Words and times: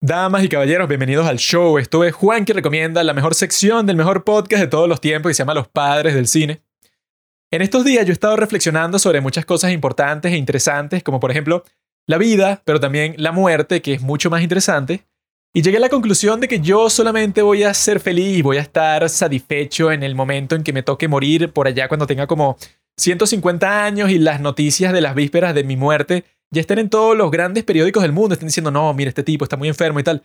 Damas 0.00 0.44
y 0.44 0.48
caballeros, 0.48 0.86
bienvenidos 0.86 1.26
al 1.26 1.38
show. 1.38 1.76
Esto 1.76 2.04
es 2.04 2.14
Juan 2.14 2.44
que 2.44 2.52
recomienda 2.52 3.02
la 3.02 3.14
mejor 3.14 3.34
sección 3.34 3.84
del 3.84 3.96
mejor 3.96 4.22
podcast 4.22 4.62
de 4.62 4.68
todos 4.68 4.88
los 4.88 5.00
tiempos 5.00 5.30
que 5.30 5.34
se 5.34 5.40
llama 5.40 5.54
Los 5.54 5.66
Padres 5.66 6.14
del 6.14 6.28
Cine. 6.28 6.62
En 7.50 7.62
estos 7.62 7.84
días 7.84 8.06
yo 8.06 8.10
he 8.10 8.12
estado 8.12 8.36
reflexionando 8.36 9.00
sobre 9.00 9.20
muchas 9.20 9.44
cosas 9.44 9.72
importantes 9.72 10.30
e 10.32 10.36
interesantes, 10.36 11.02
como 11.02 11.18
por 11.18 11.32
ejemplo 11.32 11.64
la 12.06 12.16
vida, 12.16 12.62
pero 12.64 12.78
también 12.78 13.14
la 13.16 13.32
muerte, 13.32 13.82
que 13.82 13.94
es 13.94 14.00
mucho 14.00 14.30
más 14.30 14.40
interesante. 14.40 15.04
Y 15.52 15.62
llegué 15.62 15.78
a 15.78 15.80
la 15.80 15.88
conclusión 15.88 16.38
de 16.38 16.46
que 16.46 16.60
yo 16.60 16.90
solamente 16.90 17.42
voy 17.42 17.64
a 17.64 17.74
ser 17.74 17.98
feliz 17.98 18.38
y 18.38 18.42
voy 18.42 18.58
a 18.58 18.62
estar 18.62 19.08
satisfecho 19.10 19.90
en 19.90 20.04
el 20.04 20.14
momento 20.14 20.54
en 20.54 20.62
que 20.62 20.72
me 20.72 20.84
toque 20.84 21.08
morir 21.08 21.52
por 21.52 21.66
allá 21.66 21.88
cuando 21.88 22.06
tenga 22.06 22.28
como 22.28 22.56
150 22.98 23.84
años 23.84 24.10
y 24.10 24.20
las 24.20 24.40
noticias 24.40 24.92
de 24.92 25.00
las 25.00 25.16
vísperas 25.16 25.56
de 25.56 25.64
mi 25.64 25.76
muerte 25.76 26.24
ya 26.50 26.60
estén 26.60 26.78
en 26.78 26.90
todos 26.90 27.16
los 27.16 27.30
grandes 27.30 27.64
periódicos 27.64 28.02
del 28.02 28.12
mundo, 28.12 28.34
estén 28.34 28.48
diciendo, 28.48 28.70
no, 28.70 28.92
mira, 28.94 29.08
este 29.08 29.22
tipo 29.22 29.44
está 29.44 29.56
muy 29.56 29.68
enfermo 29.68 30.00
y 30.00 30.02
tal. 30.02 30.22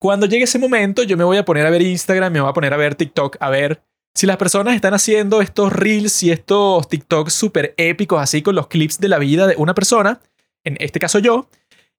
Cuando 0.00 0.26
llegue 0.26 0.44
ese 0.44 0.58
momento, 0.58 1.02
yo 1.02 1.16
me 1.16 1.24
voy 1.24 1.36
a 1.36 1.44
poner 1.44 1.66
a 1.66 1.70
ver 1.70 1.82
Instagram, 1.82 2.32
me 2.32 2.40
voy 2.40 2.50
a 2.50 2.54
poner 2.54 2.72
a 2.72 2.76
ver 2.76 2.94
TikTok, 2.94 3.36
a 3.40 3.50
ver 3.50 3.82
si 4.14 4.26
las 4.26 4.36
personas 4.36 4.74
están 4.74 4.94
haciendo 4.94 5.40
estos 5.40 5.72
reels 5.72 6.22
y 6.22 6.30
estos 6.30 6.88
TikToks 6.88 7.32
súper 7.32 7.74
épicos, 7.76 8.20
así 8.20 8.42
con 8.42 8.54
los 8.54 8.66
clips 8.66 8.98
de 8.98 9.08
la 9.08 9.18
vida 9.18 9.46
de 9.46 9.56
una 9.56 9.74
persona, 9.74 10.20
en 10.64 10.76
este 10.80 10.98
caso 10.98 11.18
yo, 11.18 11.48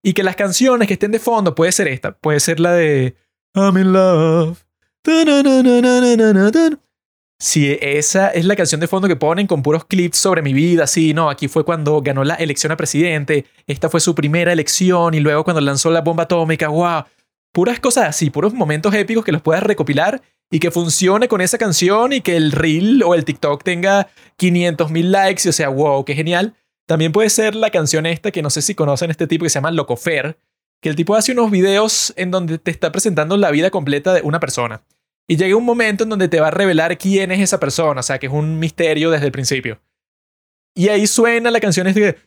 y 0.04 0.14
que 0.14 0.24
las 0.24 0.36
canciones 0.36 0.88
que 0.88 0.96
estén 0.96 1.12
de 1.12 1.20
fondo 1.20 1.56
puede 1.56 1.72
ser 1.72 1.88
esta, 1.88 2.12
puede 2.14 2.40
ser 2.40 2.60
la 2.60 2.74
de 2.74 3.16
I'm 3.56 3.78
in 3.78 3.94
love 3.94 4.64
si 7.42 7.76
esa 7.82 8.30
es 8.30 8.46
la 8.46 8.56
canción 8.56 8.80
de 8.80 8.88
fondo 8.88 9.08
que 9.08 9.16
ponen 9.16 9.48
con 9.48 9.64
puros 9.64 9.84
clips 9.86 10.20
sobre 10.20 10.44
mi 10.44 10.54
vida, 10.54 10.86
sí, 10.86 11.16
no, 11.16 11.28
aquí 11.28 11.48
fue 11.48 11.66
cuando 11.66 12.00
ganó 12.00 12.24
la 12.24 12.36
elección 12.36 12.72
a 12.72 12.78
presidente, 12.78 13.48
esta 13.66 13.90
fue 13.90 14.00
su 14.00 14.14
primera 14.14 14.54
elección 14.54 15.16
y 15.16 15.22
luego 15.22 15.44
cuando 15.44 15.60
lanzó 15.60 15.90
la 15.90 16.02
bomba 16.02 16.24
atómica, 16.24 16.68
wow, 16.68 17.06
puras 17.52 17.80
cosas 17.80 18.10
así, 18.10 18.30
puros 18.30 18.54
momentos 18.54 18.94
épicos 18.94 19.26
que 19.26 19.32
los 19.32 19.42
puedas 19.42 19.64
recopilar 19.64 20.22
y 20.52 20.60
que 20.60 20.70
funcione 20.70 21.28
con 21.28 21.42
esa 21.42 21.58
canción 21.58 22.14
y 22.14 22.22
que 22.22 22.38
el 22.38 22.52
reel 22.52 23.02
o 23.02 23.16
el 23.16 23.26
TikTok 23.26 23.64
tenga 23.64 24.08
500 24.38 24.92
mil 24.92 25.12
likes 25.12 25.42
y 25.46 25.50
o 25.50 25.54
sea, 25.54 25.70
wow, 25.70 26.06
qué 26.06 26.14
genial. 26.14 26.54
También 26.86 27.12
puede 27.12 27.32
ser 27.32 27.56
la 27.56 27.72
canción 27.72 28.06
esta 28.06 28.30
que 28.30 28.44
no 28.44 28.52
sé 28.52 28.62
si 28.62 28.76
conocen 28.76 29.10
este 29.10 29.26
tipo 29.26 29.46
que 29.46 29.50
se 29.50 29.56
llama 29.56 29.72
Locofer, 29.72 30.38
que 30.80 30.90
el 30.90 30.96
tipo 30.96 31.16
hace 31.16 31.32
unos 31.32 31.50
videos 31.50 32.14
en 32.18 32.30
donde 32.30 32.60
te 32.60 32.70
está 32.70 32.92
presentando 32.92 33.36
la 33.36 33.50
vida 33.50 33.72
completa 33.72 34.14
de 34.14 34.22
una 34.22 34.40
persona. 34.40 34.84
Y 35.32 35.38
llega 35.38 35.56
un 35.56 35.64
momento 35.64 36.04
en 36.04 36.10
donde 36.10 36.28
te 36.28 36.42
va 36.42 36.50
a 36.50 36.52
revelar 36.52 36.98
quién 36.98 37.32
es 37.32 37.40
esa 37.40 37.58
persona, 37.58 38.02
o 38.02 38.04
sea, 38.04 38.20
que 38.20 38.26
es 38.26 38.34
un 38.34 38.60
misterio 38.60 39.10
desde 39.10 39.28
el 39.28 39.32
principio. 39.32 39.80
Y 40.76 40.90
ahí 40.90 41.08
suena 41.08 41.50
la 41.50 41.62
canción 41.62 41.88
este 41.88 42.02
que... 42.02 42.18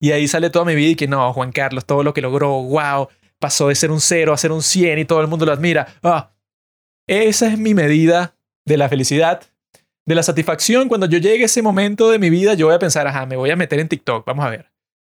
Y 0.00 0.12
ahí 0.12 0.26
sale 0.26 0.48
toda 0.48 0.64
mi 0.64 0.74
vida 0.74 0.92
y 0.92 0.96
que 0.96 1.06
no, 1.06 1.34
Juan 1.34 1.52
Carlos, 1.52 1.84
todo 1.84 2.02
lo 2.02 2.14
que 2.14 2.22
logró, 2.22 2.62
wow, 2.62 3.08
pasó 3.38 3.68
de 3.68 3.74
ser 3.74 3.90
un 3.90 4.00
cero 4.00 4.32
a 4.32 4.38
ser 4.38 4.52
un 4.52 4.62
100 4.62 5.00
y 5.00 5.04
todo 5.04 5.20
el 5.20 5.26
mundo 5.26 5.44
lo 5.44 5.52
admira. 5.52 5.86
Ah, 6.02 6.32
esa 7.06 7.48
es 7.48 7.58
mi 7.58 7.74
medida 7.74 8.38
de 8.64 8.78
la 8.78 8.88
felicidad, 8.88 9.42
de 10.06 10.14
la 10.14 10.22
satisfacción. 10.22 10.88
Cuando 10.88 11.04
yo 11.04 11.18
llegue 11.18 11.42
a 11.42 11.44
ese 11.44 11.60
momento 11.60 12.10
de 12.10 12.18
mi 12.18 12.30
vida, 12.30 12.54
yo 12.54 12.68
voy 12.68 12.74
a 12.74 12.78
pensar, 12.78 13.06
ajá, 13.06 13.26
me 13.26 13.36
voy 13.36 13.50
a 13.50 13.56
meter 13.56 13.80
en 13.80 13.88
TikTok, 13.88 14.24
vamos 14.24 14.46
a 14.46 14.48
ver. 14.48 14.72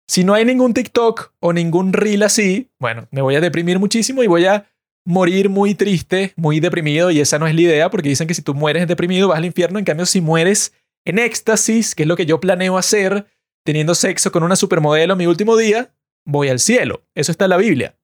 Si 0.10 0.24
no 0.24 0.34
hay 0.34 0.44
ningún 0.44 0.74
TikTok 0.74 1.34
o 1.40 1.54
ningún 1.54 1.94
reel 1.94 2.24
así, 2.24 2.72
bueno, 2.80 3.08
me 3.12 3.22
voy 3.22 3.36
a 3.36 3.42
deprimir 3.42 3.78
muchísimo 3.78 4.24
y 4.24 4.28
voy 4.28 4.44
a 4.48 4.66
morir 5.06 5.50
muy 5.50 5.76
triste, 5.76 6.34
muy 6.36 6.60
deprimido, 6.60 7.12
y 7.12 7.20
esa 7.20 7.38
no 7.38 7.46
es 7.46 7.54
la 7.54 7.62
idea, 7.62 7.92
porque 7.92 8.10
dicen 8.10 8.28
que 8.28 8.34
si 8.34 8.42
tú 8.42 8.56
mueres 8.56 8.88
deprimido 8.88 9.28
vas 9.28 9.38
al 9.38 9.46
infierno, 9.46 9.78
en 9.78 9.86
cambio 9.86 10.08
si 10.08 10.20
mueres 10.20 10.74
en 11.06 11.20
éxtasis, 11.20 11.94
que 11.94 12.04
es 12.04 12.08
lo 12.08 12.16
que 12.16 12.26
yo 12.26 12.40
planeo 12.40 12.80
hacer, 12.80 13.28
teniendo 13.64 13.94
sexo 13.94 14.32
con 14.32 14.42
una 14.42 14.56
supermodelo 14.56 15.16
mi 15.16 15.28
último 15.28 15.56
día, 15.56 15.94
voy 16.26 16.50
al 16.50 16.58
cielo. 16.58 17.04
Eso 17.14 17.32
está 17.32 17.46
en 17.46 17.52
la 17.52 17.58
Biblia. 17.58 17.96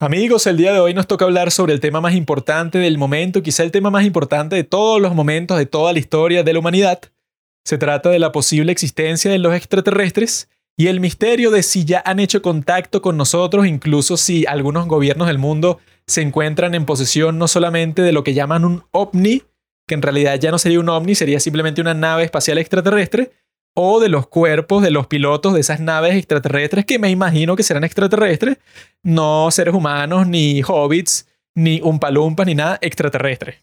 Amigos, 0.00 0.48
el 0.48 0.56
día 0.56 0.72
de 0.72 0.80
hoy 0.80 0.94
nos 0.94 1.06
toca 1.06 1.26
hablar 1.26 1.52
sobre 1.52 1.74
el 1.74 1.80
tema 1.80 2.00
más 2.00 2.14
importante 2.14 2.78
del 2.78 2.98
momento, 2.98 3.40
quizá 3.40 3.62
el 3.62 3.70
tema 3.70 3.88
más 3.88 4.04
importante 4.04 4.56
de 4.56 4.64
todos 4.64 5.00
los 5.00 5.14
momentos 5.14 5.58
de 5.58 5.66
toda 5.66 5.92
la 5.92 6.00
historia 6.00 6.42
de 6.42 6.52
la 6.52 6.58
humanidad. 6.58 7.00
Se 7.64 7.78
trata 7.78 8.10
de 8.10 8.18
la 8.18 8.32
posible 8.32 8.72
existencia 8.72 9.30
de 9.30 9.38
los 9.38 9.54
extraterrestres 9.54 10.48
y 10.76 10.88
el 10.88 11.00
misterio 11.00 11.50
de 11.50 11.62
si 11.62 11.84
ya 11.84 12.02
han 12.04 12.18
hecho 12.18 12.42
contacto 12.42 13.00
con 13.00 13.16
nosotros, 13.16 13.66
incluso 13.66 14.16
si 14.16 14.44
algunos 14.46 14.86
gobiernos 14.86 15.28
del 15.28 15.38
mundo 15.38 15.78
se 16.06 16.22
encuentran 16.22 16.74
en 16.74 16.84
posesión 16.84 17.38
no 17.38 17.48
solamente 17.48 18.02
de 18.02 18.12
lo 18.12 18.24
que 18.24 18.34
llaman 18.34 18.64
un 18.64 18.84
ovni, 18.90 19.42
que 19.86 19.94
en 19.94 20.02
realidad 20.02 20.38
ya 20.40 20.50
no 20.50 20.58
sería 20.58 20.80
un 20.80 20.88
ovni, 20.88 21.14
sería 21.14 21.38
simplemente 21.38 21.80
una 21.80 21.94
nave 21.94 22.24
espacial 22.24 22.58
extraterrestre, 22.58 23.32
o 23.74 24.00
de 24.00 24.08
los 24.08 24.28
cuerpos 24.28 24.82
de 24.82 24.90
los 24.90 25.06
pilotos 25.08 25.54
de 25.54 25.60
esas 25.60 25.80
naves 25.80 26.14
extraterrestres 26.14 26.84
que 26.84 26.98
me 26.98 27.10
imagino 27.10 27.56
que 27.56 27.64
serán 27.64 27.84
extraterrestres, 27.84 28.58
no 29.02 29.50
seres 29.50 29.74
humanos, 29.74 30.26
ni 30.28 30.62
hobbits, 30.62 31.26
ni 31.54 31.80
umpalumpas, 31.82 32.46
ni 32.46 32.54
nada 32.54 32.78
extraterrestre. 32.80 33.62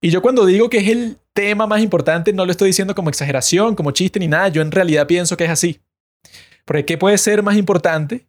Y 0.00 0.10
yo 0.10 0.22
cuando 0.22 0.46
digo 0.46 0.70
que 0.70 0.78
es 0.78 0.88
el 0.88 1.18
tema 1.32 1.66
más 1.66 1.82
importante, 1.82 2.32
no 2.32 2.44
lo 2.44 2.50
estoy 2.50 2.68
diciendo 2.68 2.94
como 2.94 3.10
exageración, 3.10 3.74
como 3.74 3.90
chiste, 3.90 4.18
ni 4.18 4.28
nada, 4.28 4.48
yo 4.48 4.62
en 4.62 4.70
realidad 4.70 5.06
pienso 5.06 5.36
que 5.36 5.44
es 5.44 5.50
así. 5.50 5.80
Porque 6.66 6.84
¿qué 6.84 6.98
puede 6.98 7.16
ser 7.16 7.42
más 7.42 7.56
importante 7.56 8.26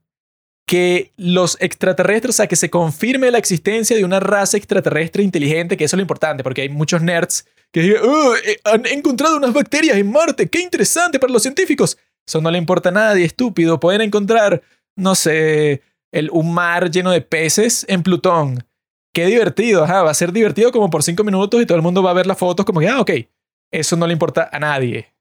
que 0.67 1.13
los 1.15 1.57
extraterrestres, 1.61 2.35
o 2.35 2.37
sea, 2.37 2.47
que 2.47 2.57
se 2.57 2.69
confirme 2.69 3.31
la 3.31 3.37
existencia 3.37 3.95
de 3.95 4.03
una 4.03 4.19
raza 4.19 4.57
extraterrestre 4.57 5.23
inteligente, 5.23 5.77
que 5.77 5.85
eso 5.85 5.95
es 5.95 5.97
lo 5.97 6.01
importante, 6.01 6.43
porque 6.43 6.61
hay 6.61 6.69
muchos 6.69 7.01
nerds 7.01 7.47
que 7.71 7.81
dicen, 7.81 8.01
oh, 8.03 8.35
eh, 8.35 8.59
han 8.65 8.85
encontrado 8.85 9.37
unas 9.37 9.53
bacterias 9.53 9.97
en 9.97 10.11
Marte, 10.11 10.49
qué 10.49 10.61
interesante 10.61 11.19
para 11.19 11.31
los 11.31 11.41
científicos. 11.41 11.97
Eso 12.27 12.41
no 12.41 12.51
le 12.51 12.57
importa 12.57 12.89
a 12.89 12.91
nadie, 12.91 13.23
estúpido. 13.23 13.79
Pueden 13.79 14.01
encontrar, 14.01 14.61
no 14.97 15.15
sé, 15.15 15.81
el, 16.11 16.29
un 16.31 16.53
mar 16.53 16.91
lleno 16.91 17.11
de 17.11 17.21
peces 17.21 17.85
en 17.87 18.03
Plutón. 18.03 18.65
Qué 19.13 19.25
divertido, 19.25 19.85
ajá, 19.85 20.03
va 20.03 20.11
a 20.11 20.13
ser 20.13 20.33
divertido 20.33 20.73
como 20.73 20.89
por 20.89 21.01
cinco 21.01 21.23
minutos 21.23 21.61
y 21.61 21.65
todo 21.65 21.77
el 21.77 21.81
mundo 21.81 22.03
va 22.03 22.11
a 22.11 22.13
ver 22.13 22.27
las 22.27 22.37
fotos 22.37 22.65
como 22.65 22.81
que, 22.81 22.89
ah, 22.89 22.99
ok, 22.99 23.11
eso 23.71 23.95
no 23.95 24.05
le 24.05 24.13
importa 24.13 24.49
a 24.51 24.59
nadie 24.59 25.16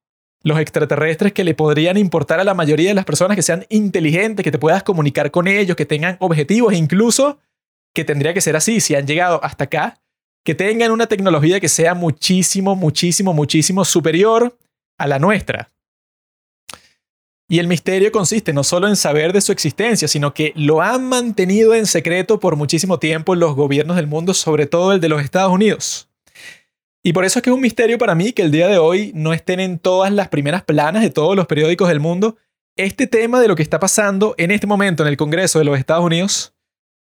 los 0.46 0.60
extraterrestres 0.60 1.32
que 1.32 1.42
le 1.42 1.54
podrían 1.54 1.96
importar 1.96 2.38
a 2.38 2.44
la 2.44 2.54
mayoría 2.54 2.90
de 2.90 2.94
las 2.94 3.04
personas 3.04 3.34
que 3.34 3.42
sean 3.42 3.66
inteligentes, 3.68 4.44
que 4.44 4.52
te 4.52 4.60
puedas 4.60 4.84
comunicar 4.84 5.32
con 5.32 5.48
ellos, 5.48 5.74
que 5.74 5.86
tengan 5.86 6.16
objetivos, 6.20 6.72
e 6.72 6.76
incluso 6.76 7.40
que 7.92 8.04
tendría 8.04 8.32
que 8.32 8.40
ser 8.40 8.54
así, 8.54 8.78
si 8.78 8.94
han 8.94 9.08
llegado 9.08 9.42
hasta 9.42 9.64
acá, 9.64 10.00
que 10.44 10.54
tengan 10.54 10.92
una 10.92 11.08
tecnología 11.08 11.58
que 11.58 11.68
sea 11.68 11.94
muchísimo, 11.94 12.76
muchísimo, 12.76 13.34
muchísimo 13.34 13.84
superior 13.84 14.56
a 14.96 15.08
la 15.08 15.18
nuestra. 15.18 15.72
Y 17.48 17.58
el 17.58 17.66
misterio 17.66 18.12
consiste 18.12 18.52
no 18.52 18.62
solo 18.62 18.86
en 18.86 18.94
saber 18.94 19.32
de 19.32 19.40
su 19.40 19.50
existencia, 19.50 20.06
sino 20.06 20.32
que 20.32 20.52
lo 20.54 20.80
han 20.80 21.08
mantenido 21.08 21.74
en 21.74 21.86
secreto 21.86 22.38
por 22.38 22.54
muchísimo 22.54 23.00
tiempo 23.00 23.34
los 23.34 23.56
gobiernos 23.56 23.96
del 23.96 24.06
mundo, 24.06 24.32
sobre 24.32 24.66
todo 24.66 24.92
el 24.92 25.00
de 25.00 25.08
los 25.08 25.24
Estados 25.24 25.52
Unidos. 25.52 26.08
Y 27.06 27.12
por 27.12 27.24
eso 27.24 27.38
es 27.38 27.44
que 27.44 27.50
es 27.50 27.54
un 27.54 27.60
misterio 27.60 27.98
para 27.98 28.16
mí 28.16 28.32
que 28.32 28.42
el 28.42 28.50
día 28.50 28.66
de 28.66 28.78
hoy 28.78 29.12
no 29.14 29.32
estén 29.32 29.60
en 29.60 29.78
todas 29.78 30.12
las 30.12 30.26
primeras 30.26 30.64
planas 30.64 31.04
de 31.04 31.10
todos 31.10 31.36
los 31.36 31.46
periódicos 31.46 31.86
del 31.86 32.00
mundo 32.00 32.36
este 32.76 33.06
tema 33.06 33.40
de 33.40 33.46
lo 33.46 33.54
que 33.54 33.62
está 33.62 33.78
pasando 33.78 34.34
en 34.38 34.50
este 34.50 34.66
momento 34.66 35.04
en 35.04 35.08
el 35.10 35.16
Congreso 35.16 35.60
de 35.60 35.66
los 35.66 35.78
Estados 35.78 36.04
Unidos. 36.04 36.56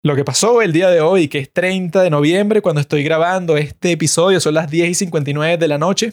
Lo 0.05 0.15
que 0.15 0.25
pasó 0.25 0.62
el 0.62 0.73
día 0.73 0.91
de 0.91 1.01
hoy, 1.01 1.27
que 1.27 1.41
es 1.41 1.53
30 1.53 2.03
de 2.03 2.11
noviembre, 2.11 2.62
cuando 2.62 2.81
estoy 2.81 3.03
grabando 3.03 3.56
este 3.56 3.91
episodio, 3.91 4.39
son 4.39 4.55
las 4.55 4.71
10 4.71 4.91
y 4.91 4.95
59 4.95 5.56
de 5.56 5.67
la 5.67 5.77
noche. 5.77 6.12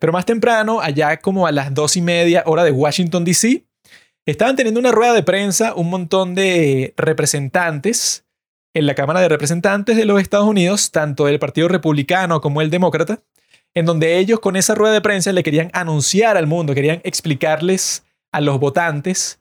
Pero 0.00 0.12
más 0.12 0.26
temprano, 0.26 0.80
allá 0.80 1.18
como 1.18 1.46
a 1.46 1.52
las 1.52 1.72
2 1.72 1.98
y 1.98 2.02
media 2.02 2.42
hora 2.44 2.64
de 2.64 2.72
Washington, 2.72 3.24
D.C., 3.24 3.64
estaban 4.26 4.56
teniendo 4.56 4.80
una 4.80 4.90
rueda 4.90 5.14
de 5.14 5.22
prensa 5.22 5.74
un 5.76 5.90
montón 5.90 6.34
de 6.34 6.92
representantes 6.96 8.24
en 8.74 8.86
la 8.86 8.94
Cámara 8.94 9.20
de 9.20 9.28
Representantes 9.28 9.96
de 9.96 10.04
los 10.04 10.20
Estados 10.20 10.46
Unidos, 10.46 10.90
tanto 10.90 11.28
el 11.28 11.38
Partido 11.38 11.68
Republicano 11.68 12.40
como 12.40 12.62
el 12.62 12.70
Demócrata, 12.70 13.22
en 13.74 13.86
donde 13.86 14.18
ellos 14.18 14.40
con 14.40 14.56
esa 14.56 14.74
rueda 14.74 14.94
de 14.94 15.00
prensa 15.00 15.32
le 15.32 15.42
querían 15.42 15.70
anunciar 15.72 16.36
al 16.36 16.46
mundo, 16.46 16.74
querían 16.74 17.00
explicarles 17.04 18.04
a 18.32 18.40
los 18.40 18.58
votantes 18.58 19.40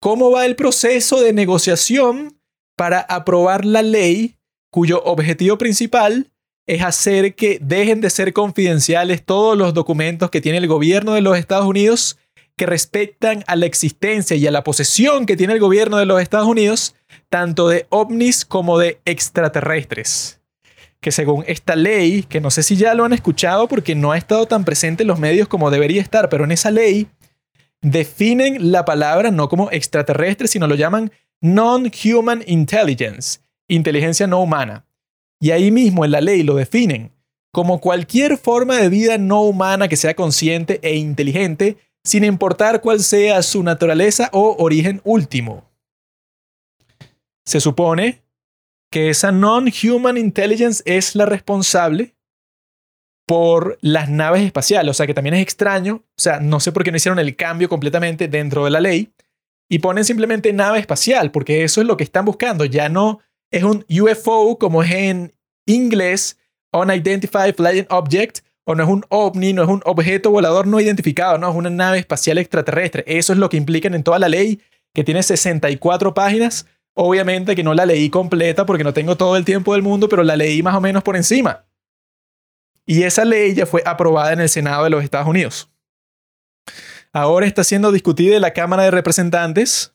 cómo 0.00 0.30
va 0.30 0.46
el 0.46 0.56
proceso 0.56 1.20
de 1.20 1.32
negociación 1.32 2.40
para 2.76 3.00
aprobar 3.00 3.64
la 3.64 3.82
ley 3.82 4.36
cuyo 4.70 5.02
objetivo 5.04 5.58
principal 5.58 6.30
es 6.66 6.82
hacer 6.82 7.34
que 7.34 7.58
dejen 7.62 8.00
de 8.00 8.10
ser 8.10 8.32
confidenciales 8.32 9.24
todos 9.24 9.56
los 9.56 9.72
documentos 9.72 10.30
que 10.30 10.40
tiene 10.40 10.58
el 10.58 10.66
gobierno 10.66 11.14
de 11.14 11.20
los 11.20 11.38
Estados 11.38 11.66
Unidos 11.66 12.18
que 12.56 12.66
respectan 12.66 13.44
a 13.46 13.56
la 13.56 13.66
existencia 13.66 14.36
y 14.36 14.46
a 14.46 14.50
la 14.50 14.64
posesión 14.64 15.26
que 15.26 15.36
tiene 15.36 15.52
el 15.52 15.60
gobierno 15.60 15.98
de 15.98 16.06
los 16.06 16.20
Estados 16.20 16.48
Unidos 16.48 16.94
tanto 17.28 17.68
de 17.68 17.86
ovnis 17.90 18.44
como 18.44 18.78
de 18.78 19.00
extraterrestres. 19.04 20.40
Que 21.00 21.12
según 21.12 21.44
esta 21.46 21.76
ley, 21.76 22.22
que 22.22 22.40
no 22.40 22.50
sé 22.50 22.62
si 22.62 22.76
ya 22.76 22.94
lo 22.94 23.04
han 23.04 23.12
escuchado 23.12 23.68
porque 23.68 23.94
no 23.94 24.12
ha 24.12 24.18
estado 24.18 24.46
tan 24.46 24.64
presente 24.64 25.02
en 25.02 25.08
los 25.08 25.20
medios 25.20 25.48
como 25.48 25.70
debería 25.70 26.02
estar, 26.02 26.28
pero 26.28 26.44
en 26.44 26.52
esa 26.52 26.70
ley 26.70 27.08
definen 27.82 28.72
la 28.72 28.84
palabra 28.84 29.30
no 29.30 29.48
como 29.48 29.70
extraterrestre, 29.70 30.48
sino 30.48 30.66
lo 30.66 30.74
llaman 30.74 31.12
non-human 31.40 32.42
intelligence, 32.46 33.40
inteligencia 33.68 34.26
no 34.26 34.40
humana. 34.40 34.86
Y 35.38 35.50
ahí 35.50 35.70
mismo 35.70 36.04
en 36.04 36.10
la 36.10 36.20
ley 36.20 36.42
lo 36.42 36.54
definen 36.54 37.12
como 37.56 37.80
cualquier 37.80 38.36
forma 38.36 38.76
de 38.76 38.90
vida 38.90 39.16
no 39.16 39.40
humana 39.40 39.88
que 39.88 39.96
sea 39.96 40.12
consciente 40.12 40.78
e 40.82 40.96
inteligente 40.96 41.78
sin 42.04 42.22
importar 42.22 42.82
cuál 42.82 43.00
sea 43.00 43.42
su 43.42 43.62
naturaleza 43.62 44.28
o 44.34 44.56
origen 44.58 45.00
último. 45.04 45.65
Se 47.46 47.60
supone 47.60 48.22
que 48.90 49.10
esa 49.10 49.32
non-human 49.32 50.16
intelligence 50.16 50.82
es 50.84 51.14
la 51.14 51.26
responsable 51.26 52.14
por 53.26 53.78
las 53.80 54.08
naves 54.08 54.42
espaciales, 54.42 54.90
o 54.90 54.94
sea 54.94 55.06
que 55.06 55.14
también 55.14 55.34
es 55.34 55.42
extraño, 55.42 56.04
o 56.04 56.20
sea, 56.20 56.38
no 56.38 56.60
sé 56.60 56.70
por 56.70 56.84
qué 56.84 56.90
no 56.92 56.96
hicieron 56.96 57.18
el 57.18 57.34
cambio 57.34 57.68
completamente 57.68 58.28
dentro 58.28 58.64
de 58.64 58.70
la 58.70 58.80
ley 58.80 59.12
y 59.68 59.80
ponen 59.80 60.04
simplemente 60.04 60.52
nave 60.52 60.78
espacial, 60.78 61.32
porque 61.32 61.64
eso 61.64 61.80
es 61.80 61.86
lo 61.86 61.96
que 61.96 62.04
están 62.04 62.24
buscando, 62.24 62.64
ya 62.64 62.88
no 62.88 63.20
es 63.50 63.64
un 63.64 63.84
UFO 63.88 64.58
como 64.58 64.82
es 64.82 64.92
en 64.92 65.34
inglés, 65.66 66.38
Unidentified 66.72 67.54
Flying 67.56 67.86
Object, 67.90 68.40
o 68.64 68.74
no 68.74 68.82
es 68.82 68.88
un 68.88 69.04
ovni, 69.08 69.52
no 69.52 69.62
es 69.62 69.68
un 69.68 69.80
objeto 69.84 70.30
volador 70.30 70.66
no 70.66 70.80
identificado, 70.80 71.38
no 71.38 71.48
es 71.48 71.54
una 71.54 71.70
nave 71.70 71.98
espacial 71.98 72.38
extraterrestre. 72.38 73.04
Eso 73.06 73.32
es 73.32 73.38
lo 73.38 73.48
que 73.48 73.56
implican 73.56 73.94
en 73.94 74.02
toda 74.02 74.18
la 74.18 74.28
ley, 74.28 74.60
que 74.92 75.04
tiene 75.04 75.22
64 75.22 76.14
páginas. 76.14 76.66
Obviamente 76.98 77.54
que 77.54 77.62
no 77.62 77.74
la 77.74 77.84
leí 77.84 78.08
completa 78.08 78.64
porque 78.64 78.82
no 78.82 78.94
tengo 78.94 79.16
todo 79.16 79.36
el 79.36 79.44
tiempo 79.44 79.74
del 79.74 79.82
mundo, 79.82 80.08
pero 80.08 80.22
la 80.22 80.34
leí 80.34 80.62
más 80.62 80.74
o 80.74 80.80
menos 80.80 81.02
por 81.02 81.14
encima. 81.14 81.66
Y 82.86 83.02
esa 83.02 83.26
ley 83.26 83.54
ya 83.54 83.66
fue 83.66 83.82
aprobada 83.84 84.32
en 84.32 84.40
el 84.40 84.48
Senado 84.48 84.84
de 84.84 84.90
los 84.90 85.04
Estados 85.04 85.28
Unidos. 85.28 85.70
Ahora 87.12 87.46
está 87.46 87.64
siendo 87.64 87.92
discutida 87.92 88.36
en 88.36 88.40
la 88.42 88.54
Cámara 88.54 88.84
de 88.84 88.90
Representantes 88.90 89.94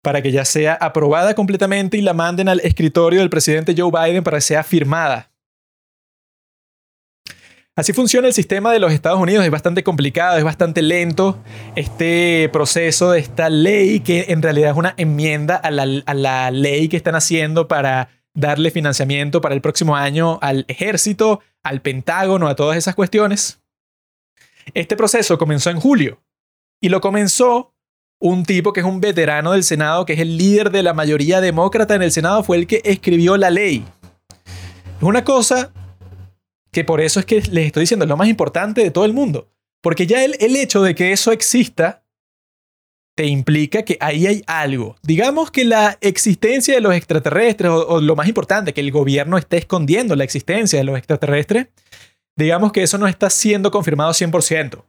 para 0.00 0.22
que 0.22 0.30
ya 0.30 0.44
sea 0.44 0.74
aprobada 0.74 1.34
completamente 1.34 1.96
y 1.96 2.02
la 2.02 2.14
manden 2.14 2.48
al 2.48 2.60
escritorio 2.60 3.18
del 3.18 3.30
presidente 3.30 3.74
Joe 3.76 3.90
Biden 3.90 4.22
para 4.22 4.36
que 4.36 4.42
sea 4.42 4.62
firmada. 4.62 5.32
Así 7.78 7.92
funciona 7.92 8.26
el 8.26 8.34
sistema 8.34 8.72
de 8.72 8.80
los 8.80 8.92
Estados 8.92 9.20
Unidos, 9.20 9.44
es 9.44 9.52
bastante 9.52 9.84
complicado, 9.84 10.36
es 10.36 10.42
bastante 10.42 10.82
lento 10.82 11.38
este 11.76 12.50
proceso 12.52 13.12
de 13.12 13.20
esta 13.20 13.50
ley 13.50 14.00
que 14.00 14.26
en 14.30 14.42
realidad 14.42 14.72
es 14.72 14.76
una 14.76 14.94
enmienda 14.96 15.54
a 15.54 15.70
la, 15.70 15.86
a 16.04 16.14
la 16.14 16.50
ley 16.50 16.88
que 16.88 16.96
están 16.96 17.14
haciendo 17.14 17.68
para 17.68 18.08
darle 18.34 18.72
financiamiento 18.72 19.40
para 19.40 19.54
el 19.54 19.60
próximo 19.60 19.94
año 19.94 20.40
al 20.42 20.64
ejército, 20.66 21.38
al 21.62 21.80
Pentágono, 21.80 22.48
a 22.48 22.56
todas 22.56 22.76
esas 22.76 22.96
cuestiones. 22.96 23.60
Este 24.74 24.96
proceso 24.96 25.38
comenzó 25.38 25.70
en 25.70 25.78
julio 25.78 26.20
y 26.80 26.88
lo 26.88 27.00
comenzó 27.00 27.76
un 28.18 28.44
tipo 28.44 28.72
que 28.72 28.80
es 28.80 28.86
un 28.86 29.00
veterano 29.00 29.52
del 29.52 29.62
Senado, 29.62 30.04
que 30.04 30.14
es 30.14 30.18
el 30.18 30.36
líder 30.36 30.72
de 30.72 30.82
la 30.82 30.94
mayoría 30.94 31.40
demócrata 31.40 31.94
en 31.94 32.02
el 32.02 32.10
Senado, 32.10 32.42
fue 32.42 32.56
el 32.56 32.66
que 32.66 32.82
escribió 32.84 33.36
la 33.36 33.50
ley. 33.50 33.84
Es 34.96 35.02
una 35.04 35.22
cosa 35.22 35.70
que 36.70 36.84
por 36.84 37.00
eso 37.00 37.20
es 37.20 37.26
que 37.26 37.40
les 37.40 37.66
estoy 37.66 37.82
diciendo, 37.82 38.04
es 38.04 38.08
lo 38.08 38.16
más 38.16 38.28
importante 38.28 38.82
de 38.82 38.90
todo 38.90 39.04
el 39.04 39.12
mundo. 39.12 39.48
Porque 39.80 40.06
ya 40.06 40.24
el, 40.24 40.36
el 40.40 40.56
hecho 40.56 40.82
de 40.82 40.94
que 40.94 41.12
eso 41.12 41.32
exista 41.32 42.02
te 43.16 43.26
implica 43.26 43.82
que 43.82 43.96
ahí 44.00 44.26
hay 44.26 44.42
algo. 44.46 44.96
Digamos 45.02 45.50
que 45.50 45.64
la 45.64 45.98
existencia 46.00 46.74
de 46.74 46.80
los 46.80 46.94
extraterrestres, 46.94 47.70
o, 47.70 47.88
o, 47.88 48.00
lo 48.00 48.14
más 48.14 48.28
importante, 48.28 48.72
que 48.72 48.80
el 48.80 48.92
gobierno 48.92 49.36
esté 49.36 49.58
escondiendo 49.58 50.14
la 50.14 50.22
existencia 50.22 50.78
de 50.78 50.84
los 50.84 50.96
extraterrestres, 50.96 51.66
digamos 52.36 52.70
que 52.70 52.84
eso 52.84 52.96
no 52.96 53.08
está 53.08 53.28
siendo 53.28 53.72
confirmado 53.72 54.12
100%. 54.12 54.84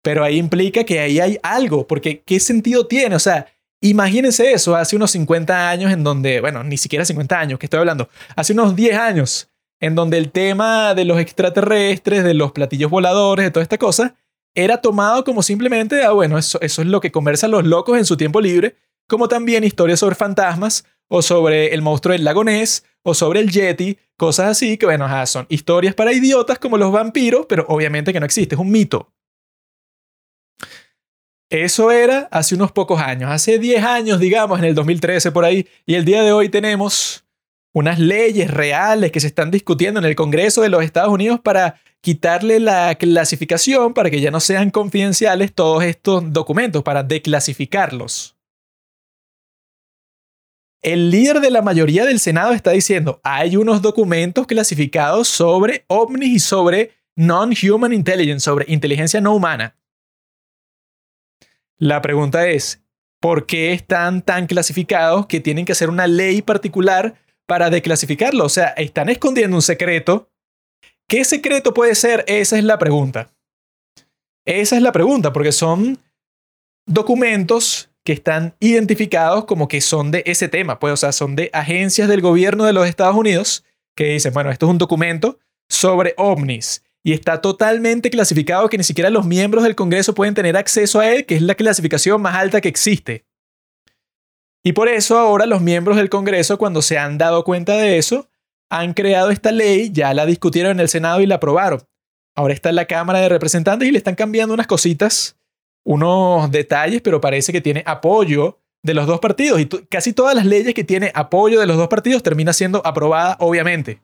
Pero 0.00 0.22
ahí 0.22 0.36
implica 0.36 0.84
que 0.84 1.00
ahí 1.00 1.18
hay 1.18 1.38
algo, 1.42 1.88
porque 1.88 2.22
¿qué 2.24 2.38
sentido 2.38 2.86
tiene? 2.86 3.16
O 3.16 3.18
sea, 3.18 3.48
imagínense 3.80 4.52
eso 4.52 4.76
hace 4.76 4.94
unos 4.94 5.10
50 5.10 5.68
años 5.68 5.90
en 5.90 6.04
donde, 6.04 6.40
bueno, 6.40 6.62
ni 6.62 6.76
siquiera 6.76 7.04
50 7.04 7.36
años, 7.36 7.58
que 7.58 7.66
estoy 7.66 7.80
hablando, 7.80 8.08
hace 8.36 8.52
unos 8.52 8.76
10 8.76 8.96
años, 8.96 9.50
en 9.80 9.94
donde 9.94 10.18
el 10.18 10.30
tema 10.30 10.94
de 10.94 11.04
los 11.04 11.18
extraterrestres, 11.18 12.24
de 12.24 12.34
los 12.34 12.52
platillos 12.52 12.90
voladores, 12.90 13.44
de 13.44 13.50
toda 13.50 13.62
esta 13.62 13.78
cosa, 13.78 14.16
era 14.54 14.80
tomado 14.80 15.22
como 15.24 15.42
simplemente, 15.42 16.02
ah, 16.02 16.12
bueno, 16.12 16.38
eso, 16.38 16.58
es 16.60 16.78
lo 16.78 17.00
que 17.00 17.12
conversan 17.12 17.50
los 17.50 17.64
locos 17.64 17.98
en 17.98 18.06
su 18.06 18.16
tiempo 18.16 18.40
libre, 18.40 18.76
como 19.06 19.28
también 19.28 19.64
historias 19.64 20.00
sobre 20.00 20.14
fantasmas, 20.14 20.84
o 21.08 21.22
sobre 21.22 21.72
el 21.72 21.82
monstruo 21.82 22.12
del 22.12 22.24
lago 22.24 22.42
Ness, 22.42 22.84
o 23.02 23.14
sobre 23.14 23.40
el 23.40 23.50
Yeti, 23.50 23.98
cosas 24.16 24.48
así 24.48 24.78
que, 24.78 24.86
bueno, 24.86 25.06
son 25.26 25.46
historias 25.48 25.94
para 25.94 26.12
idiotas 26.12 26.58
como 26.58 26.78
los 26.78 26.90
vampiros, 26.90 27.46
pero 27.48 27.64
obviamente 27.68 28.12
que 28.12 28.18
no 28.18 28.26
existe, 28.26 28.56
es 28.56 28.60
un 28.60 28.70
mito. 28.70 29.12
Eso 31.48 31.92
era 31.92 32.26
hace 32.32 32.56
unos 32.56 32.72
pocos 32.72 33.00
años, 33.00 33.30
hace 33.30 33.60
10 33.60 33.84
años, 33.84 34.18
digamos, 34.18 34.58
en 34.58 34.64
el 34.64 34.74
2013 34.74 35.30
por 35.30 35.44
ahí, 35.44 35.68
y 35.84 35.94
el 35.94 36.04
día 36.04 36.22
de 36.22 36.32
hoy 36.32 36.48
tenemos 36.48 37.25
unas 37.76 37.98
leyes 37.98 38.50
reales 38.50 39.12
que 39.12 39.20
se 39.20 39.26
están 39.26 39.50
discutiendo 39.50 40.00
en 40.00 40.06
el 40.06 40.16
Congreso 40.16 40.62
de 40.62 40.70
los 40.70 40.82
Estados 40.82 41.12
Unidos 41.12 41.40
para 41.40 41.78
quitarle 42.00 42.58
la 42.58 42.94
clasificación 42.94 43.92
para 43.92 44.08
que 44.08 44.22
ya 44.22 44.30
no 44.30 44.40
sean 44.40 44.70
confidenciales 44.70 45.52
todos 45.52 45.84
estos 45.84 46.32
documentos, 46.32 46.82
para 46.82 47.02
declasificarlos. 47.02 48.34
El 50.80 51.10
líder 51.10 51.40
de 51.40 51.50
la 51.50 51.60
mayoría 51.60 52.06
del 52.06 52.18
Senado 52.18 52.54
está 52.54 52.70
diciendo, 52.70 53.20
hay 53.22 53.58
unos 53.58 53.82
documentos 53.82 54.46
clasificados 54.46 55.28
sobre 55.28 55.84
ovnis 55.88 56.30
y 56.30 56.38
sobre 56.38 56.92
non-human 57.14 57.92
intelligence, 57.92 58.42
sobre 58.42 58.64
inteligencia 58.72 59.20
no 59.20 59.34
humana. 59.34 59.76
La 61.76 62.00
pregunta 62.00 62.48
es, 62.48 62.82
¿por 63.20 63.44
qué 63.44 63.74
están 63.74 64.22
tan 64.22 64.46
clasificados 64.46 65.26
que 65.26 65.40
tienen 65.40 65.66
que 65.66 65.72
hacer 65.72 65.90
una 65.90 66.06
ley 66.06 66.40
particular 66.40 67.16
para 67.46 67.70
declasificarlo? 67.70 68.44
O 68.44 68.48
sea, 68.48 68.68
están 68.68 69.08
escondiendo 69.08 69.56
un 69.56 69.62
secreto. 69.62 70.30
¿Qué 71.08 71.24
secreto 71.24 71.72
puede 71.72 71.94
ser? 71.94 72.24
Esa 72.26 72.58
es 72.58 72.64
la 72.64 72.78
pregunta. 72.78 73.30
Esa 74.44 74.76
es 74.76 74.82
la 74.82 74.92
pregunta, 74.92 75.32
porque 75.32 75.52
son 75.52 75.98
documentos 76.86 77.90
que 78.04 78.12
están 78.12 78.54
identificados 78.60 79.44
como 79.44 79.66
que 79.66 79.80
son 79.80 80.12
de 80.12 80.22
ese 80.26 80.48
tema, 80.48 80.78
pues, 80.78 80.92
o 80.92 80.96
sea, 80.96 81.10
son 81.10 81.34
de 81.34 81.50
agencias 81.52 82.08
del 82.08 82.20
gobierno 82.20 82.64
de 82.64 82.72
los 82.72 82.86
Estados 82.86 83.16
Unidos 83.16 83.64
que 83.96 84.12
dicen, 84.12 84.32
bueno, 84.32 84.50
esto 84.50 84.66
es 84.66 84.70
un 84.70 84.78
documento 84.78 85.40
sobre 85.68 86.14
ovnis 86.16 86.84
y 87.02 87.12
está 87.12 87.40
totalmente 87.40 88.10
clasificado 88.10 88.68
que 88.68 88.78
ni 88.78 88.84
siquiera 88.84 89.10
los 89.10 89.26
miembros 89.26 89.64
del 89.64 89.74
Congreso 89.74 90.14
pueden 90.14 90.34
tener 90.34 90.56
acceso 90.56 91.00
a 91.00 91.08
él, 91.08 91.26
que 91.26 91.34
es 91.34 91.42
la 91.42 91.56
clasificación 91.56 92.22
más 92.22 92.36
alta 92.36 92.60
que 92.60 92.68
existe. 92.68 93.24
Y 94.66 94.72
por 94.72 94.88
eso 94.88 95.16
ahora 95.16 95.46
los 95.46 95.62
miembros 95.62 95.96
del 95.96 96.08
Congreso, 96.08 96.58
cuando 96.58 96.82
se 96.82 96.98
han 96.98 97.18
dado 97.18 97.44
cuenta 97.44 97.76
de 97.76 97.98
eso, 97.98 98.28
han 98.68 98.94
creado 98.94 99.30
esta 99.30 99.52
ley, 99.52 99.92
ya 99.92 100.12
la 100.12 100.26
discutieron 100.26 100.72
en 100.72 100.80
el 100.80 100.88
Senado 100.88 101.20
y 101.20 101.26
la 101.26 101.36
aprobaron. 101.36 101.82
Ahora 102.34 102.52
está 102.52 102.70
en 102.70 102.74
la 102.74 102.86
Cámara 102.86 103.20
de 103.20 103.28
Representantes 103.28 103.88
y 103.88 103.92
le 103.92 103.98
están 103.98 104.16
cambiando 104.16 104.52
unas 104.52 104.66
cositas, 104.66 105.38
unos 105.84 106.50
detalles, 106.50 107.00
pero 107.00 107.20
parece 107.20 107.52
que 107.52 107.60
tiene 107.60 107.84
apoyo 107.86 108.58
de 108.82 108.94
los 108.94 109.06
dos 109.06 109.20
partidos. 109.20 109.60
Y 109.60 109.66
casi 109.66 110.12
todas 110.12 110.34
las 110.34 110.44
leyes 110.44 110.74
que 110.74 110.82
tiene 110.82 111.12
apoyo 111.14 111.60
de 111.60 111.66
los 111.68 111.76
dos 111.76 111.86
partidos 111.86 112.24
termina 112.24 112.52
siendo 112.52 112.84
aprobada, 112.84 113.36
obviamente. 113.38 114.02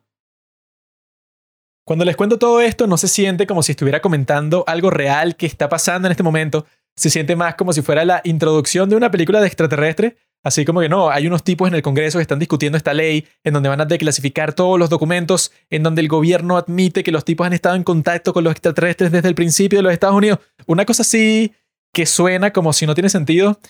Cuando 1.84 2.04
les 2.04 2.14
cuento 2.14 2.38
todo 2.38 2.60
esto, 2.60 2.86
no 2.86 2.98
se 2.98 3.08
siente 3.08 3.48
como 3.48 3.64
si 3.64 3.72
estuviera 3.72 4.00
comentando 4.00 4.62
algo 4.68 4.90
real 4.90 5.34
que 5.34 5.46
está 5.46 5.68
pasando 5.68 6.06
en 6.06 6.12
este 6.12 6.22
momento. 6.22 6.66
Se 6.94 7.10
siente 7.10 7.34
más 7.34 7.56
como 7.56 7.72
si 7.72 7.82
fuera 7.82 8.04
la 8.04 8.20
introducción 8.22 8.88
de 8.88 8.94
una 8.94 9.10
película 9.10 9.40
de 9.40 9.48
extraterrestre. 9.48 10.16
Así 10.44 10.64
como 10.64 10.80
que 10.80 10.88
no, 10.88 11.10
hay 11.10 11.26
unos 11.26 11.44
tipos 11.44 11.68
en 11.68 11.74
el 11.74 11.82
Congreso 11.82 12.18
que 12.18 12.22
están 12.22 12.38
discutiendo 12.38 12.76
esta 12.76 12.94
ley, 12.94 13.26
en 13.44 13.54
donde 13.54 13.68
van 13.68 13.80
a 13.80 13.84
declasificar 13.84 14.54
todos 14.54 14.78
los 14.78 14.90
documentos, 14.90 15.52
en 15.70 15.82
donde 15.82 16.00
el 16.00 16.08
gobierno 16.08 16.56
admite 16.56 17.04
que 17.04 17.12
los 17.12 17.24
tipos 17.24 17.46
han 17.46 17.52
estado 17.52 17.76
en 17.76 17.84
contacto 17.84 18.32
con 18.32 18.42
los 18.44 18.52
extraterrestres 18.52 19.12
desde 19.12 19.28
el 19.28 19.34
principio 19.34 19.78
de 19.78 19.84
los 19.84 19.92
Estados 19.92 20.16
Unidos. 20.16 20.40
Una 20.66 20.84
cosa 20.84 21.02
así 21.02 21.52
que 21.92 22.06
suena 22.06 22.52
como 22.52 22.72
si 22.72 22.86
no 22.86 22.94
tiene 22.94 23.08
sentido, 23.08 23.60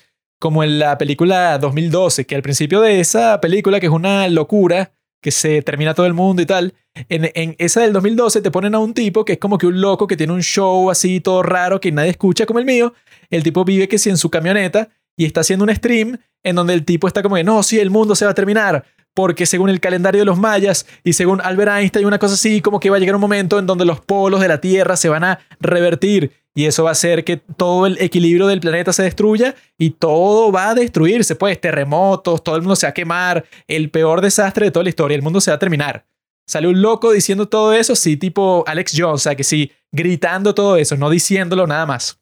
como 0.41 0.65
en 0.65 0.79
la 0.79 0.97
película 0.97 1.59
2012, 1.59 2.27
que 2.27 2.35
al 2.35 2.43
principio 2.43 2.81
de 2.81 3.01
esa 3.01 3.41
película, 3.41 3.79
que 3.79 3.87
es 3.87 3.93
una 3.93 4.27
locura, 4.29 4.93
que 5.23 5.31
se 5.31 5.63
termina 5.63 5.95
todo 5.95 6.07
el 6.07 6.15
mundo 6.15 6.43
y 6.43 6.47
tal. 6.47 6.75
En, 7.09 7.55
esa 7.59 7.81
del 7.81 7.93
2012 7.93 8.43
te 8.43 8.51
ponen 8.51 8.75
a 8.75 8.81
un 8.81 8.93
tipo 8.93 9.25
que 9.25 9.35
es 9.35 9.39
como 9.39 9.57
que 9.57 9.67
un 9.67 9.81
loco 9.81 10.07
que 10.07 10.17
tiene 10.17 10.33
un 10.33 10.43
show 10.43 10.91
así 10.91 11.21
todo 11.21 11.43
raro 11.43 11.81
que 11.81 11.93
nadie 11.93 12.11
escucha 12.11 12.45
como 12.45 12.59
el 12.59 12.65
mío. 12.65 12.93
El 13.31 13.43
tipo 13.43 13.65
vive 13.65 13.89
que 13.89 13.99
si 13.99 14.11
en 14.11 14.19
su 14.19 14.31
camioneta 14.31 14.91
y 15.17 15.25
está 15.25 15.41
haciendo 15.41 15.65
un 15.65 15.75
stream 15.75 16.19
en 16.43 16.57
donde 16.57 16.75
el 16.75 16.85
tipo 16.85 17.07
está 17.07 17.23
como 17.23 17.37
que 17.37 17.45
no, 17.45 17.63
sí, 17.63 17.79
el 17.79 17.91
mundo 17.91 18.15
se 18.15 18.25
va 18.25 18.33
a 18.33 18.35
terminar. 18.35 18.85
Porque 19.15 19.45
según 19.45 19.69
el 19.69 19.79
calendario 19.79 20.23
de 20.23 20.25
los 20.25 20.39
mayas 20.39 20.87
y 21.05 21.13
según 21.13 21.43
Albert 21.43 21.73
Einstein, 21.73 22.07
una 22.07 22.19
cosa 22.19 22.35
así, 22.35 22.63
como 22.63 22.81
que 22.81 22.89
va 22.89 22.97
a 22.97 22.99
llegar 22.99 23.15
un 23.15 23.21
momento 23.21 23.59
en 23.59 23.67
donde 23.67 23.85
los 23.85 24.01
polos 24.01 24.41
de 24.41 24.49
la 24.49 24.61
Tierra 24.61 24.97
se 24.97 25.11
van 25.11 25.23
a 25.23 25.39
revertir 25.61 26.33
y 26.55 26.67
eso 26.67 26.85
va 26.85 26.91
a 26.91 26.93
hacer 26.93 27.25
que 27.25 27.37
todo 27.37 27.87
el 27.87 28.01
equilibrio 28.01 28.47
del 28.47 28.61
planeta 28.61 28.93
se 28.93 29.03
destruya 29.03 29.55
y 29.79 29.91
todo 29.91 30.53
va 30.53 30.71
a 30.71 30.75
destruirse, 30.75 31.35
pues 31.35 31.61
terremotos, 31.61 32.43
todo 32.43 32.57
el 32.57 32.63
mundo 32.63 32.77
se 32.77 32.87
va 32.87 32.91
a 32.91 32.95
quemar, 32.95 33.45
el 33.67 33.91
peor 33.91 34.21
desastre 34.21 34.67
de 34.67 34.71
toda 34.71 34.85
la 34.85 34.91
historia, 34.91 35.15
el 35.15 35.23
mundo 35.23 35.41
se 35.41 35.51
va 35.51 35.57
a 35.57 35.61
terminar. 35.61 36.07
Sale 36.47 36.69
un 36.69 36.83
loco 36.83 37.13
diciendo 37.13 37.49
todo 37.49 37.73
eso, 37.73 37.95
sí, 37.95 38.17
tipo 38.17 38.65
Alex 38.67 38.93
Jones, 38.97 39.15
o 39.15 39.19
sea, 39.19 39.35
que 39.35 39.45
sí, 39.45 39.73
gritando 39.93 40.55
todo 40.55 40.77
eso, 40.77 40.97
no 40.97 41.09
diciéndolo 41.09 41.67
nada 41.67 41.87
más. 41.87 42.22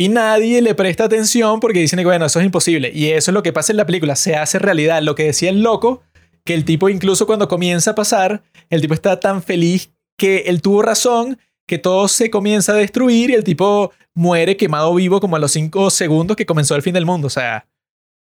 Y 0.00 0.10
nadie 0.10 0.62
le 0.62 0.76
presta 0.76 1.04
atención 1.04 1.58
porque 1.58 1.80
dicen 1.80 1.98
que, 1.98 2.04
bueno, 2.04 2.26
eso 2.26 2.38
es 2.38 2.46
imposible. 2.46 2.92
Y 2.94 3.06
eso 3.08 3.32
es 3.32 3.34
lo 3.34 3.42
que 3.42 3.52
pasa 3.52 3.72
en 3.72 3.78
la 3.78 3.84
película, 3.84 4.14
se 4.14 4.36
hace 4.36 4.60
realidad. 4.60 5.02
Lo 5.02 5.16
que 5.16 5.24
decía 5.24 5.50
el 5.50 5.60
loco, 5.60 6.04
que 6.44 6.54
el 6.54 6.64
tipo 6.64 6.88
incluso 6.88 7.26
cuando 7.26 7.48
comienza 7.48 7.90
a 7.90 7.94
pasar, 7.96 8.44
el 8.70 8.80
tipo 8.80 8.94
está 8.94 9.18
tan 9.18 9.42
feliz 9.42 9.90
que 10.16 10.44
él 10.46 10.62
tuvo 10.62 10.82
razón 10.82 11.36
que 11.66 11.78
todo 11.78 12.06
se 12.06 12.30
comienza 12.30 12.72
a 12.72 12.76
destruir 12.76 13.30
y 13.30 13.34
el 13.34 13.42
tipo 13.42 13.90
muere 14.14 14.56
quemado 14.56 14.94
vivo 14.94 15.18
como 15.18 15.34
a 15.34 15.40
los 15.40 15.50
cinco 15.50 15.90
segundos 15.90 16.36
que 16.36 16.46
comenzó 16.46 16.76
el 16.76 16.82
fin 16.82 16.94
del 16.94 17.04
mundo. 17.04 17.26
O 17.26 17.30
sea, 17.30 17.66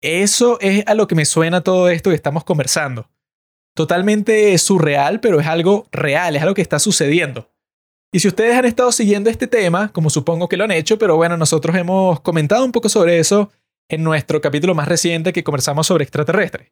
eso 0.02 0.60
es 0.62 0.84
a 0.88 0.96
lo 0.96 1.08
que 1.08 1.14
me 1.14 1.26
suena 1.26 1.62
todo 1.62 1.88
esto 1.90 2.10
que 2.10 2.16
estamos 2.16 2.44
conversando. 2.44 3.12
Totalmente 3.76 4.58
surreal, 4.58 5.20
pero 5.20 5.40
es 5.40 5.46
algo 5.46 5.88
real, 5.92 6.36
es 6.36 6.42
algo 6.42 6.56
que 6.56 6.64
está 6.64 6.80
sucediendo. 6.80 7.48
Y 8.12 8.20
si 8.20 8.28
ustedes 8.28 8.56
han 8.58 8.66
estado 8.66 8.92
siguiendo 8.92 9.30
este 9.30 9.48
tema, 9.48 9.92
como 9.94 10.10
supongo 10.10 10.50
que 10.50 10.58
lo 10.58 10.64
han 10.64 10.72
hecho, 10.72 10.98
pero 10.98 11.16
bueno, 11.16 11.38
nosotros 11.38 11.76
hemos 11.76 12.20
comentado 12.22 12.66
un 12.66 12.72
poco 12.72 12.90
sobre 12.90 13.20
eso 13.20 13.52
en 13.88 14.04
nuestro 14.04 14.42
capítulo 14.42 14.74
más 14.74 14.88
reciente 14.88 15.32
que 15.32 15.44
conversamos 15.44 15.86
sobre 15.86 16.04
extraterrestres, 16.04 16.72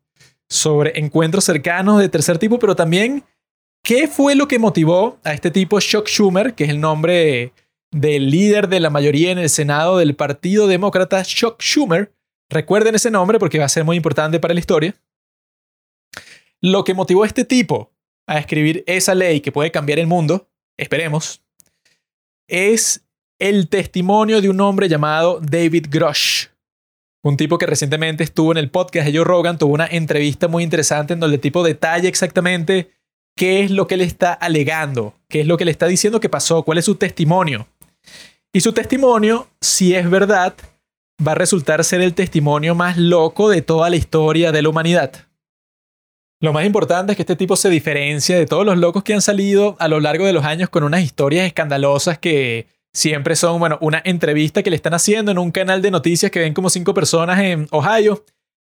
sobre 0.50 0.98
encuentros 1.00 1.44
cercanos 1.44 2.00
de 2.00 2.10
tercer 2.10 2.40
tipo, 2.40 2.58
pero 2.58 2.76
también 2.76 3.24
qué 3.84 4.08
fue 4.08 4.34
lo 4.34 4.48
que 4.48 4.58
motivó 4.58 5.20
a 5.24 5.34
este 5.34 5.52
tipo 5.52 5.80
Chuck 5.80 6.08
Schumer, 6.08 6.56
que 6.56 6.64
es 6.64 6.70
el 6.72 6.80
nombre 6.80 7.54
del 7.92 8.32
líder 8.32 8.68
de 8.68 8.80
la 8.80 8.90
mayoría 8.90 9.32
en 9.32 9.38
el 9.38 9.50
Senado 9.50 9.98
del 9.98 10.16
Partido 10.16 10.68
Demócrata, 10.68 11.24
Chuck 11.24 11.62
Schumer. 11.62 12.14
Recuerden 12.50 12.96
ese 12.96 13.12
nombre 13.12 13.38
porque 13.38 13.60
va 13.60 13.66
a 13.66 13.70
ser 13.70 13.84
muy 13.84 13.96
importante 13.96 14.40
para 14.40 14.54
la 14.56 14.60
historia. 14.60 14.96
Lo 16.62 16.84
que 16.84 16.96
motivó 16.96 17.24
a 17.24 17.28
este 17.28 17.46
tipo 17.46 17.92
a 18.26 18.40
escribir 18.40 18.84
esa 18.88 19.14
ley 19.14 19.42
que 19.42 19.52
puede 19.52 19.72
cambiar 19.72 20.00
el 20.00 20.08
mundo, 20.08 20.50
esperemos, 20.78 21.42
es 22.48 23.04
el 23.40 23.68
testimonio 23.68 24.42
de 24.42 24.50
un 24.50 24.62
hombre 24.62 24.90
llamado 24.90 25.40
David 25.42 25.88
Grosh. 25.90 26.48
Un 27.24 27.36
tipo 27.36 27.58
que 27.58 27.66
recientemente 27.66 28.24
estuvo 28.24 28.52
en 28.52 28.58
el 28.58 28.70
podcast 28.70 29.08
de 29.08 29.18
Joe 29.18 29.26
Rogan, 29.26 29.58
tuvo 29.58 29.74
una 29.74 29.88
entrevista 29.88 30.48
muy 30.48 30.64
interesante 30.64 31.14
en 31.14 31.20
donde 31.20 31.36
el 31.36 31.42
tipo 31.42 31.64
detalla 31.64 32.08
exactamente 32.08 32.92
qué 33.36 33.64
es 33.64 33.72
lo 33.72 33.88
que 33.88 33.98
le 33.98 34.06
está 34.06 34.34
alegando, 34.34 35.14
qué 35.28 35.42
es 35.42 35.48
lo 35.48 35.58
que 35.58 35.66
le 35.66 35.72
está 35.72 35.88
diciendo 35.88 36.20
que 36.20 36.30
pasó, 36.30 36.64
cuál 36.64 36.78
es 36.78 36.86
su 36.86 36.96
testimonio. 36.96 37.68
Y 38.54 38.62
su 38.62 38.74
testimonio, 38.74 39.48
si 39.62 39.94
es 39.94 40.10
verdad, 40.10 40.56
va 41.26 41.34
a 41.34 41.36
resultar 41.36 41.84
ser 41.84 42.02
el 42.02 42.14
testimonio 42.14 42.76
más 42.76 42.98
loco 42.98 43.50
de 43.50 43.62
toda 43.62 43.90
la 43.90 43.96
historia 43.96 44.52
de 44.52 44.62
la 44.62 44.70
humanidad. 44.70 45.27
Lo 46.40 46.54
más 46.54 46.66
importante 46.66 47.14
es 47.14 47.16
que 47.16 47.24
este 47.24 47.36
tipo 47.36 47.56
se 47.56 47.70
diferencia 47.70 48.38
de 48.38 48.46
todos 48.46 48.64
los 48.64 48.78
locos 48.78 49.02
que 49.02 49.16
han 49.16 49.24
salido 49.24 49.76
a 49.80 49.88
lo 49.88 50.00
largo 50.00 50.26
de 50.28 50.34
los 50.34 50.46
años 50.46 50.70
con 50.70 50.84
unas 50.84 51.02
historias 51.02 51.48
escandalosas 51.48 52.20
que 52.20 52.68
siempre 52.94 53.36
son, 53.36 53.60
bueno, 53.60 53.80
una 53.82 54.04
entrevista 54.06 54.62
que 54.62 54.70
le 54.70 54.76
están 54.76 54.94
haciendo 54.94 55.32
en 55.32 55.40
un 55.40 55.50
canal 55.50 55.82
de 55.82 55.90
noticias 55.90 56.32
que 56.32 56.40
ven 56.40 56.54
como 56.54 56.70
cinco 56.70 56.94
personas 56.94 57.40
en 57.40 57.68
Ohio 57.72 58.24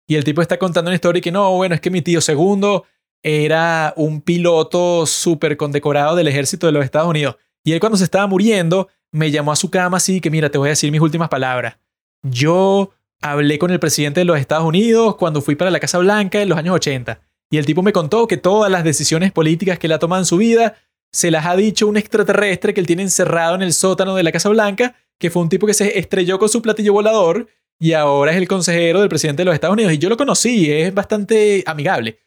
y 0.07 0.15
el 0.15 0.23
tipo 0.23 0.41
está 0.41 0.57
contando 0.57 0.89
una 0.89 0.95
historia 0.95 1.21
que 1.21 1.31
no, 1.31 1.51
bueno, 1.57 1.75
es 1.75 1.81
que 1.81 1.91
mi 1.91 2.01
tío 2.01 2.21
segundo 2.21 2.85
era 3.21 3.93
un 3.97 4.21
piloto 4.21 5.05
súper 5.05 5.55
condecorado 5.55 6.15
del 6.15 6.27
ejército 6.27 6.65
de 6.65 6.73
los 6.73 6.83
Estados 6.83 7.09
Unidos 7.09 7.35
y 7.63 7.73
él 7.73 7.79
cuando 7.79 7.99
se 7.99 8.03
estaba 8.03 8.25
muriendo 8.25 8.87
me 9.11 9.29
llamó 9.29 9.51
a 9.51 9.55
su 9.55 9.69
cama 9.69 9.97
así 9.97 10.21
que 10.21 10.31
mira, 10.31 10.49
te 10.49 10.57
voy 10.57 10.69
a 10.69 10.71
decir 10.71 10.91
mis 10.91 11.01
últimas 11.01 11.29
palabras. 11.29 11.77
Yo 12.23 12.93
hablé 13.21 13.59
con 13.59 13.69
el 13.69 13.79
presidente 13.79 14.21
de 14.21 14.25
los 14.25 14.39
Estados 14.39 14.65
Unidos 14.65 15.17
cuando 15.17 15.41
fui 15.41 15.53
para 15.53 15.69
la 15.69 15.79
Casa 15.79 15.99
Blanca 15.99 16.41
en 16.41 16.49
los 16.49 16.57
años 16.57 16.73
80 16.73 17.28
y 17.51 17.57
el 17.57 17.65
tipo 17.65 17.81
me 17.81 17.93
contó 17.93 18.27
que 18.27 18.37
todas 18.37 18.71
las 18.71 18.83
decisiones 18.83 19.31
políticas 19.31 19.79
que 19.79 19.87
él 19.87 19.93
ha 19.93 20.17
en 20.17 20.25
su 20.25 20.37
vida 20.37 20.75
se 21.11 21.31
las 21.31 21.45
ha 21.45 21.55
dicho 21.55 21.87
un 21.87 21.97
extraterrestre 21.97 22.73
que 22.73 22.79
él 22.79 22.87
tiene 22.87 23.01
encerrado 23.01 23.55
en 23.55 23.63
el 23.63 23.73
sótano 23.73 24.15
de 24.15 24.23
la 24.23 24.31
Casa 24.31 24.49
Blanca, 24.49 24.95
que 25.19 25.31
fue 25.31 25.41
un 25.41 25.49
tipo 25.49 25.65
que 25.65 25.73
se 25.73 25.97
estrelló 25.97 26.37
con 26.37 26.49
su 26.49 26.61
platillo 26.61 26.93
volador 26.93 27.47
y 27.79 27.93
ahora 27.93 28.31
es 28.31 28.37
el 28.37 28.47
consejero 28.47 28.99
del 28.99 29.09
presidente 29.09 29.41
de 29.41 29.45
los 29.45 29.53
Estados 29.53 29.73
Unidos. 29.73 29.93
Y 29.93 29.97
yo 29.97 30.09
lo 30.09 30.17
conocí, 30.17 30.71
es 30.71 30.93
bastante 30.93 31.63
amigable. 31.65 32.19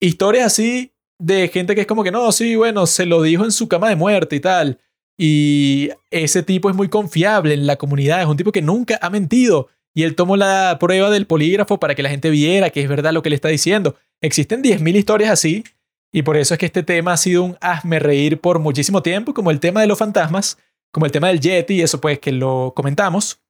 Historias 0.00 0.46
así 0.46 0.92
de 1.18 1.48
gente 1.48 1.74
que 1.74 1.82
es 1.82 1.86
como 1.86 2.04
que 2.04 2.10
no, 2.10 2.30
sí, 2.32 2.54
bueno, 2.54 2.86
se 2.86 3.06
lo 3.06 3.22
dijo 3.22 3.44
en 3.44 3.52
su 3.52 3.66
cama 3.66 3.88
de 3.88 3.96
muerte 3.96 4.36
y 4.36 4.40
tal. 4.40 4.78
Y 5.18 5.90
ese 6.10 6.42
tipo 6.42 6.68
es 6.68 6.76
muy 6.76 6.88
confiable 6.88 7.54
en 7.54 7.66
la 7.66 7.76
comunidad, 7.76 8.20
es 8.20 8.26
un 8.26 8.36
tipo 8.36 8.52
que 8.52 8.62
nunca 8.62 8.98
ha 9.00 9.10
mentido. 9.10 9.68
Y 9.94 10.02
él 10.02 10.16
tomó 10.16 10.36
la 10.36 10.76
prueba 10.80 11.08
del 11.10 11.26
polígrafo 11.26 11.78
para 11.78 11.94
que 11.94 12.02
la 12.02 12.10
gente 12.10 12.30
viera 12.30 12.70
que 12.70 12.82
es 12.82 12.88
verdad 12.88 13.12
lo 13.12 13.22
que 13.22 13.30
le 13.30 13.36
está 13.36 13.48
diciendo. 13.48 13.96
Existen 14.20 14.62
10.000 14.62 14.96
historias 14.96 15.30
así, 15.30 15.64
y 16.12 16.22
por 16.22 16.36
eso 16.36 16.54
es 16.54 16.58
que 16.58 16.66
este 16.66 16.82
tema 16.82 17.12
ha 17.12 17.16
sido 17.16 17.42
un 17.42 17.56
hazme 17.60 17.98
reír 17.98 18.40
por 18.40 18.58
muchísimo 18.58 19.02
tiempo, 19.02 19.34
como 19.34 19.50
el 19.50 19.60
tema 19.60 19.80
de 19.80 19.86
los 19.86 19.98
fantasmas, 19.98 20.58
como 20.92 21.06
el 21.06 21.12
tema 21.12 21.28
del 21.28 21.40
Yeti, 21.40 21.74
y 21.74 21.82
eso 21.82 22.00
pues 22.00 22.18
que 22.18 22.32
lo 22.32 22.72
comentamos. 22.74 23.40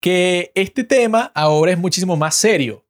Que 0.00 0.52
este 0.54 0.84
tema 0.84 1.32
ahora 1.34 1.72
es 1.72 1.78
muchísimo 1.78 2.16
más 2.16 2.34
serio. 2.34 2.84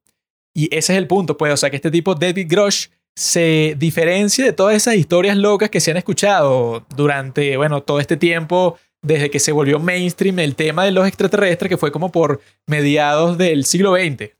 Y 0.55 0.67
ese 0.67 0.93
es 0.93 0.99
el 0.99 1.07
punto, 1.07 1.37
pues, 1.37 1.53
o 1.53 1.57
sea, 1.57 1.71
que 1.71 1.77
este 1.77 1.91
tipo, 1.91 2.15
David 2.15 2.47
Grosh, 2.49 2.89
se 3.17 3.75
diferencia 3.79 4.45
de 4.45 4.53
todas 4.53 4.77
esas 4.77 4.95
historias 4.95 5.37
locas 5.37 5.71
que 5.71 5.81
se 5.81 5.91
han 5.91 5.97
escuchado 5.97 6.87
durante, 6.95 7.57
bueno, 7.57 7.83
todo 7.83 8.01
este 8.01 8.17
tiempo, 8.17 8.79
desde 9.03 9.31
que 9.31 9.41
se 9.41 9.53
volvió 9.53 9.79
mainstream 9.79 10.39
el 10.39 10.57
tema 10.57 10.85
de 10.85 10.91
los 10.91 11.07
extraterrestres, 11.07 11.69
que 11.69 11.77
fue 11.77 11.93
como 11.93 12.13
por 12.13 12.41
mediados 12.67 13.39
del 13.39 13.65
siglo 13.65 13.95
XX. 13.95 14.31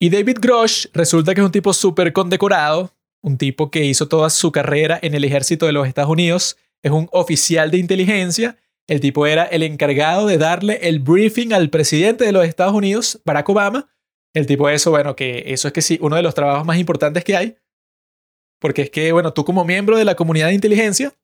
Y 0.00 0.10
David 0.10 0.38
Grosh 0.40 0.86
resulta 0.92 1.34
que 1.34 1.40
es 1.40 1.46
un 1.46 1.52
tipo 1.52 1.72
súper 1.72 2.12
condecorado, 2.12 2.92
un 3.22 3.38
tipo 3.38 3.70
que 3.70 3.84
hizo 3.84 4.08
toda 4.08 4.30
su 4.30 4.52
carrera 4.52 4.98
en 5.02 5.14
el 5.14 5.24
ejército 5.24 5.66
de 5.66 5.72
los 5.72 5.86
Estados 5.86 6.10
Unidos, 6.10 6.56
es 6.82 6.90
un 6.92 7.08
oficial 7.12 7.70
de 7.70 7.78
inteligencia, 7.78 8.58
el 8.86 9.00
tipo 9.00 9.26
era 9.26 9.44
el 9.44 9.62
encargado 9.62 10.26
de 10.26 10.36
darle 10.36 10.78
el 10.82 10.98
briefing 10.98 11.54
al 11.54 11.70
presidente 11.70 12.24
de 12.24 12.32
los 12.32 12.44
Estados 12.44 12.74
Unidos, 12.74 13.20
Barack 13.24 13.48
Obama. 13.48 13.88
El 14.34 14.46
tipo 14.46 14.68
de 14.68 14.74
eso, 14.74 14.90
bueno, 14.90 15.16
que 15.16 15.44
eso 15.46 15.68
es 15.68 15.72
que 15.72 15.80
sí, 15.80 15.98
uno 16.02 16.16
de 16.16 16.22
los 16.22 16.34
trabajos 16.34 16.66
más 16.66 16.76
importantes 16.76 17.24
que 17.24 17.36
hay, 17.36 17.56
porque 18.60 18.82
es 18.82 18.90
que, 18.90 19.12
bueno, 19.12 19.32
tú 19.32 19.44
como 19.44 19.64
miembro 19.64 19.96
de 19.96 20.04
la 20.04 20.16
comunidad 20.16 20.48
de 20.48 20.54
inteligencia, 20.54 21.14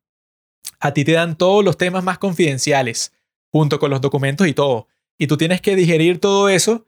a 0.81 0.93
ti 0.93 1.05
te 1.05 1.13
dan 1.13 1.37
todos 1.37 1.65
los 1.65 1.77
temas 1.77 2.05
más 2.05 2.19
confidenciales, 2.19 3.13
junto 3.53 3.79
con 3.79 3.91
los 3.91 4.01
documentos 4.01 4.47
y 4.47 4.55
todo. 4.55 4.89
Y 5.19 5.27
tú 5.27 5.37
tienes 5.37 5.61
que 5.61 5.77
digerir 5.77 6.19
todo 6.19 6.49
eso 6.49 6.87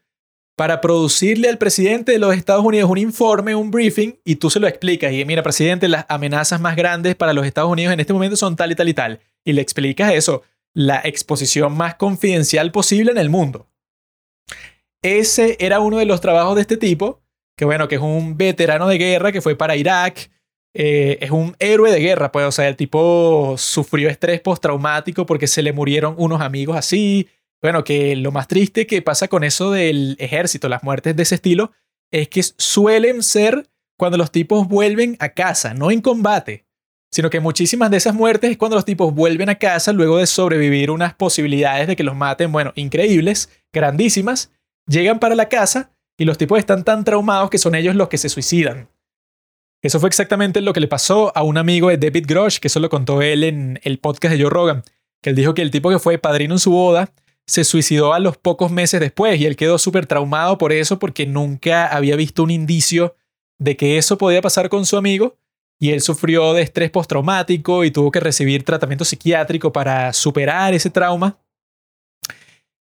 para 0.56 0.80
producirle 0.80 1.48
al 1.48 1.58
presidente 1.58 2.12
de 2.12 2.18
los 2.18 2.34
Estados 2.34 2.64
Unidos 2.64 2.90
un 2.90 2.98
informe, 2.98 3.54
un 3.54 3.70
briefing, 3.70 4.18
y 4.24 4.36
tú 4.36 4.50
se 4.50 4.60
lo 4.60 4.66
explicas. 4.66 5.12
Y 5.12 5.24
mira, 5.24 5.42
presidente, 5.42 5.88
las 5.88 6.06
amenazas 6.08 6.60
más 6.60 6.76
grandes 6.76 7.14
para 7.14 7.32
los 7.32 7.46
Estados 7.46 7.70
Unidos 7.70 7.92
en 7.92 8.00
este 8.00 8.12
momento 8.12 8.36
son 8.36 8.56
tal 8.56 8.72
y 8.72 8.74
tal 8.74 8.88
y 8.88 8.94
tal. 8.94 9.20
Y 9.44 9.52
le 9.52 9.62
explicas 9.62 10.12
eso, 10.12 10.42
la 10.74 11.00
exposición 11.04 11.74
más 11.76 11.96
confidencial 11.96 12.70
posible 12.70 13.12
en 13.12 13.18
el 13.18 13.30
mundo. 13.30 13.68
Ese 15.02 15.56
era 15.58 15.80
uno 15.80 15.98
de 15.98 16.06
los 16.06 16.20
trabajos 16.20 16.54
de 16.54 16.62
este 16.62 16.76
tipo, 16.76 17.22
que 17.56 17.64
bueno, 17.64 17.88
que 17.88 17.96
es 17.96 18.00
un 18.00 18.36
veterano 18.36 18.86
de 18.86 18.98
guerra 18.98 19.32
que 19.32 19.42
fue 19.42 19.56
para 19.56 19.76
Irak. 19.76 20.30
Eh, 20.74 21.18
es 21.20 21.30
un 21.30 21.54
héroe 21.58 21.90
de 21.90 22.00
guerra, 22.00 22.32
pues, 22.32 22.46
o 22.46 22.52
sea, 22.52 22.68
el 22.68 22.76
tipo 22.76 23.56
sufrió 23.58 24.08
estrés 24.08 24.40
postraumático 24.40 25.26
porque 25.26 25.46
se 25.46 25.62
le 25.62 25.72
murieron 25.72 26.14
unos 26.16 26.40
amigos 26.40 26.76
así, 26.76 27.28
bueno, 27.60 27.84
que 27.84 28.16
lo 28.16 28.32
más 28.32 28.48
triste 28.48 28.86
que 28.86 29.02
pasa 29.02 29.28
con 29.28 29.44
eso 29.44 29.70
del 29.70 30.16
ejército, 30.18 30.68
las 30.68 30.82
muertes 30.82 31.14
de 31.14 31.22
ese 31.24 31.34
estilo, 31.34 31.72
es 32.10 32.28
que 32.28 32.42
suelen 32.42 33.22
ser 33.22 33.68
cuando 33.98 34.18
los 34.18 34.32
tipos 34.32 34.66
vuelven 34.66 35.16
a 35.20 35.28
casa, 35.30 35.74
no 35.74 35.90
en 35.90 36.00
combate, 36.00 36.64
sino 37.10 37.28
que 37.28 37.40
muchísimas 37.40 37.90
de 37.90 37.98
esas 37.98 38.14
muertes 38.14 38.50
es 38.50 38.56
cuando 38.56 38.76
los 38.76 38.86
tipos 38.86 39.14
vuelven 39.14 39.50
a 39.50 39.56
casa 39.56 39.92
luego 39.92 40.18
de 40.18 40.26
sobrevivir 40.26 40.90
unas 40.90 41.14
posibilidades 41.14 41.86
de 41.86 41.96
que 41.96 42.02
los 42.02 42.16
maten, 42.16 42.50
bueno, 42.50 42.72
increíbles, 42.74 43.50
grandísimas, 43.72 44.50
llegan 44.86 45.20
para 45.20 45.34
la 45.34 45.48
casa 45.48 45.92
y 46.18 46.24
los 46.24 46.38
tipos 46.38 46.58
están 46.58 46.82
tan 46.82 47.04
traumados 47.04 47.50
que 47.50 47.58
son 47.58 47.74
ellos 47.74 47.94
los 47.94 48.08
que 48.08 48.18
se 48.18 48.30
suicidan. 48.30 48.88
Eso 49.82 49.98
fue 49.98 50.08
exactamente 50.08 50.60
lo 50.60 50.72
que 50.72 50.80
le 50.80 50.86
pasó 50.86 51.36
a 51.36 51.42
un 51.42 51.58
amigo 51.58 51.88
de 51.88 51.98
David 51.98 52.26
Grosh, 52.28 52.58
que 52.58 52.68
eso 52.68 52.78
lo 52.78 52.88
contó 52.88 53.20
él 53.20 53.42
en 53.42 53.80
el 53.82 53.98
podcast 53.98 54.34
de 54.34 54.40
Joe 54.40 54.50
Rogan, 54.50 54.84
que 55.20 55.30
él 55.30 55.36
dijo 55.36 55.54
que 55.54 55.62
el 55.62 55.72
tipo 55.72 55.90
que 55.90 55.98
fue 55.98 56.18
padrino 56.18 56.54
en 56.54 56.60
su 56.60 56.70
boda 56.70 57.12
se 57.46 57.64
suicidó 57.64 58.14
a 58.14 58.20
los 58.20 58.36
pocos 58.36 58.70
meses 58.70 59.00
después 59.00 59.40
y 59.40 59.46
él 59.46 59.56
quedó 59.56 59.78
súper 59.78 60.06
traumado 60.06 60.56
por 60.56 60.72
eso 60.72 61.00
porque 61.00 61.26
nunca 61.26 61.88
había 61.88 62.14
visto 62.14 62.44
un 62.44 62.52
indicio 62.52 63.16
de 63.58 63.76
que 63.76 63.98
eso 63.98 64.16
podía 64.18 64.40
pasar 64.40 64.68
con 64.68 64.86
su 64.86 64.96
amigo 64.96 65.36
y 65.80 65.90
él 65.90 66.00
sufrió 66.00 66.52
de 66.54 66.62
estrés 66.62 66.92
postraumático 66.92 67.82
y 67.84 67.90
tuvo 67.90 68.12
que 68.12 68.20
recibir 68.20 68.62
tratamiento 68.64 69.04
psiquiátrico 69.04 69.72
para 69.72 70.12
superar 70.12 70.74
ese 70.74 70.90
trauma. 70.90 71.40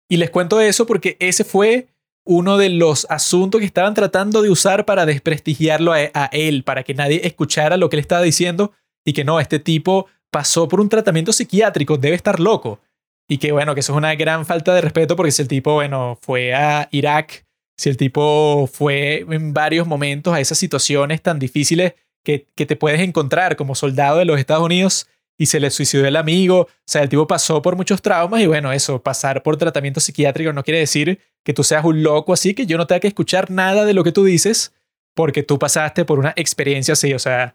Y 0.10 0.18
les 0.18 0.30
cuento 0.30 0.60
eso 0.60 0.86
porque 0.86 1.16
ese 1.22 1.46
fue 1.46 1.88
uno 2.32 2.60
de 2.60 2.70
los 2.70 3.08
asuntos 3.10 3.60
que 3.60 3.66
estaban 3.66 3.96
tratando 3.96 4.44
de 4.44 4.52
usar 4.52 4.86
para 4.86 5.08
desprestigiarlo 5.08 5.94
a, 5.94 6.12
a 6.14 6.26
él, 6.32 6.64
para 6.64 6.84
que 6.84 6.94
nadie 6.94 7.22
escuchara 7.24 7.76
lo 7.76 7.90
que 7.90 7.96
él 7.96 8.02
estaba 8.02 8.22
diciendo 8.22 8.72
y 9.04 9.14
que 9.14 9.24
no, 9.24 9.40
este 9.40 9.58
tipo 9.58 10.06
pasó 10.30 10.68
por 10.68 10.80
un 10.80 10.90
tratamiento 10.90 11.34
psiquiátrico, 11.34 11.98
debe 11.98 12.16
estar 12.16 12.40
loco. 12.40 12.82
Y 13.28 13.40
que 13.40 13.52
bueno, 13.52 13.74
que 13.74 13.80
eso 13.80 13.94
es 13.94 13.98
una 13.98 14.14
gran 14.14 14.46
falta 14.46 14.76
de 14.76 14.82
respeto 14.82 15.16
porque 15.16 15.32
si 15.32 15.42
el 15.42 15.48
tipo, 15.48 15.74
bueno, 15.74 16.20
fue 16.22 16.54
a 16.54 16.88
Irak, 16.92 17.48
si 17.76 17.90
el 17.90 17.98
tipo 17.98 18.70
fue 18.72 19.26
en 19.28 19.52
varios 19.52 19.88
momentos 19.88 20.32
a 20.32 20.40
esas 20.40 20.60
situaciones 20.60 21.24
tan 21.24 21.40
difíciles 21.40 21.94
que, 22.24 22.46
que 22.54 22.68
te 22.68 22.76
puedes 22.76 23.02
encontrar 23.02 23.56
como 23.56 23.74
soldado 23.74 24.20
de 24.20 24.26
los 24.26 24.38
Estados 24.40 24.66
Unidos 24.66 25.08
y 25.36 25.48
se 25.48 25.60
le 25.60 25.72
suicidó 25.72 26.06
el 26.06 26.16
amigo, 26.16 26.60
o 26.60 26.70
sea, 26.86 27.02
el 27.02 27.10
tipo 27.10 27.26
pasó 27.26 27.60
por 27.64 27.76
muchos 27.76 28.04
traumas 28.04 28.42
y 28.42 28.46
bueno, 28.46 28.72
eso, 28.72 29.02
pasar 29.02 29.42
por 29.42 29.58
tratamiento 29.58 30.00
psiquiátrico 30.00 30.54
no 30.54 30.64
quiere 30.64 30.82
decir 30.82 31.20
que 31.44 31.54
tú 31.54 31.64
seas 31.64 31.86
un 31.86 32.04
loco 32.04 32.34
así, 32.34 32.54
que 32.54 32.66
yo 32.66 32.78
no 32.78 32.88
tenga 32.88 33.00
que 33.00 33.08
escuchar 33.08 33.50
nada 33.52 33.86
de 33.86 33.94
lo 33.94 34.04
que 34.04 34.12
tú 34.12 34.24
dices 34.24 34.74
porque 35.16 35.44
tú 35.44 35.60
pasaste 35.60 36.06
por 36.06 36.20
una 36.20 36.34
experiencia 36.36 36.94
así, 36.94 37.14
o 37.14 37.20
sea, 37.20 37.54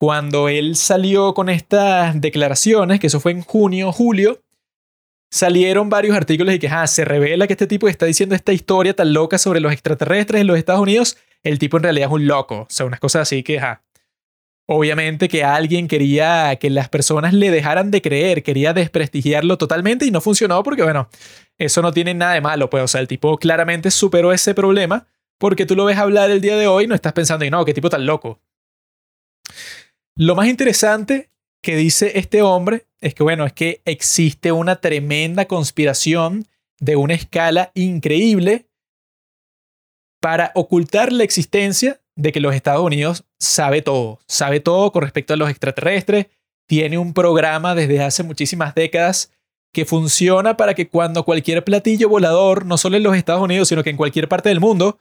cuando 0.00 0.48
él 0.48 0.76
salió 0.76 1.34
con 1.34 1.48
estas 1.48 2.20
declaraciones, 2.20 2.98
que 2.98 3.06
eso 3.06 3.20
fue 3.20 3.32
en 3.32 3.42
junio, 3.42 3.92
julio, 3.92 4.40
salieron 5.30 5.88
varios 5.88 6.16
artículos 6.16 6.54
y 6.54 6.58
que 6.58 6.68
ah, 6.68 6.86
se 6.86 7.04
revela 7.04 7.46
que 7.46 7.52
este 7.52 7.66
tipo 7.66 7.88
está 7.88 8.06
diciendo 8.06 8.34
esta 8.34 8.52
historia 8.52 8.94
tan 8.94 9.12
loca 9.12 9.38
sobre 9.38 9.60
los 9.60 9.72
extraterrestres 9.72 10.40
en 10.40 10.46
los 10.46 10.58
Estados 10.58 10.82
Unidos, 10.82 11.16
el 11.42 11.58
tipo 11.58 11.76
en 11.76 11.84
realidad 11.84 12.08
es 12.08 12.14
un 12.14 12.26
loco. 12.26 12.62
O 12.62 12.66
sea, 12.68 12.86
unas 12.86 13.00
cosas 13.00 13.22
así 13.22 13.42
que, 13.42 13.58
ah, 13.60 13.82
obviamente 14.74 15.28
que 15.28 15.44
alguien 15.44 15.88
quería 15.88 16.56
que 16.56 16.70
las 16.70 16.88
personas 16.88 17.32
le 17.32 17.50
dejaran 17.50 17.90
de 17.90 18.02
creer, 18.02 18.42
quería 18.42 18.72
desprestigiarlo 18.72 19.58
totalmente 19.58 20.04
y 20.06 20.10
no 20.10 20.20
funcionó 20.20 20.62
porque, 20.62 20.82
bueno, 20.82 21.08
eso 21.58 21.82
no 21.82 21.92
tiene 21.92 22.14
nada 22.14 22.34
de 22.34 22.40
malo, 22.40 22.70
pues, 22.70 22.82
o 22.82 22.88
sea, 22.88 23.00
el 23.00 23.08
tipo 23.08 23.38
claramente 23.38 23.90
superó 23.90 24.32
ese 24.32 24.54
problema 24.54 25.06
porque 25.38 25.66
tú 25.66 25.74
lo 25.74 25.84
ves 25.84 25.98
hablar 25.98 26.30
el 26.30 26.40
día 26.40 26.56
de 26.56 26.66
hoy 26.66 26.84
y 26.84 26.86
no 26.86 26.94
estás 26.94 27.12
pensando, 27.12 27.48
no, 27.50 27.64
qué 27.64 27.74
tipo 27.74 27.90
tan 27.90 28.06
loco. 28.06 28.40
Lo 30.16 30.34
más 30.34 30.48
interesante 30.48 31.30
que 31.62 31.76
dice 31.76 32.12
este 32.18 32.42
hombre 32.42 32.86
es 33.00 33.14
que, 33.14 33.22
bueno, 33.22 33.46
es 33.46 33.52
que 33.52 33.80
existe 33.84 34.52
una 34.52 34.76
tremenda 34.76 35.46
conspiración 35.46 36.46
de 36.78 36.96
una 36.96 37.14
escala 37.14 37.70
increíble 37.74 38.66
para 40.20 40.52
ocultar 40.54 41.12
la 41.12 41.24
existencia 41.24 42.01
de 42.16 42.32
que 42.32 42.40
los 42.40 42.54
Estados 42.54 42.84
Unidos 42.84 43.24
sabe 43.38 43.82
todo, 43.82 44.20
sabe 44.26 44.60
todo 44.60 44.92
con 44.92 45.02
respecto 45.02 45.34
a 45.34 45.36
los 45.36 45.50
extraterrestres, 45.50 46.26
tiene 46.66 46.98
un 46.98 47.14
programa 47.14 47.74
desde 47.74 48.02
hace 48.02 48.22
muchísimas 48.22 48.74
décadas 48.74 49.32
que 49.72 49.84
funciona 49.84 50.56
para 50.56 50.74
que 50.74 50.88
cuando 50.88 51.24
cualquier 51.24 51.64
platillo 51.64 52.08
volador, 52.08 52.66
no 52.66 52.76
solo 52.76 52.96
en 52.96 53.02
los 53.02 53.16
Estados 53.16 53.42
Unidos, 53.42 53.68
sino 53.68 53.82
que 53.82 53.90
en 53.90 53.96
cualquier 53.96 54.28
parte 54.28 54.50
del 54.50 54.60
mundo, 54.60 54.98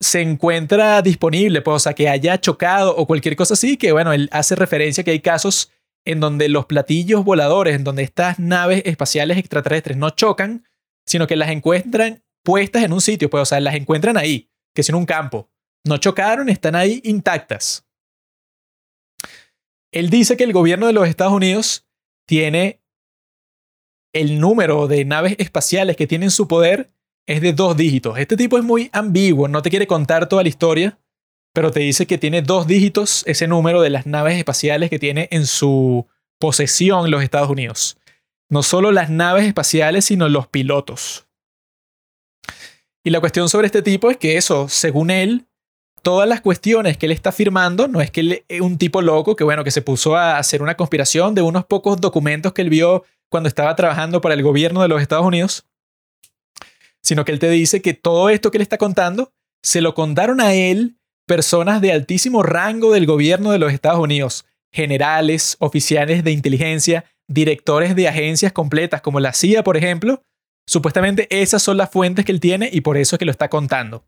se 0.00 0.20
encuentra 0.20 1.02
disponible, 1.02 1.60
pues, 1.60 1.74
o 1.74 1.78
sea, 1.80 1.94
que 1.94 2.08
haya 2.08 2.40
chocado 2.40 2.96
o 2.96 3.06
cualquier 3.06 3.34
cosa 3.34 3.54
así, 3.54 3.76
que 3.76 3.90
bueno, 3.90 4.12
él 4.12 4.28
hace 4.32 4.54
referencia 4.54 5.02
que 5.02 5.10
hay 5.10 5.20
casos 5.20 5.72
en 6.04 6.20
donde 6.20 6.48
los 6.48 6.66
platillos 6.66 7.24
voladores, 7.24 7.74
en 7.74 7.84
donde 7.84 8.04
estas 8.04 8.38
naves 8.38 8.82
espaciales 8.84 9.36
extraterrestres 9.38 9.96
no 9.96 10.10
chocan, 10.10 10.64
sino 11.04 11.26
que 11.26 11.36
las 11.36 11.50
encuentran 11.50 12.22
puestas 12.44 12.84
en 12.84 12.92
un 12.92 13.00
sitio, 13.00 13.28
pues, 13.28 13.42
o 13.42 13.46
sea, 13.46 13.60
las 13.60 13.74
encuentran 13.74 14.16
ahí, 14.16 14.48
que 14.74 14.82
es 14.82 14.88
en 14.88 14.94
un 14.94 15.06
campo. 15.06 15.50
No 15.88 15.96
chocaron, 15.96 16.50
están 16.50 16.76
ahí 16.76 17.00
intactas. 17.02 17.86
Él 19.90 20.10
dice 20.10 20.36
que 20.36 20.44
el 20.44 20.52
gobierno 20.52 20.86
de 20.86 20.92
los 20.92 21.08
Estados 21.08 21.32
Unidos 21.32 21.86
tiene 22.26 22.82
el 24.12 24.38
número 24.38 24.86
de 24.86 25.06
naves 25.06 25.36
espaciales 25.38 25.96
que 25.96 26.06
tienen 26.06 26.30
su 26.30 26.46
poder 26.46 26.92
es 27.26 27.40
de 27.40 27.54
dos 27.54 27.74
dígitos. 27.74 28.18
Este 28.18 28.36
tipo 28.36 28.58
es 28.58 28.64
muy 28.64 28.90
ambiguo, 28.92 29.48
no 29.48 29.62
te 29.62 29.70
quiere 29.70 29.86
contar 29.86 30.28
toda 30.28 30.42
la 30.42 30.50
historia, 30.50 30.98
pero 31.54 31.70
te 31.70 31.80
dice 31.80 32.06
que 32.06 32.18
tiene 32.18 32.42
dos 32.42 32.66
dígitos 32.66 33.22
ese 33.26 33.48
número 33.48 33.80
de 33.80 33.88
las 33.88 34.06
naves 34.06 34.36
espaciales 34.36 34.90
que 34.90 34.98
tiene 34.98 35.28
en 35.30 35.46
su 35.46 36.06
posesión 36.38 37.10
los 37.10 37.22
Estados 37.22 37.48
Unidos. 37.48 37.96
No 38.50 38.62
solo 38.62 38.92
las 38.92 39.08
naves 39.08 39.46
espaciales, 39.46 40.04
sino 40.04 40.28
los 40.28 40.48
pilotos. 40.48 41.26
Y 43.02 43.08
la 43.08 43.20
cuestión 43.20 43.48
sobre 43.48 43.66
este 43.66 43.80
tipo 43.80 44.10
es 44.10 44.18
que 44.18 44.36
eso, 44.36 44.68
según 44.68 45.10
él, 45.10 45.47
todas 46.02 46.28
las 46.28 46.40
cuestiones 46.40 46.96
que 46.96 47.06
él 47.06 47.12
está 47.12 47.32
firmando, 47.32 47.88
no 47.88 48.00
es 48.00 48.10
que 48.10 48.20
él 48.20 48.44
es 48.48 48.60
un 48.60 48.78
tipo 48.78 49.02
loco 49.02 49.36
que 49.36 49.44
bueno, 49.44 49.64
que 49.64 49.70
se 49.70 49.82
puso 49.82 50.16
a 50.16 50.38
hacer 50.38 50.62
una 50.62 50.76
conspiración 50.76 51.34
de 51.34 51.42
unos 51.42 51.64
pocos 51.64 52.00
documentos 52.00 52.52
que 52.52 52.62
él 52.62 52.70
vio 52.70 53.04
cuando 53.28 53.48
estaba 53.48 53.74
trabajando 53.76 54.20
para 54.20 54.34
el 54.34 54.42
gobierno 54.42 54.82
de 54.82 54.88
los 54.88 55.02
Estados 55.02 55.26
Unidos, 55.26 55.66
sino 57.02 57.24
que 57.24 57.32
él 57.32 57.38
te 57.38 57.50
dice 57.50 57.82
que 57.82 57.94
todo 57.94 58.30
esto 58.30 58.50
que 58.50 58.58
él 58.58 58.62
está 58.62 58.78
contando 58.78 59.32
se 59.62 59.80
lo 59.80 59.94
contaron 59.94 60.40
a 60.40 60.54
él 60.54 60.96
personas 61.26 61.80
de 61.80 61.92
altísimo 61.92 62.42
rango 62.42 62.92
del 62.92 63.06
gobierno 63.06 63.52
de 63.52 63.58
los 63.58 63.72
Estados 63.72 64.00
Unidos, 64.00 64.46
generales, 64.72 65.56
oficiales 65.60 66.24
de 66.24 66.32
inteligencia, 66.32 67.04
directores 67.28 67.94
de 67.94 68.08
agencias 68.08 68.52
completas 68.52 69.02
como 69.02 69.20
la 69.20 69.32
CIA, 69.32 69.62
por 69.62 69.76
ejemplo. 69.76 70.22
Supuestamente 70.66 71.26
esas 71.30 71.62
son 71.62 71.76
las 71.76 71.90
fuentes 71.90 72.24
que 72.24 72.32
él 72.32 72.40
tiene 72.40 72.68
y 72.72 72.80
por 72.80 72.96
eso 72.96 73.16
es 73.16 73.18
que 73.18 73.24
lo 73.24 73.30
está 73.30 73.48
contando. 73.48 74.04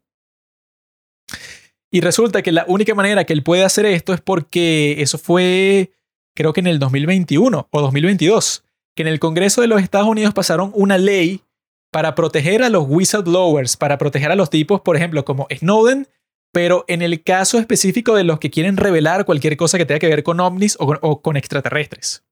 Y 1.91 2.01
resulta 2.01 2.43
que 2.43 2.53
la 2.53 2.65
única 2.69 2.95
manera 2.95 3.25
que 3.25 3.33
él 3.33 3.43
puede 3.43 3.65
hacer 3.65 3.85
esto 3.85 4.15
es 4.15 4.21
porque 4.21 5.03
eso 5.03 5.19
fue, 5.19 5.93
creo 6.37 6.53
que 6.53 6.61
en 6.61 6.69
el 6.69 6.79
2021 6.79 7.69
o 7.71 7.81
2022, 7.81 8.65
que 8.95 9.03
en 9.03 9.09
el 9.09 9.19
Congreso 9.19 9.61
de 9.61 9.67
los 9.67 9.83
Estados 9.83 10.07
Unidos 10.07 10.33
pasaron 10.33 10.71
una 10.75 10.99
ley 10.99 11.43
para 11.91 12.15
proteger 12.15 12.63
a 12.63 12.69
los 12.69 12.85
whistleblowers, 12.87 13.77
para 13.77 13.99
proteger 13.99 14.31
a 14.31 14.37
los 14.37 14.51
tipos, 14.51 14.81
por 14.83 14.97
ejemplo, 14.97 15.25
como 15.25 15.49
Snowden, 15.53 16.07
pero 16.53 16.85
en 16.87 17.03
el 17.03 17.25
caso 17.25 17.59
específico 17.59 18.15
de 18.15 18.25
los 18.25 18.39
que 18.39 18.51
quieren 18.51 18.77
revelar 18.77 19.25
cualquier 19.25 19.57
cosa 19.57 19.77
que 19.77 19.87
tenga 19.87 19.99
que 19.99 20.09
ver 20.09 20.23
con 20.23 20.39
ovnis 20.39 20.77
o 20.79 21.21
con, 21.21 21.37
extraterrestres. 21.37 22.25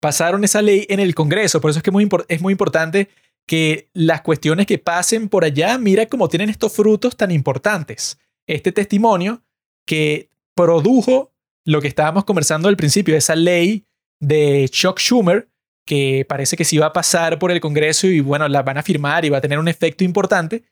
Pasaron 0.00 0.44
esa 0.44 0.62
ley 0.62 0.86
en 0.88 1.00
el 1.00 1.14
Congreso, 1.14 1.60
por 1.60 1.70
eso 1.70 1.78
es 1.78 1.82
que 1.82 1.90
es 2.28 2.40
muy 2.40 2.52
importante 2.52 3.10
que 3.50 3.90
las 3.94 4.20
cuestiones 4.20 4.64
que 4.64 4.78
pasen 4.78 5.28
por 5.28 5.44
allá, 5.44 5.76
mira 5.76 6.06
cómo 6.06 6.28
tienen 6.28 6.50
estos 6.50 6.72
frutos 6.72 7.16
tan 7.16 7.32
importantes. 7.32 8.16
Este 8.46 8.70
testimonio 8.70 9.42
que 9.88 10.30
produjo 10.54 11.32
lo 11.66 11.80
que 11.80 11.88
estábamos 11.88 12.24
conversando 12.24 12.68
al 12.68 12.76
principio, 12.76 13.16
esa 13.16 13.34
ley 13.34 13.86
de 14.20 14.68
Chuck 14.70 15.00
Schumer, 15.00 15.50
que 15.84 16.24
parece 16.28 16.56
que 16.56 16.64
sí 16.64 16.78
va 16.78 16.86
a 16.86 16.92
pasar 16.92 17.40
por 17.40 17.50
el 17.50 17.58
Congreso 17.60 18.06
y 18.06 18.20
bueno, 18.20 18.46
la 18.46 18.62
van 18.62 18.78
a 18.78 18.84
firmar 18.84 19.24
y 19.24 19.30
va 19.30 19.38
a 19.38 19.40
tener 19.40 19.58
un 19.58 19.66
efecto 19.66 20.04
importante, 20.04 20.62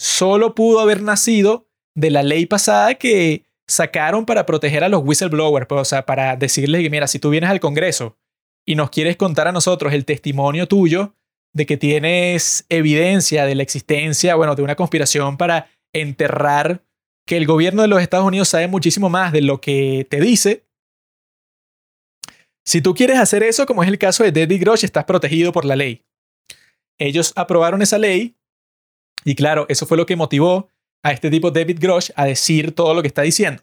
solo 0.00 0.54
pudo 0.54 0.78
haber 0.78 1.02
nacido 1.02 1.66
de 1.96 2.12
la 2.12 2.22
ley 2.22 2.46
pasada 2.46 2.94
que 2.94 3.44
sacaron 3.66 4.24
para 4.24 4.46
proteger 4.46 4.84
a 4.84 4.88
los 4.88 5.02
whistleblowers, 5.04 5.66
pues, 5.66 5.80
o 5.80 5.84
sea, 5.84 6.06
para 6.06 6.36
decirles 6.36 6.80
que 6.80 6.90
mira, 6.90 7.08
si 7.08 7.18
tú 7.18 7.30
vienes 7.30 7.50
al 7.50 7.58
Congreso 7.58 8.16
y 8.64 8.76
nos 8.76 8.90
quieres 8.90 9.16
contar 9.16 9.48
a 9.48 9.52
nosotros 9.52 9.92
el 9.92 10.04
testimonio 10.04 10.68
tuyo 10.68 11.16
de 11.54 11.66
que 11.66 11.76
tienes 11.76 12.66
evidencia 12.68 13.46
de 13.46 13.54
la 13.54 13.62
existencia, 13.62 14.34
bueno, 14.34 14.54
de 14.54 14.62
una 14.62 14.74
conspiración 14.74 15.36
para 15.36 15.70
enterrar 15.92 16.82
que 17.26 17.36
el 17.36 17.46
gobierno 17.46 17.82
de 17.82 17.88
los 17.88 18.02
Estados 18.02 18.26
Unidos 18.26 18.48
sabe 18.48 18.68
muchísimo 18.68 19.08
más 19.08 19.32
de 19.32 19.40
lo 19.40 19.60
que 19.60 20.06
te 20.10 20.20
dice, 20.20 20.66
si 22.66 22.80
tú 22.80 22.94
quieres 22.94 23.18
hacer 23.18 23.42
eso, 23.42 23.66
como 23.66 23.82
es 23.82 23.88
el 23.88 23.98
caso 23.98 24.24
de 24.24 24.32
David 24.32 24.60
Grosh, 24.60 24.84
estás 24.84 25.04
protegido 25.04 25.52
por 25.52 25.64
la 25.64 25.76
ley. 25.76 26.02
Ellos 26.98 27.32
aprobaron 27.36 27.82
esa 27.82 27.98
ley 27.98 28.36
y 29.24 29.34
claro, 29.34 29.66
eso 29.68 29.86
fue 29.86 29.96
lo 29.96 30.06
que 30.06 30.16
motivó 30.16 30.68
a 31.02 31.12
este 31.12 31.30
tipo 31.30 31.50
David 31.50 31.78
Grosh 31.80 32.10
a 32.16 32.24
decir 32.24 32.74
todo 32.74 32.94
lo 32.94 33.02
que 33.02 33.08
está 33.08 33.22
diciendo. 33.22 33.62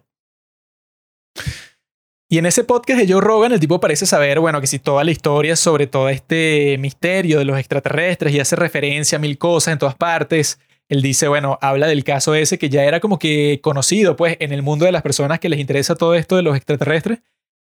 Y 2.31 2.37
en 2.37 2.45
ese 2.45 2.63
podcast 2.63 2.97
de 2.97 3.11
Joe 3.11 3.19
Rogan, 3.19 3.51
el 3.51 3.59
tipo 3.59 3.81
parece 3.81 4.05
saber, 4.05 4.39
bueno, 4.39 4.61
que 4.61 4.67
si 4.67 4.79
toda 4.79 5.03
la 5.03 5.11
historia 5.11 5.57
sobre 5.57 5.85
todo 5.85 6.07
este 6.07 6.77
misterio 6.79 7.39
de 7.39 7.43
los 7.43 7.59
extraterrestres 7.59 8.33
y 8.33 8.39
hace 8.39 8.55
referencia 8.55 9.17
a 9.17 9.19
mil 9.19 9.37
cosas 9.37 9.73
en 9.73 9.79
todas 9.79 9.95
partes. 9.95 10.57
Él 10.87 11.01
dice, 11.01 11.27
bueno, 11.27 11.59
habla 11.61 11.87
del 11.87 12.05
caso 12.05 12.33
ese 12.33 12.57
que 12.57 12.69
ya 12.69 12.85
era 12.85 13.01
como 13.01 13.19
que 13.19 13.59
conocido, 13.61 14.15
pues, 14.15 14.37
en 14.39 14.53
el 14.53 14.61
mundo 14.61 14.85
de 14.85 14.93
las 14.93 15.01
personas 15.01 15.41
que 15.41 15.49
les 15.49 15.59
interesa 15.59 15.95
todo 15.95 16.15
esto 16.15 16.37
de 16.37 16.41
los 16.41 16.55
extraterresres 16.55 17.19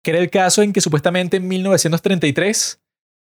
que 0.02 0.10
era 0.10 0.20
el 0.20 0.30
caso 0.30 0.62
en 0.62 0.72
que 0.72 0.80
supuestamente 0.80 1.36
en 1.36 1.48
1933 1.48 2.80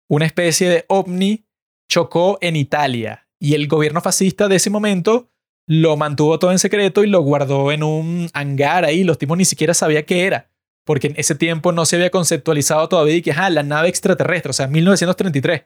una 0.08 0.26
especie 0.26 0.68
de 0.68 0.84
ovni 0.88 1.46
chocó 1.88 2.38
en 2.40 2.56
Italia 2.56 3.28
y 3.38 3.54
el 3.54 3.68
gobierno 3.68 4.00
fascista 4.00 4.48
de 4.48 4.56
ese 4.56 4.70
momento 4.70 5.30
lo 5.66 5.96
mantuvo 5.96 6.38
todo 6.38 6.50
en 6.50 6.58
secreto 6.58 7.04
y 7.04 7.06
lo 7.06 7.20
guardó 7.20 7.70
en 7.70 7.82
un 7.82 8.28
hangar 8.32 8.84
ahí, 8.84 9.04
los 9.04 9.18
tipos 9.18 9.38
ni 9.38 9.44
siquiera 9.44 9.74
sabían 9.74 10.04
qué 10.04 10.24
era, 10.24 10.49
porque 10.90 11.06
en 11.06 11.14
ese 11.16 11.36
tiempo 11.36 11.70
no 11.70 11.86
se 11.86 11.94
había 11.94 12.10
conceptualizado 12.10 12.88
todavía 12.88 13.14
y 13.14 13.22
que, 13.22 13.30
ah, 13.30 13.48
la 13.48 13.62
nave 13.62 13.88
extraterrestre, 13.88 14.50
o 14.50 14.52
sea, 14.52 14.66
1933. 14.66 15.62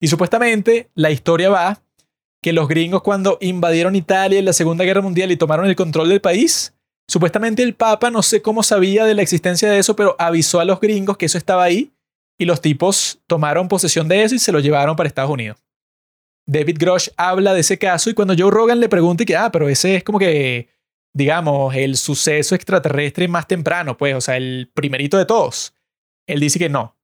Y 0.00 0.06
supuestamente 0.06 0.88
la 0.94 1.10
historia 1.10 1.50
va 1.50 1.82
que 2.40 2.52
los 2.52 2.68
gringos 2.68 3.02
cuando 3.02 3.38
invadieron 3.40 3.96
Italia 3.96 4.38
en 4.38 4.44
la 4.44 4.52
Segunda 4.52 4.84
Guerra 4.84 5.00
Mundial 5.00 5.32
y 5.32 5.36
tomaron 5.36 5.66
el 5.66 5.74
control 5.74 6.10
del 6.10 6.20
país, 6.20 6.74
Supuestamente 7.08 7.64
el 7.64 7.74
Papa, 7.74 8.10
no 8.12 8.22
sé 8.22 8.40
cómo 8.40 8.62
sabía 8.62 9.04
de 9.04 9.14
la 9.14 9.22
existencia 9.22 9.68
de 9.68 9.80
eso, 9.80 9.96
pero 9.96 10.14
avisó 10.20 10.60
a 10.60 10.64
los 10.64 10.78
gringos 10.78 11.16
que 11.16 11.26
eso 11.26 11.36
estaba 11.36 11.64
ahí 11.64 11.90
y 12.38 12.44
los 12.44 12.60
tipos 12.60 13.20
tomaron 13.26 13.66
posesión 13.66 14.06
de 14.06 14.22
eso 14.22 14.36
y 14.36 14.38
se 14.38 14.52
lo 14.52 14.60
llevaron 14.60 14.94
para 14.94 15.08
Estados 15.08 15.32
Unidos. 15.32 15.58
David 16.46 16.76
Grosh 16.78 17.08
habla 17.16 17.54
de 17.54 17.60
ese 17.60 17.76
caso 17.76 18.08
y 18.08 18.14
cuando 18.14 18.34
Joe 18.38 18.52
Rogan 18.52 18.78
le 18.78 18.88
pregunta 18.88 19.24
y 19.24 19.26
que, 19.26 19.36
ah, 19.36 19.50
pero 19.52 19.68
ese 19.68 19.96
es 19.96 20.04
como 20.04 20.20
que, 20.20 20.68
digamos, 21.14 21.74
el 21.74 21.96
suceso 21.96 22.54
extraterrestre 22.54 23.28
más 23.28 23.46
temprano, 23.46 23.96
pues, 23.96 24.14
o 24.14 24.20
sea, 24.20 24.36
el 24.36 24.70
primerito 24.74 25.18
de 25.18 25.26
todos. 25.26 25.74
Él 26.26 26.40
dice 26.40 26.58
que 26.58 26.68
no. 26.68 26.96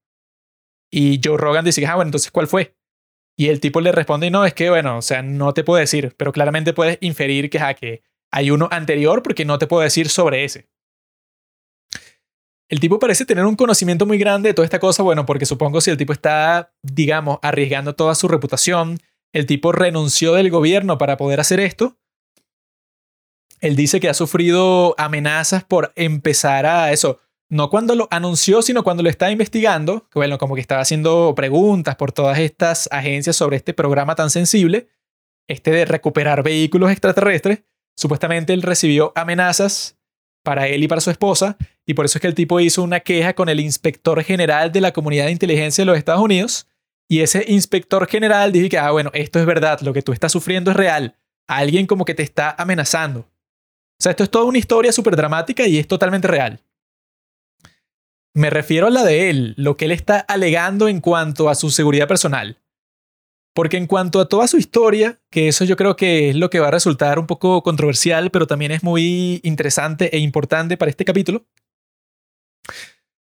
Y 0.90 1.20
Joe 1.22 1.36
Rogan 1.36 1.64
dice 1.64 1.86
ah, 1.86 1.96
bueno, 1.96 2.08
entonces, 2.08 2.30
¿cuál 2.30 2.46
fue? 2.46 2.76
Y 3.36 3.48
el 3.48 3.60
tipo 3.60 3.80
le 3.80 3.92
responde, 3.92 4.30
no, 4.30 4.44
es 4.44 4.54
que, 4.54 4.70
bueno, 4.70 4.98
o 4.98 5.02
sea, 5.02 5.22
no 5.22 5.54
te 5.54 5.62
puedo 5.62 5.78
decir, 5.78 6.14
pero 6.16 6.32
claramente 6.32 6.72
puedes 6.72 6.98
inferir 7.00 7.50
que, 7.50 7.58
ah, 7.60 7.74
que 7.74 8.02
hay 8.32 8.50
uno 8.50 8.68
anterior 8.70 9.22
porque 9.22 9.44
no 9.44 9.58
te 9.58 9.66
puedo 9.66 9.82
decir 9.82 10.08
sobre 10.08 10.44
ese. 10.44 10.68
El 12.68 12.80
tipo 12.80 12.98
parece 12.98 13.24
tener 13.24 13.46
un 13.46 13.56
conocimiento 13.56 14.04
muy 14.04 14.18
grande 14.18 14.50
de 14.50 14.54
toda 14.54 14.66
esta 14.66 14.78
cosa, 14.78 15.02
bueno, 15.02 15.24
porque 15.24 15.46
supongo 15.46 15.80
si 15.80 15.90
el 15.90 15.96
tipo 15.96 16.12
está, 16.12 16.74
digamos, 16.82 17.38
arriesgando 17.42 17.94
toda 17.94 18.14
su 18.14 18.28
reputación, 18.28 18.98
el 19.32 19.46
tipo 19.46 19.72
renunció 19.72 20.34
del 20.34 20.50
gobierno 20.50 20.98
para 20.98 21.16
poder 21.16 21.40
hacer 21.40 21.60
esto. 21.60 21.96
Él 23.60 23.76
dice 23.76 24.00
que 24.00 24.08
ha 24.08 24.14
sufrido 24.14 24.94
amenazas 24.98 25.64
por 25.64 25.92
empezar 25.96 26.66
a 26.66 26.92
eso, 26.92 27.20
no 27.50 27.70
cuando 27.70 27.94
lo 27.94 28.08
anunció, 28.10 28.60
sino 28.62 28.84
cuando 28.84 29.02
lo 29.02 29.08
estaba 29.08 29.32
investigando, 29.32 30.06
bueno, 30.14 30.38
como 30.38 30.54
que 30.54 30.60
estaba 30.60 30.82
haciendo 30.82 31.34
preguntas 31.34 31.96
por 31.96 32.12
todas 32.12 32.38
estas 32.38 32.88
agencias 32.92 33.36
sobre 33.36 33.56
este 33.56 33.72
programa 33.72 34.14
tan 34.14 34.30
sensible, 34.30 34.88
este 35.48 35.70
de 35.70 35.86
recuperar 35.86 36.42
vehículos 36.42 36.90
extraterrestres, 36.90 37.62
supuestamente 37.96 38.52
él 38.52 38.62
recibió 38.62 39.12
amenazas 39.14 39.96
para 40.44 40.68
él 40.68 40.84
y 40.84 40.88
para 40.88 41.00
su 41.00 41.10
esposa, 41.10 41.56
y 41.86 41.94
por 41.94 42.04
eso 42.04 42.18
es 42.18 42.22
que 42.22 42.28
el 42.28 42.34
tipo 42.34 42.60
hizo 42.60 42.82
una 42.82 43.00
queja 43.00 43.34
con 43.34 43.48
el 43.48 43.60
inspector 43.60 44.22
general 44.22 44.70
de 44.70 44.82
la 44.82 44.92
comunidad 44.92 45.26
de 45.26 45.32
inteligencia 45.32 45.82
de 45.82 45.86
los 45.86 45.98
Estados 45.98 46.22
Unidos, 46.22 46.68
y 47.10 47.20
ese 47.20 47.46
inspector 47.48 48.06
general 48.06 48.52
dijo 48.52 48.68
que, 48.68 48.78
ah, 48.78 48.90
bueno, 48.90 49.10
esto 49.14 49.40
es 49.40 49.46
verdad, 49.46 49.80
lo 49.80 49.94
que 49.94 50.02
tú 50.02 50.12
estás 50.12 50.32
sufriendo 50.32 50.70
es 50.70 50.76
real, 50.76 51.16
alguien 51.46 51.86
como 51.86 52.04
que 52.04 52.14
te 52.14 52.22
está 52.22 52.54
amenazando. 52.58 53.26
O 53.98 54.02
sea, 54.02 54.10
esto 54.10 54.22
es 54.22 54.30
toda 54.30 54.44
una 54.44 54.58
historia 54.58 54.92
súper 54.92 55.16
dramática 55.16 55.66
y 55.66 55.78
es 55.78 55.88
totalmente 55.88 56.28
real. 56.28 56.60
Me 58.32 58.50
refiero 58.50 58.86
a 58.86 58.90
la 58.90 59.02
de 59.02 59.30
él, 59.30 59.54
lo 59.56 59.76
que 59.76 59.86
él 59.86 59.90
está 59.90 60.20
alegando 60.20 60.86
en 60.86 61.00
cuanto 61.00 61.48
a 61.48 61.56
su 61.56 61.70
seguridad 61.70 62.06
personal. 62.06 62.58
Porque 63.54 63.76
en 63.76 63.88
cuanto 63.88 64.20
a 64.20 64.28
toda 64.28 64.46
su 64.46 64.56
historia, 64.56 65.18
que 65.30 65.48
eso 65.48 65.64
yo 65.64 65.74
creo 65.76 65.96
que 65.96 66.30
es 66.30 66.36
lo 66.36 66.48
que 66.48 66.60
va 66.60 66.68
a 66.68 66.70
resultar 66.70 67.18
un 67.18 67.26
poco 67.26 67.64
controversial, 67.64 68.30
pero 68.30 68.46
también 68.46 68.70
es 68.70 68.84
muy 68.84 69.40
interesante 69.42 70.14
e 70.14 70.20
importante 70.20 70.76
para 70.76 70.90
este 70.90 71.04
capítulo. 71.04 71.44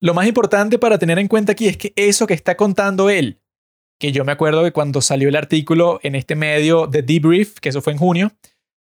Lo 0.01 0.15
más 0.15 0.27
importante 0.27 0.79
para 0.79 0.99
tener 0.99 1.21
en 1.21 1.29
cuenta 1.29 1.53
aquí 1.53 1.69
es 1.69 1.77
que 1.77 1.93
eso 1.95 2.27
que 2.27 2.35
está 2.35 2.57
contando 2.57 3.11
él, 3.11 3.41
que 4.01 4.11
yo 4.11 4.25
me 4.25 4.33
acuerdo 4.33 4.65
que 4.65 4.73
cuando 4.73 5.01
salió 5.03 5.29
el 5.29 5.37
artículo 5.37 6.01
en 6.03 6.17
este 6.17 6.35
medio 6.35 6.89
de 6.89 7.03
Debrief, 7.03 7.61
que 7.61 7.69
eso 7.69 7.83
fue 7.83 7.93
en 7.93 7.99
junio, 8.01 8.33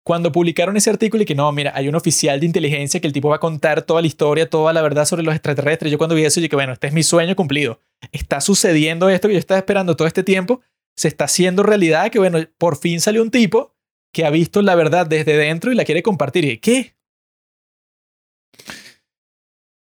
cuando 0.02 0.32
publicaron 0.32 0.76
ese 0.76 0.90
artículo 0.90 1.22
y 1.22 1.26
que 1.26 1.34
no, 1.34 1.50
mira, 1.52 1.72
hay 1.74 1.88
un 1.88 1.94
oficial 1.94 2.40
de 2.40 2.46
inteligencia 2.46 3.00
que 3.00 3.06
el 3.06 3.12
tipo 3.12 3.28
va 3.28 3.36
a 3.36 3.40
contar 3.40 3.82
toda 3.82 4.00
la 4.00 4.06
historia, 4.06 4.48
toda 4.48 4.72
la 4.72 4.82
verdad 4.82 5.04
sobre 5.04 5.22
los 5.22 5.34
extraterrestres. 5.34 5.92
Yo 5.92 5.98
cuando 5.98 6.14
vi 6.14 6.24
eso, 6.24 6.40
dije 6.40 6.56
bueno, 6.56 6.72
este 6.72 6.86
es 6.86 6.92
mi 6.92 7.02
sueño 7.02 7.36
cumplido. 7.36 7.80
Está 8.12 8.40
sucediendo 8.40 9.10
esto 9.10 9.28
que 9.28 9.34
yo 9.34 9.40
estaba 9.40 9.58
esperando 9.58 9.96
todo 9.96 10.08
este 10.08 10.22
tiempo, 10.22 10.62
se 10.96 11.08
está 11.08 11.24
haciendo 11.24 11.62
realidad, 11.62 12.10
que 12.10 12.18
bueno, 12.18 12.38
por 12.58 12.76
fin 12.76 13.00
salió 13.00 13.22
un 13.22 13.30
tipo 13.30 13.74
que 14.12 14.24
ha 14.24 14.30
visto 14.30 14.62
la 14.62 14.74
verdad 14.74 15.06
desde 15.06 15.36
dentro 15.36 15.70
y 15.70 15.74
la 15.74 15.84
quiere 15.84 16.02
compartir. 16.02 16.44
Y 16.44 16.58
¿qué? 16.58 16.96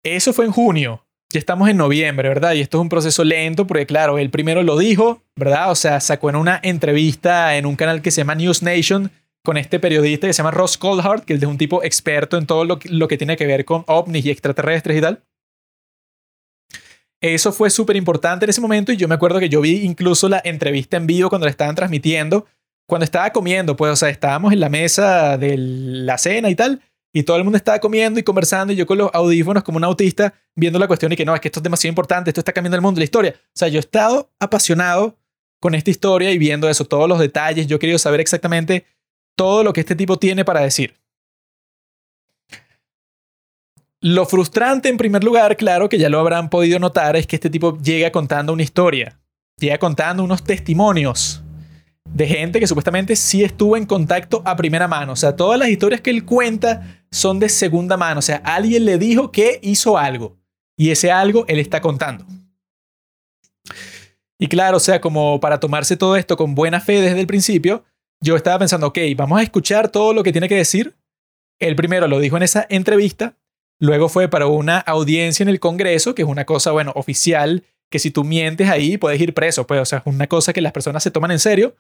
Eso 0.03 0.33
fue 0.33 0.47
en 0.47 0.53
junio. 0.53 1.05
Ya 1.31 1.39
estamos 1.39 1.69
en 1.69 1.77
noviembre, 1.77 2.27
¿verdad? 2.29 2.55
Y 2.55 2.63
esto 2.63 2.79
es 2.79 2.83
un 2.83 2.89
proceso 2.89 3.23
lento 3.23 3.67
porque, 3.67 3.85
claro, 3.85 4.17
él 4.17 4.31
primero 4.31 4.63
lo 4.63 4.79
dijo, 4.79 5.23
¿verdad? 5.37 5.71
O 5.71 5.75
sea, 5.75 6.01
sacó 6.01 6.31
en 6.31 6.37
una 6.37 6.59
entrevista 6.63 7.57
en 7.57 7.67
un 7.67 7.77
canal 7.77 8.01
que 8.01 8.11
se 8.11 8.23
llama 8.23 8.35
News 8.35 8.63
Nation 8.63 9.11
con 9.49 9.57
este 9.57 9.81
periodista 9.81 10.27
que 10.27 10.35
se 10.35 10.43
llama 10.43 10.51
Ross 10.51 10.77
Coldhart, 10.77 11.25
que 11.25 11.33
es 11.33 11.43
un 11.43 11.57
tipo 11.57 11.83
experto 11.83 12.37
en 12.37 12.45
todo 12.45 12.67
lo 12.67 12.79
que, 12.79 12.91
lo 12.91 13.09
que 13.09 13.17
tiene 13.17 13.35
que 13.35 13.47
ver 13.47 13.65
con 13.65 13.83
ovnis 13.87 14.27
y 14.27 14.31
extraterrestres 14.31 14.99
y 14.99 15.01
tal. 15.01 15.25
Eso 17.23 17.51
fue 17.51 17.71
súper 17.71 17.97
importante 17.97 18.45
en 18.45 18.51
ese 18.51 18.61
momento 18.61 18.93
y 18.93 18.99
yo 18.99 19.09
me 19.09 19.15
acuerdo 19.15 19.41
que 19.41 19.49
yo 19.49 19.63
vi 19.63 19.87
incluso 19.87 20.29
la 20.29 20.43
entrevista 20.45 20.99
en 20.99 21.07
vivo 21.07 21.31
cuando 21.31 21.47
la 21.47 21.51
estaban 21.51 21.75
transmitiendo, 21.75 22.45
cuando 22.87 23.05
estaba 23.05 23.31
comiendo, 23.31 23.75
pues, 23.75 23.91
o 23.91 23.97
sea, 23.97 24.11
estábamos 24.11 24.53
en 24.53 24.61
la 24.61 24.69
mesa 24.69 25.39
de 25.39 25.57
la 25.57 26.19
cena 26.19 26.51
y 26.51 26.55
tal, 26.55 26.83
y 27.15 27.23
todo 27.23 27.39
el 27.39 27.45
mundo 27.45 27.57
estaba 27.57 27.79
comiendo 27.79 28.21
y 28.21 28.25
conversando 28.25 28.75
y 28.75 28.77
yo 28.77 28.85
con 28.85 28.99
los 28.99 29.11
audífonos 29.15 29.63
como 29.63 29.79
un 29.79 29.85
autista 29.85 30.35
viendo 30.57 30.79
la 30.79 30.89
cuestión 30.89 31.11
y 31.13 31.17
que 31.17 31.25
no, 31.25 31.35
es 31.35 31.41
que 31.41 31.49
esto 31.49 31.61
es 31.61 31.65
demasiado 31.65 31.93
importante, 31.93 32.29
esto 32.29 32.43
está 32.43 32.53
cambiando 32.53 32.77
el 32.77 32.83
mundo, 32.83 32.99
la 32.99 33.05
historia. 33.05 33.35
O 33.35 33.59
sea, 33.59 33.69
yo 33.69 33.79
he 33.79 33.81
estado 33.81 34.31
apasionado 34.39 35.17
con 35.59 35.75
esta 35.75 35.91
historia 35.91 36.33
y 36.33 36.37
viendo 36.37 36.69
eso, 36.69 36.85
todos 36.85 37.09
los 37.09 37.19
detalles, 37.19 37.67
yo 37.67 37.77
he 37.77 37.79
querido 37.79 37.99
saber 37.99 38.21
exactamente 38.21 38.85
todo 39.39 39.63
lo 39.63 39.73
que 39.73 39.81
este 39.81 39.95
tipo 39.95 40.19
tiene 40.19 40.45
para 40.45 40.61
decir. 40.61 40.97
Lo 44.01 44.27
frustrante, 44.27 44.89
en 44.89 44.97
primer 44.97 45.23
lugar, 45.23 45.57
claro 45.57 45.89
que 45.89 45.99
ya 45.99 46.09
lo 46.09 46.19
habrán 46.19 46.51
podido 46.51 46.79
notar, 46.79 47.17
es 47.17 47.27
que 47.27 47.37
este 47.37 47.49
tipo 47.49 47.79
llega 47.79 48.11
contando 48.11 48.53
una 48.53 48.63
historia, 48.65 49.19
llega 49.57 49.79
contando 49.79 50.25
unos 50.25 50.43
testimonios 50.43 51.43
de 52.05 52.27
gente 52.27 52.59
que 52.59 52.67
supuestamente 52.67 53.15
sí 53.15 53.45
estuvo 53.45 53.77
en 53.77 53.87
contacto 53.87 54.43
a 54.45 54.57
primera 54.57 54.89
mano. 54.89 55.13
O 55.13 55.17
sea, 55.17 55.37
todas 55.37 55.59
las 55.59 55.69
historias 55.69 56.01
que 56.01 56.11
él 56.11 56.25
cuenta 56.25 57.05
son 57.11 57.39
de 57.39 57.49
segunda 57.49 57.97
mano. 57.97 58.19
O 58.19 58.23
sea, 58.23 58.41
alguien 58.45 58.85
le 58.85 58.99
dijo 58.99 59.31
que 59.31 59.61
hizo 59.63 59.99
algo 59.99 60.37
y 60.77 60.91
ese 60.91 61.13
algo 61.13 61.45
él 61.49 61.59
está 61.59 61.81
contando. 61.81 62.25
Y 64.39 64.47
claro, 64.47 64.79
o 64.79 64.81
sea, 64.81 65.01
como 65.01 65.39
para 65.41 65.61
tomarse 65.61 65.97
todo 65.97 66.17
esto 66.17 66.37
con 66.37 66.55
buena 66.55 66.81
fe 66.81 67.01
desde 67.01 67.21
el 67.21 67.27
principio, 67.27 67.85
yo 68.21 68.37
estaba 68.37 68.59
pensando, 68.59 68.89
ok, 68.89 68.99
vamos 69.17 69.41
a 69.41 69.43
escuchar 69.43 69.91
todo 69.91 70.13
lo 70.13 70.23
que 70.23 70.33
tiene 70.33 70.49
que 70.49 70.57
decir. 70.57 70.97
El 71.59 71.77
primero 71.77 72.07
lo 72.09 72.21
dijo 72.21 72.37
en 72.37 72.43
esa 72.43 72.67
entrevista, 72.69 73.37
luego 73.81 74.09
fue 74.09 74.29
para 74.29 74.47
una 74.47 74.79
audiencia 74.79 75.43
en 75.43 75.49
el 75.49 75.61
Congreso, 75.61 76.15
que 76.15 76.23
es 76.23 76.29
una 76.29 76.45
cosa, 76.45 76.73
bueno, 76.73 76.93
oficial, 76.95 77.65
que 77.91 77.99
si 77.99 78.11
tú 78.11 78.25
mientes 78.25 78.69
ahí 78.69 78.99
puedes 78.99 79.21
ir 79.21 79.35
preso, 79.35 79.67
pues, 79.67 79.81
o 79.81 79.85
sea, 79.85 79.99
es 79.99 80.07
una 80.07 80.27
cosa 80.27 80.53
que 80.53 80.61
las 80.61 80.73
personas 80.73 81.03
se 81.03 81.11
toman 81.11 81.31
en 81.31 81.39
serio. 81.39 81.77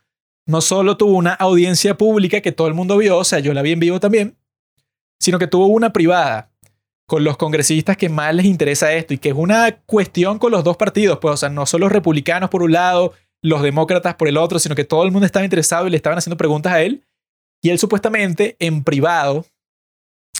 No 0.46 0.60
solo 0.60 0.96
tuvo 0.96 1.16
una 1.16 1.34
audiencia 1.34 1.96
pública 1.96 2.40
que 2.40 2.52
todo 2.52 2.68
el 2.68 2.74
mundo 2.74 2.96
vio, 2.96 3.18
o 3.18 3.24
sea, 3.24 3.38
yo 3.40 3.52
la 3.52 3.62
vi 3.62 3.72
en 3.72 3.80
vivo 3.80 4.00
también, 4.00 4.36
sino 5.20 5.38
que 5.38 5.46
tuvo 5.46 5.66
una 5.66 5.92
privada 5.92 6.50
con 7.06 7.24
los 7.24 7.36
congresistas 7.36 7.96
que 7.96 8.08
más 8.08 8.34
les 8.34 8.46
interesa 8.46 8.92
esto 8.92 9.14
y 9.14 9.18
que 9.18 9.30
es 9.30 9.34
una 9.34 9.80
cuestión 9.86 10.38
con 10.38 10.52
los 10.52 10.64
dos 10.64 10.76
partidos, 10.76 11.18
pues, 11.20 11.34
o 11.34 11.36
sea, 11.36 11.48
no 11.48 11.66
solo 11.66 11.86
los 11.86 11.92
republicanos 11.92 12.50
por 12.50 12.62
un 12.62 12.72
lado 12.72 13.12
los 13.42 13.62
demócratas 13.62 14.14
por 14.16 14.28
el 14.28 14.36
otro, 14.36 14.58
sino 14.58 14.74
que 14.74 14.84
todo 14.84 15.04
el 15.04 15.12
mundo 15.12 15.26
estaba 15.26 15.44
interesado 15.44 15.86
y 15.86 15.90
le 15.90 15.96
estaban 15.96 16.18
haciendo 16.18 16.36
preguntas 16.36 16.72
a 16.72 16.82
él. 16.82 17.04
Y 17.62 17.70
él 17.70 17.78
supuestamente 17.78 18.56
en 18.58 18.84
privado 18.84 19.46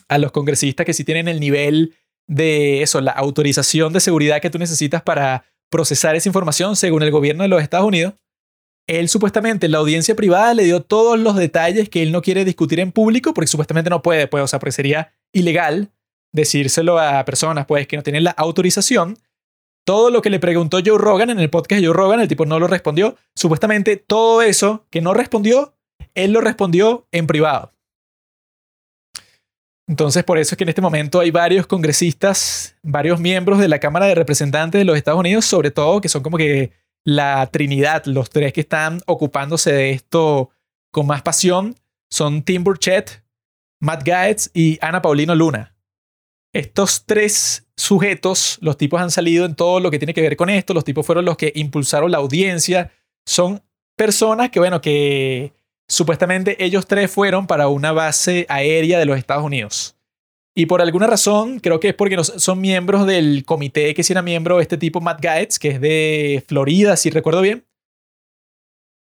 a 0.09 0.19
los 0.19 0.33
congresistas 0.33 0.87
que 0.87 0.95
sí 0.95 1.05
tienen 1.05 1.29
el 1.29 1.41
nivel 1.41 1.95
de 2.27 2.83
eso, 2.83 3.01
la 3.01 3.13
autorización 3.13 3.93
de 3.93 4.01
seguridad 4.01 4.41
que 4.41 4.51
tú 4.51 4.59
necesitas 4.59 5.03
para 5.03 5.45
procesar 5.71 6.17
esa 6.17 6.29
información 6.29 6.77
según 6.77 7.03
el 7.03 7.11
gobierno 7.11 7.43
de 7.43 7.49
los 7.49 7.63
Estados 7.63 7.87
Unidos, 7.87 8.15
él 8.87 9.09
supuestamente 9.09 9.67
en 9.67 9.73
la 9.73 9.79
audiencia 9.79 10.17
privada 10.17 10.55
le 10.55 10.65
dio 10.65 10.81
todos 10.81 11.19
los 11.19 11.37
detalles 11.37 11.91
que 11.91 12.03
él 12.03 12.11
no 12.11 12.23
quiere 12.23 12.45
discutir 12.45 12.81
en 12.81 12.91
público 12.91 13.35
porque 13.35 13.49
supuestamente 13.49 13.91
no 13.91 14.03
puede, 14.03 14.27
pues, 14.29 14.45
o 14.45 14.47
sea, 14.47 14.59
porque 14.59 14.73
sería 14.73 15.13
ilegal 15.33 15.91
decírselo 16.33 16.99
a 16.99 17.25
personas 17.25 17.67
pues 17.67 17.87
que 17.87 17.97
no 17.97 18.03
tienen 18.03 18.25
la 18.25 18.31
autorización 18.31 19.19
todo 19.88 20.11
lo 20.11 20.20
que 20.20 20.29
le 20.29 20.38
preguntó 20.38 20.81
Joe 20.85 20.98
Rogan 20.98 21.31
en 21.31 21.40
el 21.40 21.48
podcast 21.48 21.81
de 21.81 21.87
Joe 21.87 21.96
Rogan, 21.96 22.20
el 22.20 22.29
tipo 22.29 22.44
no 22.44 22.59
lo 22.59 22.66
respondió. 22.66 23.16
Supuestamente 23.35 23.96
todo 23.96 24.42
eso 24.42 24.85
que 24.90 25.01
no 25.01 25.14
respondió, 25.14 25.72
él 26.14 26.33
lo 26.33 26.42
respondió 26.42 27.07
en 27.11 27.27
privado. 27.27 27.72
Entonces, 29.87 30.24
por 30.24 30.37
eso 30.37 30.55
es 30.55 30.59
que 30.59 30.64
en 30.64 30.68
este 30.68 30.83
momento 30.83 31.20
hay 31.20 31.31
varios 31.31 31.66
congresistas, 31.66 32.77
varios 32.83 33.18
miembros 33.18 33.61
de 33.61 33.68
la 33.68 33.79
Cámara 33.79 34.05
de 34.05 34.14
Representantes 34.14 34.79
de 34.79 34.85
los 34.85 34.94
Estados 34.94 35.20
Unidos, 35.20 35.46
sobre 35.46 35.70
todo, 35.70 36.03
que 36.03 36.11
son 36.11 36.22
como 36.22 36.37
que 36.37 36.72
la 37.03 37.46
Trinidad, 37.46 38.05
los 38.05 38.29
tres 38.29 38.53
que 38.53 38.61
están 38.61 39.01
ocupándose 39.07 39.72
de 39.72 39.92
esto 39.92 40.51
con 40.90 41.07
más 41.07 41.22
pasión, 41.22 41.74
son 42.11 42.42
Tim 42.42 42.62
Burchett, 42.62 43.24
Matt 43.81 44.03
Gaetz 44.05 44.51
y 44.53 44.77
Ana 44.83 45.01
Paulino 45.01 45.35
Luna. 45.35 45.78
Estos 46.53 47.05
tres 47.05 47.67
sujetos, 47.77 48.59
los 48.61 48.77
tipos 48.77 49.01
han 49.01 49.11
salido 49.11 49.45
en 49.45 49.55
todo 49.55 49.81
lo 49.81 49.91
que 49.91 49.99
tiene 49.99 50.15
que 50.15 50.23
ver 50.23 50.37
con 50.37 50.51
esto, 50.51 50.75
los 50.75 50.85
tipos 50.85 51.07
fueron 51.07 51.25
los 51.25 51.37
que 51.37 51.53
impulsaron 51.55 52.11
la 52.11 52.19
audiencia, 52.19 52.91
son 53.27 53.63
personas 53.97 54.51
que, 54.51 54.59
bueno, 54.59 54.81
que 54.81 55.53
supuestamente 55.89 56.63
ellos 56.65 56.87
tres 56.87 57.11
fueron 57.11 57.47
para 57.47 57.69
una 57.69 57.93
base 57.93 58.47
aérea 58.49 58.99
de 58.99 59.07
los 59.07 59.19
Estados 59.19 59.45
Unidos. 59.45 59.97
Y 60.57 60.67
por 60.67 60.83
alguna 60.83 61.07
razón, 61.07 61.61
creo 61.61 61.79
que 61.79 61.91
es 61.91 61.95
porque 61.95 62.17
son 62.25 62.61
miembros 62.61 63.07
del 63.07 63.45
comité 63.45 63.95
que 63.95 64.03
si 64.03 64.13
era 64.13 64.23
miembro 64.23 64.61
este 64.61 64.77
tipo 64.77 65.01
Matt 65.01 65.21
Gaetz, 65.21 65.59
que 65.59 65.69
es 65.69 65.81
de 65.81 66.43
Florida, 66.49 66.97
si 66.97 67.11
recuerdo 67.11 67.43
bien. 67.43 67.65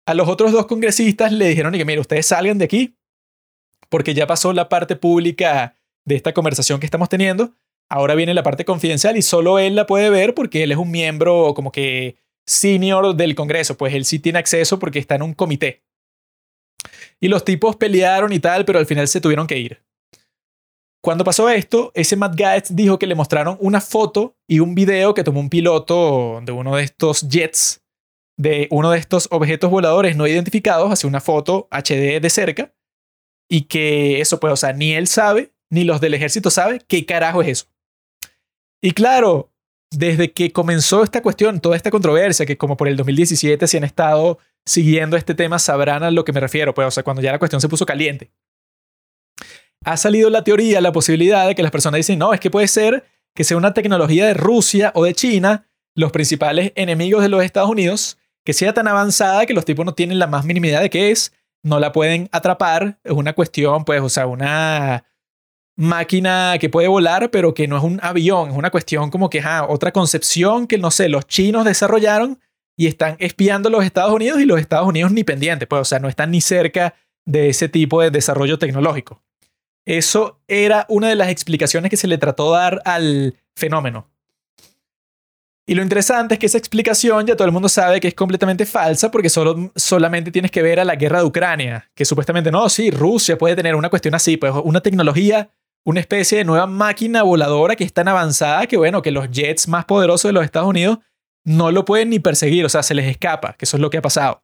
A 0.07 0.15
los 0.15 0.27
otros 0.27 0.51
dos 0.51 0.65
congresistas 0.65 1.31
le 1.31 1.47
dijeron 1.47 1.73
que, 1.73 1.85
mire, 1.85 1.99
ustedes 1.99 2.25
salgan 2.25 2.57
de 2.57 2.65
aquí, 2.65 2.97
porque 3.89 4.15
ya 4.15 4.25
pasó 4.25 4.51
la 4.51 4.67
parte 4.67 4.95
pública 4.95 5.75
de 6.05 6.15
esta 6.15 6.33
conversación 6.33 6.79
que 6.79 6.85
estamos 6.85 7.09
teniendo. 7.09 7.53
Ahora 7.89 8.15
viene 8.15 8.33
la 8.33 8.43
parte 8.43 8.65
confidencial 8.65 9.17
y 9.17 9.21
solo 9.21 9.59
él 9.59 9.75
la 9.75 9.85
puede 9.85 10.09
ver 10.09 10.33
porque 10.33 10.63
él 10.63 10.71
es 10.71 10.77
un 10.77 10.91
miembro 10.91 11.53
como 11.55 11.71
que 11.71 12.17
senior 12.45 13.15
del 13.15 13.35
Congreso, 13.35 13.77
pues 13.77 13.93
él 13.93 14.05
sí 14.05 14.19
tiene 14.19 14.39
acceso 14.39 14.79
porque 14.79 14.99
está 14.99 15.15
en 15.15 15.23
un 15.23 15.33
comité. 15.33 15.83
Y 17.19 17.27
los 17.27 17.45
tipos 17.45 17.75
pelearon 17.75 18.33
y 18.33 18.39
tal, 18.39 18.65
pero 18.65 18.79
al 18.79 18.85
final 18.85 19.07
se 19.07 19.21
tuvieron 19.21 19.47
que 19.47 19.57
ir. 19.57 19.83
Cuando 21.01 21.23
pasó 21.23 21.49
esto, 21.49 21.91
ese 21.95 22.15
Matt 22.15 22.35
Gaetz 22.35 22.75
dijo 22.75 22.97
que 22.97 23.07
le 23.07 23.15
mostraron 23.15 23.57
una 23.59 23.81
foto 23.81 24.37
y 24.47 24.59
un 24.59 24.73
video 24.73 25.13
que 25.13 25.23
tomó 25.23 25.39
un 25.39 25.49
piloto 25.49 26.41
de 26.43 26.51
uno 26.51 26.77
de 26.77 26.83
estos 26.83 27.27
jets, 27.27 27.83
de 28.37 28.67
uno 28.71 28.91
de 28.91 28.99
estos 28.99 29.27
objetos 29.31 29.69
voladores 29.69 30.15
no 30.15 30.27
identificados, 30.27 30.91
hace 30.91 31.05
una 31.05 31.19
foto 31.19 31.67
HD 31.71 32.21
de 32.21 32.29
cerca, 32.29 32.73
y 33.49 33.63
que 33.63 34.21
eso, 34.21 34.39
pues, 34.39 34.53
o 34.53 34.55
sea, 34.55 34.73
ni 34.73 34.93
él 34.93 35.07
sabe 35.07 35.52
ni 35.73 35.83
los 35.85 35.99
del 35.99 36.13
ejército 36.13 36.51
saben 36.51 36.83
qué 36.87 37.03
carajo 37.03 37.41
es 37.41 37.47
eso. 37.47 37.65
Y 38.79 38.91
claro, 38.91 39.51
desde 39.89 40.31
que 40.31 40.51
comenzó 40.51 41.03
esta 41.03 41.23
cuestión, 41.23 41.59
toda 41.59 41.75
esta 41.75 41.89
controversia, 41.89 42.45
que 42.45 42.59
como 42.59 42.77
por 42.77 42.87
el 42.87 42.95
2017 42.95 43.65
si 43.65 43.77
han 43.77 43.83
estado 43.83 44.37
siguiendo 44.67 45.17
este 45.17 45.33
tema, 45.33 45.57
sabrán 45.57 46.03
a 46.03 46.11
lo 46.11 46.23
que 46.25 46.31
me 46.31 46.39
refiero, 46.39 46.75
pues, 46.75 46.87
o 46.87 46.91
sea, 46.91 47.01
cuando 47.01 47.23
ya 47.23 47.31
la 47.31 47.39
cuestión 47.39 47.59
se 47.59 47.67
puso 47.67 47.87
caliente. 47.87 48.31
ha 49.83 49.97
salido 49.97 50.29
la 50.29 50.43
teoría, 50.43 50.79
la 50.79 50.91
posibilidad 50.91 51.47
de 51.47 51.55
que 51.55 51.63
las 51.63 51.71
personas 51.71 51.97
dicen, 51.97 52.19
no, 52.19 52.33
es 52.35 52.39
que 52.39 52.51
puede 52.51 52.67
ser 52.67 53.05
que 53.33 53.43
sea 53.43 53.57
una 53.57 53.73
tecnología 53.73 54.27
de 54.27 54.35
Rusia 54.35 54.91
o 54.93 55.03
de 55.03 55.15
China, 55.15 55.67
los 55.95 56.11
principales 56.11 56.71
enemigos 56.75 57.23
de 57.23 57.29
los 57.29 57.43
Estados 57.43 57.69
Unidos, 57.71 58.19
que 58.45 58.53
sea 58.53 58.75
tan 58.75 58.87
avanzada 58.87 59.47
que 59.47 59.55
los 59.55 59.65
tipos 59.65 59.85
no 59.85 59.95
tienen 59.95 60.19
la 60.19 60.27
más 60.27 60.45
mínima 60.45 60.67
idea 60.67 60.81
de 60.81 60.91
qué 60.91 61.09
es, 61.09 61.33
no 61.63 61.79
la 61.79 61.91
pueden 61.91 62.29
atrapar, 62.31 62.99
es 63.03 63.11
una 63.11 63.33
cuestión, 63.33 63.85
pues, 63.85 64.01
o 64.01 64.09
sea, 64.09 64.27
una 64.27 65.03
máquina 65.75 66.57
que 66.59 66.69
puede 66.69 66.87
volar, 66.87 67.31
pero 67.31 67.53
que 67.53 67.67
no 67.67 67.77
es 67.77 67.83
un 67.83 67.99
avión, 68.03 68.51
es 68.51 68.55
una 68.55 68.69
cuestión 68.69 69.09
como 69.09 69.29
que, 69.29 69.43
otra 69.67 69.91
concepción 69.91 70.67
que, 70.67 70.77
no 70.77 70.91
sé, 70.91 71.09
los 71.09 71.27
chinos 71.27 71.65
desarrollaron 71.65 72.39
y 72.75 72.87
están 72.87 73.15
espiando 73.19 73.69
a 73.69 73.71
los 73.71 73.85
Estados 73.85 74.13
Unidos 74.13 74.39
y 74.39 74.45
los 74.45 74.59
Estados 74.59 74.87
Unidos 74.87 75.11
ni 75.11 75.23
pendientes, 75.23 75.67
pues, 75.67 75.81
o 75.81 75.85
sea, 75.85 75.99
no 75.99 76.09
están 76.09 76.31
ni 76.31 76.41
cerca 76.41 76.95
de 77.25 77.49
ese 77.49 77.69
tipo 77.69 78.01
de 78.01 78.11
desarrollo 78.11 78.59
tecnológico. 78.59 79.21
Eso 79.85 80.39
era 80.47 80.85
una 80.89 81.09
de 81.09 81.15
las 81.15 81.29
explicaciones 81.29 81.89
que 81.89 81.97
se 81.97 82.07
le 82.07 82.17
trató 82.17 82.53
de 82.53 82.59
dar 82.59 82.81
al 82.85 83.35
fenómeno. 83.55 84.09
Y 85.65 85.75
lo 85.75 85.81
interesante 85.81 86.35
es 86.35 86.39
que 86.39 86.45
esa 86.45 86.57
explicación 86.57 87.25
ya 87.25 87.37
todo 87.37 87.45
el 87.45 87.53
mundo 87.53 87.69
sabe 87.69 88.01
que 88.01 88.09
es 88.09 88.13
completamente 88.13 88.65
falsa 88.65 89.09
porque 89.09 89.29
solo, 89.29 89.71
solamente 89.75 90.29
tienes 90.29 90.51
que 90.51 90.61
ver 90.61 90.79
a 90.79 90.85
la 90.85 90.95
guerra 90.95 91.19
de 91.19 91.25
Ucrania, 91.25 91.89
que 91.95 92.03
supuestamente 92.03 92.51
no, 92.51 92.67
sí, 92.67 92.91
Rusia 92.91 93.37
puede 93.37 93.55
tener 93.55 93.75
una 93.75 93.89
cuestión 93.89 94.13
así, 94.13 94.35
pues 94.35 94.53
una 94.63 94.81
tecnología, 94.81 95.49
una 95.85 95.99
especie 95.99 96.37
de 96.37 96.45
nueva 96.45 96.67
máquina 96.67 97.23
voladora 97.23 97.75
que 97.75 97.83
es 97.83 97.93
tan 97.93 98.07
avanzada 98.07 98.67
que 98.67 98.77
bueno, 98.77 99.01
que 99.01 99.11
los 99.11 99.29
jets 99.29 99.67
más 99.67 99.85
poderosos 99.85 100.29
de 100.29 100.33
los 100.33 100.45
Estados 100.45 100.69
Unidos 100.69 100.99
no 101.45 101.71
lo 101.71 101.85
pueden 101.85 102.09
ni 102.09 102.19
perseguir, 102.19 102.65
o 102.65 102.69
sea, 102.69 102.83
se 102.83 102.95
les 102.95 103.05
escapa, 103.05 103.53
que 103.53 103.65
eso 103.65 103.77
es 103.77 103.81
lo 103.81 103.89
que 103.89 103.97
ha 103.97 104.01
pasado. 104.01 104.43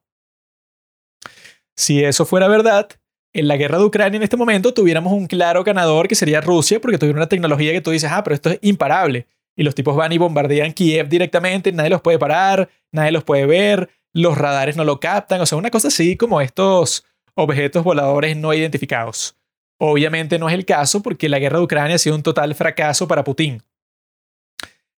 Si 1.78 2.04
eso 2.04 2.25
fuera 2.25 2.49
verdad, 2.49 2.89
en 3.34 3.47
la 3.47 3.56
guerra 3.56 3.78
de 3.78 3.86
Ucrania 3.86 4.17
en 4.17 4.23
este 4.23 4.36
momento 4.36 4.73
tuviéramos 4.73 5.13
un 5.13 5.28
claro 5.28 5.63
ganador 5.63 6.08
que 6.10 6.15
sería 6.15 6.41
Rusia, 6.41 6.82
porque 6.82 6.97
tuviera 6.97 7.17
una 7.17 7.30
tecnología 7.30 7.71
que 7.71 7.82
tú 7.82 7.91
dices, 7.91 8.12
ah, 8.12 8.23
pero 8.23 8.36
esto 8.36 8.49
es 8.49 8.60
imparable. 8.62 9.28
Y 9.56 9.63
los 9.63 9.75
tipos 9.75 9.95
van 9.95 10.12
y 10.12 10.17
bombardean 10.17 10.73
Kiev 10.73 11.08
directamente, 11.08 11.71
nadie 11.71 11.89
los 11.89 12.02
puede 12.02 12.19
parar, 12.19 12.69
nadie 12.91 13.12
los 13.12 13.23
puede 13.23 13.45
ver, 13.45 13.89
los 14.13 14.38
radares 14.38 14.75
no 14.75 14.84
lo 14.84 14.99
captan, 14.99 15.39
o 15.39 15.45
sea, 15.45 15.58
una 15.58 15.71
cosa 15.71 15.88
así 15.88 16.17
como 16.17 16.41
estos 16.41 17.06
objetos 17.36 17.84
voladores 17.84 18.36
no 18.36 18.54
identificados. 18.54 19.38
Obviamente 19.80 20.38
no 20.38 20.50
es 20.50 20.56
el 20.56 20.65
caso 20.65 21.02
porque 21.02 21.30
la 21.30 21.39
guerra 21.39 21.58
de 21.58 21.63
Ucrania 21.63 21.96
ha 21.96 22.00
sido 22.00 22.15
un 22.15 22.24
total 22.24 22.54
fracaso 22.54 23.08
para 23.08 23.24
Putin. 23.24 23.63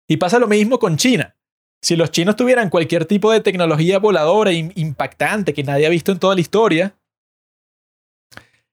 Y 0.08 0.18
pasa 0.18 0.40
lo 0.40 0.48
mismo 0.48 0.80
con 0.80 0.98
China. 0.98 1.36
Si 1.82 1.96
los 1.96 2.12
chinos 2.12 2.36
tuvieran 2.36 2.70
cualquier 2.70 3.06
tipo 3.06 3.32
de 3.32 3.42
tecnología 3.42 4.00
voladora 4.00 4.52
impactante 4.52 5.54
que 5.54 5.64
nadie 5.64 5.86
ha 5.86 5.90
visto 5.90 6.12
en 6.12 6.20
toda 6.20 6.36
la 6.36 6.42
historia, 6.42 6.96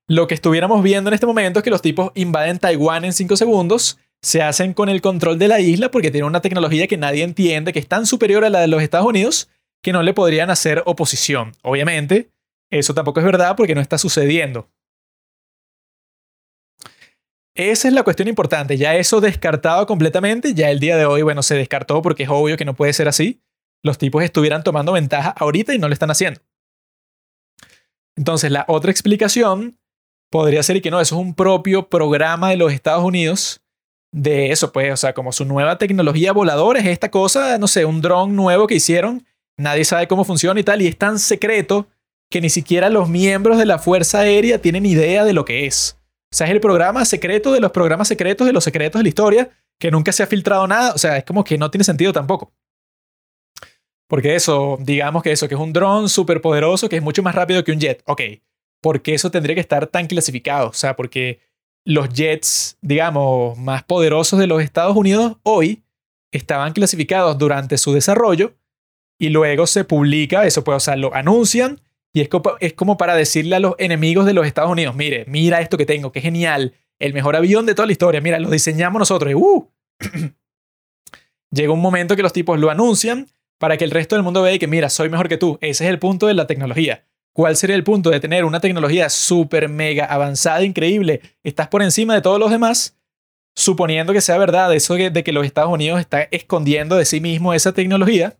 lo 0.06 0.26
que 0.26 0.34
estuviéramos 0.34 0.82
viendo 0.82 1.08
en 1.08 1.14
este 1.14 1.26
momento 1.26 1.58
es 1.58 1.62
que 1.62 1.70
los 1.70 1.82
tipos 1.82 2.10
invaden 2.14 2.58
Taiwán 2.58 3.04
en 3.04 3.12
5 3.12 3.36
segundos, 3.36 3.98
se 4.22 4.42
hacen 4.42 4.72
con 4.72 4.88
el 4.88 5.02
control 5.02 5.38
de 5.38 5.48
la 5.48 5.60
isla 5.60 5.90
porque 5.90 6.10
tienen 6.10 6.28
una 6.28 6.40
tecnología 6.40 6.86
que 6.86 6.96
nadie 6.96 7.22
entiende, 7.22 7.72
que 7.74 7.78
es 7.78 7.86
tan 7.86 8.06
superior 8.06 8.44
a 8.44 8.50
la 8.50 8.60
de 8.60 8.68
los 8.68 8.82
Estados 8.82 9.06
Unidos, 9.06 9.50
que 9.82 9.92
no 9.92 10.02
le 10.02 10.14
podrían 10.14 10.50
hacer 10.50 10.82
oposición. 10.86 11.52
Obviamente, 11.62 12.30
eso 12.70 12.94
tampoco 12.94 13.20
es 13.20 13.26
verdad 13.26 13.54
porque 13.56 13.74
no 13.74 13.80
está 13.80 13.98
sucediendo. 13.98 14.70
Esa 17.58 17.88
es 17.88 17.94
la 17.94 18.04
cuestión 18.04 18.28
importante. 18.28 18.76
Ya 18.76 18.94
eso 18.94 19.20
descartado 19.20 19.84
completamente, 19.88 20.54
ya 20.54 20.70
el 20.70 20.78
día 20.78 20.96
de 20.96 21.06
hoy, 21.06 21.22
bueno, 21.22 21.42
se 21.42 21.56
descartó 21.56 22.00
porque 22.02 22.22
es 22.22 22.28
obvio 22.28 22.56
que 22.56 22.64
no 22.64 22.74
puede 22.74 22.92
ser 22.92 23.08
así. 23.08 23.42
Los 23.82 23.98
tipos 23.98 24.22
estuvieran 24.22 24.62
tomando 24.62 24.92
ventaja 24.92 25.30
ahorita 25.30 25.74
y 25.74 25.78
no 25.78 25.88
lo 25.88 25.92
están 25.92 26.12
haciendo. 26.12 26.40
Entonces, 28.16 28.52
la 28.52 28.64
otra 28.68 28.92
explicación 28.92 29.76
podría 30.30 30.62
ser 30.62 30.80
que 30.80 30.92
no, 30.92 31.00
eso 31.00 31.16
es 31.16 31.20
un 31.20 31.34
propio 31.34 31.88
programa 31.88 32.50
de 32.50 32.56
los 32.58 32.72
Estados 32.72 33.02
Unidos 33.02 33.60
de 34.12 34.52
eso, 34.52 34.72
pues, 34.72 34.92
o 34.92 34.96
sea, 34.96 35.12
como 35.12 35.32
su 35.32 35.44
nueva 35.44 35.78
tecnología 35.78 36.32
voladora 36.32 36.78
es 36.78 36.86
esta 36.86 37.10
cosa, 37.10 37.58
no 37.58 37.66
sé, 37.66 37.84
un 37.84 38.00
dron 38.00 38.36
nuevo 38.36 38.68
que 38.68 38.76
hicieron, 38.76 39.26
nadie 39.56 39.84
sabe 39.84 40.06
cómo 40.06 40.24
funciona 40.24 40.60
y 40.60 40.64
tal, 40.64 40.80
y 40.80 40.86
es 40.86 40.96
tan 40.96 41.18
secreto 41.18 41.88
que 42.30 42.40
ni 42.40 42.50
siquiera 42.50 42.88
los 42.88 43.08
miembros 43.08 43.58
de 43.58 43.66
la 43.66 43.78
Fuerza 43.78 44.20
Aérea 44.20 44.60
tienen 44.60 44.86
idea 44.86 45.24
de 45.24 45.32
lo 45.32 45.44
que 45.44 45.66
es. 45.66 45.97
O 46.30 46.36
sea, 46.36 46.46
es 46.46 46.52
el 46.52 46.60
programa 46.60 47.04
secreto 47.04 47.52
de 47.52 47.60
los 47.60 47.70
programas 47.72 48.08
secretos 48.08 48.46
de 48.46 48.52
los 48.52 48.64
secretos 48.64 48.98
de 48.98 49.04
la 49.04 49.08
historia, 49.08 49.50
que 49.80 49.90
nunca 49.90 50.12
se 50.12 50.22
ha 50.22 50.26
filtrado 50.26 50.66
nada, 50.66 50.92
o 50.92 50.98
sea, 50.98 51.16
es 51.16 51.24
como 51.24 51.44
que 51.44 51.56
no 51.56 51.70
tiene 51.70 51.84
sentido 51.84 52.12
tampoco. 52.12 52.52
Porque 54.08 54.34
eso, 54.34 54.78
digamos 54.80 55.22
que 55.22 55.32
eso, 55.32 55.48
que 55.48 55.54
es 55.54 55.60
un 55.60 55.72
dron 55.72 56.08
súper 56.08 56.40
poderoso, 56.40 56.88
que 56.88 56.96
es 56.96 57.02
mucho 57.02 57.22
más 57.22 57.34
rápido 57.34 57.62
que 57.64 57.72
un 57.72 57.80
jet, 57.80 58.02
ok, 58.06 58.22
porque 58.82 59.14
eso 59.14 59.30
tendría 59.30 59.54
que 59.54 59.60
estar 59.60 59.86
tan 59.86 60.06
clasificado? 60.06 60.68
O 60.68 60.72
sea, 60.72 60.96
porque 60.96 61.40
los 61.84 62.08
jets, 62.10 62.76
digamos, 62.80 63.56
más 63.58 63.82
poderosos 63.84 64.38
de 64.38 64.46
los 64.46 64.62
Estados 64.62 64.96
Unidos 64.96 65.36
hoy 65.42 65.84
estaban 66.32 66.72
clasificados 66.72 67.38
durante 67.38 67.78
su 67.78 67.92
desarrollo 67.92 68.54
y 69.18 69.30
luego 69.30 69.66
se 69.66 69.84
publica 69.84 70.44
eso, 70.44 70.64
pues, 70.64 70.76
o 70.76 70.80
sea, 70.80 70.96
lo 70.96 71.14
anuncian 71.14 71.80
y 72.12 72.20
es 72.22 72.72
como, 72.74 72.96
para 72.96 73.14
decirle 73.14 73.56
a 73.56 73.60
los 73.60 73.74
enemigos 73.78 74.26
de 74.26 74.32
los 74.32 74.46
Estados 74.46 74.70
Unidos, 74.70 74.94
mire, 74.94 75.24
mira 75.28 75.60
esto 75.60 75.76
que 75.76 75.86
tengo, 75.86 76.10
qué 76.10 76.20
genial, 76.20 76.74
el 76.98 77.12
mejor 77.12 77.36
avión 77.36 77.66
de 77.66 77.74
toda 77.74 77.86
la 77.86 77.92
historia, 77.92 78.20
mira, 78.20 78.38
lo 78.38 78.50
diseñamos 78.50 78.98
nosotros. 78.98 79.30
Y, 79.30 79.34
uh, 79.34 79.68
llega 81.50 81.72
un 81.72 81.80
momento 81.80 82.16
que 82.16 82.22
los 82.22 82.32
tipos 82.32 82.58
lo 82.58 82.70
anuncian 82.70 83.26
para 83.58 83.76
que 83.76 83.84
el 83.84 83.90
resto 83.90 84.16
del 84.16 84.22
mundo 84.22 84.42
vea 84.42 84.58
que, 84.58 84.66
mira, 84.66 84.88
soy 84.88 85.08
mejor 85.10 85.28
que 85.28 85.36
tú. 85.36 85.58
Ese 85.60 85.84
es 85.84 85.90
el 85.90 85.98
punto 85.98 86.26
de 86.26 86.34
la 86.34 86.46
tecnología. 86.46 87.04
¿Cuál 87.32 87.56
sería 87.56 87.76
el 87.76 87.84
punto 87.84 88.10
de 88.10 88.20
tener 88.20 88.44
una 88.44 88.60
tecnología 88.60 89.08
súper 89.08 89.68
mega 89.68 90.04
avanzada, 90.06 90.64
increíble? 90.64 91.20
Estás 91.44 91.68
por 91.68 91.82
encima 91.82 92.14
de 92.14 92.20
todos 92.20 92.40
los 92.40 92.50
demás, 92.50 92.98
suponiendo 93.54 94.12
que 94.12 94.20
sea 94.20 94.38
verdad 94.38 94.74
eso 94.74 94.94
de 94.94 95.22
que 95.22 95.32
los 95.32 95.46
Estados 95.46 95.72
Unidos 95.72 96.00
están 96.00 96.26
escondiendo 96.30 96.96
de 96.96 97.04
sí 97.04 97.20
mismo 97.20 97.54
esa 97.54 97.72
tecnología. 97.72 98.36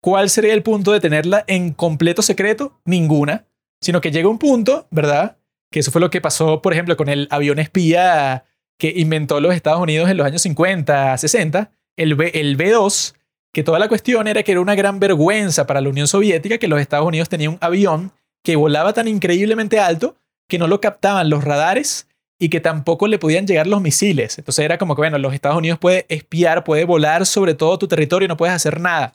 ¿Cuál 0.00 0.30
sería 0.30 0.54
el 0.54 0.62
punto 0.62 0.92
de 0.92 1.00
tenerla 1.00 1.44
en 1.46 1.72
completo 1.72 2.22
secreto? 2.22 2.80
Ninguna. 2.84 3.46
Sino 3.80 4.00
que 4.00 4.10
llega 4.10 4.28
un 4.28 4.38
punto, 4.38 4.86
¿verdad? 4.90 5.38
Que 5.70 5.80
eso 5.80 5.90
fue 5.90 6.00
lo 6.00 6.10
que 6.10 6.20
pasó, 6.20 6.62
por 6.62 6.72
ejemplo, 6.72 6.96
con 6.96 7.08
el 7.08 7.28
avión 7.30 7.58
espía 7.58 8.44
que 8.78 8.92
inventó 8.96 9.40
los 9.40 9.54
Estados 9.54 9.80
Unidos 9.80 10.10
en 10.10 10.16
los 10.16 10.26
años 10.26 10.42
50, 10.42 11.16
60, 11.18 11.70
el, 11.96 12.14
B, 12.14 12.30
el 12.34 12.56
B2, 12.56 13.14
que 13.52 13.62
toda 13.62 13.78
la 13.78 13.88
cuestión 13.88 14.26
era 14.26 14.42
que 14.42 14.52
era 14.52 14.60
una 14.60 14.74
gran 14.74 15.00
vergüenza 15.00 15.66
para 15.66 15.80
la 15.82 15.90
Unión 15.90 16.08
Soviética 16.08 16.58
que 16.58 16.68
los 16.68 16.80
Estados 16.80 17.06
Unidos 17.06 17.28
tenían 17.28 17.52
un 17.52 17.58
avión 17.60 18.12
que 18.42 18.56
volaba 18.56 18.94
tan 18.94 19.06
increíblemente 19.06 19.80
alto 19.80 20.16
que 20.48 20.58
no 20.58 20.66
lo 20.66 20.80
captaban 20.80 21.28
los 21.28 21.44
radares 21.44 22.08
y 22.38 22.48
que 22.48 22.60
tampoco 22.60 23.06
le 23.06 23.18
podían 23.18 23.46
llegar 23.46 23.66
los 23.66 23.82
misiles. 23.82 24.38
Entonces 24.38 24.64
era 24.64 24.78
como 24.78 24.94
que, 24.94 25.02
bueno, 25.02 25.18
los 25.18 25.34
Estados 25.34 25.58
Unidos 25.58 25.78
puede 25.78 26.06
espiar, 26.08 26.64
puede 26.64 26.84
volar 26.84 27.26
sobre 27.26 27.54
todo 27.54 27.78
tu 27.78 27.86
territorio 27.86 28.28
no 28.28 28.38
puedes 28.38 28.54
hacer 28.54 28.80
nada. 28.80 29.14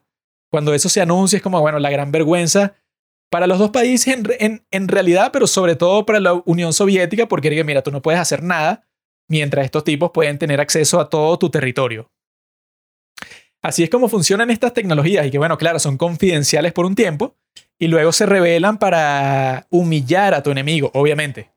Cuando 0.56 0.74
eso 0.74 0.88
se 0.88 1.02
anuncia 1.02 1.36
es 1.36 1.44
como, 1.44 1.60
bueno, 1.60 1.80
la 1.80 1.90
gran 1.90 2.14
vergüenza 2.14 2.76
para 3.30 3.46
los 3.46 3.60
dos 3.60 3.72
países 3.72 4.16
en, 4.40 4.66
en, 4.72 4.88
realidad, 4.88 5.32
pero 5.34 5.48
sobre 5.48 5.76
todo 5.76 6.06
para 6.06 6.22
la 6.22 6.42
Unión 6.46 6.72
Soviética, 6.72 7.28
porque 7.28 7.62
mira, 7.66 7.82
tú 7.82 7.92
no 7.92 8.02
puedes 8.02 8.22
hacer 8.22 8.42
nada 8.42 8.88
mientras 9.28 9.66
estos 9.66 9.84
tipos 9.84 10.12
pueden 10.12 10.38
tener 10.38 10.62
acceso 10.62 11.02
a 11.02 11.10
todo 11.10 11.38
tu 11.38 11.50
territorio. 11.50 12.10
Así 13.62 13.84
es 13.84 13.90
como 13.90 14.08
funcionan 14.08 14.50
estas 14.50 14.72
tecnologías 14.74 15.28
y 15.28 15.32
que, 15.32 15.38
bueno, 15.38 15.58
claro, 15.58 15.78
son 15.78 15.98
confidenciales 15.98 16.72
por 16.72 16.86
un 16.86 16.96
tiempo 16.96 17.36
y 17.78 17.90
luego 17.90 18.14
se 18.14 18.26
revelan 18.26 18.78
para 18.78 19.68
humillar 19.72 20.34
a 20.36 20.42
tu 20.42 20.52
enemigo, 20.52 20.90
obviamente. 20.94 21.50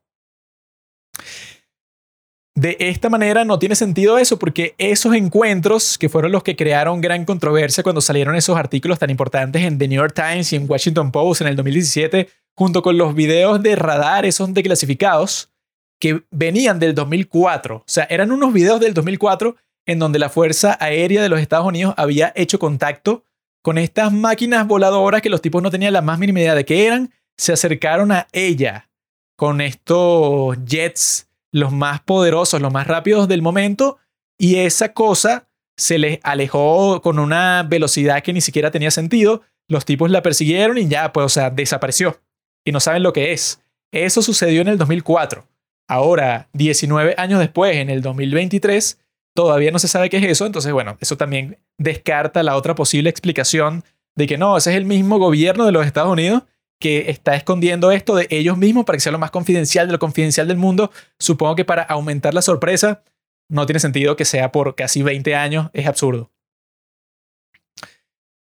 De 2.58 2.76
esta 2.80 3.08
manera 3.08 3.44
no 3.44 3.60
tiene 3.60 3.76
sentido 3.76 4.18
eso 4.18 4.36
porque 4.36 4.74
esos 4.78 5.14
encuentros, 5.14 5.96
que 5.96 6.08
fueron 6.08 6.32
los 6.32 6.42
que 6.42 6.56
crearon 6.56 7.00
gran 7.00 7.24
controversia 7.24 7.84
cuando 7.84 8.00
salieron 8.00 8.34
esos 8.34 8.56
artículos 8.56 8.98
tan 8.98 9.10
importantes 9.10 9.62
en 9.62 9.78
The 9.78 9.86
New 9.86 10.00
York 10.00 10.12
Times 10.12 10.52
y 10.52 10.56
en 10.56 10.68
Washington 10.68 11.12
Post 11.12 11.42
en 11.42 11.46
el 11.46 11.54
2017, 11.54 12.28
junto 12.56 12.82
con 12.82 12.98
los 12.98 13.14
videos 13.14 13.62
de 13.62 13.76
radar, 13.76 14.26
esos 14.26 14.52
declasificados, 14.52 15.52
que 16.00 16.24
venían 16.32 16.80
del 16.80 16.96
2004. 16.96 17.76
O 17.76 17.84
sea, 17.86 18.08
eran 18.10 18.32
unos 18.32 18.52
videos 18.52 18.80
del 18.80 18.92
2004 18.92 19.54
en 19.86 20.00
donde 20.00 20.18
la 20.18 20.28
Fuerza 20.28 20.76
Aérea 20.80 21.22
de 21.22 21.28
los 21.28 21.38
Estados 21.38 21.64
Unidos 21.64 21.94
había 21.96 22.32
hecho 22.34 22.58
contacto 22.58 23.22
con 23.62 23.78
estas 23.78 24.12
máquinas 24.12 24.66
voladoras 24.66 25.22
que 25.22 25.30
los 25.30 25.42
tipos 25.42 25.62
no 25.62 25.70
tenían 25.70 25.92
la 25.92 26.02
más 26.02 26.18
mínima 26.18 26.40
idea 26.40 26.56
de 26.56 26.64
qué 26.64 26.88
eran, 26.88 27.14
se 27.36 27.52
acercaron 27.52 28.10
a 28.10 28.26
ella 28.32 28.90
con 29.36 29.60
estos 29.60 30.58
jets, 30.64 31.27
los 31.52 31.72
más 31.72 32.00
poderosos, 32.00 32.60
los 32.60 32.72
más 32.72 32.86
rápidos 32.86 33.28
del 33.28 33.42
momento, 33.42 33.98
y 34.38 34.56
esa 34.56 34.92
cosa 34.92 35.48
se 35.76 35.98
les 35.98 36.20
alejó 36.22 37.00
con 37.02 37.18
una 37.18 37.62
velocidad 37.62 38.22
que 38.22 38.32
ni 38.32 38.40
siquiera 38.40 38.70
tenía 38.70 38.90
sentido. 38.90 39.42
Los 39.68 39.84
tipos 39.84 40.10
la 40.10 40.22
persiguieron 40.22 40.78
y 40.78 40.88
ya, 40.88 41.12
pues, 41.12 41.26
o 41.26 41.28
sea, 41.28 41.50
desapareció. 41.50 42.20
Y 42.64 42.72
no 42.72 42.80
saben 42.80 43.02
lo 43.02 43.12
que 43.12 43.32
es. 43.32 43.62
Eso 43.92 44.22
sucedió 44.22 44.60
en 44.60 44.68
el 44.68 44.78
2004. 44.78 45.46
Ahora, 45.88 46.48
19 46.52 47.14
años 47.16 47.38
después, 47.38 47.76
en 47.76 47.90
el 47.90 48.02
2023, 48.02 48.98
Todavía 49.38 49.70
no 49.70 49.78
se 49.78 49.86
sabe 49.86 50.10
qué 50.10 50.16
es 50.16 50.24
eso, 50.24 50.46
entonces 50.46 50.72
bueno, 50.72 50.96
eso 50.98 51.16
también 51.16 51.58
descarta 51.78 52.42
la 52.42 52.56
otra 52.56 52.74
posible 52.74 53.08
explicación 53.08 53.84
de 54.16 54.26
que 54.26 54.36
no, 54.36 54.56
ese 54.56 54.70
es 54.70 54.76
el 54.76 54.84
mismo 54.84 55.20
gobierno 55.20 55.64
de 55.64 55.70
los 55.70 55.86
Estados 55.86 56.10
Unidos 56.10 56.42
que 56.80 57.10
está 57.10 57.34
escondiendo 57.34 57.90
esto 57.90 58.14
de 58.14 58.26
ellos 58.30 58.56
mismos 58.56 58.84
para 58.84 58.96
que 58.96 59.00
sea 59.00 59.12
lo 59.12 59.18
más 59.18 59.30
confidencial 59.30 59.86
de 59.86 59.92
lo 59.92 59.98
confidencial 59.98 60.46
del 60.46 60.56
mundo. 60.56 60.90
Supongo 61.18 61.56
que 61.56 61.64
para 61.64 61.82
aumentar 61.82 62.34
la 62.34 62.42
sorpresa 62.42 63.02
no 63.50 63.66
tiene 63.66 63.80
sentido 63.80 64.16
que 64.16 64.24
sea 64.24 64.52
por 64.52 64.74
casi 64.74 65.02
20 65.02 65.34
años, 65.34 65.70
es 65.72 65.86
absurdo. 65.86 66.30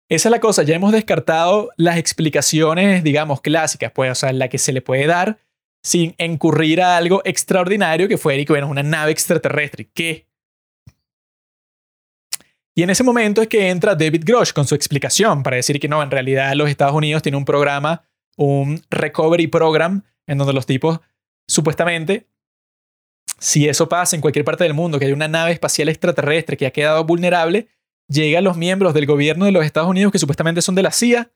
Esa 0.09 0.29
es 0.29 0.31
la 0.31 0.39
cosa, 0.39 0.63
ya 0.63 0.75
hemos 0.75 0.91
descartado 0.91 1.71
las 1.77 1.97
explicaciones, 1.97 3.03
digamos, 3.03 3.41
clásicas, 3.41 3.91
pues, 3.91 4.11
o 4.11 4.15
sea, 4.15 4.33
la 4.33 4.47
que 4.47 4.57
se 4.57 4.73
le 4.73 4.81
puede 4.81 5.07
dar 5.07 5.39
sin 5.83 6.15
incurrir 6.17 6.81
a 6.81 6.97
algo 6.97 7.21
extraordinario 7.25 8.07
que 8.07 8.17
fue, 8.17 8.45
bueno, 8.47 8.67
una 8.67 8.83
nave 8.83 9.11
extraterrestre. 9.11 9.89
¿Qué? 9.93 10.27
Y 12.75 12.83
en 12.83 12.89
ese 12.89 13.03
momento 13.03 13.41
es 13.41 13.47
que 13.47 13.69
entra 13.69 13.95
David 13.95 14.23
Grosh 14.25 14.51
con 14.51 14.65
su 14.65 14.75
explicación 14.75 15.43
para 15.43 15.57
decir 15.57 15.79
que 15.79 15.87
no, 15.87 16.01
en 16.01 16.09
realidad 16.09 16.53
los 16.55 16.69
Estados 16.69 16.95
Unidos 16.95 17.21
tienen 17.21 17.37
un 17.37 17.45
programa, 17.45 18.03
un 18.37 18.81
recovery 18.89 19.47
program, 19.47 20.03
en 20.27 20.37
donde 20.37 20.53
los 20.53 20.65
tipos, 20.65 20.99
supuestamente, 21.47 22.27
si 23.39 23.67
eso 23.67 23.89
pasa 23.89 24.15
en 24.15 24.21
cualquier 24.21 24.45
parte 24.45 24.63
del 24.63 24.73
mundo, 24.73 24.99
que 24.99 25.05
hay 25.05 25.11
una 25.11 25.27
nave 25.27 25.51
espacial 25.51 25.89
extraterrestre 25.89 26.57
que 26.57 26.65
ha 26.65 26.71
quedado 26.71 27.03
vulnerable, 27.03 27.67
llegan 28.07 28.43
los 28.43 28.57
miembros 28.57 28.93
del 28.93 29.05
gobierno 29.05 29.45
de 29.45 29.51
los 29.51 29.65
Estados 29.65 29.89
Unidos 29.89 30.11
que 30.11 30.19
supuestamente 30.19 30.61
son 30.61 30.75
de 30.75 30.83
la 30.83 30.91
CIA 30.91 31.31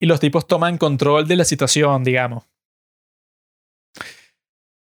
y 0.00 0.06
los 0.06 0.20
tipos 0.20 0.46
toman 0.46 0.78
control 0.78 1.28
de 1.28 1.36
la 1.36 1.44
situación, 1.44 2.04
digamos. 2.04 2.44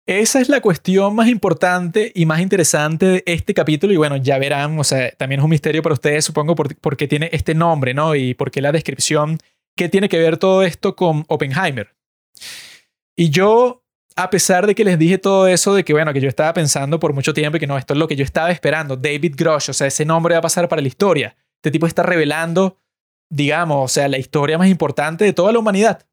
Esa 0.07 0.41
es 0.41 0.49
la 0.49 0.61
cuestión 0.61 1.15
más 1.15 1.27
importante 1.27 2.11
y 2.15 2.25
más 2.25 2.41
interesante 2.41 3.05
de 3.05 3.23
este 3.27 3.53
capítulo 3.53 3.93
y 3.93 3.97
bueno, 3.97 4.17
ya 4.17 4.39
verán, 4.39 4.79
o 4.79 4.83
sea, 4.83 5.11
también 5.11 5.39
es 5.39 5.43
un 5.43 5.51
misterio 5.51 5.83
para 5.83 5.93
ustedes, 5.93 6.25
supongo, 6.25 6.55
por, 6.55 6.97
qué 6.97 7.07
tiene 7.07 7.29
este 7.31 7.53
nombre, 7.53 7.93
¿no? 7.93 8.15
Y 8.15 8.33
por 8.33 8.49
qué 8.49 8.61
la 8.61 8.71
descripción, 8.71 9.37
qué 9.81 9.89
tiene 9.89 10.09
que 10.09 10.19
ver 10.19 10.37
todo 10.37 10.61
esto 10.61 10.95
con 10.95 11.25
Oppenheimer. 11.27 11.95
Y 13.15 13.31
yo, 13.31 13.83
a 14.15 14.29
pesar 14.29 14.67
de 14.67 14.75
que 14.75 14.83
les 14.83 14.99
dije 14.99 15.17
todo 15.17 15.47
eso, 15.47 15.73
de 15.73 15.83
que 15.83 15.91
bueno, 15.91 16.13
que 16.13 16.21
yo 16.21 16.29
estaba 16.29 16.53
pensando 16.53 16.99
por 16.99 17.13
mucho 17.13 17.33
tiempo 17.33 17.57
y 17.57 17.59
que 17.59 17.65
no, 17.65 17.79
esto 17.79 17.93
es 17.93 17.99
lo 17.99 18.07
que 18.07 18.15
yo 18.15 18.23
estaba 18.23 18.51
esperando, 18.51 18.95
David 18.95 19.33
Grosh, 19.35 19.71
o 19.71 19.73
sea, 19.73 19.87
ese 19.87 20.05
nombre 20.05 20.35
va 20.35 20.39
a 20.39 20.43
pasar 20.43 20.69
para 20.69 20.83
la 20.83 20.87
historia. 20.87 21.35
Este 21.55 21.71
tipo 21.71 21.87
está 21.87 22.03
revelando, 22.03 22.77
digamos, 23.27 23.83
o 23.83 23.87
sea, 23.91 24.07
la 24.07 24.19
historia 24.19 24.59
más 24.59 24.67
importante 24.67 25.25
de 25.25 25.33
toda 25.33 25.51
la 25.51 25.57
humanidad. 25.57 26.05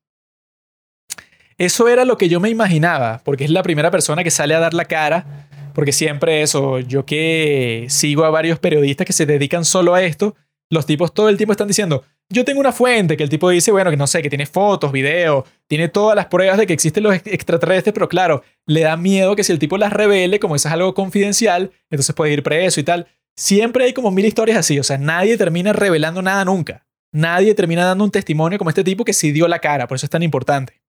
Eso 1.58 1.88
era 1.88 2.06
lo 2.06 2.16
que 2.16 2.30
yo 2.30 2.40
me 2.40 2.48
imaginaba, 2.48 3.20
porque 3.22 3.44
es 3.44 3.50
la 3.50 3.62
primera 3.62 3.90
persona 3.90 4.24
que 4.24 4.30
sale 4.30 4.54
a 4.54 4.60
dar 4.60 4.72
la 4.72 4.86
cara, 4.86 5.46
porque 5.74 5.92
siempre 5.92 6.40
eso, 6.40 6.78
yo 6.78 7.04
que 7.04 7.84
sigo 7.90 8.24
a 8.24 8.30
varios 8.30 8.60
periodistas 8.60 9.06
que 9.06 9.12
se 9.12 9.26
dedican 9.26 9.66
solo 9.66 9.94
a 9.94 10.02
esto, 10.02 10.36
los 10.70 10.86
tipos 10.86 11.12
todo 11.12 11.28
el 11.28 11.36
tiempo 11.36 11.52
están 11.52 11.68
diciendo, 11.68 12.04
yo 12.30 12.44
tengo 12.44 12.60
una 12.60 12.72
fuente 12.72 13.16
que 13.16 13.22
el 13.22 13.30
tipo 13.30 13.48
dice, 13.48 13.70
bueno, 13.70 13.90
que 13.90 13.96
no 13.96 14.06
sé, 14.06 14.20
que 14.20 14.28
tiene 14.28 14.44
fotos, 14.44 14.92
videos, 14.92 15.44
tiene 15.66 15.88
todas 15.88 16.14
las 16.14 16.26
pruebas 16.26 16.58
de 16.58 16.66
que 16.66 16.74
existen 16.74 17.02
los 17.02 17.14
extraterrestres, 17.14 17.94
pero 17.94 18.08
claro, 18.08 18.42
le 18.66 18.82
da 18.82 18.96
miedo 18.96 19.34
que 19.34 19.44
si 19.44 19.52
el 19.52 19.58
tipo 19.58 19.78
las 19.78 19.92
revele, 19.92 20.38
como 20.38 20.54
eso 20.54 20.68
es 20.68 20.74
algo 20.74 20.92
confidencial, 20.94 21.70
entonces 21.90 22.14
puede 22.14 22.34
ir 22.34 22.42
preso 22.42 22.80
y 22.80 22.84
tal. 22.84 23.06
Siempre 23.36 23.84
hay 23.84 23.92
como 23.94 24.10
mil 24.10 24.26
historias 24.26 24.58
así, 24.58 24.78
o 24.78 24.82
sea, 24.82 24.98
nadie 24.98 25.36
termina 25.38 25.72
revelando 25.72 26.20
nada 26.20 26.44
nunca. 26.44 26.86
Nadie 27.12 27.54
termina 27.54 27.86
dando 27.86 28.04
un 28.04 28.10
testimonio 28.10 28.58
como 28.58 28.68
este 28.68 28.84
tipo 28.84 29.04
que 29.04 29.14
sí 29.14 29.32
dio 29.32 29.48
la 29.48 29.60
cara, 29.60 29.86
por 29.86 29.96
eso 29.96 30.04
es 30.04 30.10
tan 30.10 30.22
importante. 30.22 30.82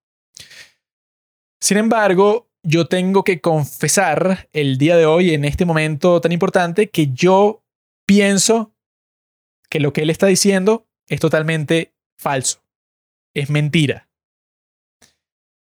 Sin 1.62 1.78
embargo, 1.78 2.49
yo 2.63 2.88
tengo 2.88 3.23
que 3.23 3.39
confesar 3.39 4.49
el 4.52 4.78
día 4.78 4.97
de 4.97 5.06
hoy, 5.06 5.34
en 5.34 5.45
este 5.45 5.63
momento 5.63 6.19
tan 6.19 6.34
importante, 6.34 6.89
que 6.89 7.08
yo 7.08 7.63
pienso 8.06 8.73
que 9.69 9.80
lo 9.80 9.93
que 9.93 10.02
él 10.02 10.10
está 10.10 10.28
diciendo 10.28 10.88
es 11.09 11.19
totalmente 11.19 11.93
falso. 12.17 12.63
Es 13.33 13.49
mentira. 13.49 14.07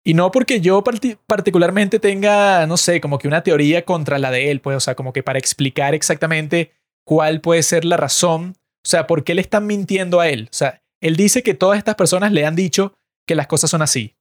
Y 0.06 0.14
no 0.14 0.32
porque 0.32 0.62
yo 0.62 0.84
particularmente 0.84 2.00
tenga, 2.00 2.66
no 2.68 2.78
sé, 2.78 3.00
como 3.02 3.20
que 3.20 3.28
una 3.28 3.44
teoría 3.44 3.86
contra 3.86 4.20
la 4.20 4.32
de 4.32 4.52
él, 4.52 4.60
pues, 4.60 4.78
o 4.78 4.80
sea, 4.80 4.96
como 4.96 5.14
que 5.14 5.24
para 5.24 5.40
explicar 5.40 5.94
exactamente 5.94 6.72
cuál 7.06 7.42
puede 7.42 7.64
ser 7.64 7.86
la 7.86 7.98
razón, 7.98 8.56
o 8.58 8.88
sea, 8.88 9.08
por 9.08 9.24
qué 9.24 9.34
le 9.34 9.42
están 9.42 9.66
mintiendo 9.66 10.20
a 10.20 10.28
él. 10.28 10.50
O 10.52 10.54
sea, 10.54 10.82
él 11.02 11.16
dice 11.16 11.42
que 11.42 11.54
todas 11.54 11.78
estas 11.78 11.96
personas 11.96 12.32
le 12.32 12.46
han 12.46 12.56
dicho 12.56 12.94
que 13.26 13.36
las 13.36 13.48
cosas 13.48 13.70
son 13.70 13.82
así 13.82 14.16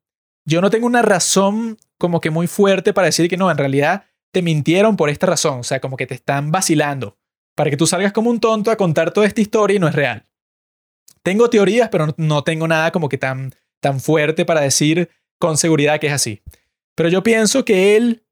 yo 0.45 0.61
no 0.61 0.71
tengo 0.71 0.87
una 0.87 1.03
razón 1.03 1.79
como 1.99 2.21
que 2.21 2.31
muy 2.31 2.47
fuerte 2.47 2.93
para 2.93 3.07
decir 3.07 3.29
que 3.29 3.37
no, 3.37 3.51
en 3.51 3.59
realidad 3.59 4.05
te 4.33 4.43
mintieron 4.43 4.97
por 4.97 5.11
esta 5.11 5.27
razón, 5.27 5.61
o 5.61 5.63
sea, 5.63 5.81
como 5.81 5.97
que 5.97 6.07
te 6.07 6.15
están 6.15 6.51
vacilando, 6.51 7.19
para 7.55 7.71
que 7.71 7.77
tú 7.77 7.87
salgas 7.87 8.13
como 8.13 8.31
un 8.31 8.41
tonto 8.41 8.71
a 8.71 8.77
contar 8.77 9.13
toda 9.13 9.27
esta 9.27 9.41
historia 9.41 9.77
y 9.77 9.79
no 9.79 9.89
es 9.89 9.95
real. 9.95 10.25
Tengo 11.23 11.49
teorías, 11.51 11.89
pero 11.91 12.15
no 12.17 12.43
tengo 12.43 12.67
nada 12.69 12.91
como 12.91 13.09
que 13.09 13.19
tan, 13.19 13.55
tan 13.81 14.01
fuerte 14.01 14.45
para 14.45 14.61
decir 14.61 15.11
con 15.39 15.57
seguridad 15.57 16.01
que 16.01 16.09
es 16.09 16.13
así. 16.13 16.43
Pero 16.95 17.09
yo 17.09 17.23
pienso 17.23 17.65
que 17.65 17.97
él, 17.97 18.25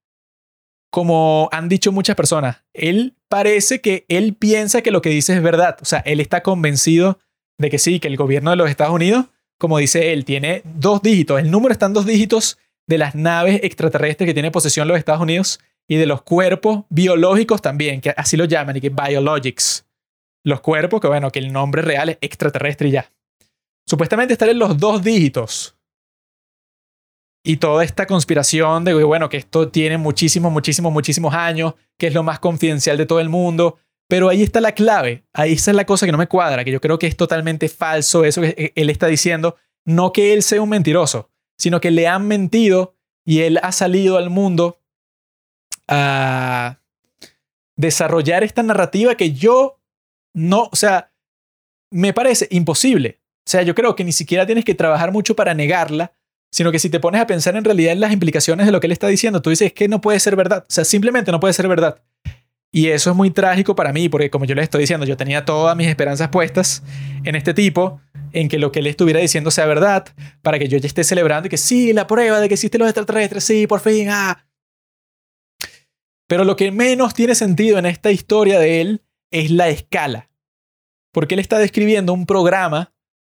como 0.91 1.49
han 1.53 1.69
dicho 1.69 1.93
muchas 1.93 2.17
personas, 2.17 2.63
él 2.73 3.17
parece 3.29 3.81
que 3.81 4.05
él 4.09 4.35
piensa 4.35 4.83
que 4.83 4.91
lo 4.91 5.03
que 5.03 5.11
dice 5.11 5.35
es 5.35 5.43
verdad. 5.43 5.77
O 5.81 5.85
sea, 5.85 6.01
él 6.01 6.21
está 6.21 6.43
convencido 6.43 7.19
de 7.59 7.71
que 7.71 7.79
sí, 7.79 8.01
que 8.01 8.09
el 8.09 8.17
gobierno 8.17 8.51
de 8.51 8.57
los 8.57 8.71
Estados 8.71 8.95
Unidos 8.95 9.27
como 9.61 9.77
dice 9.77 10.15
él, 10.15 10.25
tiene 10.25 10.63
dos 10.65 11.03
dígitos. 11.03 11.39
El 11.39 11.51
número 11.51 11.73
está 11.73 11.85
en 11.85 11.93
dos 11.93 12.07
dígitos 12.07 12.59
de 12.87 12.97
las 12.97 13.15
naves 13.15 13.61
extraterrestres 13.63 14.27
que 14.27 14.33
tiene 14.33 14.51
posesión 14.51 14.89
los 14.89 14.97
Estados 14.97 15.21
Unidos 15.21 15.61
y 15.87 15.97
de 15.97 16.07
los 16.07 16.23
cuerpos 16.23 16.85
biológicos 16.89 17.61
también, 17.61 18.01
que 18.01 18.15
así 18.17 18.39
lo 18.39 18.47
llaman, 18.47 18.79
y 18.79 18.81
que 18.81 18.89
biologics. 18.89 19.85
Los 20.45 20.61
cuerpos, 20.61 21.01
que 21.01 21.09
bueno, 21.09 21.31
que 21.31 21.39
el 21.39 21.53
nombre 21.53 21.83
real 21.83 22.11
es 22.11 22.19
extraterrestre 22.21 22.89
y 22.89 22.93
ya. 22.93 23.13
Supuestamente 23.87 24.35
están 24.35 24.49
en 24.49 24.59
los 24.59 24.79
dos 24.79 25.03
dígitos. 25.03 25.77
Y 27.45 27.57
toda 27.57 27.85
esta 27.85 28.07
conspiración 28.07 28.85
de, 28.85 28.95
bueno, 29.03 29.29
que 29.29 29.39
esto 29.39 29.69
tiene 29.69 29.97
muchísimos, 29.99 30.53
muchísimos, 30.53 30.93
muchísimos 30.93 31.35
años, 31.35 31.75
que 31.99 32.07
es 32.07 32.15
lo 32.15 32.23
más 32.23 32.39
confidencial 32.39 32.99
de 32.99 33.07
todo 33.07 33.21
el 33.21 33.31
mundo, 33.31 33.79
pero 34.09 34.29
ahí 34.29 34.43
está 34.43 34.61
la 34.61 34.73
clave, 34.73 35.25
ahí 35.33 35.53
está 35.53 35.73
la 35.73 35.87
cosa 35.87 36.05
que 36.05 36.13
no 36.13 36.19
me 36.19 36.27
cuadra, 36.27 36.65
que 36.65 36.73
yo 36.73 36.81
creo 36.81 36.99
que 36.99 37.07
es 37.07 37.17
totalmente 37.17 37.69
falso 37.69 38.25
eso 38.25 38.43
que 38.43 38.73
él 38.75 38.91
está 38.91 39.07
diciendo, 39.07 39.57
no 39.87 40.13
que 40.13 40.35
él 40.35 40.43
sea 40.43 40.61
un 40.61 40.69
mentiroso, 40.69 41.31
sino 41.57 41.81
que 41.81 41.91
le 41.91 42.09
han 42.09 42.27
mentido 42.27 42.95
y 43.25 43.41
él 43.41 43.59
ha 43.63 43.73
salido 43.73 44.19
al 44.19 44.29
mundo 44.29 44.81
a 45.89 46.81
desarrollar 47.77 48.45
esta 48.45 48.63
narrativa 48.63 49.15
que 49.15 49.33
yo 49.33 49.80
no, 50.35 50.69
o 50.71 50.77
sea, 50.77 51.13
me 51.91 52.13
parece 52.13 52.47
imposible. 52.51 53.21
O 53.47 53.51
sea, 53.51 53.63
yo 53.63 53.75
creo 53.75 53.97
que 53.97 54.05
ni 54.05 54.13
siquiera 54.13 54.47
tienes 54.47 54.65
que 54.65 54.75
trabajar 54.75 55.13
mucho 55.13 55.35
para 55.35 55.55
negarla, 55.55 56.13
sino 56.53 56.73
que 56.73 56.79
si 56.79 56.91
te 56.91 57.01
pones 57.01 57.21
a 57.21 57.27
pensar 57.27 57.57
en 57.57 57.65
realidad 57.65 57.93
en 57.93 58.01
las 58.01 58.13
implicaciones 58.13 58.67
de 58.67 58.73
lo 58.73 58.81
que 58.81 58.87
él 58.87 58.93
está 58.93 59.09
diciendo, 59.09 59.43
tú 59.43 59.51
dices 59.51 59.73
que 59.73 59.89
no 59.89 60.01
puede 60.01 60.21
ser 60.21 60.37
verdad. 60.37 60.65
O 60.69 60.73
sea, 60.73 60.85
simplemente 60.85 61.33
no 61.33 61.41
puede 61.41 61.55
ser 61.55 61.69
verdad. 61.69 62.03
Y 62.73 62.89
eso 62.89 63.11
es 63.11 63.17
muy 63.17 63.31
trágico 63.31 63.75
para 63.75 63.93
mí, 63.93 64.09
porque 64.09 64.31
como 64.31 64.45
yo 64.45 64.55
les 64.55 64.65
estoy 64.65 64.83
diciendo, 64.83 65.05
yo 65.05 65.17
tenía 65.17 65.45
todas 65.45 65.77
mis 65.77 65.89
esperanzas 65.89 66.29
puestas 66.29 66.85
en 67.25 67.35
este 67.35 67.53
tipo, 67.53 68.01
en 68.33 68.49
que 68.49 68.59
lo 68.59 68.71
que 68.71 68.79
él 68.79 68.87
estuviera 68.87 69.19
diciendo 69.19 69.51
sea 69.51 69.67
verdad, 69.67 70.07
para 70.43 70.59
que 70.59 70.69
yo 70.69 70.79
ya 70.79 70.87
esté 70.87 71.03
celebrando 71.03 71.49
y 71.49 71.51
que 71.51 71.57
sí, 71.57 71.93
la 71.93 72.07
prueba 72.07 72.39
de 72.41 72.47
que 72.47 72.55
existen 72.55 72.79
los 72.79 72.89
extraterrestres, 72.89 73.43
sí, 73.43 73.67
por 73.67 73.81
fin, 73.81 74.09
ah. 74.11 74.47
Pero 76.29 76.45
lo 76.45 76.55
que 76.55 76.71
menos 76.71 77.13
tiene 77.13 77.35
sentido 77.35 77.79
en 77.79 77.87
esta 77.87 78.13
historia 78.13 78.61
de 78.61 78.81
él 78.81 79.03
es 79.31 79.51
la 79.51 79.69
escala. 79.69 80.31
Porque 81.13 81.35
él 81.35 81.41
está 81.41 81.59
describiendo 81.59 82.13
un 82.13 82.27
programa 82.27 82.93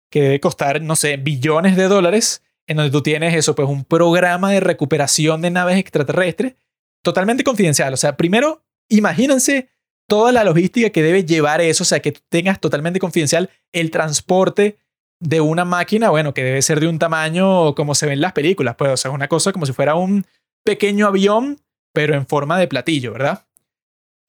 que 0.10 0.22
debe 0.22 0.40
costar, 0.40 0.82
no 0.82 0.96
sé, 0.96 1.18
billones 1.18 1.76
de 1.78 1.88
dólares, 1.88 2.44
en 2.68 2.78
donde 2.78 2.92
tú 2.92 3.02
tienes 3.02 3.34
eso, 3.34 3.56
pues 3.56 3.68
un 3.68 3.86
programa 3.86 4.52
de 4.52 4.60
recuperación 4.60 5.42
de 5.42 5.52
naves 5.52 5.78
extraterrestres 5.78 6.56
totalmente 7.02 7.44
confidencial. 7.44 7.94
O 7.94 7.98
sea, 7.98 8.18
primero 8.18 8.64
Imagínense 8.92 9.70
toda 10.08 10.34
la 10.34 10.44
logística 10.44 10.90
que 10.90 11.02
debe 11.02 11.24
llevar 11.24 11.62
eso, 11.62 11.84
o 11.84 11.86
sea, 11.86 12.02
que 12.02 12.12
tengas 12.12 12.60
totalmente 12.60 13.00
confidencial 13.00 13.50
el 13.72 13.90
transporte 13.90 14.78
de 15.22 15.40
una 15.40 15.64
máquina, 15.64 16.10
bueno, 16.10 16.34
que 16.34 16.44
debe 16.44 16.62
ser 16.62 16.82
de 16.82 16.88
un 16.88 17.00
tamaño 17.00 17.74
como 17.74 17.96
se 17.96 18.06
ve 18.06 18.14
en 18.14 18.22
las 18.22 18.34
películas, 18.34 18.76
pues, 18.78 18.92
o 18.92 18.98
sea, 18.98 19.12
es 19.12 19.16
una 19.16 19.30
cosa 19.30 19.54
como 19.54 19.66
si 19.66 19.72
fuera 19.72 19.96
un 19.96 20.26
pequeño 20.66 21.08
avión, 21.08 21.62
pero 21.94 22.14
en 22.16 22.28
forma 22.28 22.60
de 22.60 22.68
platillo, 22.68 23.14
¿verdad? 23.14 23.46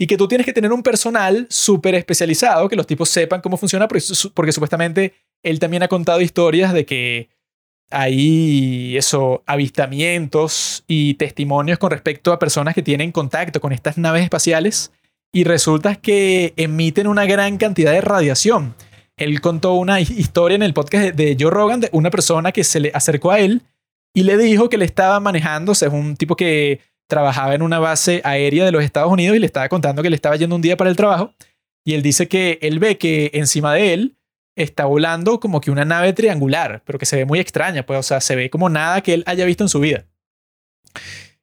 Y 0.03 0.09
que 0.09 0.17
tú 0.17 0.27
tienes 0.27 0.45
que 0.45 0.53
tener 0.53 0.73
un 0.73 0.83
personal 0.83 1.47
súper 1.49 1.95
especializado, 1.95 2.69
que 2.69 2.75
los 2.75 2.88
tipos 2.88 3.09
sepan 3.09 3.40
cómo 3.40 3.57
funciona, 3.57 3.87
porque, 3.87 4.00
supuestamente 4.53 5.15
él 5.44 5.61
también 5.61 5.85
ha 5.85 5.87
contado 5.87 6.21
historias 6.21 6.73
de 6.73 6.85
que 6.85 7.29
hay 7.88 8.96
eso, 8.96 9.44
avistamientos 9.46 10.83
y 10.88 11.15
testimonios 11.15 11.79
con 11.79 11.92
respecto 11.92 12.33
a 12.33 12.40
personas 12.40 12.75
que 12.75 12.83
tienen 12.83 13.13
contacto 13.13 13.61
con 13.61 13.73
estas 13.73 13.96
naves 13.96 14.25
espaciales 14.25 14.90
y 15.33 15.44
resulta 15.44 15.94
que 15.94 16.53
emiten 16.57 17.07
una 17.07 17.25
gran 17.25 17.57
cantidad 17.57 17.92
de 17.92 18.00
radiación. 18.00 18.75
Él 19.17 19.40
contó 19.40 19.75
una 19.75 20.00
historia 20.00 20.57
en 20.57 20.65
el 20.65 20.75
podcast 20.75 21.15
de 21.15 21.37
Joe 21.38 21.53
Rogan 21.53 21.79
de 21.79 21.90
una 21.92 22.11
persona 22.11 22.50
que 22.50 22.65
se 22.65 22.81
le 22.81 22.90
acercó 22.92 23.31
a 23.31 23.38
él 23.38 23.63
y 24.13 24.25
le 24.25 24.37
dijo 24.37 24.69
que 24.69 24.79
le 24.79 24.85
estaba 24.85 25.21
manejando, 25.21 25.71
o 25.71 25.75
sea, 25.77 25.87
es 25.87 25.94
un 25.94 26.17
tipo 26.17 26.35
que 26.35 26.81
trabajaba 27.13 27.54
en 27.54 27.60
una 27.60 27.79
base 27.79 28.23
aérea 28.25 28.65
de 28.65 28.73
los 28.73 28.83
Estados 28.83 29.13
Unidos 29.13 29.37
y 29.37 29.38
le 29.38 29.44
estaba 29.44 29.69
contando 29.69 30.02
que 30.02 30.08
le 30.08 30.17
estaba 30.17 30.35
yendo 30.37 30.56
un 30.56 30.63
día 30.63 30.79
para 30.79 30.88
el 30.88 30.96
trabajo 30.96 31.35
y 31.85 31.92
él 31.92 32.00
dice 32.00 32.27
que 32.27 32.58
él 32.63 32.79
ve 32.79 32.96
que 32.96 33.31
encima 33.35 33.75
de 33.75 33.92
él 33.92 34.17
está 34.56 34.87
volando 34.87 35.38
como 35.38 35.60
que 35.60 35.71
una 35.71 35.85
nave 35.85 36.15
triangular, 36.15 36.83
pero 36.87 36.98
que 36.98 37.04
se 37.04 37.17
ve 37.17 37.27
muy 37.27 37.38
extraña, 37.38 37.85
pues, 37.85 37.98
o 37.98 38.02
sea, 38.02 38.23
se 38.23 38.35
ve 38.35 38.48
como 38.48 38.71
nada 38.71 39.02
que 39.02 39.13
él 39.13 39.25
haya 39.27 39.44
visto 39.44 39.63
en 39.63 39.69
su 39.69 39.81
vida. 39.81 40.06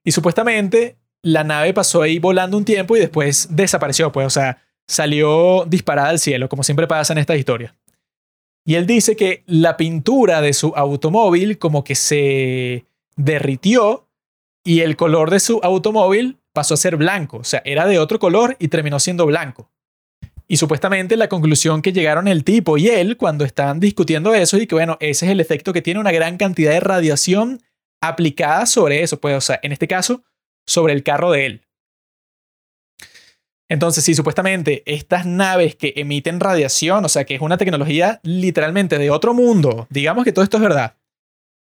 Y 0.03 0.11
supuestamente 0.11 0.97
la 1.22 1.43
nave 1.43 1.72
pasó 1.72 2.01
ahí 2.01 2.17
volando 2.17 2.57
un 2.57 2.65
tiempo 2.65 2.97
y 2.97 2.99
después 2.99 3.49
desapareció, 3.51 4.11
pues, 4.11 4.26
o 4.26 4.32
sea, 4.32 4.63
salió 4.88 5.65
disparada 5.65 6.09
al 6.09 6.17
cielo, 6.17 6.49
como 6.49 6.63
siempre 6.63 6.88
pasa 6.88 7.13
en 7.13 7.20
estas 7.20 7.38
historias. 7.38 7.76
Y 8.65 8.74
él 8.74 8.88
dice 8.88 9.15
que 9.15 9.43
la 9.45 9.78
pintura 9.78 10.41
de 10.41 10.53
su 10.53 10.74
automóvil 10.76 11.59
como 11.59 11.84
que 11.84 11.93
se 11.93 12.86
derritió 13.15 14.09
y 14.70 14.82
el 14.82 14.95
color 14.95 15.32
de 15.32 15.39
su 15.39 15.59
automóvil 15.63 16.38
pasó 16.53 16.76
a 16.76 16.78
ser 16.78 16.95
blanco, 16.95 17.38
o 17.38 17.43
sea, 17.43 17.63
era 17.65 17.88
de 17.88 17.97
otro 17.97 18.20
color 18.20 18.55
y 18.59 18.67
terminó 18.67 18.99
siendo 18.99 19.26
blanco. 19.26 19.72
Y 20.47 20.57
supuestamente 20.57 21.17
la 21.17 21.28
conclusión 21.28 21.82
que 21.82 21.91
llegaron 21.91 22.28
el 22.28 22.43
tipo 22.43 22.78
y 22.78 22.88
él 22.88 23.17
cuando 23.17 23.45
estaban 23.45 23.80
discutiendo 23.80 24.36
eso 24.36 24.57
y 24.57 24.67
que 24.67 24.76
bueno, 24.76 24.95
ese 24.99 25.26
es 25.26 25.32
el 25.32 25.39
efecto 25.39 25.74
que 25.74 25.82
tiene 25.82 25.99
una 25.99 26.11
gran 26.11 26.38
cantidad 26.38 26.70
de 26.70 26.82
radiación 26.82 27.63
aplicada 27.99 28.67
sobre 28.67 29.01
eso, 29.01 29.20
pues, 29.20 29.36
o 29.36 29.41
sea, 29.41 29.59
en 29.63 29.72
este 29.72 29.88
caso, 29.88 30.24
sobre 30.67 30.93
el 30.93 31.01
carro 31.01 31.32
de 31.32 31.47
él. 31.47 31.67
Entonces, 33.70 34.03
sí, 34.03 34.13
supuestamente 34.13 34.84
estas 34.86 35.26
naves 35.26 35.76
que 35.76 35.93
emiten 35.95 36.39
radiación, 36.39 37.03
o 37.03 37.09
sea, 37.09 37.26
que 37.26 37.34
es 37.34 37.41
una 37.41 37.57
tecnología 37.57 38.20
literalmente 38.22 38.99
de 38.99 39.09
otro 39.09 39.34
mundo, 39.34 39.88
digamos 39.89 40.26
que 40.26 40.32
todo 40.32 40.43
esto 40.43 40.57
es 40.57 40.63
verdad. 40.63 40.95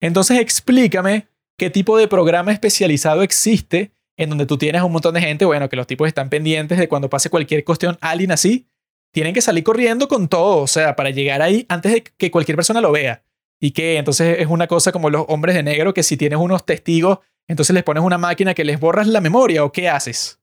Entonces, 0.00 0.40
explícame 0.40 1.28
qué 1.58 1.70
tipo 1.70 1.98
de 1.98 2.08
programa 2.08 2.52
especializado 2.52 3.22
existe 3.22 3.92
en 4.16 4.30
donde 4.30 4.46
tú 4.46 4.58
tienes 4.58 4.82
un 4.82 4.92
montón 4.92 5.14
de 5.14 5.20
gente, 5.20 5.44
bueno, 5.44 5.68
que 5.68 5.76
los 5.76 5.86
tipos 5.86 6.08
están 6.08 6.28
pendientes 6.30 6.78
de 6.78 6.88
cuando 6.88 7.10
pase 7.10 7.30
cualquier 7.30 7.64
cuestión, 7.64 7.98
alguien 8.00 8.32
así, 8.32 8.66
tienen 9.12 9.34
que 9.34 9.40
salir 9.40 9.62
corriendo 9.62 10.08
con 10.08 10.28
todo, 10.28 10.58
o 10.58 10.66
sea, 10.66 10.96
para 10.96 11.10
llegar 11.10 11.42
ahí 11.42 11.66
antes 11.68 11.92
de 11.92 12.02
que 12.02 12.30
cualquier 12.30 12.56
persona 12.56 12.80
lo 12.80 12.92
vea. 12.92 13.22
Y 13.60 13.72
que 13.72 13.96
entonces 13.96 14.38
es 14.40 14.46
una 14.46 14.66
cosa 14.66 14.92
como 14.92 15.10
los 15.10 15.24
hombres 15.28 15.54
de 15.54 15.62
negro, 15.62 15.94
que 15.94 16.02
si 16.02 16.16
tienes 16.16 16.38
unos 16.38 16.64
testigos, 16.64 17.18
entonces 17.46 17.74
les 17.74 17.82
pones 17.82 18.02
una 18.02 18.18
máquina 18.18 18.54
que 18.54 18.64
les 18.64 18.80
borras 18.80 19.06
la 19.06 19.20
memoria, 19.20 19.64
o 19.64 19.72
qué 19.72 19.88
haces 19.88 20.38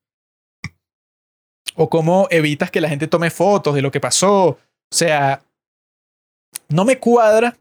o 1.75 1.89
cómo 1.89 2.27
evitas 2.31 2.71
que 2.71 2.81
la 2.81 2.89
gente 2.89 3.07
tome 3.07 3.29
fotos 3.29 3.75
de 3.75 3.81
lo 3.81 3.91
que 3.91 3.99
pasó. 3.99 4.47
O 4.47 4.59
sea, 4.91 5.43
no 6.69 6.85
me 6.85 6.97
cuadra. 6.99 7.57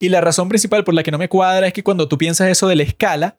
Y 0.00 0.10
la 0.10 0.20
razón 0.20 0.48
principal 0.48 0.84
por 0.84 0.94
la 0.94 1.02
que 1.02 1.10
no 1.10 1.18
me 1.18 1.28
cuadra 1.28 1.66
es 1.66 1.72
que 1.72 1.82
cuando 1.82 2.08
tú 2.08 2.18
piensas 2.18 2.48
eso 2.48 2.68
de 2.68 2.76
la 2.76 2.82
escala, 2.82 3.36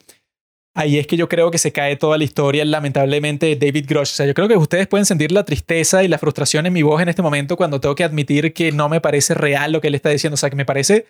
ahí 0.74 0.97
es 0.97 1.08
que 1.08 1.18
yo 1.18 1.30
creo 1.30 1.51
que 1.51 1.58
se 1.58 1.72
cae 1.72 1.95
toda 1.95 2.18
la 2.18 2.24
historia, 2.24 2.66
lamentablemente, 2.66 3.45
de 3.45 3.55
David 3.55 3.86
Grosh. 3.88 4.12
O 4.12 4.16
sea, 4.16 4.26
yo 4.26 4.34
creo 4.34 4.47
que 4.47 4.58
ustedes 4.58 4.88
pueden 4.88 5.05
sentir 5.05 5.32
la 5.32 5.45
tristeza 5.45 6.03
y 6.03 6.08
la 6.08 6.18
frustración 6.18 6.66
en 6.66 6.74
mi 6.74 6.82
voz 6.82 7.01
en 7.01 7.10
este 7.10 7.22
momento 7.22 7.58
cuando 7.58 7.80
tengo 7.80 7.95
que 7.95 8.03
admitir 8.03 8.53
que 8.53 8.72
no 8.72 8.89
me 8.89 9.01
parece 9.01 9.34
real 9.34 9.72
lo 9.72 9.82
que 9.82 9.88
él 9.88 9.95
está 9.95 10.10
diciendo. 10.10 10.34
O 10.34 10.38
sea, 10.38 10.49
que 10.49 10.55
me 10.55 10.66
parece, 10.66 11.05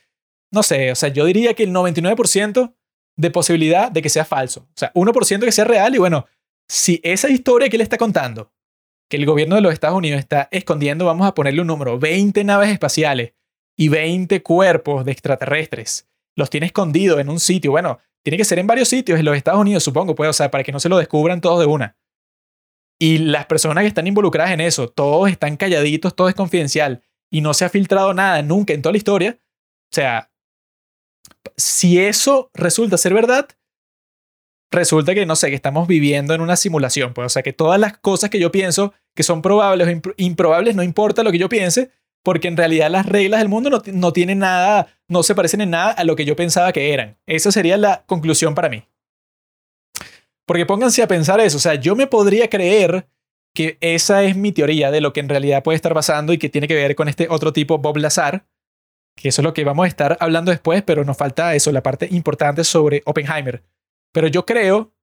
no 0.51 0.63
sé, 0.63 0.91
o 0.91 0.95
sea, 0.95 1.09
yo 1.09 1.25
diría 1.25 1.53
que 1.53 1.63
el 1.63 1.71
99% 1.71 2.73
de 3.17 3.31
posibilidad 3.31 3.91
de 3.91 4.01
que 4.01 4.09
sea 4.09 4.25
falso. 4.25 4.61
O 4.61 4.77
sea, 4.77 4.91
1% 4.93 5.39
que 5.39 5.51
sea 5.51 5.65
real 5.65 5.95
y 5.95 5.97
bueno, 5.97 6.27
si 6.67 6.99
esa 7.03 7.29
historia 7.29 7.69
que 7.69 7.77
él 7.77 7.81
está 7.81 7.97
contando 7.97 8.51
que 9.09 9.17
el 9.17 9.25
gobierno 9.25 9.55
de 9.55 9.61
los 9.61 9.71
Estados 9.71 9.97
Unidos 9.97 10.19
está 10.19 10.49
escondiendo, 10.51 11.05
vamos 11.05 11.25
a 11.25 11.33
ponerle 11.33 11.61
un 11.61 11.67
número, 11.67 11.97
20 11.97 12.43
naves 12.43 12.69
espaciales 12.69 13.33
y 13.77 13.89
20 13.89 14.41
cuerpos 14.43 15.05
de 15.05 15.11
extraterrestres. 15.11 16.09
Los 16.35 16.49
tiene 16.49 16.65
escondidos 16.65 17.19
en 17.19 17.29
un 17.29 17.39
sitio. 17.39 17.71
Bueno, 17.71 17.99
tiene 18.23 18.37
que 18.37 18.45
ser 18.45 18.59
en 18.59 18.67
varios 18.67 18.89
sitios 18.89 19.19
en 19.19 19.25
los 19.25 19.37
Estados 19.37 19.61
Unidos, 19.61 19.83
supongo, 19.83 20.15
pues, 20.15 20.29
o 20.29 20.33
sea, 20.33 20.51
para 20.51 20.63
que 20.63 20.71
no 20.71 20.79
se 20.79 20.89
lo 20.89 20.97
descubran 20.97 21.39
todos 21.39 21.59
de 21.59 21.65
una. 21.65 21.97
Y 22.99 23.19
las 23.19 23.45
personas 23.45 23.83
que 23.83 23.87
están 23.87 24.07
involucradas 24.07 24.51
en 24.51 24.61
eso, 24.61 24.89
todos 24.89 25.29
están 25.29 25.55
calladitos, 25.55 26.15
todo 26.15 26.27
es 26.27 26.35
confidencial 26.35 27.03
y 27.29 27.41
no 27.41 27.53
se 27.53 27.65
ha 27.65 27.69
filtrado 27.69 28.13
nada 28.13 28.41
nunca 28.41 28.73
en 28.73 28.81
toda 28.81 28.91
la 28.93 28.97
historia. 28.97 29.39
O 29.39 29.95
sea, 29.95 30.31
si 31.55 31.99
eso 31.99 32.49
resulta 32.53 32.97
ser 32.97 33.13
verdad, 33.13 33.47
resulta 34.71 35.13
que, 35.13 35.25
no 35.25 35.35
sé, 35.35 35.49
que 35.49 35.55
estamos 35.55 35.87
viviendo 35.87 36.33
en 36.33 36.41
una 36.41 36.55
simulación. 36.55 37.13
Pues, 37.13 37.27
o 37.27 37.29
sea, 37.29 37.43
que 37.43 37.53
todas 37.53 37.79
las 37.79 37.97
cosas 37.99 38.29
que 38.29 38.39
yo 38.39 38.51
pienso 38.51 38.93
que 39.15 39.23
son 39.23 39.41
probables 39.41 39.87
o 39.87 40.13
improbables, 40.17 40.75
no 40.75 40.83
importa 40.83 41.23
lo 41.23 41.31
que 41.31 41.39
yo 41.39 41.49
piense, 41.49 41.91
porque 42.27 42.49
en 42.49 42.57
realidad 42.57 42.91
las 42.91 43.05
reglas 43.05 43.39
del 43.39 43.47
mundo 43.47 43.69
no, 43.69 43.81
no 43.85 44.11
tienen 44.11 44.39
nada, 44.39 44.87
no 45.07 45.23
se 45.23 45.33
parecen 45.33 45.61
en 45.61 45.69
nada 45.69 45.91
a 45.91 46.03
lo 46.03 46.17
que 46.17 46.25
yo 46.25 46.35
pensaba 46.35 46.73
que 46.73 46.91
eran. 46.91 47.17
Esa 47.25 47.53
sería 47.53 47.77
la 47.77 48.03
conclusión 48.05 48.53
para 48.53 48.67
mí. 48.67 48.83
Porque 50.45 50.65
pónganse 50.65 51.01
a 51.01 51.07
pensar 51.07 51.39
eso, 51.39 51.55
o 51.55 51.61
sea, 51.61 51.75
yo 51.75 51.95
me 51.95 52.05
podría 52.05 52.49
creer 52.49 53.07
que 53.55 53.77
esa 53.79 54.23
es 54.23 54.35
mi 54.35 54.51
teoría 54.51 54.91
de 54.91 54.99
lo 54.99 55.13
que 55.13 55.21
en 55.21 55.29
realidad 55.29 55.63
puede 55.63 55.77
estar 55.77 55.93
pasando 55.93 56.33
y 56.33 56.37
que 56.37 56.49
tiene 56.49 56.67
que 56.67 56.75
ver 56.75 56.95
con 56.95 57.07
este 57.07 57.27
otro 57.29 57.53
tipo, 57.53 57.77
Bob 57.77 57.95
Lazar, 57.95 58.45
que 59.15 59.29
eso 59.29 59.39
es 59.39 59.45
lo 59.45 59.53
que 59.53 59.63
vamos 59.63 59.85
a 59.85 59.87
estar 59.87 60.17
hablando 60.19 60.51
después, 60.51 60.83
pero 60.83 61.05
nos 61.05 61.15
falta 61.15 61.55
eso, 61.55 61.71
la 61.71 61.81
parte 61.81 62.09
importante 62.11 62.65
sobre 62.65 63.03
Oppenheimer. 63.05 63.63
Pero 64.11 64.27
yo 64.27 64.45
creo 64.45 64.93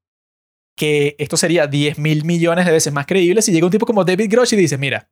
que 0.76 1.16
esto 1.18 1.38
sería 1.38 1.68
10 1.68 1.96
mil 1.98 2.22
millones 2.26 2.66
de 2.66 2.72
veces 2.72 2.92
más 2.92 3.06
creíble 3.06 3.40
si 3.40 3.50
llega 3.50 3.64
un 3.64 3.72
tipo 3.72 3.86
como 3.86 4.04
David 4.04 4.30
Grosh 4.30 4.52
y 4.52 4.56
dice, 4.58 4.76
mira, 4.76 5.08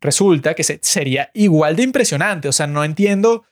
resulta 0.00 0.54
que 0.54 0.64
sería 0.64 1.30
igual 1.34 1.76
de 1.76 1.82
impresionante. 1.82 2.48
O 2.48 2.52
sea, 2.52 2.66
no 2.66 2.84
entiendo 2.84 3.44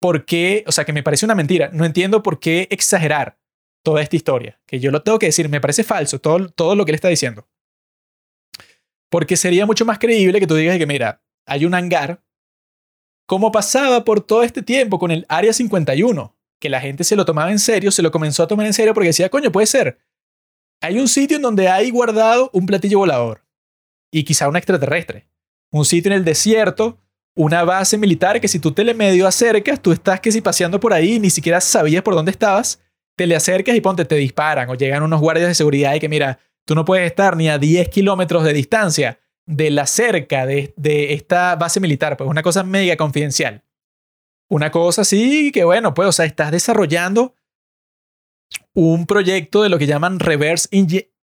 por 0.00 0.24
qué, 0.24 0.64
o 0.66 0.72
sea, 0.72 0.84
que 0.84 0.92
me 0.92 1.02
parece 1.02 1.24
una 1.24 1.34
mentira. 1.34 1.70
No 1.72 1.84
entiendo 1.84 2.22
por 2.22 2.40
qué 2.40 2.68
exagerar 2.70 3.38
toda 3.82 4.02
esta 4.02 4.16
historia. 4.16 4.60
Que 4.66 4.80
yo 4.80 4.90
lo 4.90 5.02
tengo 5.02 5.18
que 5.18 5.26
decir, 5.26 5.48
me 5.48 5.60
parece 5.60 5.84
falso 5.84 6.20
todo, 6.20 6.48
todo 6.48 6.74
lo 6.74 6.84
que 6.84 6.92
él 6.92 6.96
está 6.96 7.08
diciendo. 7.08 7.48
Porque 9.10 9.36
sería 9.36 9.66
mucho 9.66 9.84
más 9.84 9.98
creíble 9.98 10.40
que 10.40 10.46
tú 10.46 10.54
digas 10.54 10.78
que, 10.78 10.86
mira, 10.86 11.22
hay 11.46 11.64
un 11.64 11.74
hangar, 11.74 12.22
como 13.26 13.52
pasaba 13.52 14.04
por 14.04 14.20
todo 14.20 14.42
este 14.42 14.62
tiempo 14.62 14.98
con 14.98 15.10
el 15.10 15.24
Área 15.28 15.52
51 15.52 16.36
que 16.58 16.70
la 16.70 16.80
gente 16.80 17.04
se 17.04 17.16
lo 17.16 17.24
tomaba 17.24 17.50
en 17.50 17.58
serio, 17.58 17.90
se 17.90 18.02
lo 18.02 18.10
comenzó 18.10 18.42
a 18.42 18.46
tomar 18.46 18.66
en 18.66 18.72
serio 18.72 18.94
porque 18.94 19.08
decía, 19.08 19.28
coño, 19.28 19.52
puede 19.52 19.66
ser. 19.66 19.98
Hay 20.80 20.98
un 20.98 21.08
sitio 21.08 21.36
en 21.36 21.42
donde 21.42 21.68
hay 21.68 21.90
guardado 21.90 22.50
un 22.52 22.66
platillo 22.66 22.98
volador 22.98 23.44
y 24.10 24.24
quizá 24.24 24.48
un 24.48 24.56
extraterrestre. 24.56 25.26
Un 25.72 25.84
sitio 25.84 26.12
en 26.12 26.18
el 26.18 26.24
desierto, 26.24 26.98
una 27.34 27.64
base 27.64 27.98
militar 27.98 28.40
que 28.40 28.48
si 28.48 28.58
tú 28.58 28.72
te 28.72 28.84
le 28.84 28.94
medio 28.94 29.26
acercas, 29.26 29.80
tú 29.80 29.92
estás 29.92 30.20
que 30.20 30.32
si 30.32 30.40
paseando 30.40 30.80
por 30.80 30.92
ahí 30.92 31.18
ni 31.18 31.30
siquiera 31.30 31.60
sabías 31.60 32.02
por 32.02 32.14
dónde 32.14 32.30
estabas, 32.30 32.80
te 33.16 33.26
le 33.26 33.36
acercas 33.36 33.76
y 33.76 33.80
ponte, 33.80 34.04
te 34.04 34.14
disparan 34.14 34.68
o 34.70 34.74
llegan 34.74 35.02
unos 35.02 35.20
guardias 35.20 35.48
de 35.48 35.54
seguridad 35.54 35.94
y 35.94 36.00
que 36.00 36.08
mira, 36.08 36.38
tú 36.64 36.74
no 36.74 36.84
puedes 36.84 37.06
estar 37.06 37.36
ni 37.36 37.48
a 37.48 37.58
10 37.58 37.88
kilómetros 37.88 38.44
de 38.44 38.52
distancia 38.52 39.20
de 39.46 39.70
la 39.70 39.86
cerca 39.86 40.46
de, 40.46 40.74
de 40.76 41.14
esta 41.14 41.56
base 41.56 41.80
militar, 41.80 42.16
pues 42.16 42.28
una 42.28 42.42
cosa 42.42 42.62
mega 42.62 42.96
confidencial. 42.96 43.62
Una 44.48 44.70
cosa 44.70 45.02
así 45.02 45.50
que, 45.52 45.64
bueno, 45.64 45.94
pues, 45.94 46.08
o 46.08 46.12
sea, 46.12 46.24
estás 46.24 46.52
desarrollando 46.52 47.34
un 48.74 49.06
proyecto 49.06 49.62
de 49.62 49.68
lo 49.68 49.78
que 49.78 49.86
llaman 49.86 50.20
reverse 50.20 50.68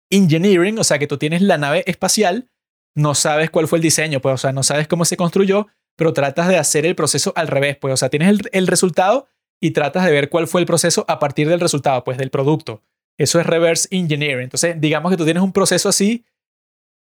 engineering, 0.09 0.77
o 0.79 0.83
sea, 0.83 0.99
que 0.99 1.07
tú 1.07 1.17
tienes 1.17 1.41
la 1.41 1.57
nave 1.57 1.83
espacial, 1.87 2.49
no 2.95 3.15
sabes 3.15 3.49
cuál 3.49 3.67
fue 3.67 3.79
el 3.79 3.83
diseño, 3.83 4.19
pues, 4.19 4.35
o 4.35 4.37
sea, 4.37 4.51
no 4.51 4.63
sabes 4.63 4.87
cómo 4.87 5.05
se 5.05 5.17
construyó, 5.17 5.67
pero 5.95 6.13
tratas 6.13 6.47
de 6.47 6.57
hacer 6.57 6.85
el 6.85 6.95
proceso 6.95 7.33
al 7.35 7.47
revés, 7.47 7.77
pues, 7.77 7.93
o 7.93 7.97
sea, 7.97 8.09
tienes 8.09 8.39
el, 8.51 8.67
resultado 8.67 9.27
y 9.59 9.71
tratas 9.71 10.05
de 10.05 10.11
ver 10.11 10.29
cuál 10.29 10.47
fue 10.47 10.61
el 10.61 10.67
proceso 10.67 11.05
a 11.07 11.19
partir 11.19 11.47
del 11.49 11.59
resultado, 11.59 12.03
pues, 12.03 12.17
del 12.17 12.29
producto. 12.29 12.83
Eso 13.17 13.39
es 13.39 13.45
reverse 13.45 13.87
engineering. 13.91 14.43
Entonces, 14.43 14.79
digamos 14.79 15.11
que 15.11 15.17
tú 15.17 15.25
tienes 15.25 15.43
un 15.43 15.53
proceso 15.53 15.89
así 15.89 16.25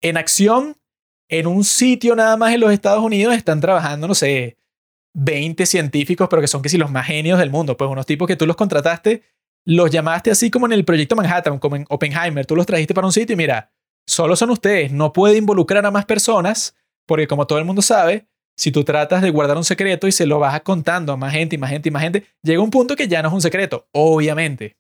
en 0.02 0.18
acción 0.18 0.78
en 1.28 1.48
un 1.48 1.64
sitio 1.64 2.16
nada 2.16 2.38
más 2.38 2.54
en 2.54 2.60
los 2.60 2.72
Estados 2.72 3.04
Unidos, 3.04 3.36
están 3.36 3.60
trabajando, 3.60 4.08
no 4.08 4.14
sé, 4.14 4.58
20 5.16 5.66
científicos, 5.66 6.28
pero 6.30 6.42
que 6.42 6.48
son 6.48 6.62
que 6.62 6.70
si 6.70 6.78
los 6.78 6.92
más 6.92 7.08
genios 7.08 7.40
del 7.40 7.50
mundo, 7.50 7.78
pues 7.78 7.90
unos 7.90 8.06
tipos 8.06 8.28
que 8.28 8.36
tú 8.36 8.46
los 8.46 8.56
contrataste, 8.56 9.24
los 9.66 9.90
llamaste 9.90 10.30
así 10.30 10.52
como 10.52 10.68
en 10.68 10.74
el 10.74 10.86
proyecto 10.86 11.16
Manhattan, 11.16 11.58
como 11.58 11.78
en 11.78 11.86
Oppenheimer, 11.90 12.46
tú 12.46 12.56
los 12.56 12.66
trajiste 12.66 12.94
para 12.94 13.08
un 13.08 13.14
sitio 13.14 13.34
y 13.34 13.38
mira, 13.38 13.72
solo 14.06 14.36
son 14.36 14.50
ustedes, 14.52 14.92
no 14.92 15.14
puede 15.14 15.38
involucrar 15.38 15.86
a 15.86 15.92
más 15.92 16.06
personas, 16.06 16.76
porque 17.06 17.28
como 17.28 17.48
todo 17.48 17.60
el 17.60 17.66
mundo 17.66 17.82
sabe, 17.82 18.28
si 18.58 18.72
tú 18.72 18.84
tratas 18.84 19.22
de 19.22 19.32
guardar 19.32 19.58
un 19.58 19.64
secreto 19.64 20.08
y 20.08 20.12
se 20.12 20.26
lo 20.26 20.40
vas 20.40 20.60
contando 20.62 21.14
a 21.14 21.18
más 21.18 21.34
gente 21.34 21.56
y 21.56 21.60
más 21.60 21.70
gente 21.70 21.90
y 21.90 21.92
más 21.92 22.04
gente, 22.04 22.26
llega 22.42 22.62
un 22.62 22.72
punto 22.72 22.96
que 22.96 23.08
ya 23.08 23.22
no 23.22 23.28
es 23.28 23.34
un 23.34 23.42
secreto, 23.42 23.88
obviamente. 23.92 24.78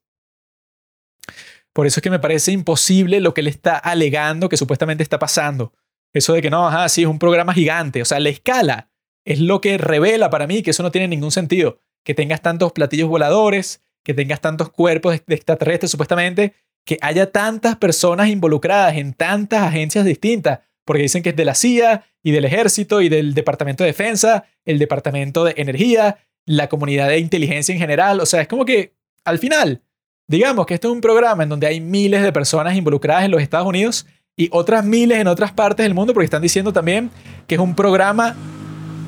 Por 1.73 1.85
eso 1.85 1.99
es 1.99 2.01
que 2.01 2.09
me 2.09 2.19
parece 2.19 2.53
imposible 2.53 3.19
lo 3.19 3.33
que 3.33 3.41
él 3.41 3.47
está 3.47 3.77
alegando 3.77 4.47
que 4.47 4.55
supuestamente 4.55 5.03
está 5.03 5.19
pasando. 5.19 5.73
Eso 6.13 6.31
de 6.31 6.41
que 6.41 6.49
no, 6.49 6.65
ajá, 6.65 6.87
sí, 6.87 7.01
es 7.01 7.07
un 7.07 7.19
programa 7.19 7.53
gigante. 7.53 8.01
O 8.01 8.05
sea, 8.05 8.21
la 8.21 8.29
escala 8.29 8.89
es 9.25 9.41
lo 9.41 9.59
que 9.59 9.77
revela 9.77 10.29
para 10.29 10.47
mí 10.47 10.63
que 10.63 10.71
eso 10.71 10.83
no 10.83 10.91
tiene 10.91 11.09
ningún 11.09 11.31
sentido. 11.31 11.81
Que 12.05 12.13
tengas 12.13 12.41
tantos 12.41 12.71
platillos 12.71 13.09
voladores, 13.09 13.83
que 14.05 14.13
tengas 14.13 14.39
tantos 14.39 14.69
cuerpos 14.69 15.19
de 15.25 15.35
extraterrestres 15.35 15.91
supuestamente, 15.91 16.53
que 16.85 16.97
haya 17.01 17.31
tantas 17.31 17.75
personas 17.75 18.29
involucradas 18.29 18.95
en 18.95 19.13
tantas 19.13 19.63
agencias 19.63 20.05
distintas, 20.05 20.59
porque 20.85 21.01
dicen 21.01 21.23
que 21.23 21.29
es 21.29 21.35
de 21.35 21.45
la 21.45 21.55
CIA 21.55 22.05
y 22.23 22.31
del 22.31 22.45
ejército 22.45 23.01
y 23.01 23.09
del 23.09 23.33
Departamento 23.33 23.83
de 23.83 23.89
Defensa, 23.89 24.45
el 24.65 24.77
Departamento 24.77 25.43
de 25.43 25.55
Energía, 25.57 26.19
la 26.45 26.69
comunidad 26.69 27.09
de 27.09 27.17
inteligencia 27.17 27.73
en 27.73 27.79
general. 27.79 28.19
O 28.19 28.25
sea, 28.25 28.41
es 28.41 28.47
como 28.47 28.65
que 28.65 28.93
al 29.23 29.39
final, 29.39 29.81
digamos 30.27 30.67
que 30.67 30.75
esto 30.75 30.89
es 30.89 30.93
un 30.93 31.01
programa 31.01 31.43
en 31.43 31.49
donde 31.49 31.65
hay 31.65 31.81
miles 31.81 32.21
de 32.21 32.31
personas 32.31 32.75
involucradas 32.75 33.25
en 33.25 33.31
los 33.31 33.41
Estados 33.41 33.67
Unidos 33.67 34.05
y 34.37 34.49
otras 34.51 34.85
miles 34.85 35.19
en 35.19 35.27
otras 35.27 35.51
partes 35.51 35.83
del 35.83 35.95
mundo, 35.95 36.13
porque 36.13 36.25
están 36.25 36.41
diciendo 36.41 36.71
también 36.71 37.09
que 37.47 37.55
es 37.55 37.61
un 37.61 37.75
programa 37.75 38.35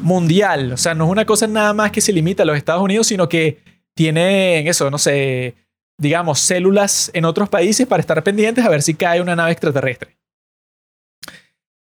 mundial. 0.02 0.72
O 0.72 0.78
sea, 0.78 0.96
no 0.96 1.06
es 1.06 1.12
una 1.12 1.26
cosa 1.26 1.46
nada 1.46 1.74
más 1.74 1.92
que 1.92 2.02
se 2.02 2.12
limita 2.12 2.42
a 2.42 2.46
los 2.46 2.58
Estados 2.58 2.82
Unidos, 2.82 3.06
sino 3.06 3.30
que 3.30 3.60
tienen 3.94 4.68
eso, 4.68 4.90
no 4.90 4.98
sé, 4.98 5.56
digamos, 5.98 6.40
células 6.40 7.10
en 7.14 7.26
otros 7.26 7.50
países 7.50 7.88
para 7.88 8.02
estar 8.02 8.22
pendientes 8.24 8.64
a 8.64 8.70
ver 8.70 8.82
si 8.82 8.94
cae 8.94 9.22
una 9.22 9.36
nave 9.36 9.52
extraterrestre. 9.52 10.18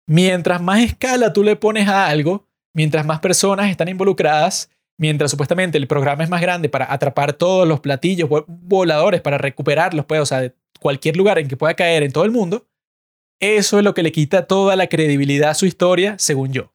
Mientras 0.07 0.61
más 0.61 0.81
escala 0.81 1.33
tú 1.33 1.43
le 1.43 1.55
pones 1.55 1.87
a 1.87 2.07
algo, 2.07 2.47
mientras 2.73 3.05
más 3.05 3.19
personas 3.19 3.69
están 3.69 3.89
involucradas, 3.89 4.69
mientras 4.97 5.31
supuestamente 5.31 5.77
el 5.77 5.87
programa 5.87 6.23
es 6.23 6.29
más 6.29 6.41
grande 6.41 6.69
para 6.69 6.91
atrapar 6.91 7.33
todos 7.33 7.67
los 7.67 7.79
platillos 7.79 8.29
voladores, 8.47 9.21
para 9.21 9.37
recuperarlos, 9.37 10.05
pues, 10.05 10.21
o 10.21 10.25
sea, 10.25 10.41
de 10.41 10.55
cualquier 10.79 11.17
lugar 11.17 11.39
en 11.39 11.47
que 11.47 11.57
pueda 11.57 11.73
caer 11.75 12.03
en 12.03 12.11
todo 12.11 12.23
el 12.23 12.31
mundo, 12.31 12.67
eso 13.39 13.77
es 13.77 13.83
lo 13.83 13.93
que 13.93 14.03
le 14.03 14.11
quita 14.11 14.47
toda 14.47 14.75
la 14.75 14.87
credibilidad 14.87 15.51
a 15.51 15.55
su 15.55 15.65
historia, 15.65 16.15
según 16.17 16.53
yo. 16.53 16.73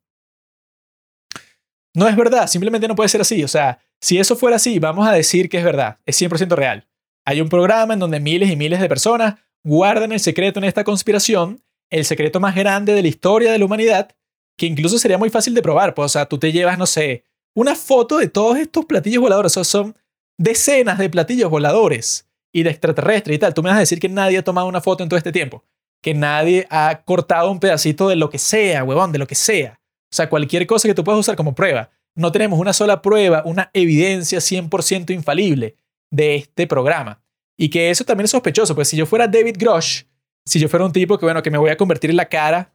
No 1.94 2.08
es 2.08 2.16
verdad, 2.16 2.46
simplemente 2.46 2.88
no 2.88 2.94
puede 2.94 3.08
ser 3.08 3.20
así. 3.20 3.42
O 3.44 3.48
sea, 3.48 3.80
si 4.00 4.18
eso 4.18 4.36
fuera 4.36 4.56
así, 4.56 4.78
vamos 4.78 5.06
a 5.06 5.12
decir 5.12 5.48
que 5.48 5.58
es 5.58 5.64
verdad, 5.64 5.98
es 6.06 6.20
100% 6.20 6.54
real. 6.54 6.88
Hay 7.24 7.40
un 7.40 7.48
programa 7.48 7.94
en 7.94 8.00
donde 8.00 8.20
miles 8.20 8.50
y 8.50 8.56
miles 8.56 8.80
de 8.80 8.88
personas 8.88 9.36
guardan 9.64 10.12
el 10.12 10.20
secreto 10.20 10.58
en 10.58 10.64
esta 10.64 10.84
conspiración, 10.84 11.62
el 11.90 12.04
secreto 12.04 12.40
más 12.40 12.54
grande 12.54 12.94
de 12.94 13.02
la 13.02 13.08
historia 13.08 13.52
de 13.52 13.58
la 13.58 13.64
humanidad, 13.64 14.14
que 14.56 14.66
incluso 14.66 14.98
sería 14.98 15.18
muy 15.18 15.30
fácil 15.30 15.54
de 15.54 15.62
probar. 15.62 15.94
Pues, 15.94 16.06
o 16.06 16.08
sea, 16.08 16.26
tú 16.26 16.38
te 16.38 16.52
llevas, 16.52 16.78
no 16.78 16.86
sé, 16.86 17.24
una 17.54 17.74
foto 17.74 18.18
de 18.18 18.28
todos 18.28 18.58
estos 18.58 18.84
platillos 18.86 19.22
voladores. 19.22 19.56
O 19.56 19.64
sea, 19.64 19.64
son 19.64 19.96
decenas 20.38 20.98
de 20.98 21.10
platillos 21.10 21.50
voladores 21.50 22.28
y 22.52 22.64
de 22.64 22.70
extraterrestres 22.70 23.36
y 23.36 23.38
tal. 23.38 23.54
Tú 23.54 23.62
me 23.62 23.70
vas 23.70 23.76
a 23.76 23.80
decir 23.80 24.00
que 24.00 24.08
nadie 24.08 24.38
ha 24.38 24.44
tomado 24.44 24.66
una 24.66 24.80
foto 24.80 25.02
en 25.02 25.08
todo 25.08 25.18
este 25.18 25.32
tiempo. 25.32 25.64
Que 26.02 26.14
nadie 26.14 26.66
ha 26.70 27.02
cortado 27.04 27.50
un 27.50 27.60
pedacito 27.60 28.08
de 28.08 28.16
lo 28.16 28.30
que 28.30 28.38
sea, 28.38 28.82
huevón, 28.82 29.12
de 29.12 29.18
lo 29.18 29.26
que 29.26 29.36
sea. 29.36 29.80
O 30.10 30.16
sea, 30.16 30.28
cualquier 30.28 30.66
cosa 30.66 30.88
que 30.88 30.94
tú 30.94 31.04
puedas 31.04 31.20
usar 31.20 31.36
como 31.36 31.54
prueba. 31.54 31.90
No 32.14 32.32
tenemos 32.32 32.58
una 32.58 32.72
sola 32.72 33.00
prueba, 33.00 33.42
una 33.46 33.70
evidencia 33.72 34.40
100% 34.40 35.14
infalible 35.14 35.76
de 36.12 36.36
este 36.36 36.68
programa. 36.68 37.20
Y 37.58 37.70
que 37.70 37.90
eso 37.90 38.04
también 38.04 38.26
es 38.26 38.30
sospechoso, 38.30 38.74
pues 38.74 38.88
si 38.88 38.96
yo 38.96 39.06
fuera 39.06 39.26
David 39.26 39.56
Grosh, 39.58 40.04
si 40.46 40.60
yo 40.60 40.68
fuera 40.68 40.84
un 40.84 40.92
tipo 40.92 41.18
que, 41.18 41.26
bueno, 41.26 41.42
que 41.42 41.50
me 41.50 41.58
voy 41.58 41.70
a 41.70 41.76
convertir 41.76 42.10
en 42.10 42.16
la 42.16 42.28
cara, 42.28 42.74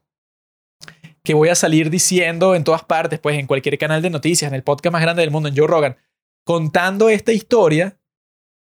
que 1.24 1.34
voy 1.34 1.50
a 1.50 1.56
salir 1.56 1.90
diciendo 1.90 2.56
en 2.56 2.64
todas 2.64 2.84
partes, 2.84 3.20
pues 3.20 3.38
en 3.38 3.48
cualquier 3.48 3.78
canal 3.78 4.02
de 4.02 4.10
noticias, 4.10 4.50
en 4.50 4.56
el 4.56 4.64
podcast 4.64 4.94
más 4.94 5.02
grande 5.02 5.22
del 5.22 5.32
mundo, 5.32 5.50
en 5.50 5.56
Joe 5.56 5.68
Rogan, 5.68 5.98
contando 6.46 7.10
esta 7.10 7.34
historia, 7.34 8.00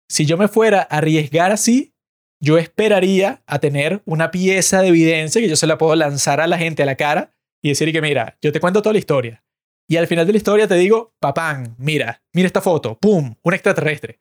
si 0.08 0.26
yo 0.26 0.36
me 0.36 0.48
fuera 0.48 0.80
a 0.80 0.98
arriesgar 0.98 1.52
así, 1.52 1.94
yo 2.42 2.58
esperaría 2.58 3.42
a 3.46 3.60
tener 3.60 4.02
una 4.04 4.30
pieza 4.30 4.82
de 4.82 4.88
evidencia 4.88 5.40
que 5.40 5.48
yo 5.48 5.56
se 5.56 5.66
la 5.66 5.78
puedo 5.78 5.94
lanzar 5.94 6.40
a 6.40 6.46
la 6.46 6.58
gente 6.58 6.82
a 6.82 6.86
la 6.86 6.96
cara 6.96 7.34
y 7.62 7.70
decir 7.70 7.92
que 7.92 8.02
mira, 8.02 8.36
yo 8.42 8.52
te 8.52 8.60
cuento 8.60 8.82
toda 8.82 8.92
la 8.92 8.98
historia. 8.98 9.44
Y 9.88 9.96
al 9.96 10.08
final 10.08 10.26
de 10.26 10.32
la 10.32 10.38
historia 10.38 10.66
te 10.66 10.74
digo, 10.74 11.14
papán, 11.20 11.76
mira, 11.78 12.22
mira 12.32 12.46
esta 12.46 12.60
foto, 12.60 12.98
pum, 12.98 13.36
un 13.42 13.54
extraterrestre. 13.54 14.20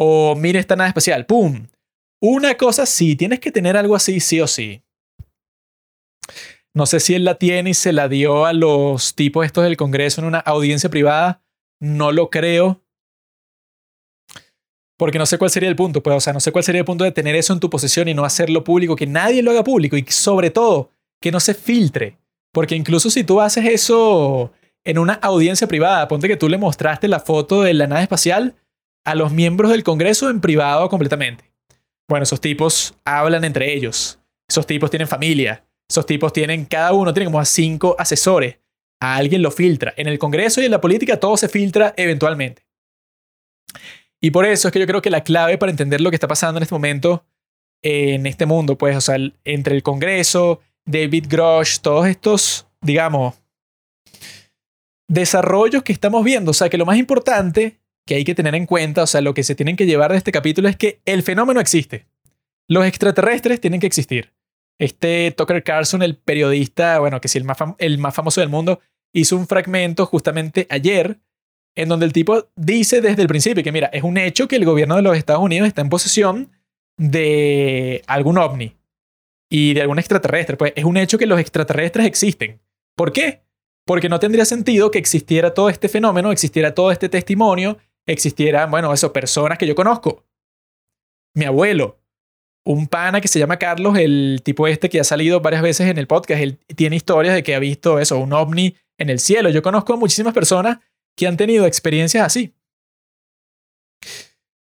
O 0.00 0.36
mira 0.36 0.60
esta 0.60 0.76
nave 0.76 0.88
espacial, 0.88 1.26
pum. 1.26 1.66
Una 2.20 2.56
cosa 2.56 2.86
sí, 2.86 3.16
tienes 3.16 3.40
que 3.40 3.50
tener 3.50 3.76
algo 3.76 3.96
así 3.96 4.20
sí 4.20 4.40
o 4.40 4.46
sí. 4.46 4.82
No 6.72 6.86
sé 6.86 7.00
si 7.00 7.14
él 7.14 7.24
la 7.24 7.34
tiene 7.34 7.70
y 7.70 7.74
se 7.74 7.92
la 7.92 8.08
dio 8.08 8.46
a 8.46 8.52
los 8.52 9.16
tipos 9.16 9.44
estos 9.44 9.64
del 9.64 9.76
Congreso 9.76 10.20
en 10.20 10.28
una 10.28 10.38
audiencia 10.38 10.88
privada. 10.88 11.42
No 11.80 12.12
lo 12.12 12.30
creo. 12.30 12.80
Porque 14.96 15.18
no 15.18 15.26
sé 15.26 15.36
cuál 15.36 15.50
sería 15.50 15.68
el 15.68 15.76
punto, 15.76 16.00
pues, 16.00 16.16
o 16.16 16.20
sea, 16.20 16.32
no 16.32 16.40
sé 16.40 16.52
cuál 16.52 16.62
sería 16.62 16.80
el 16.80 16.84
punto 16.84 17.02
de 17.02 17.12
tener 17.12 17.34
eso 17.34 17.52
en 17.52 17.60
tu 17.60 17.68
posesión 17.68 18.06
y 18.06 18.14
no 18.14 18.24
hacerlo 18.24 18.62
público, 18.62 18.94
que 18.94 19.06
nadie 19.06 19.42
lo 19.42 19.50
haga 19.50 19.64
público 19.64 19.96
y 19.96 20.04
sobre 20.08 20.50
todo 20.50 20.90
que 21.20 21.32
no 21.32 21.40
se 21.40 21.54
filtre. 21.54 22.18
Porque 22.52 22.76
incluso 22.76 23.10
si 23.10 23.24
tú 23.24 23.40
haces 23.40 23.64
eso 23.64 24.52
en 24.84 24.98
una 24.98 25.14
audiencia 25.14 25.66
privada, 25.66 26.06
ponte 26.06 26.28
que 26.28 26.36
tú 26.36 26.48
le 26.48 26.58
mostraste 26.58 27.08
la 27.08 27.18
foto 27.18 27.62
de 27.62 27.74
la 27.74 27.88
nave 27.88 28.02
espacial 28.02 28.54
a 29.04 29.14
los 29.14 29.32
miembros 29.32 29.70
del 29.70 29.84
Congreso 29.84 30.30
en 30.30 30.40
privado 30.40 30.88
completamente. 30.88 31.44
Bueno, 32.08 32.24
esos 32.24 32.40
tipos 32.40 32.94
hablan 33.04 33.44
entre 33.44 33.74
ellos. 33.74 34.18
Esos 34.48 34.66
tipos 34.66 34.90
tienen 34.90 35.08
familia. 35.08 35.64
Esos 35.88 36.06
tipos 36.06 36.32
tienen, 36.32 36.64
cada 36.64 36.92
uno 36.92 37.12
tiene 37.12 37.26
como 37.26 37.40
a 37.40 37.44
cinco 37.44 37.96
asesores. 37.98 38.58
A 39.00 39.16
alguien 39.16 39.42
lo 39.42 39.50
filtra. 39.50 39.94
En 39.96 40.08
el 40.08 40.18
Congreso 40.18 40.60
y 40.60 40.64
en 40.64 40.70
la 40.70 40.80
política 40.80 41.20
todo 41.20 41.36
se 41.36 41.48
filtra 41.48 41.94
eventualmente. 41.96 42.66
Y 44.20 44.30
por 44.30 44.44
eso 44.44 44.68
es 44.68 44.72
que 44.72 44.80
yo 44.80 44.86
creo 44.86 45.02
que 45.02 45.10
la 45.10 45.22
clave 45.22 45.58
para 45.58 45.70
entender 45.70 46.00
lo 46.00 46.10
que 46.10 46.16
está 46.16 46.26
pasando 46.26 46.58
en 46.58 46.62
este 46.62 46.74
momento 46.74 47.24
en 47.82 48.26
este 48.26 48.46
mundo, 48.46 48.76
pues, 48.76 48.96
o 48.96 49.00
sea, 49.00 49.16
entre 49.44 49.76
el 49.76 49.82
Congreso, 49.82 50.60
David 50.84 51.26
Grosh, 51.28 51.78
todos 51.80 52.06
estos, 52.06 52.66
digamos, 52.80 53.34
desarrollos 55.08 55.82
que 55.82 55.92
estamos 55.92 56.24
viendo. 56.24 56.50
O 56.50 56.54
sea, 56.54 56.68
que 56.68 56.78
lo 56.78 56.86
más 56.86 56.98
importante 56.98 57.78
que 58.08 58.14
hay 58.14 58.24
que 58.24 58.34
tener 58.34 58.54
en 58.54 58.64
cuenta, 58.64 59.02
o 59.02 59.06
sea, 59.06 59.20
lo 59.20 59.34
que 59.34 59.44
se 59.44 59.54
tienen 59.54 59.76
que 59.76 59.84
llevar 59.84 60.10
de 60.10 60.16
este 60.16 60.32
capítulo 60.32 60.66
es 60.66 60.76
que 60.76 61.02
el 61.04 61.22
fenómeno 61.22 61.60
existe. 61.60 62.06
Los 62.66 62.86
extraterrestres 62.86 63.60
tienen 63.60 63.80
que 63.80 63.86
existir. 63.86 64.32
Este 64.80 65.30
Tucker 65.36 65.62
Carlson, 65.62 66.02
el 66.02 66.16
periodista, 66.16 67.00
bueno, 67.00 67.20
que 67.20 67.28
sí, 67.28 67.36
el 67.36 67.44
más, 67.44 67.58
el 67.76 67.98
más 67.98 68.14
famoso 68.14 68.40
del 68.40 68.48
mundo, 68.48 68.80
hizo 69.12 69.36
un 69.36 69.46
fragmento 69.46 70.06
justamente 70.06 70.66
ayer 70.70 71.18
en 71.76 71.90
donde 71.90 72.06
el 72.06 72.14
tipo 72.14 72.48
dice 72.56 73.02
desde 73.02 73.20
el 73.20 73.28
principio 73.28 73.62
que, 73.62 73.72
mira, 73.72 73.88
es 73.92 74.02
un 74.02 74.16
hecho 74.16 74.48
que 74.48 74.56
el 74.56 74.64
gobierno 74.64 74.96
de 74.96 75.02
los 75.02 75.14
Estados 75.14 75.42
Unidos 75.42 75.68
está 75.68 75.82
en 75.82 75.90
posesión 75.90 76.50
de 76.96 78.02
algún 78.06 78.38
ovni 78.38 78.74
y 79.50 79.74
de 79.74 79.82
algún 79.82 79.98
extraterrestre. 79.98 80.56
Pues 80.56 80.72
es 80.76 80.84
un 80.84 80.96
hecho 80.96 81.18
que 81.18 81.26
los 81.26 81.38
extraterrestres 81.38 82.06
existen. 82.06 82.58
¿Por 82.96 83.12
qué? 83.12 83.42
Porque 83.84 84.08
no 84.08 84.18
tendría 84.18 84.46
sentido 84.46 84.90
que 84.90 84.98
existiera 84.98 85.52
todo 85.52 85.68
este 85.68 85.90
fenómeno, 85.90 86.32
existiera 86.32 86.74
todo 86.74 86.90
este 86.90 87.10
testimonio, 87.10 87.76
existieran, 88.08 88.70
bueno, 88.70 88.92
eso, 88.92 89.12
personas 89.12 89.58
que 89.58 89.66
yo 89.66 89.74
conozco. 89.74 90.24
Mi 91.34 91.44
abuelo, 91.44 92.00
un 92.64 92.88
pana 92.88 93.20
que 93.20 93.28
se 93.28 93.38
llama 93.38 93.58
Carlos, 93.58 93.96
el 93.98 94.40
tipo 94.42 94.66
este 94.66 94.88
que 94.88 94.98
ha 94.98 95.04
salido 95.04 95.40
varias 95.40 95.62
veces 95.62 95.88
en 95.88 95.98
el 95.98 96.06
podcast, 96.06 96.40
él 96.40 96.58
tiene 96.74 96.96
historias 96.96 97.34
de 97.34 97.42
que 97.42 97.54
ha 97.54 97.58
visto 97.58 97.98
eso, 97.98 98.18
un 98.18 98.32
ovni 98.32 98.76
en 98.98 99.10
el 99.10 99.20
cielo. 99.20 99.50
Yo 99.50 99.62
conozco 99.62 99.96
muchísimas 99.96 100.34
personas 100.34 100.78
que 101.16 101.26
han 101.26 101.36
tenido 101.36 101.66
experiencias 101.66 102.24
así. 102.24 102.54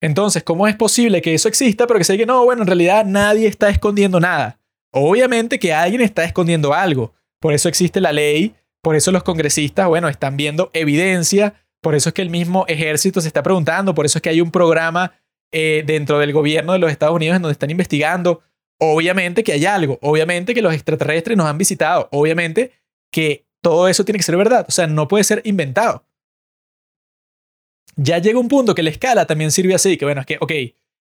Entonces, 0.02 0.44
¿cómo 0.44 0.68
es 0.68 0.76
posible 0.76 1.22
que 1.22 1.34
eso 1.34 1.48
exista, 1.48 1.86
pero 1.86 2.00
que 2.00 2.04
se 2.04 2.14
diga, 2.14 2.26
no, 2.26 2.44
bueno, 2.44 2.64
en 2.64 2.68
realidad 2.68 3.06
nadie 3.06 3.48
está 3.48 3.70
escondiendo 3.70 4.20
nada? 4.20 4.60
Obviamente 4.92 5.60
que 5.60 5.74
alguien 5.74 6.02
está 6.02 6.24
escondiendo 6.24 6.74
algo. 6.74 7.14
Por 7.40 7.54
eso 7.54 7.70
existe 7.70 8.02
la 8.02 8.12
ley, 8.12 8.56
por 8.82 8.96
eso 8.96 9.12
los 9.12 9.24
congresistas, 9.24 9.88
bueno, 9.88 10.10
están 10.10 10.38
viendo 10.38 10.70
evidencia, 10.74 11.54
por 11.82 11.96
eso 11.96 12.10
es 12.10 12.14
que 12.14 12.22
el 12.22 12.30
mismo 12.30 12.66
ejército 12.68 13.22
se 13.22 13.28
está 13.28 13.44
preguntando, 13.44 13.94
por 13.96 14.06
eso 14.06 14.20
es 14.20 14.22
que 14.22 14.30
hay 14.30 14.40
un 14.40 14.52
programa 14.52 15.14
eh, 15.52 15.84
dentro 15.86 16.20
del 16.20 16.32
gobierno 16.32 16.74
de 16.74 16.80
los 16.80 16.92
Estados 16.92 17.16
Unidos 17.16 17.36
en 17.36 17.42
donde 17.42 17.54
están 17.54 17.72
investigando. 17.72 18.42
Obviamente 18.80 19.44
que 19.44 19.54
hay 19.54 19.66
algo, 19.66 20.00
obviamente 20.02 20.54
que 20.54 20.62
los 20.62 20.74
extraterrestres 20.74 21.38
nos 21.38 21.48
han 21.48 21.58
visitado, 21.58 22.08
obviamente 22.12 22.72
que 23.12 23.46
todo 23.62 23.88
eso 23.88 24.06
tiene 24.06 24.18
que 24.18 24.24
ser 24.24 24.38
verdad, 24.38 24.66
o 24.68 24.72
sea, 24.72 24.88
no 24.88 25.08
puede 25.08 25.24
ser 25.24 25.42
inventado. 25.44 26.06
Ya 27.96 28.18
llega 28.20 28.40
un 28.40 28.48
punto 28.48 28.74
que 28.74 28.82
la 28.82 28.90
escala 28.90 29.26
también 29.26 29.52
sirve 29.52 29.76
así, 29.76 29.98
que 29.98 30.06
bueno, 30.06 30.22
es 30.22 30.28
que, 30.28 30.38
ok, 30.40 30.52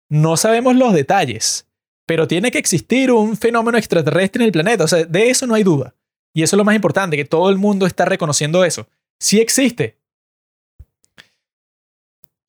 no 0.09 0.37
sabemos 0.37 0.77
los 0.77 0.95
detalles, 0.95 1.68
pero 2.07 2.29
tiene 2.29 2.51
que 2.51 2.59
existir 2.59 3.11
un 3.11 3.37
fenómeno 3.37 3.77
extraterrestre 3.77 4.43
en 4.43 4.47
el 4.47 4.53
planeta, 4.53 4.85
o 4.85 4.89
sea, 4.89 5.05
de 5.05 5.29
eso 5.29 5.47
no 5.47 5.55
hay 5.55 5.64
duda. 5.64 5.95
Y 6.33 6.43
eso 6.43 6.57
es 6.57 6.59
lo 6.59 6.64
más 6.64 6.77
importante, 6.77 7.16
que 7.16 7.24
todo 7.24 7.51
el 7.51 7.57
mundo 7.57 7.87
está 7.87 8.05
reconociendo 8.05 8.64
eso. 8.64 8.89
Sí 9.18 9.41
existe. 9.41 9.95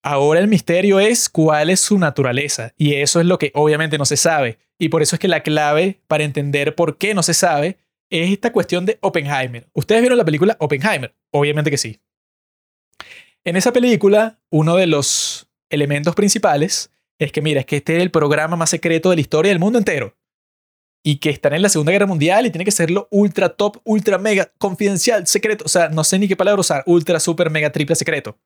Ahora 0.09 0.39
el 0.39 0.47
misterio 0.47 1.01
es 1.01 1.27
cuál 1.27 1.69
es 1.69 1.81
su 1.81 1.99
naturaleza, 1.99 2.73
y 2.77 2.93
eso 2.93 3.19
es 3.19 3.25
lo 3.25 3.37
que 3.37 3.51
obviamente 3.53 3.97
no 3.97 4.05
se 4.05 4.15
sabe. 4.15 4.57
Y 4.79 4.87
por 4.87 5.01
eso 5.01 5.17
es 5.17 5.19
que 5.19 5.27
la 5.27 5.43
clave 5.43 5.99
para 6.07 6.23
entender 6.23 6.75
por 6.75 6.97
qué 6.97 7.13
no 7.13 7.23
se 7.23 7.33
sabe 7.33 7.77
es 8.09 8.31
esta 8.31 8.53
cuestión 8.53 8.85
de 8.85 8.99
Oppenheimer. 9.01 9.67
¿Ustedes 9.73 9.99
vieron 9.99 10.17
la 10.17 10.23
película 10.23 10.55
Oppenheimer? 10.61 11.13
Obviamente 11.31 11.69
que 11.69 11.77
sí. 11.77 11.99
En 13.43 13.57
esa 13.57 13.73
película, 13.73 14.39
uno 14.49 14.77
de 14.77 14.87
los 14.87 15.49
elementos 15.69 16.15
principales 16.15 16.89
es 17.19 17.33
que, 17.33 17.41
mira, 17.41 17.59
es 17.59 17.65
que 17.65 17.75
este 17.75 17.97
es 17.97 18.01
el 18.01 18.09
programa 18.09 18.55
más 18.55 18.69
secreto 18.69 19.09
de 19.09 19.17
la 19.17 19.21
historia 19.21 19.49
del 19.49 19.59
mundo 19.59 19.77
entero. 19.77 20.15
Y 21.03 21.17
que 21.17 21.31
están 21.31 21.53
en 21.53 21.61
la 21.61 21.67
Segunda 21.67 21.91
Guerra 21.91 22.05
Mundial 22.05 22.45
y 22.45 22.49
tiene 22.49 22.63
que 22.63 22.71
serlo 22.71 23.09
ultra 23.11 23.49
top, 23.49 23.81
ultra 23.83 24.17
mega, 24.17 24.53
confidencial, 24.57 25.27
secreto. 25.27 25.65
O 25.65 25.69
sea, 25.69 25.89
no 25.89 26.05
sé 26.05 26.17
ni 26.17 26.29
qué 26.29 26.37
palabra 26.37 26.61
usar. 26.61 26.83
Ultra, 26.85 27.19
super, 27.19 27.49
mega, 27.49 27.73
triple 27.73 27.97
secreto. 27.97 28.37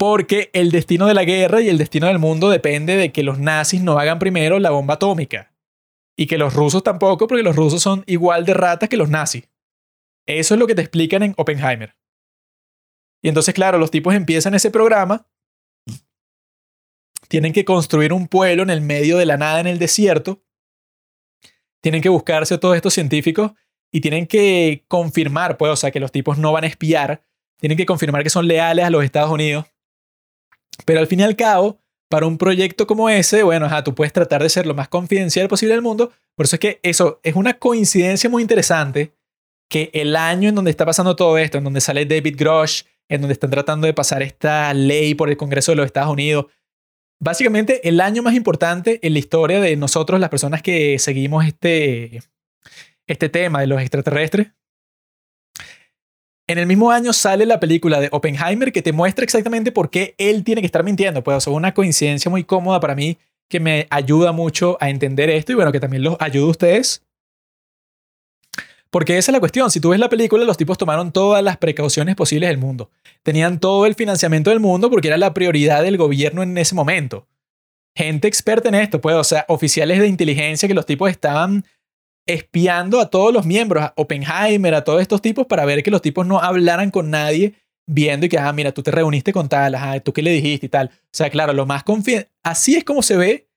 Porque 0.00 0.48
el 0.54 0.70
destino 0.70 1.06
de 1.06 1.12
la 1.14 1.24
guerra 1.24 1.60
y 1.60 1.68
el 1.68 1.76
destino 1.76 2.06
del 2.06 2.18
mundo 2.18 2.48
depende 2.48 2.96
de 2.96 3.12
que 3.12 3.22
los 3.22 3.38
nazis 3.38 3.82
no 3.82 3.98
hagan 3.98 4.18
primero 4.18 4.58
la 4.58 4.70
bomba 4.70 4.94
atómica. 4.94 5.52
Y 6.16 6.26
que 6.26 6.38
los 6.38 6.54
rusos 6.54 6.82
tampoco, 6.82 7.26
porque 7.26 7.42
los 7.42 7.54
rusos 7.54 7.82
son 7.82 8.02
igual 8.06 8.46
de 8.46 8.54
ratas 8.54 8.88
que 8.88 8.96
los 8.96 9.10
nazis. 9.10 9.48
Eso 10.26 10.54
es 10.54 10.58
lo 10.58 10.66
que 10.66 10.74
te 10.74 10.80
explican 10.80 11.22
en 11.22 11.34
Oppenheimer. 11.36 11.96
Y 13.22 13.28
entonces, 13.28 13.54
claro, 13.54 13.76
los 13.76 13.90
tipos 13.90 14.14
empiezan 14.14 14.54
ese 14.54 14.70
programa 14.70 15.30
tienen 17.30 17.52
que 17.52 17.64
construir 17.64 18.12
un 18.12 18.26
pueblo 18.26 18.64
en 18.64 18.70
el 18.70 18.80
medio 18.80 19.16
de 19.16 19.24
la 19.24 19.36
nada 19.36 19.60
en 19.60 19.68
el 19.68 19.78
desierto, 19.78 20.42
tienen 21.80 22.02
que 22.02 22.08
buscarse 22.08 22.54
a 22.54 22.58
todos 22.58 22.74
estos 22.74 22.92
científicos 22.92 23.52
y 23.92 24.00
tienen 24.00 24.26
que 24.26 24.84
confirmar, 24.88 25.56
pues, 25.56 25.70
o 25.70 25.76
sea, 25.76 25.92
que 25.92 26.00
los 26.00 26.10
tipos 26.10 26.38
no 26.38 26.50
van 26.50 26.64
a 26.64 26.66
espiar, 26.66 27.24
tienen 27.60 27.78
que 27.78 27.86
confirmar 27.86 28.24
que 28.24 28.30
son 28.30 28.48
leales 28.48 28.84
a 28.84 28.90
los 28.90 29.04
Estados 29.04 29.30
Unidos. 29.30 29.66
Pero 30.84 31.00
al 31.00 31.06
fin 31.06 31.20
y 31.20 31.22
al 31.22 31.36
cabo, 31.36 31.78
para 32.08 32.26
un 32.26 32.38
proyecto 32.38 32.86
como 32.86 33.08
ese, 33.08 33.42
bueno, 33.42 33.66
ajá, 33.66 33.84
tú 33.84 33.94
puedes 33.94 34.12
tratar 34.12 34.42
de 34.42 34.48
ser 34.48 34.66
lo 34.66 34.74
más 34.74 34.88
confidencial 34.88 35.48
posible 35.48 35.74
del 35.74 35.82
mundo. 35.82 36.12
Por 36.34 36.46
eso 36.46 36.56
es 36.56 36.60
que 36.60 36.80
eso 36.82 37.20
es 37.22 37.36
una 37.36 37.54
coincidencia 37.54 38.28
muy 38.28 38.42
interesante 38.42 39.14
que 39.68 39.90
el 39.94 40.16
año 40.16 40.48
en 40.48 40.56
donde 40.56 40.72
está 40.72 40.84
pasando 40.84 41.14
todo 41.14 41.38
esto, 41.38 41.58
en 41.58 41.64
donde 41.64 41.80
sale 41.80 42.04
David 42.04 42.34
Grosh, 42.36 42.82
en 43.08 43.20
donde 43.20 43.34
están 43.34 43.50
tratando 43.50 43.86
de 43.86 43.94
pasar 43.94 44.22
esta 44.22 44.74
ley 44.74 45.14
por 45.14 45.30
el 45.30 45.36
Congreso 45.36 45.72
de 45.72 45.76
los 45.76 45.86
Estados 45.86 46.12
Unidos, 46.12 46.46
básicamente 47.20 47.88
el 47.88 48.00
año 48.00 48.22
más 48.22 48.34
importante 48.34 48.98
en 49.06 49.12
la 49.12 49.18
historia 49.20 49.60
de 49.60 49.76
nosotros, 49.76 50.18
las 50.18 50.30
personas 50.30 50.62
que 50.62 50.98
seguimos 50.98 51.44
este, 51.46 52.22
este 53.06 53.28
tema 53.28 53.60
de 53.60 53.68
los 53.68 53.80
extraterrestres. 53.80 54.48
En 56.50 56.58
el 56.58 56.66
mismo 56.66 56.90
año 56.90 57.12
sale 57.12 57.46
la 57.46 57.60
película 57.60 58.00
de 58.00 58.08
Oppenheimer 58.10 58.72
que 58.72 58.82
te 58.82 58.92
muestra 58.92 59.22
exactamente 59.22 59.70
por 59.70 59.88
qué 59.88 60.16
él 60.18 60.42
tiene 60.42 60.60
que 60.60 60.66
estar 60.66 60.82
mintiendo. 60.82 61.22
Pues, 61.22 61.46
o 61.46 61.52
una 61.52 61.74
coincidencia 61.74 62.28
muy 62.28 62.42
cómoda 62.42 62.80
para 62.80 62.96
mí 62.96 63.18
que 63.48 63.60
me 63.60 63.86
ayuda 63.88 64.32
mucho 64.32 64.76
a 64.80 64.90
entender 64.90 65.30
esto 65.30 65.52
y 65.52 65.54
bueno, 65.54 65.70
que 65.70 65.78
también 65.78 66.02
los 66.02 66.16
ayuda 66.18 66.46
a 66.46 66.50
ustedes. 66.50 67.04
Porque 68.90 69.16
esa 69.16 69.30
es 69.30 69.32
la 69.32 69.38
cuestión. 69.38 69.70
Si 69.70 69.78
tú 69.78 69.90
ves 69.90 70.00
la 70.00 70.08
película, 70.08 70.42
los 70.42 70.56
tipos 70.56 70.76
tomaron 70.76 71.12
todas 71.12 71.40
las 71.44 71.56
precauciones 71.56 72.16
posibles 72.16 72.48
del 72.48 72.58
mundo. 72.58 72.90
Tenían 73.22 73.60
todo 73.60 73.86
el 73.86 73.94
financiamiento 73.94 74.50
del 74.50 74.58
mundo 74.58 74.90
porque 74.90 75.06
era 75.06 75.18
la 75.18 75.32
prioridad 75.32 75.84
del 75.84 75.98
gobierno 75.98 76.42
en 76.42 76.58
ese 76.58 76.74
momento. 76.74 77.28
Gente 77.94 78.26
experta 78.26 78.68
en 78.70 78.74
esto, 78.74 79.00
pues, 79.00 79.14
o 79.14 79.22
sea, 79.22 79.44
oficiales 79.46 80.00
de 80.00 80.08
inteligencia 80.08 80.66
que 80.66 80.74
los 80.74 80.86
tipos 80.86 81.12
estaban 81.12 81.64
espiando 82.32 83.00
a 83.00 83.10
todos 83.10 83.32
los 83.32 83.46
miembros, 83.46 83.84
a 83.84 83.92
Oppenheimer, 83.96 84.74
a 84.74 84.84
todos 84.84 85.02
estos 85.02 85.20
tipos, 85.20 85.46
para 85.46 85.64
ver 85.64 85.82
que 85.82 85.90
los 85.90 86.02
tipos 86.02 86.26
no 86.26 86.40
hablaran 86.40 86.90
con 86.90 87.10
nadie, 87.10 87.54
viendo 87.86 88.26
y 88.26 88.28
que, 88.28 88.38
ah, 88.38 88.52
mira, 88.52 88.72
tú 88.72 88.82
te 88.82 88.90
reuniste 88.90 89.32
con 89.32 89.48
tal, 89.48 89.74
ah, 89.74 89.98
tú 90.00 90.12
qué 90.12 90.22
le 90.22 90.30
dijiste 90.32 90.66
y 90.66 90.68
tal. 90.68 90.90
O 90.92 91.08
sea, 91.12 91.30
claro, 91.30 91.52
lo 91.52 91.66
más 91.66 91.82
confidencial, 91.82 92.30
así 92.42 92.76
es 92.76 92.84
como 92.84 93.02
se 93.02 93.16
ve, 93.16 93.48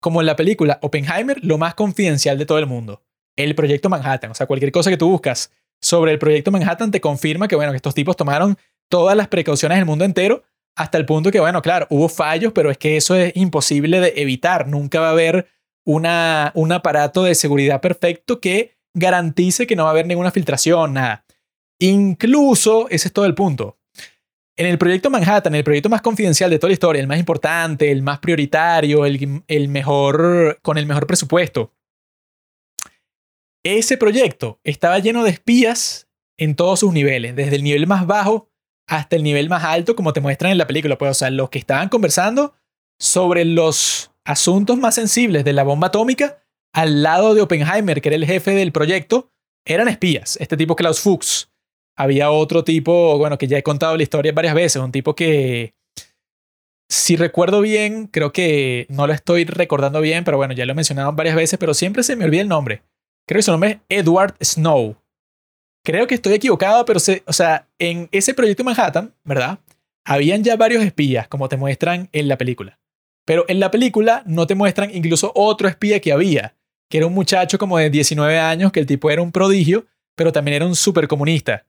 como 0.00 0.20
en 0.20 0.26
la 0.26 0.36
película 0.36 0.78
Oppenheimer, 0.82 1.38
lo 1.44 1.58
más 1.58 1.74
confidencial 1.74 2.38
de 2.38 2.46
todo 2.46 2.58
el 2.58 2.66
mundo. 2.66 3.02
El 3.36 3.54
proyecto 3.54 3.88
Manhattan. 3.88 4.30
O 4.30 4.34
sea, 4.34 4.46
cualquier 4.46 4.72
cosa 4.72 4.90
que 4.90 4.96
tú 4.96 5.08
buscas 5.08 5.50
sobre 5.80 6.12
el 6.12 6.18
proyecto 6.18 6.50
Manhattan 6.50 6.90
te 6.90 7.00
confirma 7.00 7.48
que, 7.48 7.56
bueno, 7.56 7.72
que 7.72 7.76
estos 7.76 7.94
tipos 7.94 8.16
tomaron 8.16 8.56
todas 8.88 9.16
las 9.16 9.28
precauciones 9.28 9.78
del 9.78 9.86
mundo 9.86 10.04
entero, 10.04 10.42
hasta 10.76 10.98
el 10.98 11.06
punto 11.06 11.30
que, 11.30 11.40
bueno, 11.40 11.62
claro, 11.62 11.86
hubo 11.90 12.08
fallos, 12.08 12.52
pero 12.52 12.70
es 12.70 12.78
que 12.78 12.96
eso 12.96 13.14
es 13.14 13.32
imposible 13.36 14.00
de 14.00 14.14
evitar. 14.16 14.66
Nunca 14.68 15.00
va 15.00 15.08
a 15.08 15.12
haber 15.12 15.48
un 15.84 16.06
aparato 16.06 17.24
de 17.24 17.34
seguridad 17.34 17.80
perfecto 17.80 18.40
que 18.40 18.76
garantice 18.94 19.66
que 19.66 19.76
no 19.76 19.84
va 19.84 19.90
a 19.90 19.92
haber 19.92 20.06
ninguna 20.06 20.30
filtración, 20.30 20.94
nada. 20.94 21.24
Incluso, 21.78 22.88
ese 22.90 23.08
es 23.08 23.12
todo 23.12 23.24
el 23.24 23.34
punto. 23.34 23.78
En 24.56 24.66
el 24.66 24.78
proyecto 24.78 25.08
Manhattan, 25.08 25.54
el 25.54 25.64
proyecto 25.64 25.88
más 25.88 26.02
confidencial 26.02 26.50
de 26.50 26.58
toda 26.58 26.68
la 26.68 26.74
historia, 26.74 27.00
el 27.00 27.08
más 27.08 27.18
importante, 27.18 27.90
el 27.90 28.02
más 28.02 28.18
prioritario, 28.18 29.06
el, 29.06 29.42
el 29.48 29.68
mejor, 29.68 30.58
con 30.62 30.76
el 30.76 30.86
mejor 30.86 31.06
presupuesto, 31.06 31.72
ese 33.62 33.96
proyecto 33.96 34.60
estaba 34.64 34.98
lleno 34.98 35.24
de 35.24 35.30
espías 35.30 36.08
en 36.38 36.54
todos 36.56 36.80
sus 36.80 36.92
niveles, 36.92 37.36
desde 37.36 37.56
el 37.56 37.62
nivel 37.62 37.86
más 37.86 38.06
bajo 38.06 38.50
hasta 38.86 39.16
el 39.16 39.22
nivel 39.22 39.48
más 39.48 39.64
alto, 39.64 39.94
como 39.94 40.12
te 40.12 40.20
muestran 40.20 40.52
en 40.52 40.58
la 40.58 40.66
película. 40.66 40.98
Pues, 40.98 41.10
o 41.12 41.14
sea, 41.14 41.30
los 41.30 41.48
que 41.48 41.58
estaban 41.58 41.88
conversando 41.88 42.54
sobre 42.98 43.44
los 43.44 44.09
asuntos 44.30 44.78
más 44.78 44.94
sensibles 44.94 45.44
de 45.44 45.52
la 45.52 45.64
bomba 45.64 45.88
atómica 45.88 46.42
al 46.72 47.02
lado 47.02 47.34
de 47.34 47.42
Oppenheimer, 47.42 48.00
que 48.00 48.08
era 48.08 48.16
el 48.16 48.26
jefe 48.26 48.52
del 48.52 48.72
proyecto, 48.72 49.32
eran 49.66 49.88
espías. 49.88 50.36
Este 50.40 50.56
tipo 50.56 50.76
Klaus 50.76 51.00
Fuchs. 51.00 51.50
Había 51.96 52.30
otro 52.30 52.64
tipo, 52.64 53.18
bueno, 53.18 53.36
que 53.36 53.46
ya 53.46 53.58
he 53.58 53.62
contado 53.62 53.96
la 53.96 54.02
historia 54.02 54.32
varias 54.32 54.54
veces, 54.54 54.80
un 54.80 54.92
tipo 54.92 55.14
que, 55.14 55.74
si 56.90 57.16
recuerdo 57.16 57.60
bien, 57.60 58.08
creo 58.08 58.32
que 58.32 58.86
no 58.88 59.06
lo 59.06 59.12
estoy 59.12 59.44
recordando 59.44 60.00
bien, 60.00 60.24
pero 60.24 60.36
bueno, 60.36 60.54
ya 60.54 60.66
lo 60.66 60.72
he 60.72 60.74
mencionado 60.74 61.12
varias 61.12 61.36
veces, 61.36 61.58
pero 61.58 61.72
siempre 61.72 62.02
se 62.02 62.16
me 62.16 62.24
olvida 62.24 62.42
el 62.42 62.48
nombre. 62.48 62.82
Creo 63.28 63.38
que 63.38 63.42
su 63.42 63.52
nombre 63.52 63.80
es 63.88 64.00
Edward 64.00 64.34
Snow. 64.42 64.96
Creo 65.84 66.08
que 66.08 66.16
estoy 66.16 66.32
equivocado, 66.32 66.84
pero 66.84 66.98
se, 66.98 67.22
o 67.26 67.32
sea, 67.32 67.68
en 67.78 68.08
ese 68.10 68.34
proyecto 68.34 68.64
Manhattan, 68.64 69.14
¿verdad? 69.24 69.60
Habían 70.04 70.42
ya 70.42 70.56
varios 70.56 70.82
espías, 70.82 71.28
como 71.28 71.48
te 71.48 71.56
muestran 71.56 72.08
en 72.10 72.26
la 72.26 72.36
película. 72.36 72.79
Pero 73.30 73.44
en 73.46 73.60
la 73.60 73.70
película 73.70 74.24
no 74.26 74.48
te 74.48 74.56
muestran 74.56 74.90
incluso 74.92 75.30
otro 75.36 75.68
espía 75.68 76.00
que 76.00 76.10
había, 76.10 76.56
que 76.90 76.98
era 76.98 77.06
un 77.06 77.14
muchacho 77.14 77.58
como 77.58 77.78
de 77.78 77.88
19 77.88 78.40
años, 78.40 78.72
que 78.72 78.80
el 78.80 78.86
tipo 78.86 79.08
era 79.08 79.22
un 79.22 79.30
prodigio, 79.30 79.86
pero 80.16 80.32
también 80.32 80.56
era 80.56 80.66
un 80.66 80.74
supercomunista. 80.74 81.64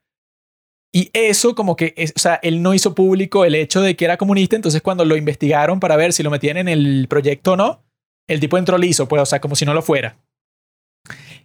Y 0.92 1.12
eso 1.14 1.54
como 1.54 1.76
que, 1.76 1.94
o 2.16 2.20
sea, 2.20 2.40
él 2.42 2.64
no 2.64 2.74
hizo 2.74 2.96
público 2.96 3.46
el 3.46 3.54
hecho 3.54 3.80
de 3.80 3.96
que 3.96 4.06
era 4.06 4.18
comunista, 4.18 4.56
entonces 4.56 4.82
cuando 4.82 5.06
lo 5.06 5.16
investigaron 5.16 5.80
para 5.80 5.98
ver 5.98 6.14
si 6.14 6.24
lo 6.24 6.32
metían 6.32 6.58
en 6.58 6.68
el 6.68 7.06
proyecto 7.08 7.52
o 7.52 7.56
no, 7.56 7.84
el 8.28 8.40
tipo 8.40 8.58
entró 8.58 8.80
liso, 8.80 9.08
pues, 9.08 9.22
o 9.22 9.26
sea, 9.28 9.40
como 9.40 9.56
si 9.56 9.64
no 9.64 9.76
lo 9.76 9.84
fuera. 9.84 10.18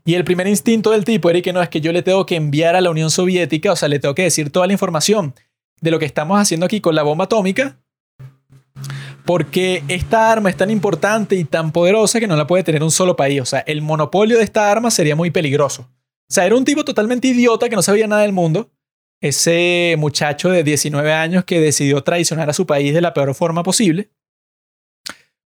Y 0.06 0.14
el 0.14 0.24
primer 0.24 0.46
instinto 0.46 0.92
del 0.92 1.04
tipo 1.04 1.28
era 1.28 1.42
que 1.42 1.52
no, 1.52 1.60
es 1.60 1.68
que 1.68 1.82
yo 1.82 1.92
le 1.92 2.00
tengo 2.00 2.24
que 2.24 2.36
enviar 2.36 2.74
a 2.74 2.80
la 2.80 2.88
Unión 2.88 3.10
Soviética, 3.10 3.72
o 3.72 3.76
sea, 3.76 3.90
le 3.90 3.98
tengo 3.98 4.14
que 4.14 4.22
decir 4.22 4.48
toda 4.48 4.66
la 4.66 4.72
información 4.72 5.34
de 5.82 5.90
lo 5.90 5.98
que 5.98 6.06
estamos 6.06 6.40
haciendo 6.40 6.64
aquí 6.64 6.80
con 6.80 6.94
la 6.94 7.02
bomba 7.02 7.24
atómica 7.24 7.82
porque 9.26 9.82
esta 9.88 10.30
arma 10.30 10.48
es 10.48 10.56
tan 10.56 10.70
importante 10.70 11.34
y 11.34 11.44
tan 11.44 11.72
poderosa 11.72 12.20
que 12.20 12.28
no 12.28 12.36
la 12.36 12.46
puede 12.46 12.62
tener 12.62 12.82
un 12.84 12.92
solo 12.92 13.16
país. 13.16 13.40
O 13.40 13.44
sea, 13.44 13.60
el 13.60 13.82
monopolio 13.82 14.38
de 14.38 14.44
esta 14.44 14.70
arma 14.70 14.90
sería 14.90 15.16
muy 15.16 15.32
peligroso. 15.32 15.82
O 15.82 16.32
sea, 16.32 16.46
era 16.46 16.56
un 16.56 16.64
tipo 16.64 16.84
totalmente 16.84 17.28
idiota 17.28 17.68
que 17.68 17.74
no 17.74 17.82
sabía 17.82 18.06
nada 18.06 18.22
del 18.22 18.32
mundo. 18.32 18.70
Ese 19.20 19.96
muchacho 19.98 20.48
de 20.48 20.62
19 20.62 21.12
años 21.12 21.44
que 21.44 21.60
decidió 21.60 22.02
traicionar 22.04 22.48
a 22.48 22.52
su 22.52 22.66
país 22.66 22.94
de 22.94 23.00
la 23.00 23.14
peor 23.14 23.34
forma 23.34 23.64
posible. 23.64 24.10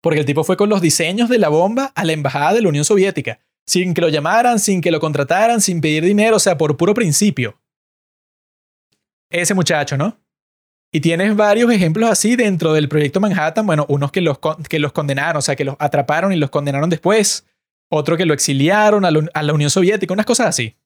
Porque 0.02 0.20
el 0.20 0.26
tipo 0.26 0.44
fue 0.44 0.58
con 0.58 0.68
los 0.68 0.82
diseños 0.82 1.30
de 1.30 1.38
la 1.38 1.48
bomba 1.48 1.92
a 1.94 2.04
la 2.04 2.12
embajada 2.12 2.52
de 2.52 2.62
la 2.62 2.68
Unión 2.68 2.84
Soviética. 2.84 3.40
Sin 3.66 3.94
que 3.94 4.02
lo 4.02 4.10
llamaran, 4.10 4.58
sin 4.58 4.82
que 4.82 4.90
lo 4.90 5.00
contrataran, 5.00 5.62
sin 5.62 5.80
pedir 5.80 6.04
dinero, 6.04 6.36
o 6.36 6.40
sea, 6.40 6.58
por 6.58 6.76
puro 6.76 6.92
principio. 6.92 7.58
Ese 9.30 9.54
muchacho, 9.54 9.96
¿no? 9.96 10.18
Y 10.92 11.00
tienes 11.00 11.36
varios 11.36 11.70
ejemplos 11.70 12.10
así 12.10 12.34
dentro 12.34 12.72
del 12.72 12.88
proyecto 12.88 13.20
Manhattan. 13.20 13.64
Bueno, 13.64 13.86
unos 13.88 14.10
que 14.10 14.20
los, 14.20 14.38
que 14.68 14.80
los 14.80 14.92
condenaron, 14.92 15.38
o 15.38 15.42
sea, 15.42 15.54
que 15.54 15.64
los 15.64 15.76
atraparon 15.78 16.32
y 16.32 16.36
los 16.36 16.50
condenaron 16.50 16.90
después. 16.90 17.46
Otro 17.88 18.16
que 18.16 18.26
lo 18.26 18.34
exiliaron 18.34 19.04
a, 19.04 19.10
la 19.10 19.52
Unión 19.52 19.70
Soviética, 19.70 20.12
unas 20.12 20.26
cosas 20.26 20.48
así. 20.48 20.76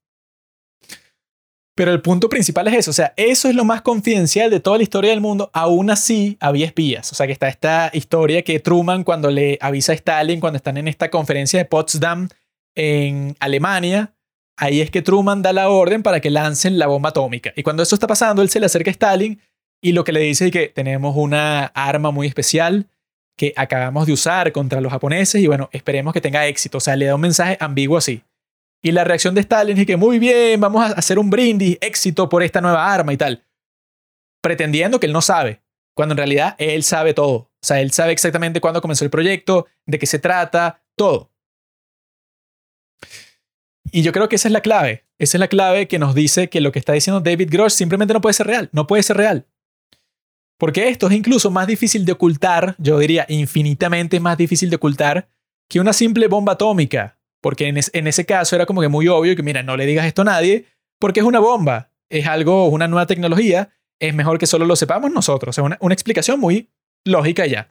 Pero 1.75 1.93
el 1.93 2.03
punto 2.03 2.29
principal 2.29 2.69
es 2.69 2.75
eso, 2.75 2.93
o 2.93 2.95
sea, 2.95 3.13
eso 3.17 3.49
es 3.49 3.55
lo 3.57 3.65
más 3.65 3.83
confidencial 3.83 4.49
de 4.49 4.61
toda 4.61 4.77
la 4.77 4.85
historia 4.85 5.11
del 5.11 5.21
mundo. 5.21 5.51
Aún 5.53 5.91
así, 5.91 6.37
había 6.39 6.67
espías. 6.67 7.11
O 7.11 7.17
sea, 7.17 7.27
que 7.27 7.33
está 7.33 7.49
esta 7.49 7.91
historia 7.93 8.43
que 8.43 8.61
Truman, 8.61 9.03
cuando 9.03 9.31
le 9.31 9.59
avisa 9.61 9.93
a 9.93 9.97
Stalin, 9.97 10.39
cuando 10.39 10.59
están 10.59 10.77
en 10.77 10.87
esta 10.87 11.11
conferencia 11.11 11.59
de 11.59 11.65
Potsdam 11.65 12.29
en 12.77 13.37
Alemania, 13.41 14.15
ahí 14.57 14.81
es 14.81 14.91
que 14.91 15.03
Truman 15.03 15.43
da 15.43 15.53
la 15.53 15.69
orden 15.69 16.05
para 16.05 16.21
que 16.21 16.31
lancen 16.31 16.79
la 16.79 16.87
bomba 16.87 17.09
atómica. 17.09 17.53
Y 17.57 17.65
cuando 17.65 17.83
eso 17.83 17.97
está 17.97 18.07
pasando, 18.07 18.41
él 18.41 18.51
se 18.51 18.61
le 18.61 18.67
acerca 18.67 18.91
a 18.91 18.93
Stalin 18.93 19.41
y 19.85 19.93
lo 19.93 20.03
que 20.03 20.13
le 20.13 20.21
dice 20.21 20.47
es 20.47 20.51
que 20.51 20.69
tenemos 20.69 21.15
una 21.15 21.67
arma 21.67 22.11
muy 22.11 22.27
especial 22.27 22.89
que 23.37 23.53
acabamos 23.55 24.07
de 24.07 24.15
usar 24.15 24.51
contra 24.51 24.81
los 24.81 24.91
japoneses 24.91 25.43
y 25.43 25.47
bueno, 25.47 25.69
esperemos 25.73 26.15
que 26.15 26.23
tenga 26.23 26.47
éxito. 26.47 26.79
O 26.79 26.81
sea, 26.81 26.97
le 26.97 27.05
da 27.05 27.17
un 27.17 27.21
mensaje 27.21 27.59
ambiguo 27.61 27.99
así. 27.99 28.25
Y 28.83 28.93
la 28.93 29.05
reacción 29.05 29.35
de 29.35 29.43
Stalin 29.43 29.77
es 29.77 29.85
que 29.85 29.99
muy 29.99 30.19
bien, 30.19 30.59
vamos 30.59 30.83
a 30.83 30.95
hacer 30.95 31.19
un 31.19 31.29
brindis, 31.29 31.77
éxito 31.83 32.31
por 32.31 32.43
esta 32.43 32.63
nueva 32.63 32.95
arma 32.95 33.13
y 33.13 33.19
tal. 33.19 33.45
Pretendiendo 34.41 34.99
que 34.99 35.05
él 35.05 35.13
no 35.13 35.21
sabe, 35.21 35.61
cuando 35.95 36.15
en 36.15 36.17
realidad 36.17 36.55
él 36.57 36.83
sabe 36.83 37.13
todo. 37.13 37.35
O 37.35 37.51
sea, 37.61 37.83
él 37.83 37.91
sabe 37.93 38.13
exactamente 38.13 38.63
cuándo 38.63 38.81
comenzó 38.81 39.05
el 39.05 39.11
proyecto, 39.11 39.67
de 39.85 39.99
qué 39.99 40.07
se 40.07 40.19
trata, 40.19 40.83
todo. 40.97 41.31
Y 43.93 44.01
yo 44.01 44.13
creo 44.13 44.31
que 44.31 44.37
esa 44.37 44.49
es 44.49 44.53
la 44.53 44.63
clave. 44.63 45.05
Esa 45.19 45.37
es 45.37 45.41
la 45.41 45.49
clave 45.49 45.89
que 45.89 45.99
nos 45.99 46.15
dice 46.15 46.49
que 46.49 46.63
lo 46.63 46.73
que 46.73 46.79
está 46.79 46.95
diciendo 46.95 47.21
David 47.21 47.51
Grosh 47.51 47.73
simplemente 47.73 48.15
no 48.15 48.23
puede 48.23 48.33
ser 48.33 48.47
real. 48.47 48.71
No 48.73 48.87
puede 48.87 49.03
ser 49.03 49.19
real. 49.19 49.47
Porque 50.59 50.89
esto 50.89 51.09
es 51.09 51.13
incluso 51.15 51.51
más 51.51 51.67
difícil 51.67 52.05
de 52.05 52.13
ocultar, 52.13 52.77
yo 52.79 52.99
diría 52.99 53.27
infinitamente 53.29 54.21
más 54.21 54.39
difícil 54.39 54.71
de 54.71 54.77
ocultar 54.77 55.29
que 55.69 55.81
una 55.81 55.93
simple 55.93 56.29
bomba 56.29 56.53
atómica. 56.53 57.19
Porque 57.41 57.69
en, 57.69 58.07
ese 58.07 58.25
caso 58.25 58.57
era 58.57 58.65
como 58.65 58.81
que 58.81 58.89
muy 58.89 59.07
obvio 59.09 59.37
que, 59.37 59.43
mira, 59.43 59.63
no 59.63 59.77
le 59.77 59.85
digas 59.85 60.07
esto 60.07 60.23
a 60.23 60.27
nadie, 60.27 60.65
porque 60.99 61.21
es 61.21 61.27
una 61.27 61.41
bomba, 61.41 61.91
es 62.09 62.27
algo, 62.27 62.69
una 62.69 62.89
nueva 62.89 63.07
tecnología, 63.07 63.71
es 64.01 64.15
mejor 64.15 64.39
que 64.39 64.47
solo 64.47 64.65
lo 64.65 64.77
sepamos 64.77 65.11
nosotros. 65.11 65.59
Es 65.59 65.65
una, 65.65 65.77
una 65.81 65.93
explicación 65.93 66.41
muy 66.41 66.71
lógica 67.05 67.45
ya. 67.47 67.71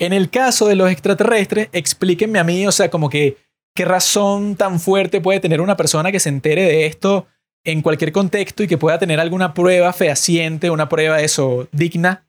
En 0.00 0.12
el 0.12 0.30
caso 0.30 0.66
de 0.66 0.74
los 0.74 0.90
extraterrestres, 0.90 1.68
explíquenme 1.72 2.38
a 2.38 2.44
mí, 2.44 2.66
o 2.66 2.72
sea, 2.72 2.90
como 2.90 3.10
que, 3.10 3.36
¿qué 3.76 3.84
razón 3.84 4.56
tan 4.56 4.80
fuerte 4.80 5.20
puede 5.20 5.38
tener 5.38 5.60
una 5.60 5.76
persona 5.76 6.10
que 6.10 6.18
se 6.18 6.30
entere 6.30 6.62
de 6.62 6.86
esto 6.86 7.28
en 7.64 7.82
cualquier 7.82 8.12
contexto 8.12 8.62
y 8.62 8.68
que 8.68 8.78
pueda 8.78 8.98
tener 8.98 9.20
alguna 9.20 9.54
prueba 9.54 9.92
fehaciente, 9.92 10.70
una 10.70 10.88
prueba 10.88 11.20
eso 11.20 11.68
digna. 11.72 12.26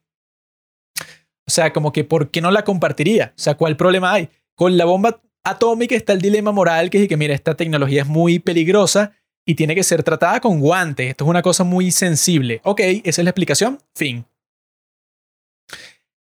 O 1.48 1.52
sea, 1.52 1.74
como 1.74 1.92
que 1.92 2.04
¿por 2.04 2.30
qué 2.30 2.42
no 2.42 2.52
la 2.52 2.64
compartiría? 2.64 3.34
O 3.38 3.42
sea, 3.42 3.56
¿cuál 3.56 3.78
problema 3.78 4.14
hay? 4.14 4.30
Con 4.56 4.78
la 4.78 4.86
bomba, 4.86 5.22
atómica 5.44 5.96
está 5.96 6.14
el 6.14 6.22
dilema 6.22 6.52
moral 6.52 6.90
que 6.90 7.04
es 7.04 7.10
que, 7.10 7.18
mira, 7.18 7.34
esta 7.34 7.56
tecnología 7.56 8.04
es 8.04 8.08
muy 8.08 8.40
peligrosa 8.40 9.14
y 9.46 9.56
tiene 9.56 9.76
que 9.76 9.84
ser 9.84 10.04
tratada 10.04 10.40
con 10.40 10.60
guantes. 10.60 11.10
Esto 11.10 11.26
es 11.26 11.30
una 11.30 11.42
cosa 11.42 11.64
muy 11.64 11.92
sensible. 11.92 12.62
Ok, 12.64 12.80
esa 12.80 13.22
es 13.22 13.24
la 13.24 13.32
explicación. 13.32 13.80
Fin. 13.96 14.26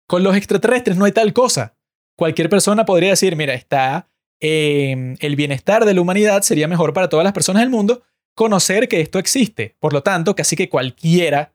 Con 0.08 0.24
los 0.24 0.36
extraterrestres 0.36 0.98
no 0.98 1.06
hay 1.06 1.12
tal 1.12 1.32
cosa. 1.34 1.76
Cualquier 2.18 2.50
persona 2.50 2.86
podría 2.86 3.12
decir, 3.12 3.36
mira, 3.36 3.54
está 3.54 4.10
em, 4.40 5.16
el 5.20 5.36
bienestar 5.36 5.86
de 5.86 5.94
la 5.94 6.02
humanidad 6.02 6.42
sería 6.42 6.68
mejor 6.68 6.94
para 6.94 7.10
todas 7.10 7.24
las 7.24 7.34
personas 7.34 7.62
del 7.62 7.70
mundo 7.70 8.04
conocer 8.36 8.88
que 8.88 9.02
esto 9.02 9.20
existe. 9.20 9.76
Por 9.80 9.94
lo 9.94 10.04
tanto, 10.04 10.36
casi 10.36 10.56
que 10.56 10.70
cualquiera 10.70 11.54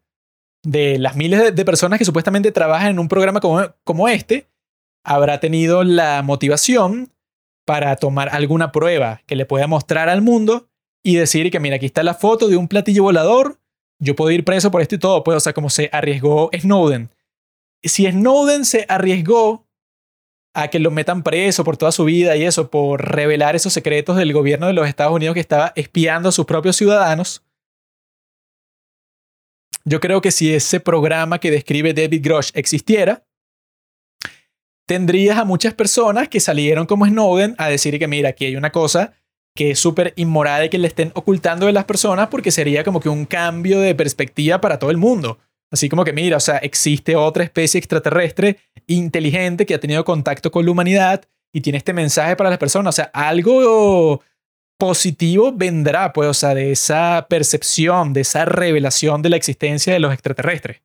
de 0.63 0.99
las 0.99 1.17
miles 1.17 1.55
de 1.55 1.65
personas 1.65 1.99
que 1.99 2.05
supuestamente 2.05 2.53
trabajan 2.53 2.89
en 2.89 2.99
un 2.99 3.09
programa 3.09 3.41
como, 3.41 4.09
este 4.09 4.49
habrá 5.05 5.39
tenido 5.39 5.85
la 5.85 6.23
motivación 6.23 7.13
para 7.65 7.95
tomar 7.97 8.29
alguna 8.31 8.73
prueba 8.73 9.23
que 9.27 9.37
le 9.37 9.47
pueda 9.47 9.69
mostrar 9.69 10.09
al 10.09 10.23
mundo 10.23 10.69
y 11.05 11.15
decir 11.15 11.53
que 11.53 11.61
mira, 11.61 11.77
aquí 11.77 11.87
está 11.87 12.03
la 12.03 12.15
foto 12.15 12.49
de 12.49 12.57
un 12.57 12.67
platillo 12.67 13.05
volador, 13.05 13.61
yo 14.01 14.17
puedo 14.17 14.33
ir 14.33 14.45
preso 14.45 14.73
por 14.73 14.83
esto 14.83 14.97
y 14.97 14.99
todo, 14.99 15.23
pues, 15.23 15.37
o 15.37 15.41
sea, 15.41 15.53
como 15.53 15.71
se 15.71 15.89
arriesgó 15.93 16.51
Snowden. 16.53 17.11
Si 17.85 18.11
Snowden 18.11 18.65
se 18.65 18.85
arriesgó 18.89 19.66
a 20.57 20.69
que 20.69 20.79
lo 20.79 20.91
metan 20.91 21.23
preso 21.23 21.65
por 21.65 21.77
toda 21.77 21.93
su 21.93 22.05
vida 22.05 22.35
y 22.35 22.45
eso, 22.45 22.71
por 22.71 23.15
revelar 23.15 23.55
esos 23.55 23.75
secretos 23.75 24.17
del 24.17 24.33
gobierno 24.33 24.67
de 24.67 24.73
los 24.73 24.89
Estados 24.89 25.15
Unidos 25.15 25.35
que 25.35 25.41
estaba 25.41 25.75
espiando 25.77 26.31
a 26.31 26.33
sus 26.33 26.47
propios 26.47 26.77
ciudadanos, 26.77 27.45
yo 29.85 30.01
creo 30.01 30.23
que 30.23 30.31
si 30.31 30.55
ese 30.55 30.81
programa 30.81 31.39
que 31.39 31.51
describe 31.51 31.93
David 31.93 32.25
Grosh 32.25 32.51
existiera, 32.55 33.27
tendrías 34.87 35.37
a 35.37 35.45
muchas 35.45 35.75
personas 35.75 36.29
que 36.29 36.41
salieron 36.41 36.87
como 36.87 37.05
Snowden 37.07 37.55
a 37.59 37.69
decir 37.69 37.99
que 37.99 38.09
mira, 38.09 38.31
aquí 38.31 38.47
hay 38.47 38.57
una 38.57 38.73
cosa 38.73 39.13
que 39.55 39.73
es 39.73 39.79
súper 39.79 40.15
inmoral 40.17 40.65
y 40.65 40.69
que 40.71 40.79
le 40.79 40.89
estén 40.89 41.13
ocultando 41.15 41.67
de 41.67 41.73
las 41.73 41.85
personas 41.85 42.29
porque 42.29 42.51
sería 42.51 42.83
como 42.83 43.01
que 43.01 43.11
un 43.11 43.27
cambio 43.27 43.79
de 43.81 43.95
perspectiva 43.95 44.63
para 44.63 44.79
todo 44.79 44.91
el 44.91 44.97
mundo. 44.97 45.39
Así 45.71 45.89
como 45.89 46.05
que 46.05 46.13
mira, 46.13 46.37
o 46.37 46.41
sea, 46.41 46.59
existe 46.59 47.17
otra 47.17 47.45
especie 47.45 47.79
extraterrestre 47.79 48.59
inteligente 48.87 49.67
que 49.67 49.75
ha 49.75 49.81
tenido 49.81 50.05
contacto 50.05 50.51
con 50.51 50.65
la 50.65 50.71
humanidad 50.71 51.25
y 51.53 51.61
tiene 51.61 51.79
este 51.79 51.93
mensaje 51.93 52.37
para 52.37 52.51
las 52.51 52.59
personas. 52.59 52.95
O 52.95 52.97
sea, 52.97 53.11
algo 53.13 54.23
positivo 54.79 55.53
vendrá, 55.53 56.13
pues, 56.13 56.29
o 56.29 56.35
sea, 56.35 56.55
de 56.55 56.73
esa 56.73 57.27
percepción, 57.29 58.13
de 58.13 58.21
esa 58.21 58.45
revelación 58.45 59.23
de 59.23 59.31
la 59.31 59.37
existencia 59.37 59.93
de 59.93 60.01
los 60.01 60.13
extraterrestres. 60.13 60.83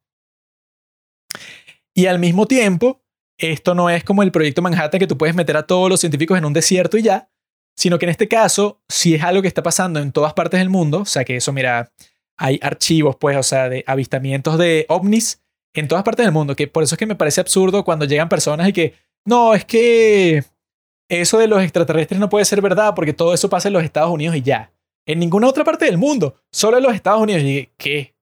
Y 1.93 2.05
al 2.05 2.19
mismo 2.19 2.47
tiempo, 2.47 3.01
esto 3.37 3.75
no 3.75 3.89
es 3.89 4.03
como 4.03 4.23
el 4.23 4.31
proyecto 4.31 4.61
Manhattan 4.61 4.99
que 4.99 5.07
tú 5.07 5.17
puedes 5.17 5.35
meter 5.35 5.57
a 5.57 5.67
todos 5.67 5.89
los 5.89 5.99
científicos 5.99 6.37
en 6.37 6.45
un 6.45 6.53
desierto 6.53 6.97
y 6.97 7.01
ya, 7.01 7.29
sino 7.75 7.99
que 7.99 8.05
en 8.05 8.11
este 8.11 8.27
caso, 8.27 8.81
si 8.87 9.15
es 9.15 9.23
algo 9.23 9.41
que 9.41 9.47
está 9.47 9.63
pasando 9.63 9.99
en 9.99 10.11
todas 10.11 10.33
partes 10.33 10.59
del 10.59 10.69
mundo, 10.69 10.99
o 10.99 11.05
sea, 11.05 11.25
que 11.25 11.35
eso, 11.35 11.51
mira, 11.51 11.91
hay 12.37 12.59
archivos, 12.61 13.15
pues, 13.17 13.37
o 13.37 13.43
sea, 13.43 13.69
de 13.69 13.83
avistamientos 13.87 14.57
de 14.57 14.85
ovnis 14.89 15.41
en 15.73 15.87
todas 15.87 16.03
partes 16.03 16.25
del 16.25 16.33
mundo, 16.33 16.55
que 16.55 16.67
por 16.67 16.83
eso 16.83 16.95
es 16.95 16.99
que 16.99 17.05
me 17.05 17.15
parece 17.15 17.41
absurdo 17.41 17.83
cuando 17.83 18.05
llegan 18.05 18.29
personas 18.29 18.67
y 18.67 18.73
que, 18.73 18.93
no, 19.25 19.53
es 19.53 19.65
que 19.65 20.43
eso 21.09 21.37
de 21.37 21.47
los 21.47 21.61
extraterrestres 21.61 22.19
no 22.19 22.29
puede 22.29 22.45
ser 22.45 22.61
verdad 22.61 22.93
porque 22.95 23.13
todo 23.13 23.33
eso 23.33 23.49
pasa 23.49 23.67
en 23.67 23.73
los 23.73 23.83
Estados 23.83 24.11
Unidos 24.11 24.35
y 24.35 24.41
ya. 24.41 24.71
En 25.05 25.19
ninguna 25.19 25.47
otra 25.47 25.63
parte 25.63 25.85
del 25.85 25.97
mundo, 25.97 26.35
solo 26.51 26.77
en 26.77 26.83
los 26.83 26.93
Estados 26.93 27.21
Unidos. 27.21 27.43
Y 27.43 27.69
¿qué? 27.77 28.15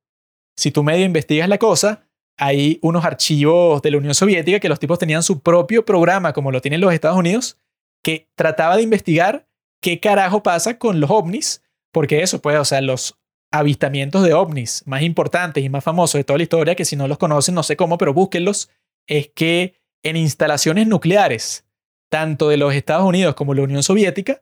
Si 0.57 0.72
tú 0.72 0.82
medio 0.82 1.05
investigas 1.05 1.47
la 1.47 1.57
cosa, 1.57 2.07
hay 2.38 2.80
unos 2.82 3.05
archivos 3.05 3.82
de 3.82 3.91
la 3.91 3.97
Unión 3.97 4.16
Soviética 4.16 4.60
que 4.60 4.70
los 4.70 4.80
tipos 4.80 4.97
tenían 4.97 5.22
su 5.22 5.41
propio 5.41 5.86
programa, 5.86 6.34
como 6.34 6.51
lo 6.51 6.62
tienen 6.62 6.82
los 6.82 6.93
Estados 6.93 7.18
Unidos, 7.18 7.57
que 8.01 8.28
trataba 8.36 8.78
de 8.78 8.84
investigar 8.84 9.47
qué 9.82 9.99
carajo 9.99 10.41
pasa 10.41 10.80
con 10.80 10.99
los 10.99 11.12
ovnis, 11.12 11.62
porque 11.91 12.24
eso, 12.24 12.41
pues, 12.41 12.57
o 12.57 12.66
sea, 12.66 12.82
los 12.82 13.18
avistamientos 13.52 14.24
de 14.24 14.34
ovnis 14.34 14.84
más 14.86 15.02
importantes 15.02 15.64
y 15.64 15.70
más 15.70 15.84
famosos 15.84 16.20
de 16.20 16.24
toda 16.24 16.38
la 16.38 16.43
historia, 16.43 16.76
que 16.76 16.86
si 16.86 16.95
no 16.95 17.08
los 17.08 17.18
conocen, 17.18 17.56
no 17.56 17.64
sé 17.64 17.76
cómo, 17.76 17.97
pero 17.97 18.14
búsquenlos, 18.14 18.70
es 19.08 19.30
que 19.30 19.76
en 20.04 20.16
instalaciones 20.18 20.88
nucleares 20.88 21.66
tanto 22.10 22.50
de 22.50 22.58
los 22.58 22.74
Estados 22.74 23.06
Unidos 23.06 23.36
como 23.36 23.54
la 23.54 23.62
Unión 23.62 23.84
Soviética, 23.84 24.41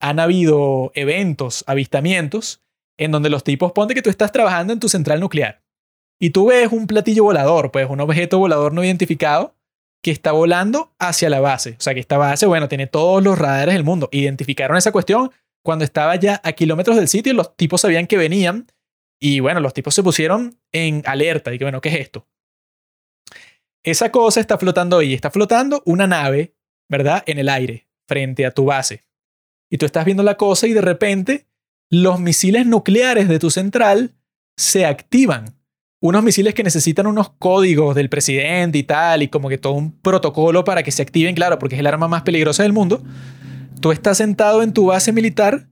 han 0.00 0.18
habido 0.18 0.90
eventos, 0.94 1.64
avistamientos, 1.66 2.60
en 2.98 3.12
donde 3.12 3.30
los 3.30 3.44
tipos, 3.44 3.72
ponte 3.72 3.94
que 3.94 4.02
tú 4.02 4.10
estás 4.10 4.32
trabajando 4.32 4.72
en 4.72 4.80
tu 4.80 4.88
central 4.88 5.20
nuclear 5.20 5.62
y 6.20 6.30
tú 6.30 6.46
ves 6.46 6.70
un 6.70 6.86
platillo 6.86 7.24
volador, 7.24 7.70
pues 7.70 7.88
un 7.88 8.00
objeto 8.00 8.38
volador 8.38 8.72
no 8.72 8.84
identificado 8.84 9.54
que 10.02 10.10
está 10.10 10.32
volando 10.32 10.92
hacia 10.98 11.30
la 11.30 11.40
base. 11.40 11.76
O 11.78 11.80
sea, 11.80 11.94
que 11.94 12.00
esta 12.00 12.18
base, 12.18 12.46
bueno, 12.46 12.68
tiene 12.68 12.86
todos 12.86 13.22
los 13.22 13.38
radares 13.38 13.74
del 13.74 13.84
mundo. 13.84 14.08
Identificaron 14.12 14.76
esa 14.76 14.92
cuestión 14.92 15.32
cuando 15.64 15.84
estaba 15.84 16.14
ya 16.16 16.40
a 16.44 16.52
kilómetros 16.52 16.96
del 16.96 17.08
sitio, 17.08 17.32
los 17.34 17.56
tipos 17.56 17.80
sabían 17.80 18.06
que 18.06 18.16
venían 18.16 18.66
y 19.20 19.40
bueno, 19.40 19.60
los 19.60 19.74
tipos 19.74 19.94
se 19.94 20.02
pusieron 20.02 20.60
en 20.72 21.02
alerta 21.06 21.52
y 21.52 21.58
que 21.58 21.64
bueno, 21.64 21.80
¿qué 21.80 21.88
es 21.88 22.00
esto? 22.00 22.28
Esa 23.82 24.10
cosa 24.10 24.40
está 24.40 24.58
flotando 24.58 24.98
ahí, 24.98 25.14
está 25.14 25.30
flotando 25.30 25.82
una 25.84 26.06
nave 26.06 26.54
¿verdad? 26.88 27.22
En 27.26 27.38
el 27.38 27.48
aire, 27.48 27.88
frente 28.06 28.46
a 28.46 28.50
tu 28.50 28.66
base. 28.66 29.04
Y 29.70 29.78
tú 29.78 29.86
estás 29.86 30.04
viendo 30.04 30.22
la 30.22 30.36
cosa 30.36 30.66
y 30.66 30.72
de 30.72 30.80
repente 30.80 31.46
los 31.90 32.20
misiles 32.20 32.66
nucleares 32.66 33.28
de 33.28 33.38
tu 33.38 33.50
central 33.50 34.14
se 34.56 34.86
activan. 34.86 35.56
Unos 36.00 36.22
misiles 36.22 36.54
que 36.54 36.62
necesitan 36.62 37.06
unos 37.06 37.30
códigos 37.30 37.94
del 37.94 38.10
presidente 38.10 38.78
y 38.78 38.82
tal, 38.82 39.22
y 39.22 39.28
como 39.28 39.48
que 39.48 39.58
todo 39.58 39.72
un 39.72 39.98
protocolo 40.00 40.62
para 40.64 40.82
que 40.82 40.90
se 40.90 41.02
activen, 41.02 41.34
claro, 41.34 41.58
porque 41.58 41.76
es 41.76 41.80
el 41.80 41.86
arma 41.86 42.08
más 42.08 42.22
peligrosa 42.22 42.62
del 42.62 42.74
mundo. 42.74 43.02
Tú 43.84 43.92
estás 43.92 44.16
sentado 44.16 44.62
en 44.62 44.72
tu 44.72 44.86
base 44.86 45.12
militar 45.12 45.68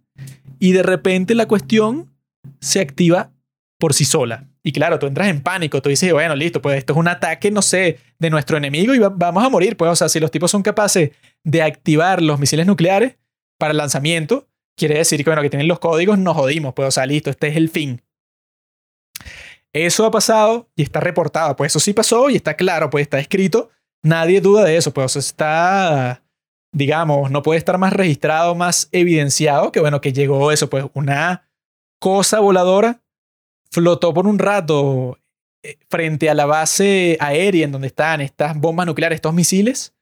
y 0.59 0.73
de 0.73 0.83
repente 0.83 1.35
la 1.35 1.49
cuestión 1.49 2.15
se 2.61 2.81
activa 2.81 3.33
por 3.81 3.95
sí 3.95 4.05
sola. 4.05 4.51
Y 4.63 4.73
claro, 4.73 4.99
tú 4.99 5.07
entras 5.07 5.29
en 5.29 5.41
pánico, 5.41 5.81
tú 5.81 5.89
dices, 5.89 6.13
bueno, 6.13 6.37
listo, 6.37 6.61
pues 6.61 6.77
esto 6.77 6.93
es 6.93 6.99
un 6.99 7.09
ataque, 7.09 7.51
no 7.51 7.63
sé, 7.63 8.01
de 8.19 8.29
nuestro 8.29 8.59
enemigo 8.59 8.95
y 8.95 8.99
vamos 8.99 9.43
a 9.43 9.49
morir. 9.49 9.79
Pues, 9.79 9.93
o 9.93 9.97
sea, 9.97 10.11
si 10.11 10.21
los 10.21 10.31
tipos 10.31 10.51
son 10.51 10.63
capaces 10.63 11.13
de 11.43 11.63
activar 11.63 12.21
los 12.21 12.39
misiles 12.39 12.67
nucleares 12.67 13.17
para 13.59 13.71
el 13.71 13.79
lanzamiento, 13.79 14.47
quiere 14.77 14.99
decir 14.99 15.25
que, 15.25 15.31
bueno, 15.31 15.41
que 15.41 15.49
tienen 15.49 15.67
los 15.67 15.79
códigos, 15.79 16.19
nos 16.19 16.37
jodimos, 16.37 16.75
pues, 16.75 16.89
o 16.89 16.91
sea, 16.91 17.07
listo, 17.07 17.31
este 17.31 17.49
es 17.49 17.57
el 17.57 17.71
fin. 17.71 18.03
Eso 19.73 20.05
ha 20.05 20.11
pasado 20.11 20.69
y 20.77 20.83
está 20.83 21.01
reportado, 21.01 21.57
pues 21.57 21.73
eso 21.73 21.81
sí 21.81 21.95
pasó 21.95 22.29
y 22.29 22.37
está 22.37 22.57
claro, 22.57 22.91
pues 22.91 23.05
está 23.05 23.19
escrito, 23.19 23.71
nadie 24.03 24.43
duda 24.43 24.65
de 24.65 24.77
eso, 24.77 24.93
pues 24.93 25.07
o 25.07 25.09
sea, 25.09 25.21
está, 25.21 26.22
digamos, 26.73 27.31
no 27.31 27.43
puede 27.43 27.59
estar 27.59 27.79
más 27.79 27.93
registrado, 27.93 28.55
más 28.55 28.89
evidenciado 28.93 29.71
que, 29.73 29.81
bueno, 29.81 30.01
que 30.01 30.13
llegó 30.13 30.51
eso, 30.51 30.69
pues 30.69 30.87
una 30.95 31.49
cosa 32.01 32.41
voladora 32.41 33.03
flotó 33.71 34.13
por 34.13 34.27
un 34.27 34.39
rato 34.39 35.19
eh, 35.63 35.79
frente 35.89 36.29
a 36.29 36.35
la 36.35 36.47
base 36.47 37.17
aérea 37.21 37.65
en 37.65 37.73
donde 37.73 37.89
están 37.89 38.21
estas 38.21 38.59
bombas 38.59 38.87
nucleares, 38.87 39.17
estos 39.17 39.35
misiles, 39.35 39.95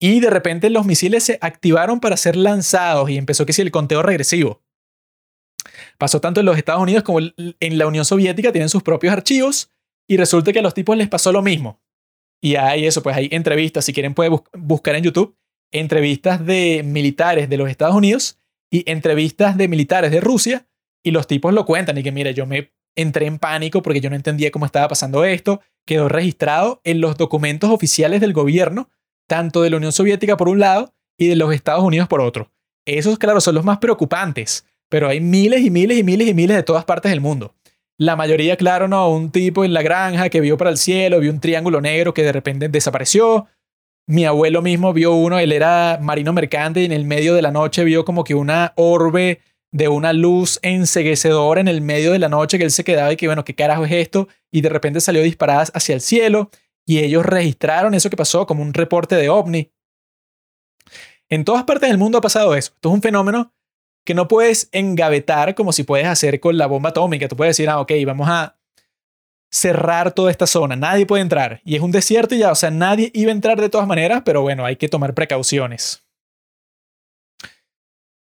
y 0.00 0.20
de 0.20 0.30
repente 0.30 0.70
los 0.70 0.86
misiles 0.86 1.24
se 1.24 1.38
activaron 1.42 2.00
para 2.00 2.16
ser 2.16 2.34
lanzados 2.34 3.10
y 3.10 3.18
empezó 3.18 3.44
que 3.44 3.52
si 3.52 3.62
el 3.62 3.70
conteo 3.70 4.02
regresivo. 4.02 4.62
Pasó 5.98 6.20
tanto 6.22 6.40
en 6.40 6.46
los 6.46 6.56
Estados 6.56 6.82
Unidos 6.82 7.04
como 7.04 7.20
en 7.20 7.78
la 7.78 7.86
Unión 7.86 8.06
Soviética, 8.06 8.50
tienen 8.50 8.70
sus 8.70 8.82
propios 8.82 9.12
archivos 9.12 9.70
y 10.08 10.16
resulta 10.16 10.52
que 10.52 10.60
a 10.60 10.62
los 10.62 10.72
tipos 10.72 10.96
les 10.96 11.08
pasó 11.08 11.32
lo 11.32 11.42
mismo. 11.42 11.82
Y 12.42 12.56
hay 12.56 12.86
eso, 12.86 13.02
pues 13.02 13.14
hay 13.14 13.28
entrevistas, 13.30 13.84
si 13.84 13.92
quieren 13.92 14.14
pueden 14.14 14.40
buscar 14.54 14.94
en 14.94 15.04
YouTube, 15.04 15.36
entrevistas 15.72 16.44
de 16.44 16.82
militares 16.84 17.48
de 17.48 17.56
los 17.56 17.70
Estados 17.70 17.94
Unidos 17.94 18.38
y 18.70 18.88
entrevistas 18.90 19.56
de 19.56 19.68
militares 19.68 20.10
de 20.10 20.20
Rusia 20.20 20.66
y 21.02 21.10
los 21.10 21.26
tipos 21.26 21.52
lo 21.54 21.64
cuentan 21.64 21.98
y 21.98 22.02
que 22.02 22.12
mira, 22.12 22.30
yo 22.30 22.46
me 22.46 22.72
entré 22.96 23.26
en 23.26 23.38
pánico 23.38 23.82
porque 23.82 24.00
yo 24.00 24.10
no 24.10 24.16
entendía 24.16 24.50
cómo 24.50 24.66
estaba 24.66 24.88
pasando 24.88 25.24
esto. 25.24 25.60
Quedó 25.86 26.08
registrado 26.08 26.80
en 26.84 27.00
los 27.00 27.16
documentos 27.16 27.70
oficiales 27.70 28.20
del 28.20 28.32
gobierno, 28.32 28.90
tanto 29.26 29.62
de 29.62 29.70
la 29.70 29.76
Unión 29.76 29.92
Soviética 29.92 30.36
por 30.36 30.48
un 30.48 30.58
lado 30.58 30.92
y 31.18 31.28
de 31.28 31.36
los 31.36 31.52
Estados 31.54 31.84
Unidos 31.84 32.08
por 32.08 32.20
otro. 32.20 32.50
Esos, 32.86 33.18
claro, 33.18 33.40
son 33.40 33.54
los 33.54 33.64
más 33.64 33.78
preocupantes, 33.78 34.66
pero 34.88 35.08
hay 35.08 35.20
miles 35.20 35.62
y 35.62 35.70
miles 35.70 35.98
y 35.98 36.02
miles 36.02 36.28
y 36.28 36.34
miles 36.34 36.56
de 36.56 36.62
todas 36.62 36.84
partes 36.84 37.10
del 37.10 37.20
mundo. 37.20 37.54
La 37.98 38.16
mayoría, 38.16 38.56
claro, 38.56 38.88
no, 38.88 39.10
un 39.10 39.30
tipo 39.30 39.64
en 39.64 39.74
la 39.74 39.82
granja 39.82 40.30
que 40.30 40.40
vio 40.40 40.56
para 40.56 40.70
el 40.70 40.78
cielo, 40.78 41.20
vio 41.20 41.30
un 41.30 41.40
triángulo 41.40 41.82
negro 41.82 42.14
que 42.14 42.22
de 42.22 42.32
repente 42.32 42.68
desapareció. 42.68 43.46
Mi 44.06 44.24
abuelo 44.24 44.62
mismo 44.62 44.92
vio 44.92 45.14
uno, 45.14 45.38
él 45.38 45.52
era 45.52 45.98
marino 46.02 46.32
mercante 46.32 46.82
y 46.82 46.84
en 46.84 46.92
el 46.92 47.04
medio 47.04 47.34
de 47.34 47.42
la 47.42 47.52
noche 47.52 47.84
vio 47.84 48.04
como 48.04 48.24
que 48.24 48.34
una 48.34 48.72
orbe 48.76 49.40
de 49.72 49.88
una 49.88 50.12
luz 50.12 50.58
enseguecedora 50.62 51.60
en 51.60 51.68
el 51.68 51.80
medio 51.80 52.12
de 52.12 52.18
la 52.18 52.28
noche 52.28 52.58
que 52.58 52.64
él 52.64 52.72
se 52.72 52.84
quedaba 52.84 53.12
y 53.12 53.16
que, 53.16 53.26
bueno, 53.26 53.44
¿qué 53.44 53.54
carajo 53.54 53.84
es 53.84 53.92
esto? 53.92 54.28
Y 54.50 54.62
de 54.62 54.68
repente 54.68 55.00
salió 55.00 55.22
disparadas 55.22 55.70
hacia 55.74 55.94
el 55.94 56.00
cielo 56.00 56.50
y 56.84 56.98
ellos 56.98 57.24
registraron 57.24 57.94
eso 57.94 58.10
que 58.10 58.16
pasó 58.16 58.46
como 58.46 58.62
un 58.62 58.74
reporte 58.74 59.14
de 59.14 59.28
ovni. 59.28 59.70
En 61.28 61.44
todas 61.44 61.62
partes 61.62 61.88
del 61.88 61.98
mundo 61.98 62.18
ha 62.18 62.20
pasado 62.20 62.56
eso. 62.56 62.72
Esto 62.74 62.88
es 62.88 62.94
un 62.94 63.02
fenómeno 63.02 63.54
que 64.04 64.14
no 64.14 64.26
puedes 64.26 64.68
engavetar 64.72 65.54
como 65.54 65.72
si 65.72 65.84
puedes 65.84 66.06
hacer 66.06 66.40
con 66.40 66.58
la 66.58 66.66
bomba 66.66 66.90
atómica. 66.90 67.28
Tú 67.28 67.36
puedes 67.36 67.56
decir, 67.56 67.68
ah, 67.68 67.80
ok, 67.80 67.92
vamos 68.04 68.28
a 68.28 68.59
cerrar 69.50 70.12
toda 70.12 70.30
esta 70.30 70.46
zona. 70.46 70.76
Nadie 70.76 71.06
puede 71.06 71.22
entrar. 71.22 71.60
Y 71.64 71.74
es 71.76 71.82
un 71.82 71.90
desierto 71.90 72.34
y 72.34 72.38
ya, 72.38 72.52
o 72.52 72.54
sea, 72.54 72.70
nadie 72.70 73.10
iba 73.14 73.30
a 73.30 73.34
entrar 73.34 73.60
de 73.60 73.68
todas 73.68 73.86
maneras, 73.86 74.22
pero 74.24 74.42
bueno, 74.42 74.64
hay 74.64 74.76
que 74.76 74.88
tomar 74.88 75.14
precauciones. 75.14 76.04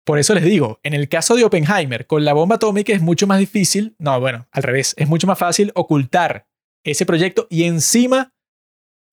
por 0.03 0.17
eso 0.17 0.33
les 0.33 0.43
digo, 0.43 0.79
en 0.83 0.93
el 0.93 1.07
caso 1.07 1.35
de 1.35 1.45
Oppenheimer, 1.45 2.07
con 2.07 2.25
la 2.25 2.33
bomba 2.33 2.55
atómica 2.55 2.91
es 2.91 3.01
mucho 3.01 3.27
más 3.27 3.39
difícil, 3.39 3.95
no, 3.99 4.19
bueno, 4.19 4.47
al 4.51 4.63
revés, 4.63 4.93
es 4.97 5.07
mucho 5.07 5.27
más 5.27 5.37
fácil 5.37 5.71
ocultar 5.75 6.47
ese 6.83 7.05
proyecto 7.05 7.47
y 7.49 7.63
encima 7.63 8.33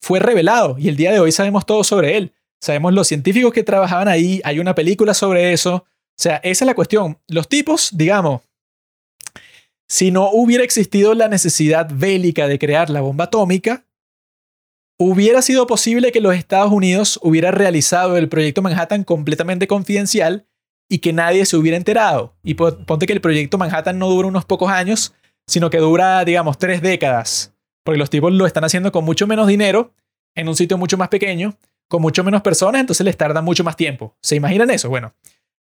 fue 0.00 0.18
revelado 0.18 0.76
y 0.78 0.88
el 0.88 0.96
día 0.96 1.12
de 1.12 1.20
hoy 1.20 1.30
sabemos 1.30 1.66
todo 1.66 1.84
sobre 1.84 2.16
él. 2.16 2.34
Sabemos 2.60 2.92
los 2.92 3.06
científicos 3.06 3.52
que 3.52 3.62
trabajaban 3.62 4.08
ahí, 4.08 4.40
hay 4.44 4.58
una 4.58 4.74
película 4.74 5.14
sobre 5.14 5.52
eso. 5.52 5.74
O 5.74 6.20
sea, 6.20 6.36
esa 6.36 6.64
es 6.64 6.66
la 6.66 6.74
cuestión. 6.74 7.18
Los 7.28 7.48
tipos, 7.48 7.90
digamos, 7.96 8.40
si 9.88 10.10
no 10.10 10.30
hubiera 10.30 10.64
existido 10.64 11.14
la 11.14 11.28
necesidad 11.28 11.88
bélica 11.92 12.46
de 12.46 12.58
crear 12.58 12.90
la 12.90 13.00
bomba 13.00 13.24
atómica, 13.24 13.86
hubiera 14.98 15.40
sido 15.42 15.66
posible 15.66 16.12
que 16.12 16.20
los 16.20 16.34
Estados 16.34 16.72
Unidos 16.72 17.18
hubiera 17.22 17.50
realizado 17.50 18.16
el 18.16 18.28
proyecto 18.28 18.62
Manhattan 18.62 19.04
completamente 19.04 19.66
confidencial 19.66 20.46
y 20.90 20.98
que 20.98 21.12
nadie 21.12 21.46
se 21.46 21.56
hubiera 21.56 21.76
enterado. 21.76 22.34
Y 22.42 22.54
ponte 22.54 23.06
que 23.06 23.12
el 23.12 23.20
proyecto 23.20 23.58
Manhattan 23.58 23.98
no 23.98 24.08
dura 24.08 24.28
unos 24.28 24.44
pocos 24.44 24.70
años, 24.70 25.14
sino 25.46 25.70
que 25.70 25.78
dura, 25.78 26.24
digamos, 26.24 26.58
tres 26.58 26.82
décadas. 26.82 27.54
Porque 27.84 27.98
los 27.98 28.10
tipos 28.10 28.32
lo 28.32 28.46
están 28.46 28.64
haciendo 28.64 28.92
con 28.92 29.04
mucho 29.04 29.26
menos 29.26 29.46
dinero, 29.46 29.94
en 30.34 30.48
un 30.48 30.56
sitio 30.56 30.76
mucho 30.76 30.98
más 30.98 31.08
pequeño, 31.08 31.56
con 31.88 32.02
mucho 32.02 32.22
menos 32.22 32.42
personas, 32.42 32.80
entonces 32.80 33.04
les 33.04 33.16
tarda 33.16 33.40
mucho 33.40 33.64
más 33.64 33.76
tiempo. 33.76 34.16
¿Se 34.20 34.36
imaginan 34.36 34.70
eso? 34.70 34.90
Bueno, 34.90 35.14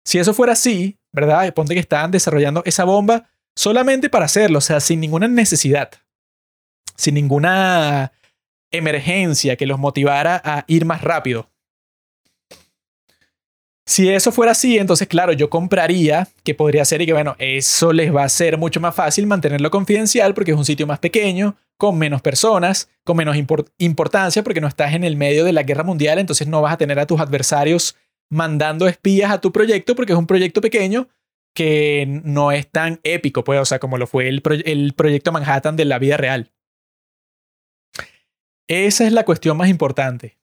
si 0.04 0.20
eso 0.20 0.34
fuera 0.34 0.54
así, 0.54 0.98
¿verdad? 1.14 1.54
Ponte 1.54 1.74
que 1.74 1.80
estaban 1.80 2.12
desarrollando 2.12 2.64
esa 2.66 2.84
bomba 2.84 3.30
solamente 3.58 4.10
para 4.10 4.26
hacerlo, 4.26 4.60
o 4.60 4.62
sea, 4.62 4.80
sin 4.80 5.02
ninguna 5.02 5.28
necesidad, 5.28 5.90
sin 6.96 7.16
ninguna 7.16 8.14
emergencia 8.72 9.56
que 9.56 9.66
los 9.66 9.80
motivara 9.80 10.40
a 10.46 10.64
ir 10.68 10.86
más 10.86 11.02
rápido. 11.02 11.50
Si 13.86 14.10
eso 14.10 14.32
fuera 14.32 14.52
así, 14.52 14.78
entonces 14.78 15.08
claro, 15.08 15.32
yo 15.32 15.50
compraría 15.50 16.28
que 16.44 16.54
podría 16.54 16.86
ser 16.86 17.02
y 17.02 17.06
que 17.06 17.14
bueno, 17.14 17.36
eso 17.40 17.94
les 17.94 18.14
va 18.14 18.26
a 18.26 18.30
ser 18.30 18.58
mucho 18.58 18.80
más 18.80 18.94
fácil 18.94 19.26
mantenerlo 19.26 19.72
confidencial 19.72 20.34
porque 20.34 20.52
es 20.52 20.58
un 20.58 20.66
sitio 20.66 20.86
más 20.86 21.00
pequeño, 21.00 21.56
con 21.78 21.98
menos 21.98 22.22
personas, 22.22 22.90
con 23.06 23.18
menos 23.18 23.38
importancia 23.78 24.44
porque 24.44 24.62
no 24.62 24.68
estás 24.68 24.94
en 24.94 25.04
el 25.04 25.16
medio 25.16 25.46
de 25.46 25.54
la 25.54 25.64
guerra 25.64 25.84
mundial, 25.84 26.20
entonces 26.20 26.48
no 26.48 26.62
vas 26.62 26.74
a 26.74 26.78
tener 26.78 27.00
a 27.00 27.08
tus 27.08 27.20
adversarios 27.22 27.96
mandando 28.30 28.88
espías 28.88 29.32
a 29.32 29.42
tu 29.42 29.52
proyecto 29.52 29.96
porque 29.96 30.12
es 30.12 30.20
un 30.20 30.28
proyecto 30.28 30.62
pequeño 30.62 31.08
que 31.58 32.06
no 32.24 32.52
es 32.52 32.70
tan 32.70 33.00
épico, 33.02 33.44
pues, 33.44 33.60
o 33.60 33.66
sea, 33.66 33.80
como 33.80 33.98
lo 33.98 34.06
fue 34.06 34.28
el, 34.28 34.44
el 34.64 34.94
proyecto 34.94 35.32
Manhattan 35.32 35.76
de 35.76 35.86
la 35.86 35.98
vida 35.98 36.16
real. 36.16 36.52
Esa 38.68 39.08
es 39.08 39.12
la 39.12 39.26
cuestión 39.26 39.58
más 39.58 39.68
importante. 39.68 40.38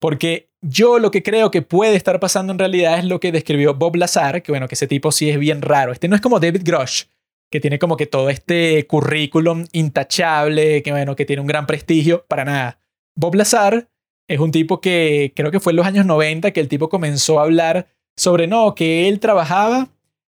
Porque 0.00 0.50
yo 0.60 0.98
lo 0.98 1.12
que 1.12 1.22
creo 1.22 1.52
que 1.52 1.62
puede 1.62 1.94
estar 1.94 2.18
pasando 2.18 2.52
en 2.52 2.58
realidad 2.58 2.98
es 2.98 3.04
lo 3.04 3.20
que 3.20 3.30
describió 3.30 3.74
Bob 3.74 3.94
Lazar, 3.94 4.42
que 4.42 4.50
bueno, 4.50 4.66
que 4.66 4.74
ese 4.74 4.88
tipo 4.88 5.12
sí 5.12 5.30
es 5.30 5.38
bien 5.38 5.62
raro. 5.62 5.92
Este 5.92 6.08
no 6.08 6.16
es 6.16 6.20
como 6.20 6.40
David 6.40 6.62
Grosh, 6.64 7.04
que 7.48 7.60
tiene 7.60 7.78
como 7.78 7.96
que 7.96 8.06
todo 8.06 8.28
este 8.28 8.84
currículum 8.88 9.66
intachable, 9.70 10.82
que 10.82 10.90
bueno, 10.90 11.14
que 11.14 11.26
tiene 11.26 11.42
un 11.42 11.46
gran 11.46 11.68
prestigio, 11.68 12.24
para 12.26 12.44
nada. 12.44 12.80
Bob 13.14 13.36
Lazar 13.36 13.88
es 14.26 14.40
un 14.40 14.50
tipo 14.50 14.80
que 14.80 15.32
creo 15.36 15.52
que 15.52 15.60
fue 15.60 15.70
en 15.70 15.76
los 15.76 15.86
años 15.86 16.06
90 16.06 16.50
que 16.50 16.58
el 16.58 16.66
tipo 16.66 16.88
comenzó 16.88 17.38
a 17.38 17.44
hablar 17.44 17.86
sobre, 18.16 18.46
no, 18.46 18.74
que 18.74 19.08
él 19.08 19.20
trabajaba 19.20 19.88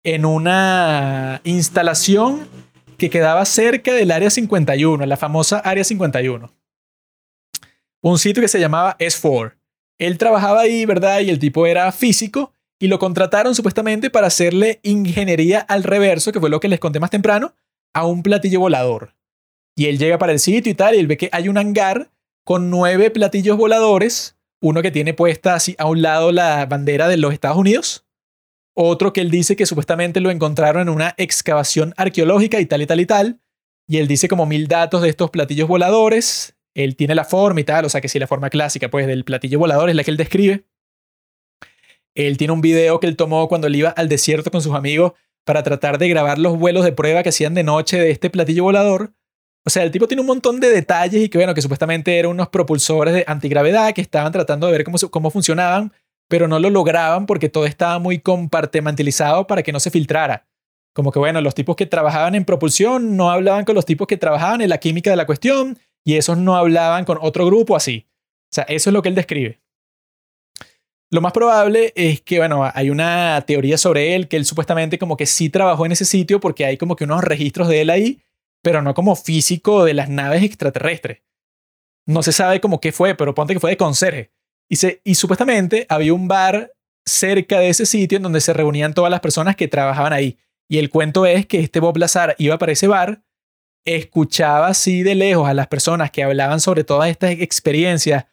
en 0.04 0.24
una 0.24 1.40
instalación 1.44 2.48
que 2.98 3.10
quedaba 3.10 3.44
cerca 3.44 3.94
del 3.94 4.10
Área 4.10 4.30
51, 4.30 5.06
la 5.06 5.16
famosa 5.16 5.58
Área 5.58 5.84
51 5.84 6.52
un 8.02 8.18
sitio 8.18 8.42
que 8.42 8.48
se 8.48 8.60
llamaba 8.60 8.96
S4. 8.98 9.54
Él 9.98 10.18
trabajaba 10.18 10.60
ahí, 10.60 10.84
¿verdad? 10.84 11.20
Y 11.20 11.30
el 11.30 11.38
tipo 11.38 11.66
era 11.66 11.90
físico 11.92 12.52
y 12.78 12.88
lo 12.88 12.98
contrataron 12.98 13.54
supuestamente 13.54 14.10
para 14.10 14.26
hacerle 14.26 14.80
ingeniería 14.82 15.60
al 15.60 15.84
reverso, 15.84 16.32
que 16.32 16.40
fue 16.40 16.50
lo 16.50 16.58
que 16.58 16.68
les 16.68 16.80
conté 16.80 16.98
más 16.98 17.10
temprano, 17.10 17.54
a 17.94 18.04
un 18.04 18.22
platillo 18.24 18.58
volador. 18.58 19.14
Y 19.76 19.86
él 19.86 19.98
llega 19.98 20.18
para 20.18 20.32
el 20.32 20.40
sitio 20.40 20.72
y 20.72 20.74
tal, 20.74 20.96
y 20.96 20.98
él 20.98 21.06
ve 21.06 21.16
que 21.16 21.28
hay 21.32 21.48
un 21.48 21.56
hangar 21.56 22.10
con 22.44 22.70
nueve 22.70 23.10
platillos 23.10 23.56
voladores, 23.56 24.36
uno 24.62 24.80
que 24.80 24.90
tiene 24.90 25.12
puesta 25.12 25.54
así 25.54 25.74
a 25.76 25.86
un 25.86 26.00
lado 26.00 26.32
la 26.32 26.64
bandera 26.66 27.08
de 27.08 27.16
los 27.18 27.34
Estados 27.34 27.58
Unidos, 27.58 28.06
otro 28.74 29.12
que 29.12 29.20
él 29.20 29.30
dice 29.30 29.56
que 29.56 29.66
supuestamente 29.66 30.20
lo 30.20 30.30
encontraron 30.30 30.82
en 30.82 30.88
una 30.88 31.14
excavación 31.18 31.92
arqueológica 31.96 32.60
y 32.60 32.66
tal 32.66 32.80
y 32.80 32.86
tal 32.86 33.00
y 33.00 33.06
tal, 33.06 33.40
y 33.86 33.98
él 33.98 34.06
dice 34.06 34.28
como 34.28 34.46
mil 34.46 34.68
datos 34.68 35.02
de 35.02 35.08
estos 35.08 35.30
platillos 35.30 35.68
voladores, 35.68 36.56
él 36.74 36.96
tiene 36.96 37.14
la 37.14 37.24
forma 37.24 37.60
y 37.60 37.64
tal, 37.64 37.84
o 37.84 37.88
sea 37.88 38.00
que 38.00 38.08
sí, 38.08 38.18
la 38.18 38.28
forma 38.28 38.48
clásica 38.50 38.88
pues 38.88 39.06
del 39.06 39.24
platillo 39.24 39.58
volador 39.58 39.90
es 39.90 39.96
la 39.96 40.04
que 40.04 40.12
él 40.12 40.16
describe. 40.16 40.64
Él 42.14 42.36
tiene 42.36 42.52
un 42.52 42.60
video 42.60 43.00
que 43.00 43.08
él 43.08 43.16
tomó 43.16 43.48
cuando 43.48 43.66
él 43.66 43.76
iba 43.76 43.90
al 43.90 44.08
desierto 44.08 44.50
con 44.50 44.62
sus 44.62 44.74
amigos 44.74 45.12
para 45.44 45.62
tratar 45.62 45.98
de 45.98 46.08
grabar 46.08 46.38
los 46.38 46.56
vuelos 46.56 46.84
de 46.84 46.92
prueba 46.92 47.22
que 47.22 47.30
hacían 47.30 47.54
de 47.54 47.64
noche 47.64 47.98
de 47.98 48.10
este 48.10 48.30
platillo 48.30 48.62
volador. 48.64 49.12
O 49.64 49.70
sea, 49.70 49.84
el 49.84 49.90
tipo 49.90 50.08
tiene 50.08 50.20
un 50.20 50.26
montón 50.26 50.58
de 50.58 50.70
detalles 50.70 51.22
y 51.24 51.28
que 51.28 51.38
bueno, 51.38 51.54
que 51.54 51.62
supuestamente 51.62 52.18
eran 52.18 52.32
unos 52.32 52.48
propulsores 52.48 53.14
de 53.14 53.24
antigravedad 53.26 53.94
que 53.94 54.00
estaban 54.00 54.32
tratando 54.32 54.66
de 54.66 54.72
ver 54.72 54.84
cómo, 54.84 54.98
cómo 55.10 55.30
funcionaban, 55.30 55.92
pero 56.28 56.48
no 56.48 56.58
lo 56.58 56.68
lograban 56.70 57.26
porque 57.26 57.48
todo 57.48 57.66
estaba 57.66 57.98
muy 57.98 58.18
compartimentalizado 58.18 59.46
para 59.46 59.62
que 59.62 59.72
no 59.72 59.78
se 59.78 59.90
filtrara. 59.90 60.46
Como 60.94 61.12
que 61.12 61.18
bueno, 61.18 61.40
los 61.40 61.54
tipos 61.54 61.76
que 61.76 61.86
trabajaban 61.86 62.34
en 62.34 62.44
propulsión 62.44 63.16
no 63.16 63.30
hablaban 63.30 63.64
con 63.64 63.74
los 63.74 63.86
tipos 63.86 64.06
que 64.06 64.16
trabajaban 64.16 64.60
en 64.60 64.68
la 64.68 64.78
química 64.78 65.10
de 65.10 65.16
la 65.16 65.26
cuestión 65.26 65.78
y 66.04 66.16
esos 66.16 66.36
no 66.38 66.56
hablaban 66.56 67.04
con 67.04 67.18
otro 67.20 67.46
grupo 67.46 67.76
así. 67.76 68.06
O 68.50 68.54
sea, 68.54 68.64
eso 68.64 68.90
es 68.90 68.94
lo 68.94 69.00
que 69.00 69.08
él 69.08 69.14
describe. 69.14 69.60
Lo 71.10 71.20
más 71.20 71.32
probable 71.32 71.92
es 71.94 72.22
que, 72.22 72.38
bueno, 72.38 72.70
hay 72.72 72.90
una 72.90 73.42
teoría 73.46 73.76
sobre 73.76 74.14
él, 74.14 74.28
que 74.28 74.36
él 74.36 74.46
supuestamente 74.46 74.98
como 74.98 75.16
que 75.16 75.26
sí 75.26 75.50
trabajó 75.50 75.84
en 75.84 75.92
ese 75.92 76.06
sitio 76.06 76.40
porque 76.40 76.64
hay 76.64 76.78
como 76.78 76.96
que 76.96 77.04
unos 77.04 77.22
registros 77.22 77.68
de 77.68 77.82
él 77.82 77.90
ahí, 77.90 78.22
pero 78.62 78.82
no 78.82 78.94
como 78.94 79.16
físico 79.16 79.84
de 79.84 79.94
las 79.94 80.08
naves 80.08 80.42
extraterrestres. 80.42 81.22
No 82.06 82.22
se 82.22 82.32
sabe 82.32 82.60
como 82.60 82.80
qué 82.80 82.92
fue, 82.92 83.14
pero 83.14 83.34
ponte 83.34 83.54
que 83.54 83.60
fue 83.60 83.70
de 83.70 83.76
conserje. 83.76 84.32
Y, 84.68 84.76
y 85.04 85.14
supuestamente 85.14 85.86
había 85.88 86.14
un 86.14 86.28
bar 86.28 86.72
cerca 87.04 87.58
de 87.58 87.68
ese 87.68 87.86
sitio 87.86 88.16
en 88.16 88.22
donde 88.22 88.40
se 88.40 88.52
reunían 88.52 88.94
todas 88.94 89.10
las 89.10 89.20
personas 89.20 89.56
que 89.56 89.68
trabajaban 89.68 90.12
ahí. 90.12 90.38
Y 90.68 90.78
el 90.78 90.90
cuento 90.90 91.26
es 91.26 91.46
que 91.46 91.60
este 91.60 91.80
Bob 91.80 91.96
Lazar 91.98 92.34
iba 92.38 92.58
para 92.58 92.72
ese 92.72 92.86
bar 92.86 93.22
escuchaba 93.84 94.68
así 94.68 95.02
de 95.02 95.14
lejos 95.14 95.48
a 95.48 95.54
las 95.54 95.66
personas 95.66 96.10
que 96.10 96.22
hablaban 96.22 96.60
sobre 96.60 96.84
todas 96.84 97.10
estas 97.10 97.32
experiencias 97.32 98.26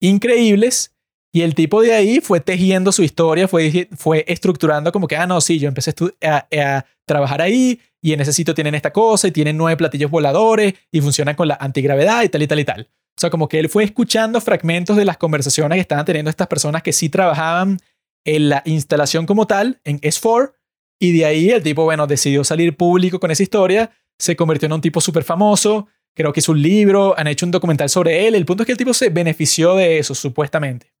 increíbles 0.00 0.93
y 1.34 1.42
el 1.42 1.56
tipo 1.56 1.82
de 1.82 1.92
ahí 1.92 2.20
fue 2.20 2.38
tejiendo 2.38 2.92
su 2.92 3.02
historia, 3.02 3.48
fue, 3.48 3.88
fue 3.96 4.24
estructurando 4.28 4.92
como 4.92 5.08
que, 5.08 5.16
ah, 5.16 5.26
no, 5.26 5.40
sí, 5.40 5.58
yo 5.58 5.68
empecé 5.68 5.92
a, 6.22 6.86
trabajar 7.06 7.42
ahí 7.42 7.80
y 8.00 8.12
en 8.12 8.20
ese 8.20 8.32
sitio 8.32 8.54
tienen 8.54 8.74
esta 8.74 8.92
cosa 8.92 9.28
y 9.28 9.32
tienen 9.32 9.58
nueve 9.58 9.76
platillos 9.76 10.10
voladores 10.10 10.74
y 10.90 11.00
funcionan 11.00 11.34
con 11.34 11.48
la 11.48 11.58
antigravedad 11.60 12.22
y 12.22 12.28
tal 12.28 12.42
y 12.42 12.46
tal 12.46 12.60
y 12.60 12.64
tal. 12.64 12.88
O 13.16 13.20
sea, 13.20 13.30
como 13.30 13.48
que 13.48 13.58
él 13.58 13.68
fue 13.68 13.84
escuchando 13.84 14.40
fragmentos 14.40 14.96
de 14.96 15.04
las 15.04 15.18
conversaciones 15.18 15.76
que 15.76 15.80
estaban 15.80 16.04
teniendo 16.04 16.30
estas 16.30 16.46
personas 16.46 16.82
que 16.82 16.92
sí 16.92 17.08
trabajaban 17.08 17.78
en 18.24 18.48
la 18.48 18.62
instalación 18.64 19.26
como 19.26 19.46
tal, 19.46 19.80
en 19.84 20.00
S4, 20.00 20.54
y 20.98 21.18
de 21.18 21.26
ahí 21.26 21.50
el 21.50 21.62
tipo, 21.62 21.84
bueno, 21.84 22.06
decidió 22.06 22.44
salir 22.44 22.76
público 22.76 23.20
con 23.20 23.30
esa 23.30 23.42
historia 23.42 23.90
se 24.18 24.36
convirtió 24.36 24.66
en 24.66 24.72
un 24.72 24.80
tipo 24.80 25.00
súper 25.00 25.24
famoso, 25.24 25.88
creo 26.14 26.32
que 26.32 26.40
hizo 26.40 26.52
un 26.52 26.62
libro, 26.62 27.18
han 27.18 27.26
hecho 27.26 27.46
un 27.46 27.52
documental 27.52 27.88
sobre 27.88 28.26
él, 28.26 28.34
el 28.34 28.44
punto 28.44 28.62
es 28.62 28.66
que 28.66 28.72
el 28.72 28.78
tipo 28.78 28.94
se 28.94 29.10
benefició 29.10 29.74
de 29.74 29.98
eso, 29.98 30.14
supuestamente. 30.14 30.93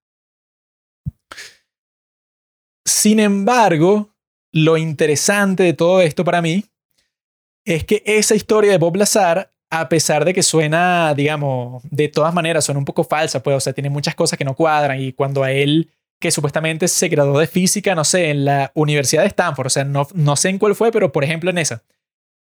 Sin 2.84 3.20
embargo, 3.20 4.10
lo 4.52 4.76
interesante 4.76 5.62
de 5.62 5.72
todo 5.72 6.00
esto 6.00 6.24
para 6.24 6.42
mí 6.42 6.64
es 7.64 7.84
que 7.84 8.02
esa 8.04 8.34
historia 8.34 8.70
de 8.70 8.78
Bob 8.78 8.96
Lazar, 8.96 9.52
a 9.70 9.88
pesar 9.88 10.24
de 10.24 10.34
que 10.34 10.42
suena, 10.42 11.14
digamos, 11.14 11.82
de 11.90 12.08
todas 12.08 12.34
maneras, 12.34 12.64
suena 12.64 12.78
un 12.78 12.84
poco 12.84 13.04
falsa, 13.04 13.42
pues, 13.42 13.56
o 13.56 13.60
sea, 13.60 13.72
tiene 13.72 13.90
muchas 13.90 14.14
cosas 14.14 14.38
que 14.38 14.44
no 14.44 14.54
cuadran 14.54 15.00
y 15.00 15.12
cuando 15.12 15.42
a 15.42 15.50
él, 15.50 15.90
que 16.20 16.30
supuestamente 16.30 16.86
se 16.88 17.08
graduó 17.08 17.38
de 17.38 17.46
física, 17.46 17.94
no 17.94 18.04
sé, 18.04 18.30
en 18.30 18.44
la 18.44 18.70
Universidad 18.74 19.22
de 19.22 19.28
Stanford, 19.28 19.66
o 19.66 19.70
sea, 19.70 19.84
no, 19.84 20.06
no 20.14 20.36
sé 20.36 20.50
en 20.50 20.58
cuál 20.58 20.74
fue, 20.74 20.92
pero 20.92 21.10
por 21.10 21.24
ejemplo 21.24 21.50
en 21.50 21.58
esa, 21.58 21.82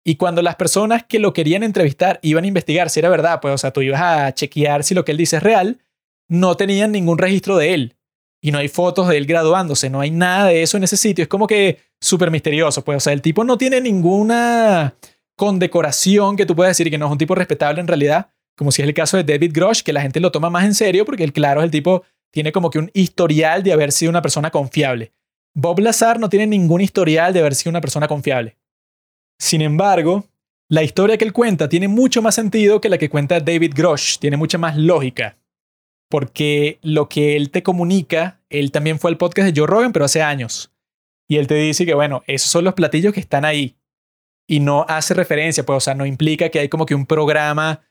y 0.04 0.16
cuando 0.16 0.42
las 0.42 0.56
personas 0.56 1.04
que 1.04 1.20
lo 1.20 1.34
querían 1.34 1.64
entrevistar 1.64 2.20
iban 2.24 2.44
a 2.44 2.48
investigar 2.48 2.90
si 2.90 3.00
era 3.00 3.10
verdad, 3.10 3.40
pues, 3.40 3.54
o 3.54 3.58
sea, 3.58 3.72
tú 3.72 3.82
ibas 3.82 4.02
a 4.02 4.34
chequear 4.34 4.84
si 4.84 4.96
lo 4.96 5.06
que 5.06 5.12
él 5.12 5.18
dice 5.18 5.38
es 5.38 5.44
real, 5.44 5.80
no 6.28 6.58
tenían 6.58 6.92
ningún 6.92 7.18
registro 7.18 7.58
de 7.58 7.74
él. 7.74 7.96
Y 8.42 8.52
no 8.52 8.58
hay 8.58 8.68
fotos 8.68 9.08
de 9.08 9.18
él 9.18 9.26
graduándose, 9.26 9.90
no 9.90 10.02
hay 10.02 10.12
nada 10.12 10.48
de 10.48 10.64
eso 10.64 10.78
en 10.78 10.84
ese 10.84 10.98
sitio. 10.98 11.24
Es 11.24 11.28
como 11.28 11.46
que 11.46 11.80
súper 12.02 12.32
misterioso, 12.32 12.84
pues, 12.84 12.98
o 12.98 13.00
sea, 13.00 13.14
el 13.14 13.22
tipo 13.22 13.44
no 13.44 13.58
tiene 13.58 13.80
ninguna 13.80 14.96
condecoración 15.38 16.36
que 16.36 16.46
tú 16.46 16.56
puedas 16.56 16.72
decir 16.72 16.90
que 16.90 16.98
no 16.98 17.06
es 17.06 17.12
un 17.12 17.18
tipo 17.18 17.36
respetable 17.36 17.82
en 17.82 17.88
realidad, 17.88 18.30
como 18.58 18.72
si 18.72 18.82
es 18.82 18.88
el 18.88 18.94
caso 18.94 19.18
de 19.18 19.24
David 19.24 19.52
Grosh, 19.54 19.82
que 19.82 19.94
la 19.94 20.02
gente 20.02 20.20
lo 20.20 20.32
toma 20.32 20.50
más 20.50 20.66
en 20.66 20.74
serio 20.74 21.06
porque 21.06 21.24
él, 21.24 21.34
claro, 21.34 21.62
es 21.62 21.66
el 21.66 21.72
tipo 21.72 22.04
tiene 22.32 22.52
como 22.52 22.70
que 22.70 22.80
un 22.80 22.90
historial 22.94 23.62
de 23.62 23.74
haber 23.74 23.92
sido 23.92 24.10
una 24.10 24.22
persona 24.22 24.50
confiable. 24.52 25.14
Bob 25.54 25.80
Lazar 25.80 26.20
no 26.20 26.30
tiene 26.30 26.48
ningún 26.48 26.82
historial 26.82 27.34
de 27.34 27.42
haber 27.42 27.56
sido 27.56 27.72
una 27.72 27.82
persona 27.82 28.08
confiable. 28.08 28.58
Sin 29.38 29.62
embargo, 29.62 30.26
la 30.70 30.84
historia 30.84 31.18
que 31.18 31.26
él 31.26 31.34
cuenta 31.34 31.68
tiene 31.68 31.90
mucho 31.90 32.22
más 32.22 32.36
sentido 32.36 32.80
que 32.80 32.88
la 32.88 32.98
que 32.98 33.10
cuenta 33.10 33.40
David 33.40 33.74
Grosh, 33.76 34.18
tiene 34.18 34.38
mucha 34.38 34.58
más 34.58 34.78
lógica. 34.78 35.38
Porque 36.12 36.78
lo 36.84 37.10
que 37.10 37.36
él 37.36 37.50
te 37.50 37.64
comunica, 37.64 38.42
él 38.50 38.72
también 38.72 39.00
fue 39.00 39.10
al 39.10 39.18
podcast 39.18 39.48
de 39.48 39.60
Joe 39.60 39.68
Rogan, 39.68 39.94
pero 39.94 40.06
hace 40.06 40.22
años. 40.22 40.72
Y 41.28 41.38
él 41.38 41.48
te 41.48 41.56
dice 41.56 41.86
que, 41.86 41.94
bueno, 41.94 42.22
esos 42.28 42.52
son 42.52 42.66
los 42.66 42.74
platillos 42.74 43.14
que 43.14 43.22
están 43.22 43.46
ahí. 43.46 43.78
Y 44.46 44.60
no 44.60 44.86
hace 44.90 45.14
referencia, 45.14 45.66
pues, 45.66 45.78
o 45.78 45.80
sea, 45.80 45.96
no 45.96 46.06
implica 46.06 46.50
que 46.50 46.60
hay 46.60 46.68
como 46.68 46.86
que 46.86 46.94
un 46.94 47.06
programa 47.06 47.82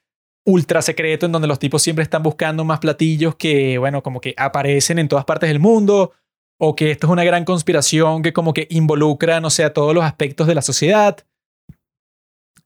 ultra 0.44 0.82
secreto 0.82 1.24
en 1.24 1.32
donde 1.32 1.48
los 1.48 1.58
tipos 1.58 1.82
siempre 1.82 2.02
están 2.02 2.22
buscando 2.22 2.64
más 2.64 2.80
platillos 2.80 3.36
que, 3.36 3.78
bueno, 3.78 4.02
como 4.02 4.20
que 4.20 4.34
aparecen 4.36 4.98
en 4.98 5.08
todas 5.08 5.24
partes 5.24 5.48
del 5.48 5.58
mundo, 5.58 6.12
o 6.58 6.76
que 6.76 6.90
esto 6.90 7.06
es 7.06 7.12
una 7.12 7.24
gran 7.24 7.46
conspiración 7.46 8.22
que 8.22 8.34
como 8.34 8.52
que 8.52 8.66
involucra, 8.68 9.40
no 9.40 9.48
sé, 9.48 9.64
a 9.64 9.72
todos 9.72 9.94
los 9.94 10.04
aspectos 10.04 10.46
de 10.46 10.54
la 10.54 10.62
sociedad. 10.62 11.24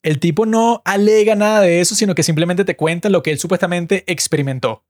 El 0.03 0.19
tipo 0.19 0.47
no 0.47 0.83
alega 0.85 1.37
nada 1.37 1.61
de 1.61 1.81
eso, 1.81 1.95
sino 1.95 2.17
que 2.17 2.25
simplemente 2.25 2.65
te 2.65 2.77
cuenta 2.77 3.09
lo 3.09 3.23
que 3.23 3.31
él 3.31 3.39
supuestamente 3.39 4.03
experimentó. 4.09 4.85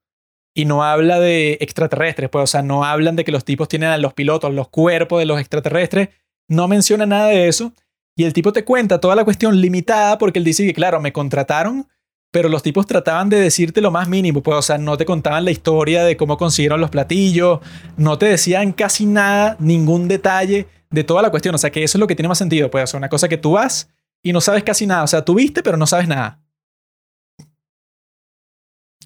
Y 0.55 0.67
no 0.67 0.85
habla 0.85 1.19
de 1.19 1.59
extraterrestres, 1.61 2.31
pues, 2.31 2.45
o 2.45 2.47
sea, 2.47 2.63
no 2.63 2.85
hablan 2.85 3.17
de 3.17 3.25
que 3.25 3.33
los 3.33 3.45
tipos 3.45 3.69
tienen 3.69 3.89
a 3.89 3.99
los 3.99 4.15
pilotos, 4.15 4.55
los 4.55 4.69
cuerpos 4.69 5.19
de 5.19 5.27
los 5.27 5.41
extraterrestres, 5.41 6.11
no 6.49 6.69
menciona 6.69 7.07
nada 7.07 7.29
de 7.29 7.49
eso. 7.49 7.73
Y 8.17 8.25
el 8.25 8.33
tipo 8.33 8.53
te 8.53 8.65
cuenta 8.65 9.01
toda 9.01 9.17
la 9.17 9.25
cuestión 9.25 9.61
limitada 9.61 10.19
porque 10.19 10.39
él 10.39 10.45
dice 10.45 10.65
que, 10.65 10.73
claro, 10.73 11.01
me 11.01 11.13
contrataron 11.13 11.89
pero 12.35 12.49
los 12.49 12.65
tipos 12.65 12.85
trataban 12.85 13.29
de 13.29 13.39
decirte 13.39 13.81
lo 13.81 13.93
más 13.93 14.09
mínimo, 14.09 14.43
pues, 14.43 14.59
o 14.59 14.63
sea, 14.63 14.77
no 14.77 14.97
te 14.97 15.05
contaban 15.05 15.45
la 15.45 15.53
historia 15.53 16.03
de 16.03 16.17
cómo 16.17 16.37
consiguieron 16.37 16.81
los 16.81 16.91
platillos, 16.91 17.61
no 17.97 18.19
te 18.19 18.27
decían 18.27 18.73
casi 18.73 19.07
nada, 19.07 19.57
ningún 19.61 20.09
detalle 20.09 20.67
de 20.91 21.05
toda 21.05 21.23
la 21.23 21.31
cuestión, 21.31 21.55
o 21.55 21.59
sea, 21.59 21.71
que 21.71 21.85
eso 21.85 21.97
es 21.97 22.01
lo 22.01 22.09
que 22.09 22.17
tiene 22.17 22.29
más 22.29 22.39
sentido, 22.39 22.73
pues, 22.73 22.83
o 22.83 22.87
sea, 22.89 22.99
una 22.99 23.09
cosa 23.09 23.29
que 23.29 23.39
tú 23.39 23.53
vas 23.53 23.89
y 24.21 24.33
no 24.33 24.41
sabes 24.41 24.65
casi 24.65 24.85
nada, 24.85 25.05
o 25.05 25.07
sea, 25.07 25.25
tú 25.25 25.35
viste, 25.35 25.63
pero 25.63 25.77
no 25.77 25.87
sabes 25.87 26.09
nada. 26.09 26.41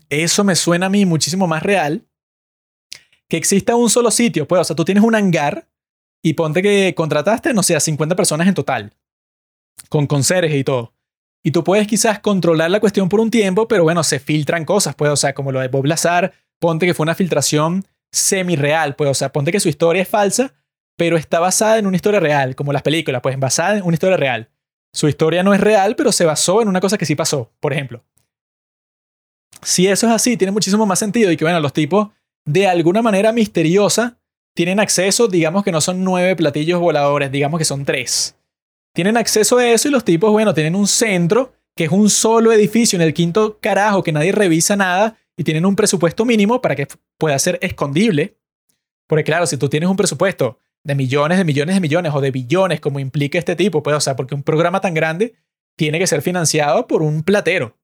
Eso 0.08 0.44
me 0.44 0.54
suena 0.54 0.86
a 0.86 0.90
mí 0.90 1.04
muchísimo 1.04 1.46
más 1.46 1.62
real 1.62 2.04
que 3.28 3.36
exista 3.36 3.76
un 3.76 3.90
solo 3.90 4.10
sitio, 4.10 4.48
pues, 4.48 4.60
o 4.60 4.64
sea, 4.64 4.76
tú 4.76 4.84
tienes 4.84 5.04
un 5.04 5.14
hangar 5.14 5.68
y 6.22 6.32
ponte 6.32 6.62
que 6.62 6.94
contrataste, 6.96 7.52
no 7.52 7.62
sé, 7.62 7.76
a 7.76 7.80
50 7.80 8.16
personas 8.16 8.48
en 8.48 8.54
total, 8.54 8.92
con 9.88 10.06
conserje 10.06 10.56
y 10.56 10.64
todo. 10.64 10.94
Y 11.44 11.50
tú 11.50 11.62
puedes 11.62 11.86
quizás 11.86 12.18
controlar 12.20 12.70
la 12.70 12.80
cuestión 12.80 13.08
por 13.08 13.20
un 13.20 13.30
tiempo, 13.30 13.68
pero 13.68 13.84
bueno, 13.84 14.02
se 14.02 14.18
filtran 14.18 14.64
cosas, 14.64 14.94
pues, 14.94 15.10
o 15.10 15.16
sea, 15.16 15.34
como 15.34 15.52
lo 15.52 15.60
de 15.60 15.68
Bob 15.68 15.84
Lazar, 15.84 16.32
ponte 16.58 16.86
que 16.86 16.94
fue 16.94 17.04
una 17.04 17.14
filtración 17.14 17.86
semi-real, 18.10 18.96
pues, 18.96 19.10
o 19.10 19.14
sea, 19.14 19.30
ponte 19.30 19.52
que 19.52 19.60
su 19.60 19.68
historia 19.68 20.02
es 20.02 20.08
falsa, 20.08 20.54
pero 20.96 21.16
está 21.16 21.38
basada 21.38 21.78
en 21.78 21.86
una 21.86 21.96
historia 21.96 22.18
real, 22.18 22.56
como 22.56 22.72
las 22.72 22.82
películas, 22.82 23.20
pues, 23.22 23.38
basada 23.38 23.76
en 23.76 23.84
una 23.84 23.94
historia 23.94 24.16
real. 24.16 24.48
Su 24.92 25.06
historia 25.06 25.42
no 25.42 25.54
es 25.54 25.60
real, 25.60 25.94
pero 25.96 26.12
se 26.12 26.24
basó 26.24 26.62
en 26.62 26.68
una 26.68 26.80
cosa 26.80 26.98
que 26.98 27.06
sí 27.06 27.14
pasó, 27.14 27.52
por 27.60 27.72
ejemplo. 27.72 28.04
Si 29.62 29.86
eso 29.86 30.06
es 30.06 30.12
así, 30.12 30.36
tiene 30.36 30.52
muchísimo 30.52 30.86
más 30.86 30.98
sentido 30.98 31.30
y 31.30 31.36
que, 31.36 31.44
bueno, 31.44 31.60
los 31.60 31.72
tipos, 31.72 32.08
de 32.44 32.66
alguna 32.66 33.02
manera 33.02 33.32
misteriosa, 33.32 34.18
tienen 34.54 34.80
acceso, 34.80 35.28
digamos 35.28 35.64
que 35.64 35.72
no 35.72 35.80
son 35.80 36.02
nueve 36.04 36.34
platillos 36.36 36.80
voladores, 36.80 37.30
digamos 37.30 37.58
que 37.58 37.64
son 37.64 37.84
tres 37.84 38.34
tienen 38.98 39.16
acceso 39.16 39.58
a 39.58 39.68
eso 39.68 39.86
y 39.86 39.92
los 39.92 40.04
tipos, 40.04 40.32
bueno, 40.32 40.52
tienen 40.54 40.74
un 40.74 40.88
centro 40.88 41.52
que 41.76 41.84
es 41.84 41.92
un 41.92 42.10
solo 42.10 42.50
edificio 42.50 42.96
en 42.96 43.02
el 43.02 43.14
quinto 43.14 43.60
carajo 43.60 44.02
que 44.02 44.10
nadie 44.10 44.32
revisa 44.32 44.74
nada 44.74 45.16
y 45.36 45.44
tienen 45.44 45.64
un 45.66 45.76
presupuesto 45.76 46.24
mínimo 46.24 46.60
para 46.60 46.74
que 46.74 46.88
pueda 47.16 47.38
ser 47.38 47.60
escondible. 47.62 48.36
Porque 49.06 49.22
claro, 49.22 49.46
si 49.46 49.56
tú 49.56 49.68
tienes 49.68 49.88
un 49.88 49.94
presupuesto 49.94 50.58
de 50.82 50.96
millones, 50.96 51.38
de 51.38 51.44
millones, 51.44 51.76
de 51.76 51.80
millones 51.80 52.12
o 52.12 52.20
de 52.20 52.32
billones, 52.32 52.80
como 52.80 52.98
implica 52.98 53.38
este 53.38 53.54
tipo, 53.54 53.84
pues, 53.84 53.94
o 53.94 54.00
sea, 54.00 54.16
porque 54.16 54.34
un 54.34 54.42
programa 54.42 54.80
tan 54.80 54.94
grande 54.94 55.36
tiene 55.76 56.00
que 56.00 56.08
ser 56.08 56.20
financiado 56.20 56.88
por 56.88 57.02
un 57.02 57.22
platero. 57.22 57.76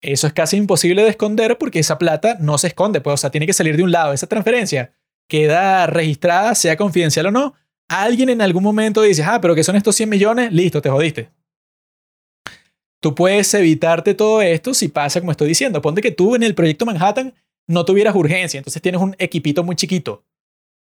Eso 0.00 0.26
es 0.26 0.32
casi 0.32 0.56
imposible 0.56 1.02
de 1.02 1.08
esconder 1.08 1.58
porque 1.58 1.80
esa 1.80 1.98
plata 1.98 2.36
no 2.40 2.56
se 2.58 2.68
esconde, 2.68 3.00
pues, 3.00 3.14
o 3.14 3.16
sea, 3.16 3.30
tiene 3.30 3.46
que 3.46 3.52
salir 3.52 3.76
de 3.76 3.82
un 3.82 3.90
lado. 3.90 4.12
Esa 4.12 4.26
transferencia 4.26 4.92
queda 5.28 5.86
registrada, 5.86 6.54
sea 6.54 6.76
confidencial 6.76 7.26
o 7.26 7.30
no, 7.30 7.54
alguien 7.88 8.28
en 8.28 8.40
algún 8.40 8.62
momento 8.62 9.02
dice, 9.02 9.22
ah, 9.24 9.40
pero 9.40 9.54
que 9.54 9.64
son 9.64 9.76
estos 9.76 9.96
100 9.96 10.08
millones, 10.08 10.52
listo, 10.52 10.80
te 10.80 10.90
jodiste. 10.90 11.30
Tú 13.00 13.14
puedes 13.14 13.52
evitarte 13.54 14.14
todo 14.14 14.42
esto 14.42 14.74
si 14.74 14.88
pasa 14.88 15.20
como 15.20 15.32
estoy 15.32 15.48
diciendo. 15.48 15.80
Ponte 15.80 16.00
que 16.00 16.10
tú 16.10 16.34
en 16.34 16.42
el 16.42 16.54
proyecto 16.54 16.86
Manhattan 16.86 17.34
no 17.66 17.84
tuvieras 17.84 18.14
urgencia, 18.14 18.58
entonces 18.58 18.82
tienes 18.82 19.00
un 19.00 19.14
equipito 19.18 19.62
muy 19.62 19.76
chiquito 19.76 20.24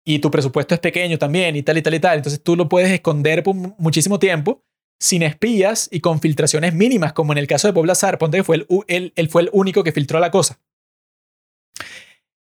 y 0.05 0.19
tu 0.19 0.31
presupuesto 0.31 0.73
es 0.73 0.79
pequeño 0.79 1.17
también 1.17 1.57
y 1.57 1.63
tal 1.63 1.77
y 1.77 1.81
tal 1.81 1.93
y 1.93 1.99
tal. 1.99 2.17
Entonces 2.17 2.41
tú 2.41 2.55
lo 2.55 2.69
puedes 2.69 2.89
esconder 2.91 3.43
por 3.43 3.55
muchísimo 3.55 4.19
tiempo 4.19 4.63
sin 4.99 5.23
espías 5.23 5.89
y 5.91 5.99
con 5.99 6.19
filtraciones 6.19 6.73
mínimas, 6.73 7.13
como 7.13 7.31
en 7.31 7.37
el 7.37 7.47
caso 7.47 7.67
de 7.67 7.73
Bob 7.73 7.85
Lazar. 7.85 8.17
Ponte 8.17 8.37
que 8.37 8.43
fue 8.43 8.65
el, 8.87 9.13
él 9.15 9.29
fue 9.29 9.43
el 9.43 9.49
único 9.53 9.83
que 9.83 9.91
filtró 9.91 10.19
la 10.19 10.31
cosa. 10.31 10.59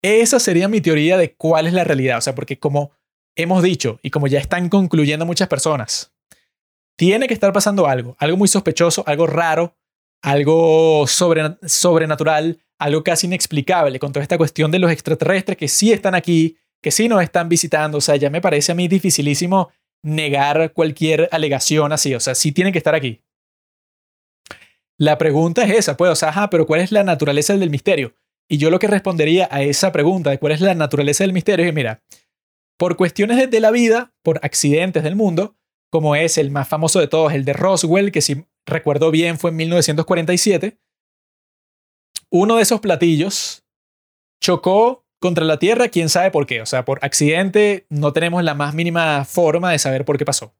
Esa 0.02 0.40
sería 0.40 0.66
mi 0.66 0.80
teoría 0.80 1.16
de 1.16 1.34
cuál 1.34 1.66
es 1.66 1.72
la 1.72 1.84
realidad. 1.84 2.18
O 2.18 2.20
sea, 2.20 2.34
porque 2.34 2.58
como 2.58 2.90
hemos 3.36 3.62
dicho, 3.62 4.00
y 4.02 4.10
como 4.10 4.26
ya 4.26 4.40
están 4.40 4.68
concluyendo 4.68 5.24
muchas 5.24 5.48
personas, 5.48 6.12
tiene 6.96 7.28
que 7.28 7.34
estar 7.34 7.52
pasando 7.52 7.86
algo, 7.86 8.16
algo 8.18 8.36
muy 8.36 8.48
sospechoso, 8.48 9.04
algo 9.06 9.26
raro, 9.26 9.76
algo 10.22 11.06
sobrenatural, 11.06 12.60
algo 12.78 13.04
casi 13.04 13.26
inexplicable 13.26 13.98
con 13.98 14.12
toda 14.12 14.22
esta 14.22 14.38
cuestión 14.38 14.70
de 14.70 14.78
los 14.78 14.90
extraterrestres 14.90 15.56
que 15.56 15.68
sí 15.68 15.92
están 15.92 16.14
aquí, 16.14 16.58
que 16.82 16.90
sí 16.90 17.08
nos 17.08 17.22
están 17.22 17.48
visitando. 17.48 17.98
O 17.98 18.00
sea, 18.00 18.16
ya 18.16 18.28
me 18.28 18.40
parece 18.40 18.72
a 18.72 18.74
mí 18.74 18.88
dificilísimo 18.88 19.70
negar 20.02 20.72
cualquier 20.72 21.28
alegación 21.32 21.92
así. 21.92 22.14
O 22.14 22.20
sea, 22.20 22.34
sí 22.34 22.52
tienen 22.52 22.72
que 22.72 22.78
estar 22.78 22.94
aquí. 22.94 23.22
La 24.98 25.18
pregunta 25.18 25.64
es 25.64 25.70
esa, 25.70 25.96
pues, 25.96 26.10
o 26.10 26.14
sea, 26.14 26.28
ajá, 26.28 26.50
pero 26.50 26.66
¿cuál 26.66 26.80
es 26.80 26.92
la 26.92 27.02
naturaleza 27.02 27.56
del 27.56 27.70
misterio? 27.70 28.14
Y 28.48 28.58
yo 28.58 28.70
lo 28.70 28.78
que 28.78 28.86
respondería 28.86 29.48
a 29.50 29.62
esa 29.62 29.90
pregunta 29.92 30.30
de 30.30 30.38
cuál 30.38 30.52
es 30.52 30.60
la 30.60 30.74
naturaleza 30.74 31.24
del 31.24 31.32
misterio 31.32 31.66
es, 31.66 31.74
mira, 31.74 32.02
por 32.78 32.96
cuestiones 32.96 33.50
de 33.50 33.60
la 33.60 33.70
vida, 33.70 34.12
por 34.22 34.38
accidentes 34.42 35.02
del 35.02 35.16
mundo, 35.16 35.56
como 35.90 36.16
es 36.16 36.38
el 36.38 36.50
más 36.50 36.68
famoso 36.68 37.00
de 37.00 37.08
todos, 37.08 37.32
el 37.32 37.44
de 37.44 37.52
Roswell, 37.52 38.12
que 38.12 38.20
si 38.20 38.46
recuerdo 38.66 39.10
bien 39.10 39.38
fue 39.38 39.50
en 39.50 39.56
1947, 39.56 40.78
uno 42.30 42.56
de 42.56 42.62
esos 42.62 42.80
platillos 42.80 43.64
chocó 44.40 45.01
contra 45.22 45.46
la 45.46 45.58
Tierra, 45.58 45.88
quién 45.88 46.10
sabe 46.10 46.30
por 46.30 46.46
qué, 46.46 46.60
o 46.60 46.66
sea, 46.66 46.84
por 46.84 46.98
accidente 47.02 47.86
no 47.88 48.12
tenemos 48.12 48.44
la 48.44 48.54
más 48.54 48.74
mínima 48.74 49.24
forma 49.24 49.72
de 49.72 49.78
saber 49.78 50.04
por 50.04 50.18
qué 50.18 50.26
pasó. 50.26 50.54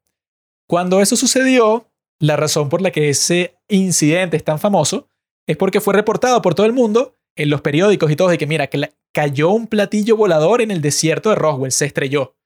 Cuando 0.67 1.03
eso 1.03 1.17
sucedió, 1.17 1.91
la 2.19 2.37
razón 2.37 2.71
por 2.71 2.81
la 2.81 2.93
que 2.93 3.11
ese 3.11 3.57
incidente 3.69 4.39
es 4.39 4.45
tan 4.45 4.59
famoso 4.59 5.09
es 5.47 5.57
porque 5.57 5.81
fue 5.81 5.93
reportado 5.93 6.41
por 6.41 6.55
todo 6.55 6.65
el 6.65 6.73
mundo 6.73 7.19
en 7.37 7.51
los 7.51 7.61
periódicos 7.61 8.11
y 8.11 8.17
todo, 8.17 8.29
de 8.29 8.39
que 8.39 8.47
mira, 8.47 8.69
que 8.69 8.91
cayó 9.13 9.51
un 9.51 9.67
platillo 9.67 10.17
volador 10.17 10.63
en 10.63 10.71
el 10.71 10.81
desierto 10.81 11.31
de 11.31 11.37
Roswell, 11.37 11.73
se 11.73 11.87
estrelló. 11.87 12.37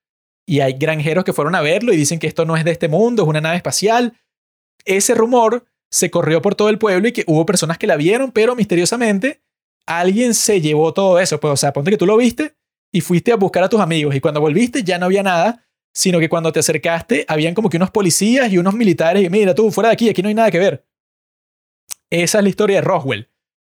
Y 0.45 0.61
hay 0.61 0.73
granjeros 0.73 1.23
que 1.23 1.33
fueron 1.33 1.55
a 1.55 1.61
verlo 1.61 1.93
y 1.93 1.97
dicen 1.97 2.19
que 2.19 2.27
esto 2.27 2.45
no 2.45 2.57
es 2.57 2.65
de 2.65 2.71
este 2.71 2.87
mundo, 2.87 3.23
es 3.23 3.29
una 3.29 3.41
nave 3.41 3.57
espacial. 3.57 4.17
Ese 4.83 5.13
rumor 5.13 5.65
se 5.91 6.09
corrió 6.09 6.41
por 6.41 6.55
todo 6.55 6.69
el 6.69 6.79
pueblo 6.79 7.07
y 7.07 7.11
que 7.11 7.23
hubo 7.27 7.45
personas 7.45 7.77
que 7.77 7.87
la 7.87 7.97
vieron, 7.97 8.31
pero 8.31 8.55
misteriosamente 8.55 9.41
alguien 9.87 10.35
se 10.35 10.61
llevó 10.61 10.93
todo 10.93 11.19
eso. 11.19 11.39
Pues, 11.39 11.53
o 11.53 11.57
sea, 11.57 11.73
ponte 11.73 11.89
que 11.89 11.97
tú 11.97 12.05
lo 12.05 12.17
viste 12.17 12.55
y 12.91 13.01
fuiste 13.01 13.31
a 13.31 13.35
buscar 13.35 13.63
a 13.63 13.69
tus 13.69 13.79
amigos 13.79 14.15
y 14.15 14.19
cuando 14.19 14.39
volviste 14.39 14.83
ya 14.83 14.99
no 14.99 15.05
había 15.07 15.23
nada, 15.23 15.65
sino 15.93 16.19
que 16.19 16.29
cuando 16.29 16.51
te 16.51 16.59
acercaste 16.59 17.25
habían 17.27 17.53
como 17.53 17.69
que 17.69 17.77
unos 17.77 17.91
policías 17.91 18.51
y 18.51 18.57
unos 18.57 18.75
militares 18.75 19.23
y 19.23 19.29
mira 19.29 19.55
tú, 19.55 19.71
fuera 19.71 19.89
de 19.89 19.93
aquí, 19.93 20.09
aquí 20.09 20.21
no 20.21 20.29
hay 20.29 20.35
nada 20.35 20.51
que 20.51 20.59
ver. 20.59 20.85
Esa 22.09 22.37
es 22.37 22.43
la 22.43 22.49
historia 22.49 22.77
de 22.77 22.81
Roswell 22.81 23.31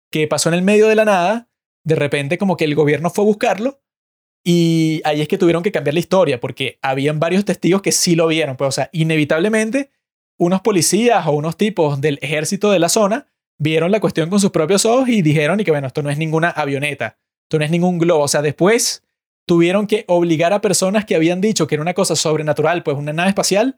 que 0.10 0.28
pasó 0.28 0.50
en 0.50 0.56
el 0.56 0.62
medio 0.62 0.88
de 0.88 0.96
la 0.96 1.06
nada, 1.06 1.50
de 1.84 1.96
repente 1.96 2.38
como 2.38 2.56
que 2.56 2.66
el 2.66 2.76
gobierno 2.76 3.10
fue 3.10 3.24
a 3.24 3.28
buscarlo 3.28 3.82
y 4.46 5.02
ahí 5.06 5.22
es 5.22 5.28
que 5.28 5.38
tuvieron 5.38 5.64
que 5.64 5.72
cambiar 5.72 5.96
la 5.96 6.00
historia 6.00 6.40
porque 6.40 6.78
habían 6.82 7.20
varios 7.20 7.46
testigos 7.46 7.82
que 7.82 7.92
sí 7.92 8.16
lo 8.16 8.28
vieron, 8.28 8.56
pues 8.56 8.68
o 8.68 8.72
sea, 8.72 8.90
inevitablemente 8.94 9.92
unos 10.38 10.62
policías 10.62 11.26
o 11.28 11.32
unos 11.32 11.58
tipos 11.58 12.00
del 12.00 12.20
ejército 12.22 12.72
de 12.72 12.80
la 12.80 12.90
zona 12.90 13.33
vieron 13.64 13.92
la 13.92 14.02
cuestión 14.02 14.30
con 14.30 14.42
sus 14.42 14.52
propios 14.52 14.86
ojos 14.86 15.08
y 15.08 15.22
dijeron 15.22 15.60
y 15.60 15.64
que 15.64 15.72
bueno, 15.72 15.88
esto 15.88 16.04
no 16.04 16.10
es 16.10 16.18
ninguna 16.18 16.50
avioneta, 16.50 17.18
esto 17.44 17.58
no 17.58 17.66
es 17.66 17.72
ningún 17.72 17.98
globo, 17.98 18.24
o 18.24 18.28
sea, 18.28 18.42
después 18.42 19.04
tuvieron 19.48 19.88
que 19.88 20.04
obligar 20.10 20.52
a 20.52 20.60
personas 20.60 21.06
que 21.06 21.16
habían 21.16 21.40
dicho 21.40 21.66
que 21.66 21.76
era 21.76 21.82
una 21.82 21.94
cosa 21.94 22.16
sobrenatural, 22.16 22.84
pues 22.84 22.98
una 22.98 23.14
nave 23.14 23.30
espacial, 23.30 23.78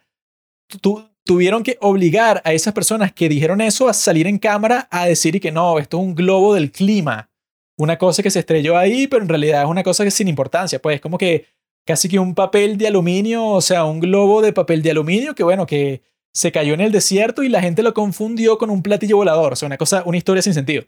tuvieron 1.24 1.62
que 1.62 1.78
obligar 1.82 2.42
a 2.44 2.54
esas 2.54 2.74
personas 2.74 3.14
que 3.14 3.30
dijeron 3.30 3.62
eso 3.62 3.88
a 3.88 3.94
salir 3.94 4.26
en 4.26 4.40
cámara 4.40 4.88
a 4.90 5.06
decir 5.06 5.36
y 5.36 5.40
que 5.40 5.52
no, 5.52 5.78
esto 5.78 5.98
es 5.98 6.04
un 6.04 6.16
globo 6.16 6.56
del 6.56 6.72
clima. 6.72 7.30
Una 7.78 7.98
cosa 7.98 8.24
que 8.24 8.32
se 8.32 8.40
estrelló 8.40 8.78
ahí, 8.78 9.06
pero 9.06 9.22
en 9.22 9.30
realidad 9.30 9.64
es 9.64 9.68
una 9.68 9.84
cosa 9.84 10.04
que 10.04 10.08
es 10.08 10.14
sin 10.14 10.28
importancia. 10.28 10.82
Pues 10.82 10.96
es 10.96 11.02
como 11.02 11.18
que 11.18 11.46
casi 11.86 12.08
que 12.08 12.20
un 12.20 12.34
papel 12.34 12.78
de 12.78 12.88
aluminio, 12.88 13.46
o 13.46 13.62
sea, 13.62 13.86
un 13.86 14.00
globo 14.00 14.42
de 14.42 14.54
papel 14.54 14.82
de 14.82 14.92
aluminio 14.92 15.36
que 15.36 15.44
bueno, 15.44 15.66
que 15.66 16.02
se 16.36 16.52
cayó 16.52 16.74
en 16.74 16.82
el 16.82 16.92
desierto 16.92 17.44
y 17.44 17.50
la 17.50 17.62
gente 17.62 17.82
lo 17.82 17.94
confundió 17.94 18.58
con 18.58 18.70
un 18.70 18.84
platillo 18.84 19.16
volador. 19.16 19.54
O 19.54 19.56
sea, 19.56 19.68
una 19.68 19.78
cosa, 19.78 20.04
una 20.06 20.18
historia 20.18 20.42
sin 20.42 20.54
sentido. 20.54 20.84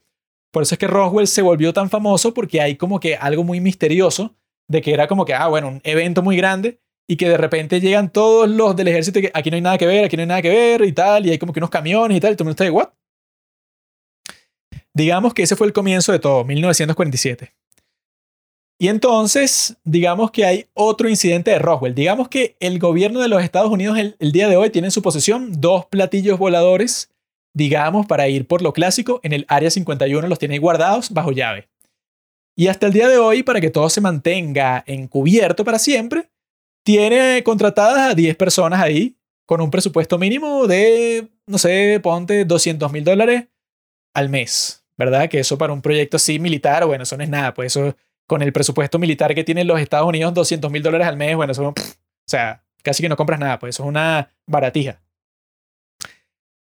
Por 0.52 0.64
eso 0.64 0.76
es 0.76 0.80
que 0.80 0.88
Roswell 0.88 1.28
se 1.28 1.42
volvió 1.42 1.72
tan 1.72 1.90
famoso 1.90 2.34
porque 2.34 2.60
hay 2.60 2.76
como 2.76 3.00
que 3.00 3.16
algo 3.16 3.46
muy 3.46 3.62
misterioso 3.62 4.36
de 4.68 4.82
que 4.82 4.94
era 4.94 5.08
como 5.08 5.24
que, 5.24 5.34
ah, 5.34 5.48
bueno, 5.48 5.70
un 5.70 5.82
evento 5.86 6.22
muy 6.22 6.36
grande 6.36 6.82
y 7.08 7.16
que 7.16 7.30
de 7.30 7.38
repente 7.38 7.80
llegan 7.80 8.12
todos 8.12 8.50
los 8.50 8.76
del 8.76 8.90
ejército 8.90 9.20
y 9.20 9.22
que 9.24 9.32
aquí 9.34 9.50
no 9.50 9.56
hay 9.56 9.62
nada 9.62 9.78
que 9.78 9.88
ver, 9.88 10.04
aquí 10.04 10.18
no 10.18 10.22
hay 10.24 10.28
nada 10.28 10.42
que 10.42 10.50
ver 10.50 10.82
y 10.82 10.92
tal, 10.92 11.26
y 11.26 11.32
hay 11.32 11.38
como 11.38 11.54
que 11.54 11.62
unos 11.62 11.70
camiones 11.70 12.18
y 12.18 12.20
tal, 12.20 12.34
y 12.34 12.36
todo 12.36 12.44
el 12.44 12.48
mundo 12.48 12.52
está 12.52 12.64
de, 12.66 12.72
¿what? 12.72 12.90
Digamos 14.94 15.34
que 15.34 15.44
ese 15.44 15.56
fue 15.56 15.68
el 15.68 15.74
comienzo 15.74 16.12
de 16.12 16.20
todo, 16.20 16.44
1947. 16.44 17.54
Y 18.80 18.90
entonces, 18.90 19.78
digamos 19.84 20.30
que 20.30 20.46
hay 20.46 20.68
otro 20.74 21.10
incidente 21.10 21.50
de 21.50 21.60
Roswell. 21.60 21.96
Digamos 21.96 22.28
que 22.30 22.56
el 22.60 22.78
gobierno 22.78 23.20
de 23.20 23.28
los 23.28 23.42
Estados 23.42 23.72
Unidos 23.72 23.98
el, 23.98 24.32
día 24.32 24.48
de 24.48 24.56
hoy 24.56 24.70
tiene 24.70 24.88
en 24.88 24.92
su 24.92 25.02
posesión 25.02 25.60
dos 25.60 25.88
platillos 25.88 26.38
voladores, 26.38 27.10
digamos, 27.56 28.06
para 28.06 28.28
ir 28.28 28.48
por 28.48 28.62
lo 28.62 28.74
clásico, 28.74 29.20
en 29.24 29.34
el 29.34 29.46
Área 29.48 29.72
51 29.72 30.28
los 30.28 30.38
tiene 30.38 30.60
guardados 30.60 31.10
bajo 31.12 31.32
llave. 31.32 31.70
Y 32.56 32.68
hasta 32.68 32.88
el 32.88 32.94
día 32.94 33.08
de 33.08 33.18
hoy, 33.18 33.42
para 33.42 33.62
que 33.62 33.72
todo 33.72 33.90
se 33.90 34.02
mantenga 34.02 34.84
encubierto 34.86 35.64
para 35.66 35.80
siempre, 35.80 36.30
tiene 36.84 37.42
contratadas 37.44 38.12
a 38.12 38.16
10 38.16 38.36
personas 38.36 38.80
ahí 38.82 39.18
con 39.46 39.60
un 39.60 39.72
presupuesto 39.72 40.20
mínimo 40.20 40.68
de, 40.68 41.30
no 41.48 41.58
sé, 41.58 42.00
ponte 42.02 42.46
200 42.46 42.92
mil 42.92 43.04
dólares 43.04 43.48
al 44.14 44.30
mes, 44.30 44.84
¿verdad? 44.98 45.30
Que 45.30 45.40
eso 45.40 45.58
para 45.58 45.74
un 45.74 45.82
proyecto 45.82 46.18
así 46.18 46.38
militar, 46.38 46.86
bueno, 46.86 47.04
eso 47.04 47.18
no 47.18 47.24
es 47.24 47.30
nada, 47.30 47.54
pues 47.54 47.76
eso 47.76 47.96
con 48.28 48.42
el 48.42 48.54
presupuesto 48.54 49.00
militar 49.00 49.34
que 49.34 49.44
tienen 49.44 49.68
los 49.68 49.80
Estados 49.80 50.08
Unidos, 50.08 50.34
200 50.34 50.70
mil 50.70 50.84
dólares 50.84 51.08
al 51.08 51.18
mes, 51.18 51.36
bueno, 51.36 51.54
eso, 51.54 51.70
o 51.70 51.74
sea, 52.28 52.64
casi 52.84 53.02
que 53.02 53.10
no 53.10 53.16
compras 53.16 53.40
nada, 53.40 53.58
pues 53.58 53.76
eso 53.76 53.84
es 53.84 53.90
una 53.90 54.30
baratija. 54.46 55.02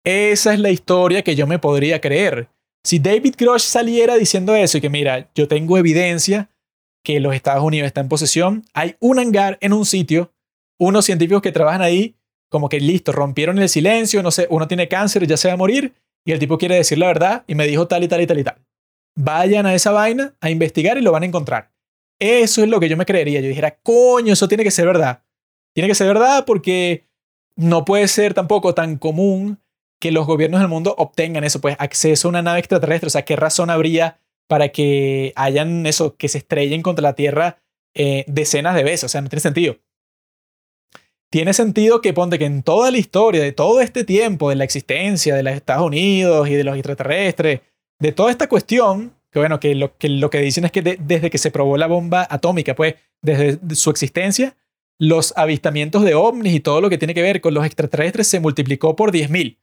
Esa 0.04 0.52
es 0.52 0.60
la 0.60 0.70
historia 0.70 1.22
que 1.22 1.34
yo 1.34 1.46
me 1.46 1.58
podría 1.58 2.00
creer. 2.00 2.48
Si 2.84 3.00
David 3.00 3.34
Grosh 3.36 3.62
saliera 3.62 4.14
diciendo 4.14 4.54
eso 4.54 4.78
y 4.78 4.80
que 4.80 4.90
mira, 4.90 5.28
yo 5.34 5.48
tengo 5.48 5.76
evidencia 5.78 6.50
que 7.02 7.18
los 7.18 7.34
Estados 7.34 7.64
Unidos 7.64 7.86
están 7.86 8.04
en 8.04 8.08
posesión, 8.08 8.64
hay 8.74 8.94
un 9.00 9.18
hangar 9.18 9.58
en 9.60 9.72
un 9.72 9.84
sitio, 9.84 10.32
unos 10.78 11.04
científicos 11.04 11.42
que 11.42 11.52
trabajan 11.52 11.82
ahí, 11.82 12.16
como 12.48 12.68
que 12.68 12.78
listo, 12.78 13.12
rompieron 13.12 13.58
el 13.58 13.68
silencio, 13.68 14.22
no 14.22 14.30
sé, 14.30 14.46
uno 14.50 14.68
tiene 14.68 14.88
cáncer, 14.88 15.26
ya 15.26 15.36
se 15.36 15.48
va 15.48 15.54
a 15.54 15.56
morir, 15.56 15.94
y 16.24 16.32
el 16.32 16.38
tipo 16.38 16.58
quiere 16.58 16.76
decir 16.76 16.98
la 16.98 17.06
verdad 17.06 17.44
y 17.46 17.54
me 17.54 17.66
dijo 17.66 17.88
tal 17.88 18.04
y 18.04 18.08
tal 18.08 18.20
y 18.20 18.26
tal 18.26 18.38
y 18.38 18.44
tal. 18.44 18.56
Vayan 19.16 19.66
a 19.66 19.74
esa 19.74 19.90
vaina 19.90 20.34
a 20.40 20.50
investigar 20.50 20.98
y 20.98 21.02
lo 21.02 21.12
van 21.12 21.22
a 21.22 21.26
encontrar. 21.26 21.72
Eso 22.18 22.62
es 22.62 22.68
lo 22.68 22.80
que 22.80 22.88
yo 22.88 22.96
me 22.96 23.06
creería. 23.06 23.40
Yo 23.40 23.48
dijera, 23.48 23.78
coño, 23.82 24.32
eso 24.32 24.48
tiene 24.48 24.64
que 24.64 24.70
ser 24.70 24.86
verdad. 24.86 25.22
Tiene 25.74 25.88
que 25.88 25.94
ser 25.94 26.06
verdad 26.06 26.44
porque 26.46 27.06
no 27.56 27.84
puede 27.84 28.08
ser 28.08 28.34
tampoco 28.34 28.74
tan 28.74 28.96
común 28.96 29.60
que 30.00 30.12
los 30.12 30.26
gobiernos 30.26 30.60
del 30.60 30.68
mundo 30.68 30.94
obtengan 30.98 31.44
eso, 31.44 31.60
pues 31.60 31.76
acceso 31.78 32.28
a 32.28 32.30
una 32.30 32.42
nave 32.42 32.58
extraterrestre. 32.58 33.06
O 33.06 33.10
sea, 33.10 33.24
¿qué 33.24 33.36
razón 33.36 33.70
habría 33.70 34.20
para 34.48 34.68
que 34.68 35.32
hayan 35.36 35.86
eso, 35.86 36.16
que 36.16 36.28
se 36.28 36.38
estrellen 36.38 36.82
contra 36.82 37.02
la 37.02 37.14
Tierra 37.14 37.58
eh, 37.94 38.24
decenas 38.28 38.74
de 38.74 38.84
veces? 38.84 39.04
O 39.04 39.08
sea, 39.08 39.22
no 39.22 39.28
tiene 39.28 39.40
sentido. 39.40 39.78
Tiene 41.30 41.54
sentido 41.54 42.00
que 42.00 42.12
ponte 42.12 42.38
que 42.38 42.44
en 42.44 42.62
toda 42.62 42.90
la 42.90 42.98
historia 42.98 43.42
de 43.42 43.52
todo 43.52 43.80
este 43.80 44.04
tiempo 44.04 44.50
de 44.50 44.56
la 44.56 44.64
existencia 44.64 45.34
de 45.34 45.42
los 45.42 45.54
Estados 45.54 45.86
Unidos 45.86 46.48
y 46.48 46.54
de 46.54 46.64
los 46.64 46.76
extraterrestres, 46.76 47.60
de 47.98 48.12
toda 48.12 48.30
esta 48.30 48.48
cuestión, 48.48 49.14
que 49.30 49.38
bueno, 49.38 49.60
que 49.60 49.74
lo 49.74 49.96
que, 49.96 50.08
lo 50.08 50.30
que 50.30 50.38
dicen 50.38 50.64
es 50.64 50.72
que 50.72 50.82
desde 50.82 51.30
que 51.30 51.38
se 51.38 51.50
probó 51.50 51.76
la 51.76 51.86
bomba 51.86 52.26
atómica, 52.28 52.74
pues 52.74 52.94
desde 53.22 53.58
su 53.74 53.90
existencia, 53.90 54.56
los 54.98 55.34
avistamientos 55.36 56.02
de 56.02 56.14
ovnis 56.14 56.54
y 56.54 56.60
todo 56.60 56.80
lo 56.80 56.88
que 56.88 56.98
tiene 56.98 57.14
que 57.14 57.22
ver 57.22 57.40
con 57.40 57.54
los 57.54 57.66
extraterrestres 57.66 58.28
se 58.28 58.40
multiplicó 58.40 58.96
por 58.96 59.12
10.000. 59.12 59.58
O 59.58 59.62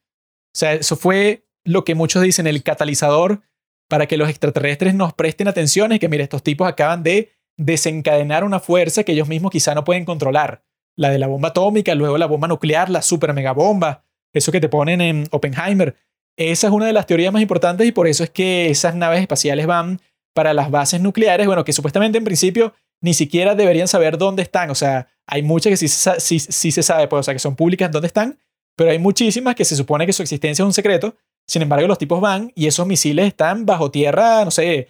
sea, 0.53 0.73
eso 0.73 0.95
fue 0.95 1.45
lo 1.63 1.83
que 1.83 1.95
muchos 1.95 2.21
dicen 2.21 2.45
el 2.45 2.61
catalizador 2.61 3.41
para 3.87 4.05
que 4.05 4.17
los 4.17 4.29
extraterrestres 4.29 4.93
nos 4.95 5.13
presten 5.13 5.47
atención 5.47 5.91
es 5.91 5.99
que, 5.99 6.09
mire, 6.09 6.23
estos 6.23 6.43
tipos 6.43 6.67
acaban 6.67 7.03
de 7.03 7.31
desencadenar 7.57 8.43
una 8.43 8.59
fuerza 8.59 9.03
que 9.03 9.11
ellos 9.11 9.27
mismos 9.27 9.51
quizá 9.51 9.75
no 9.75 9.83
pueden 9.83 10.05
controlar. 10.05 10.63
La 10.95 11.09
de 11.09 11.19
la 11.19 11.27
bomba 11.27 11.49
atómica, 11.49 11.95
luego 11.95 12.17
la 12.17 12.27
bomba 12.27 12.47
nuclear, 12.47 12.89
la 12.89 13.01
super 13.01 13.33
mega 13.33 13.51
bomba, 13.51 14.03
eso 14.31 14.51
que 14.51 14.61
te 14.61 14.69
ponen 14.69 15.01
en 15.01 15.27
Oppenheimer. 15.31 15.95
Esa 16.37 16.67
es 16.67 16.73
una 16.73 16.87
de 16.87 16.93
las 16.93 17.05
teorías 17.05 17.31
más 17.31 17.41
importantes 17.41 17.87
y 17.87 17.91
por 17.91 18.07
eso 18.07 18.23
es 18.23 18.29
que 18.29 18.69
esas 18.69 18.95
naves 18.95 19.21
espaciales 19.21 19.67
van 19.67 20.01
para 20.33 20.53
las 20.53 20.71
bases 20.71 20.99
nucleares, 20.99 21.45
bueno, 21.45 21.63
que 21.63 21.73
supuestamente 21.73 22.17
en 22.17 22.23
principio 22.23 22.73
ni 23.01 23.13
siquiera 23.13 23.53
deberían 23.53 23.87
saber 23.87 24.17
dónde 24.17 24.41
están. 24.41 24.71
O 24.71 24.75
sea, 24.75 25.07
hay 25.27 25.43
muchas 25.43 25.71
que 25.71 25.77
sí, 25.77 25.87
sí, 25.87 26.39
sí 26.39 26.71
se 26.71 26.81
sabe, 26.83 27.07
pues, 27.07 27.19
o 27.19 27.23
sea, 27.23 27.33
que 27.33 27.39
son 27.39 27.55
públicas 27.55 27.91
dónde 27.91 28.07
están, 28.07 28.39
pero 28.75 28.89
hay 28.89 28.99
muchísimas 28.99 29.55
que 29.55 29.65
se 29.65 29.75
supone 29.75 30.05
que 30.05 30.13
su 30.13 30.23
existencia 30.23 30.63
es 30.63 30.65
un 30.65 30.73
secreto. 30.73 31.15
Sin 31.47 31.61
embargo, 31.61 31.87
los 31.87 31.97
tipos 31.97 32.21
van 32.21 32.51
y 32.55 32.67
esos 32.67 32.87
misiles 32.87 33.27
están 33.27 33.65
bajo 33.65 33.91
tierra, 33.91 34.43
no 34.45 34.51
sé, 34.51 34.87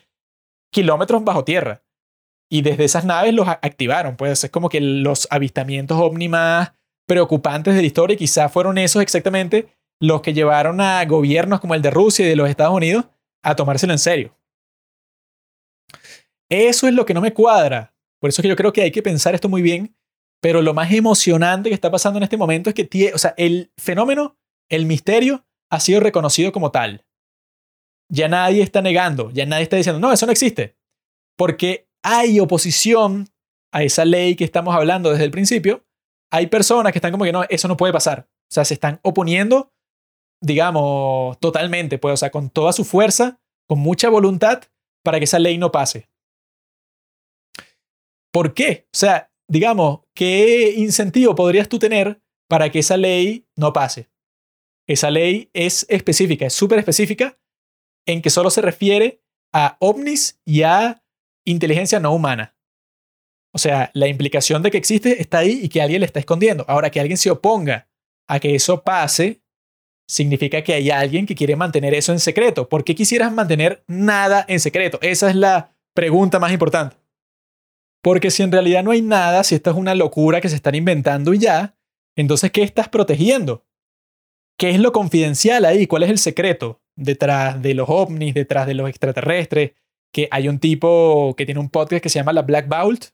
kilómetros 0.71 1.23
bajo 1.23 1.43
tierra. 1.43 1.81
Y 2.49 2.61
desde 2.61 2.85
esas 2.85 3.03
naves 3.03 3.33
los 3.33 3.47
activaron. 3.47 4.15
Pues 4.15 4.43
es 4.43 4.51
como 4.51 4.69
que 4.69 4.79
los 4.79 5.27
avistamientos 5.31 5.97
ovni 5.99 6.29
preocupantes 7.05 7.73
de 7.75 7.81
la 7.81 7.87
historia, 7.87 8.13
y 8.13 8.17
quizás 8.17 8.51
fueron 8.51 8.77
esos 8.77 9.01
exactamente 9.01 9.67
los 9.99 10.21
que 10.21 10.33
llevaron 10.33 10.81
a 10.81 11.03
gobiernos 11.05 11.59
como 11.59 11.75
el 11.75 11.81
de 11.81 11.91
Rusia 11.91 12.25
y 12.25 12.29
de 12.29 12.35
los 12.35 12.49
Estados 12.49 12.75
Unidos 12.75 13.05
a 13.43 13.55
tomárselo 13.55 13.93
en 13.93 13.99
serio. 13.99 14.37
Eso 16.49 16.87
es 16.87 16.93
lo 16.93 17.05
que 17.05 17.13
no 17.13 17.21
me 17.21 17.33
cuadra. 17.33 17.93
Por 18.19 18.29
eso 18.29 18.41
es 18.41 18.43
que 18.43 18.49
yo 18.49 18.55
creo 18.55 18.73
que 18.73 18.81
hay 18.81 18.91
que 18.91 19.01
pensar 19.01 19.33
esto 19.35 19.49
muy 19.49 19.61
bien. 19.61 19.95
Pero 20.41 20.61
lo 20.61 20.73
más 20.73 20.91
emocionante 20.91 21.69
que 21.69 21.75
está 21.75 21.89
pasando 21.89 22.17
en 22.17 22.23
este 22.23 22.35
momento 22.35 22.69
es 22.69 22.75
que 22.75 23.11
o 23.13 23.17
sea, 23.17 23.33
el 23.37 23.71
fenómeno, 23.77 24.37
el 24.69 24.85
misterio, 24.85 25.45
ha 25.71 25.79
sido 25.79 26.01
reconocido 26.01 26.51
como 26.51 26.69
tal. 26.69 27.05
Ya 28.09 28.27
nadie 28.27 28.61
está 28.61 28.81
negando, 28.81 29.31
ya 29.31 29.45
nadie 29.45 29.63
está 29.63 29.77
diciendo, 29.77 30.01
no, 30.01 30.11
eso 30.11 30.25
no 30.25 30.33
existe. 30.33 30.77
Porque 31.37 31.87
hay 32.03 32.39
oposición 32.41 33.29
a 33.71 33.83
esa 33.83 34.05
ley 34.05 34.35
que 34.35 34.43
estamos 34.43 34.75
hablando 34.75 35.11
desde 35.11 35.23
el 35.23 35.31
principio. 35.31 35.85
Hay 36.29 36.47
personas 36.47 36.91
que 36.91 36.99
están 36.99 37.11
como 37.11 37.23
que 37.23 37.31
no, 37.31 37.43
eso 37.49 37.67
no 37.67 37.77
puede 37.77 37.93
pasar. 37.93 38.27
O 38.29 38.53
sea, 38.53 38.65
se 38.65 38.73
están 38.73 38.99
oponiendo 39.01 39.73
digamos, 40.43 41.39
totalmente, 41.39 41.97
pues, 41.97 42.13
o 42.13 42.17
sea, 42.17 42.29
con 42.29 42.49
toda 42.49 42.73
su 42.73 42.83
fuerza, 42.83 43.39
con 43.67 43.79
mucha 43.79 44.09
voluntad 44.09 44.63
para 45.03 45.17
que 45.17 45.23
esa 45.23 45.39
ley 45.39 45.57
no 45.57 45.71
pase. 45.71 46.09
¿Por 48.31 48.53
qué? 48.53 48.87
O 48.87 48.97
sea, 48.97 49.31
digamos, 49.49 50.01
¿qué 50.13 50.73
incentivo 50.75 51.33
podrías 51.33 51.69
tú 51.69 51.79
tener 51.79 52.21
para 52.49 52.69
que 52.69 52.79
esa 52.79 52.97
ley 52.97 53.47
no 53.55 53.71
pase? 53.71 54.09
Esa 54.87 55.09
ley 55.09 55.49
es 55.53 55.85
específica, 55.89 56.45
es 56.45 56.53
súper 56.53 56.79
específica, 56.79 57.39
en 58.05 58.21
que 58.21 58.29
solo 58.29 58.49
se 58.49 58.61
refiere 58.61 59.23
a 59.53 59.77
ovnis 59.79 60.41
y 60.45 60.63
a 60.63 61.05
inteligencia 61.45 62.01
no 62.01 62.13
humana. 62.13 62.57
O 63.53 63.59
sea, 63.59 63.91
la 63.93 64.07
implicación 64.07 64.61
de 64.61 64.71
que 64.71 64.77
existe 64.77 65.21
está 65.21 65.37
ahí 65.37 65.59
y 65.63 65.69
que 65.69 65.81
alguien 65.81 66.01
le 66.01 66.07
está 66.07 66.19
escondiendo. 66.19 66.65
Ahora, 66.67 66.89
que 66.89 66.99
alguien 66.99 67.17
se 67.17 67.31
oponga 67.31 67.87
a 68.27 68.39
que 68.39 68.55
eso 68.55 68.83
pase, 68.83 69.42
significa 70.07 70.61
que 70.61 70.73
hay 70.73 70.89
alguien 70.89 71.25
que 71.25 71.35
quiere 71.35 71.55
mantener 71.55 71.93
eso 71.93 72.11
en 72.11 72.19
secreto. 72.19 72.67
¿Por 72.69 72.83
qué 72.83 72.95
quisieras 72.95 73.31
mantener 73.31 73.83
nada 73.87 74.45
en 74.47 74.59
secreto? 74.59 74.99
Esa 75.01 75.29
es 75.29 75.35
la 75.35 75.75
pregunta 75.93 76.39
más 76.39 76.51
importante. 76.51 76.95
Porque 78.03 78.31
si 78.31 78.43
en 78.43 78.51
realidad 78.51 78.83
no 78.83 78.91
hay 78.91 79.01
nada, 79.01 79.43
si 79.43 79.55
esta 79.55 79.69
es 79.69 79.77
una 79.77 79.95
locura 79.95 80.41
que 80.41 80.49
se 80.49 80.55
están 80.55 80.75
inventando 80.75 81.33
y 81.33 81.39
ya, 81.39 81.77
entonces 82.17 82.51
¿qué 82.51 82.63
estás 82.63 82.89
protegiendo? 82.89 83.65
¿Qué 84.57 84.71
es 84.71 84.79
lo 84.79 84.91
confidencial 84.91 85.65
ahí? 85.65 85.87
¿Cuál 85.87 86.03
es 86.03 86.09
el 86.09 86.17
secreto 86.19 86.81
detrás 86.95 87.61
de 87.61 87.73
los 87.73 87.89
ovnis, 87.89 88.33
detrás 88.33 88.67
de 88.67 88.73
los 88.73 88.89
extraterrestres? 88.89 89.71
Que 90.13 90.27
hay 90.31 90.47
un 90.47 90.59
tipo 90.59 91.33
que 91.37 91.45
tiene 91.45 91.61
un 91.61 91.69
podcast 91.69 92.03
que 92.03 92.09
se 92.09 92.19
llama 92.19 92.33
La 92.33 92.43
Black 92.43 92.67
Vault, 92.67 93.05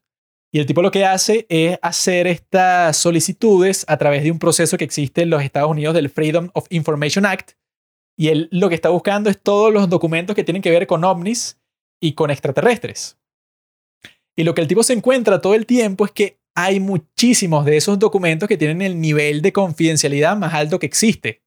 y 0.52 0.60
el 0.60 0.66
tipo 0.66 0.82
lo 0.82 0.91
que 0.91 1.06
hace 1.06 1.45
es 1.49 1.78
hacer 1.82 2.26
estas 2.26 2.98
solicitudes 2.98 3.86
a 3.88 3.98
través 3.98 4.24
de 4.24 4.32
un 4.32 4.40
proceso 4.40 4.78
que 4.78 4.84
existe 4.84 5.22
en 5.22 5.30
los 5.30 5.44
Estados 5.44 5.69
Unidos 5.69 5.94
del 5.94 6.10
Freedom 6.10 6.49
of 6.53 6.65
Information 6.69 7.26
Act. 7.26 7.52
Y 8.18 8.30
él 8.30 8.49
lo 8.52 8.68
que 8.68 8.76
está 8.76 8.90
buscando 8.90 9.30
es 9.30 9.40
todos 9.40 9.72
los 9.72 9.90
documentos 9.90 10.36
que 10.36 10.44
tienen 10.44 10.61
que 10.61 10.72
ver 10.72 10.88
con 10.88 11.03
ovnis 11.03 11.60
y 12.02 12.14
con 12.14 12.32
extraterrestres. 12.32 13.18
Y 14.36 14.44
lo 14.44 14.56
que 14.56 14.61
el 14.61 14.68
tipo 14.68 14.82
se 14.82 14.94
encuentra 14.94 15.40
todo 15.40 15.53
el 15.53 15.65
tiempo 15.65 16.06
es 16.06 16.11
que 16.11 16.40
hay 16.56 16.80
muchísimos 16.80 17.64
de 17.65 17.78
esos 17.78 17.99
documentos 17.99 18.49
que 18.49 18.57
tienen 18.57 18.82
el 18.82 18.99
nivel 18.99 19.41
de 19.41 19.53
confidencialidad 19.53 20.36
más 20.36 20.53
alto 20.53 20.80
que 20.80 20.88
existe. 20.88 21.44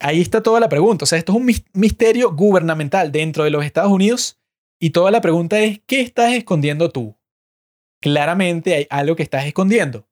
Ahí 0.00 0.20
está 0.20 0.42
toda 0.42 0.58
la 0.58 0.68
pregunta. 0.68 1.04
O 1.04 1.06
sea, 1.06 1.18
esto 1.18 1.32
es 1.32 1.38
un 1.38 1.46
misterio 1.74 2.34
gubernamental 2.34 3.12
dentro 3.12 3.44
de 3.44 3.50
los 3.50 3.64
Estados 3.64 3.92
Unidos 3.92 4.40
y 4.80 4.90
toda 4.90 5.12
la 5.12 5.20
pregunta 5.20 5.60
es, 5.60 5.80
¿qué 5.86 6.00
estás 6.00 6.32
escondiendo 6.32 6.90
tú? 6.90 7.16
Claramente 8.02 8.74
hay 8.74 8.86
algo 8.90 9.16
que 9.16 9.22
estás 9.22 9.46
escondiendo. 9.46 10.06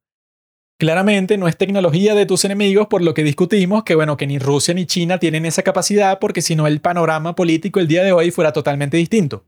Claramente 0.79 1.37
no 1.37 1.47
es 1.47 1.59
tecnología 1.59 2.15
de 2.15 2.25
tus 2.25 2.47
enemigos 2.47 2.87
por 2.87 3.03
lo 3.03 3.13
que 3.13 3.23
discutimos 3.23 3.85
que 3.85 3.95
bueno, 3.95 4.17
que 4.17 4.27
ni 4.27 4.39
Rusia 4.39 4.73
ni 4.73 4.87
China 4.87 5.19
tienen 5.19 5.45
esa 5.45 5.63
capacidad 5.63 6.19
porque 6.19 6.41
si 6.41 6.57
no 6.57 6.67
el 6.67 6.81
panorama 6.81 7.35
político 7.35 7.81
el 7.81 7.89
día 7.89 8.03
de 8.03 8.13
hoy 8.13 8.31
fuera 8.31 8.55
totalmente 8.55 8.97
distinto. 8.97 9.45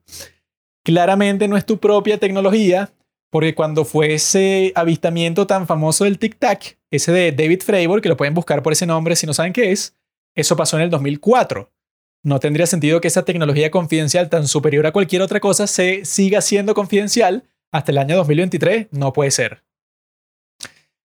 Claramente 0.84 1.48
no 1.48 1.56
es 1.56 1.64
tu 1.64 1.78
propia 1.78 2.18
tecnología 2.18 2.92
porque 3.30 3.54
cuando 3.54 3.86
fue 3.86 4.12
ese 4.14 4.72
avistamiento 4.74 5.46
tan 5.46 5.66
famoso 5.66 6.04
del 6.04 6.18
Tic 6.18 6.38
Tac, 6.38 6.78
ese 6.90 7.12
de 7.12 7.32
David 7.32 7.62
Fravor, 7.62 8.02
que 8.02 8.10
lo 8.10 8.18
pueden 8.18 8.34
buscar 8.34 8.62
por 8.62 8.74
ese 8.74 8.84
nombre 8.84 9.16
si 9.16 9.26
no 9.26 9.32
saben 9.32 9.54
qué 9.54 9.72
es, 9.72 9.96
eso 10.34 10.54
pasó 10.54 10.76
en 10.76 10.82
el 10.82 10.90
2004. 10.90 11.72
No 12.24 12.40
tendría 12.40 12.66
sentido 12.66 13.00
que 13.00 13.08
esa 13.08 13.24
tecnología 13.24 13.70
confidencial 13.70 14.28
tan 14.28 14.46
superior 14.46 14.86
a 14.86 14.92
cualquier 14.92 15.22
otra 15.22 15.40
cosa 15.40 15.66
se 15.66 16.04
siga 16.04 16.42
siendo 16.42 16.74
confidencial 16.74 17.44
hasta 17.72 17.90
el 17.90 17.98
año 17.98 18.16
2023 18.16 18.88
no 18.92 19.12
puede 19.12 19.30
ser. 19.30 19.64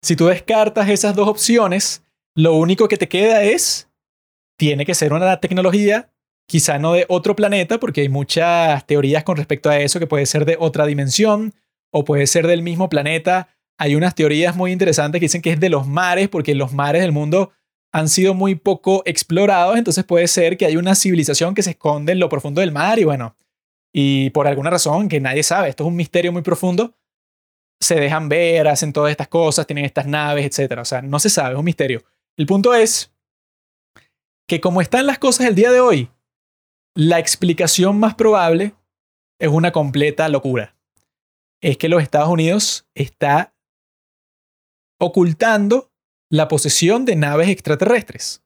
Si 0.01 0.15
tú 0.15 0.25
descartas 0.25 0.89
esas 0.89 1.15
dos 1.15 1.27
opciones, 1.27 2.03
lo 2.35 2.55
único 2.55 2.87
que 2.87 2.97
te 2.97 3.07
queda 3.07 3.43
es, 3.43 3.89
tiene 4.57 4.85
que 4.85 4.95
ser 4.95 5.13
una 5.13 5.39
tecnología 5.39 6.11
quizá 6.47 6.79
no 6.79 6.93
de 6.93 7.05
otro 7.09 7.35
planeta, 7.35 7.79
porque 7.79 8.01
hay 8.01 8.09
muchas 8.09 8.85
teorías 8.87 9.23
con 9.23 9.37
respecto 9.37 9.69
a 9.69 9.79
eso, 9.79 9.99
que 9.99 10.07
puede 10.07 10.25
ser 10.25 10.45
de 10.45 10.57
otra 10.59 10.85
dimensión 10.85 11.53
o 11.91 12.05
puede 12.05 12.25
ser 12.25 12.47
del 12.47 12.63
mismo 12.63 12.89
planeta. 12.89 13.49
Hay 13.77 13.95
unas 13.95 14.15
teorías 14.15 14.55
muy 14.55 14.71
interesantes 14.71 15.19
que 15.19 15.25
dicen 15.25 15.41
que 15.41 15.51
es 15.51 15.59
de 15.59 15.69
los 15.69 15.87
mares, 15.87 16.29
porque 16.29 16.55
los 16.55 16.73
mares 16.73 17.01
del 17.01 17.11
mundo 17.11 17.51
han 17.91 18.09
sido 18.09 18.33
muy 18.33 18.55
poco 18.55 19.03
explorados, 19.05 19.77
entonces 19.77 20.03
puede 20.03 20.27
ser 20.27 20.57
que 20.57 20.65
hay 20.65 20.77
una 20.77 20.95
civilización 20.95 21.53
que 21.53 21.63
se 21.63 21.71
esconde 21.71 22.13
en 22.13 22.19
lo 22.19 22.29
profundo 22.29 22.61
del 22.61 22.71
mar 22.71 22.99
y 22.99 23.03
bueno, 23.03 23.35
y 23.99 24.29
por 24.29 24.45
alguna 24.45 24.69
razón 24.69 25.09
que 25.09 25.19
nadie 25.19 25.41
sabe, 25.41 25.69
esto 25.69 25.83
es 25.83 25.87
un 25.87 25.95
misterio 25.95 26.31
muy 26.31 26.43
profundo, 26.43 26.95
se 27.79 27.95
dejan 27.95 28.29
ver, 28.29 28.67
hacen 28.67 28.93
todas 28.93 29.09
estas 29.09 29.27
cosas, 29.27 29.65
tienen 29.65 29.85
estas 29.85 30.05
naves, 30.05 30.45
etc. 30.45 30.81
O 30.81 30.85
sea, 30.85 31.01
no 31.01 31.17
se 31.17 31.31
sabe, 31.31 31.53
es 31.53 31.57
un 31.57 31.65
misterio. 31.65 32.03
El 32.35 32.45
punto 32.45 32.75
es 32.75 33.11
que 34.47 34.61
como 34.61 34.81
están 34.81 35.07
las 35.07 35.17
cosas 35.17 35.47
el 35.47 35.55
día 35.55 35.71
de 35.71 35.79
hoy, 35.79 36.11
la 36.93 37.17
explicación 37.17 37.99
más 37.99 38.13
probable 38.13 38.75
es 39.39 39.49
una 39.49 39.71
completa 39.71 40.29
locura. 40.29 40.75
Es 41.59 41.75
que 41.79 41.89
los 41.89 42.03
Estados 42.03 42.29
Unidos 42.29 42.87
está 42.93 43.55
ocultando 44.99 45.91
la 46.29 46.47
posesión 46.47 47.03
de 47.03 47.15
naves 47.15 47.49
extraterrestres. 47.49 48.43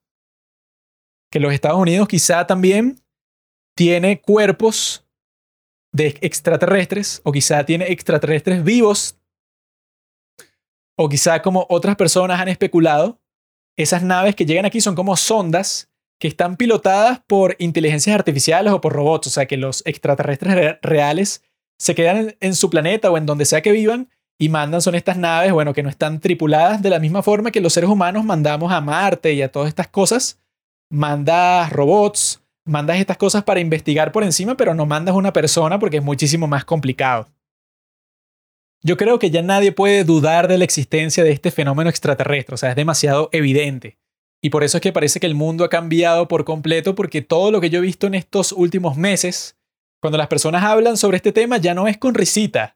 Que 1.29 1.41
los 1.41 1.51
Estados 1.51 1.77
Unidos 1.77 2.07
quizá 2.07 2.47
también 2.47 3.01
tiene 3.75 4.21
cuerpos 4.21 5.05
de 5.93 6.17
extraterrestres 6.21 7.21
o 7.23 7.31
quizá 7.31 7.65
tiene 7.65 7.91
extraterrestres 7.91 8.63
vivos 8.63 9.17
o 10.97 11.09
quizá 11.09 11.41
como 11.41 11.65
otras 11.69 11.95
personas 11.95 12.39
han 12.39 12.47
especulado, 12.47 13.19
esas 13.77 14.03
naves 14.03 14.35
que 14.35 14.45
llegan 14.45 14.65
aquí 14.65 14.81
son 14.81 14.95
como 14.95 15.15
sondas 15.17 15.89
que 16.19 16.27
están 16.27 16.55
pilotadas 16.55 17.21
por 17.25 17.55
inteligencias 17.57 18.13
artificiales 18.13 18.71
o 18.71 18.79
por 18.79 18.93
robots, 18.93 19.27
o 19.27 19.29
sea 19.31 19.47
que 19.47 19.57
los 19.57 19.81
extraterrestres 19.85 20.77
reales 20.81 21.43
se 21.79 21.95
quedan 21.95 22.35
en 22.39 22.53
su 22.53 22.69
planeta 22.69 23.09
o 23.09 23.17
en 23.17 23.25
donde 23.25 23.45
sea 23.45 23.61
que 23.61 23.71
vivan 23.71 24.09
y 24.37 24.49
mandan 24.49 24.81
son 24.81 24.95
estas 24.95 25.17
naves, 25.17 25.51
bueno, 25.51 25.73
que 25.73 25.83
no 25.83 25.89
están 25.89 26.19
tripuladas 26.19 26.81
de 26.81 26.89
la 26.89 26.99
misma 26.99 27.23
forma 27.23 27.51
que 27.51 27.61
los 27.61 27.73
seres 27.73 27.89
humanos 27.89 28.23
mandamos 28.23 28.71
a 28.71 28.81
Marte 28.81 29.33
y 29.33 29.41
a 29.41 29.51
todas 29.51 29.69
estas 29.69 29.87
cosas. 29.87 30.39
Mandas 30.89 31.71
robots, 31.71 32.40
mandas 32.65 32.97
estas 32.97 33.17
cosas 33.17 33.43
para 33.43 33.59
investigar 33.59 34.11
por 34.11 34.23
encima, 34.23 34.55
pero 34.55 34.73
no 34.73 34.85
mandas 34.85 35.15
una 35.15 35.33
persona 35.33 35.79
porque 35.79 35.97
es 35.97 36.03
muchísimo 36.03 36.47
más 36.47 36.65
complicado. 36.65 37.29
Yo 38.83 38.97
creo 38.97 39.19
que 39.19 39.29
ya 39.29 39.41
nadie 39.41 39.71
puede 39.71 40.03
dudar 40.03 40.47
de 40.47 40.57
la 40.57 40.63
existencia 40.63 41.23
de 41.23 41.31
este 41.31 41.51
fenómeno 41.51 41.89
extraterrestre, 41.89 42.55
o 42.55 42.57
sea, 42.57 42.71
es 42.71 42.75
demasiado 42.75 43.29
evidente. 43.31 43.99
Y 44.41 44.49
por 44.49 44.63
eso 44.63 44.77
es 44.77 44.81
que 44.81 44.91
parece 44.91 45.19
que 45.19 45.27
el 45.27 45.35
mundo 45.35 45.63
ha 45.63 45.69
cambiado 45.69 46.27
por 46.27 46.45
completo, 46.45 46.95
porque 46.95 47.21
todo 47.21 47.51
lo 47.51 47.61
que 47.61 47.69
yo 47.69 47.77
he 47.77 47.83
visto 47.83 48.07
en 48.07 48.15
estos 48.15 48.51
últimos 48.51 48.97
meses, 48.97 49.55
cuando 50.01 50.17
las 50.17 50.27
personas 50.27 50.63
hablan 50.63 50.97
sobre 50.97 51.17
este 51.17 51.31
tema, 51.31 51.57
ya 51.57 51.75
no 51.75 51.87
es 51.87 51.97
con 51.97 52.15
risita, 52.15 52.75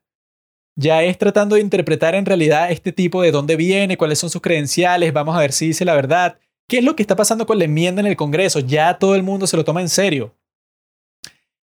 ya 0.75 1.01
es 1.03 1.17
tratando 1.17 1.55
de 1.55 1.61
interpretar 1.61 2.13
en 2.13 2.25
realidad 2.25 2.71
este 2.71 2.91
tipo 2.91 3.23
de 3.23 3.31
dónde 3.31 3.55
viene, 3.55 3.97
cuáles 3.97 4.19
son 4.19 4.29
sus 4.29 4.41
credenciales, 4.41 5.11
vamos 5.11 5.35
a 5.35 5.39
ver 5.39 5.53
si 5.53 5.67
dice 5.67 5.85
la 5.85 5.95
verdad, 5.95 6.37
qué 6.67 6.79
es 6.79 6.83
lo 6.83 6.95
que 6.95 7.03
está 7.03 7.15
pasando 7.15 7.45
con 7.45 7.59
la 7.59 7.65
enmienda 7.65 8.01
en 8.01 8.07
el 8.07 8.15
Congreso, 8.15 8.59
ya 8.59 8.97
todo 8.97 9.15
el 9.15 9.23
mundo 9.23 9.47
se 9.47 9.57
lo 9.57 9.63
toma 9.63 9.81
en 9.81 9.89
serio. 9.89 10.35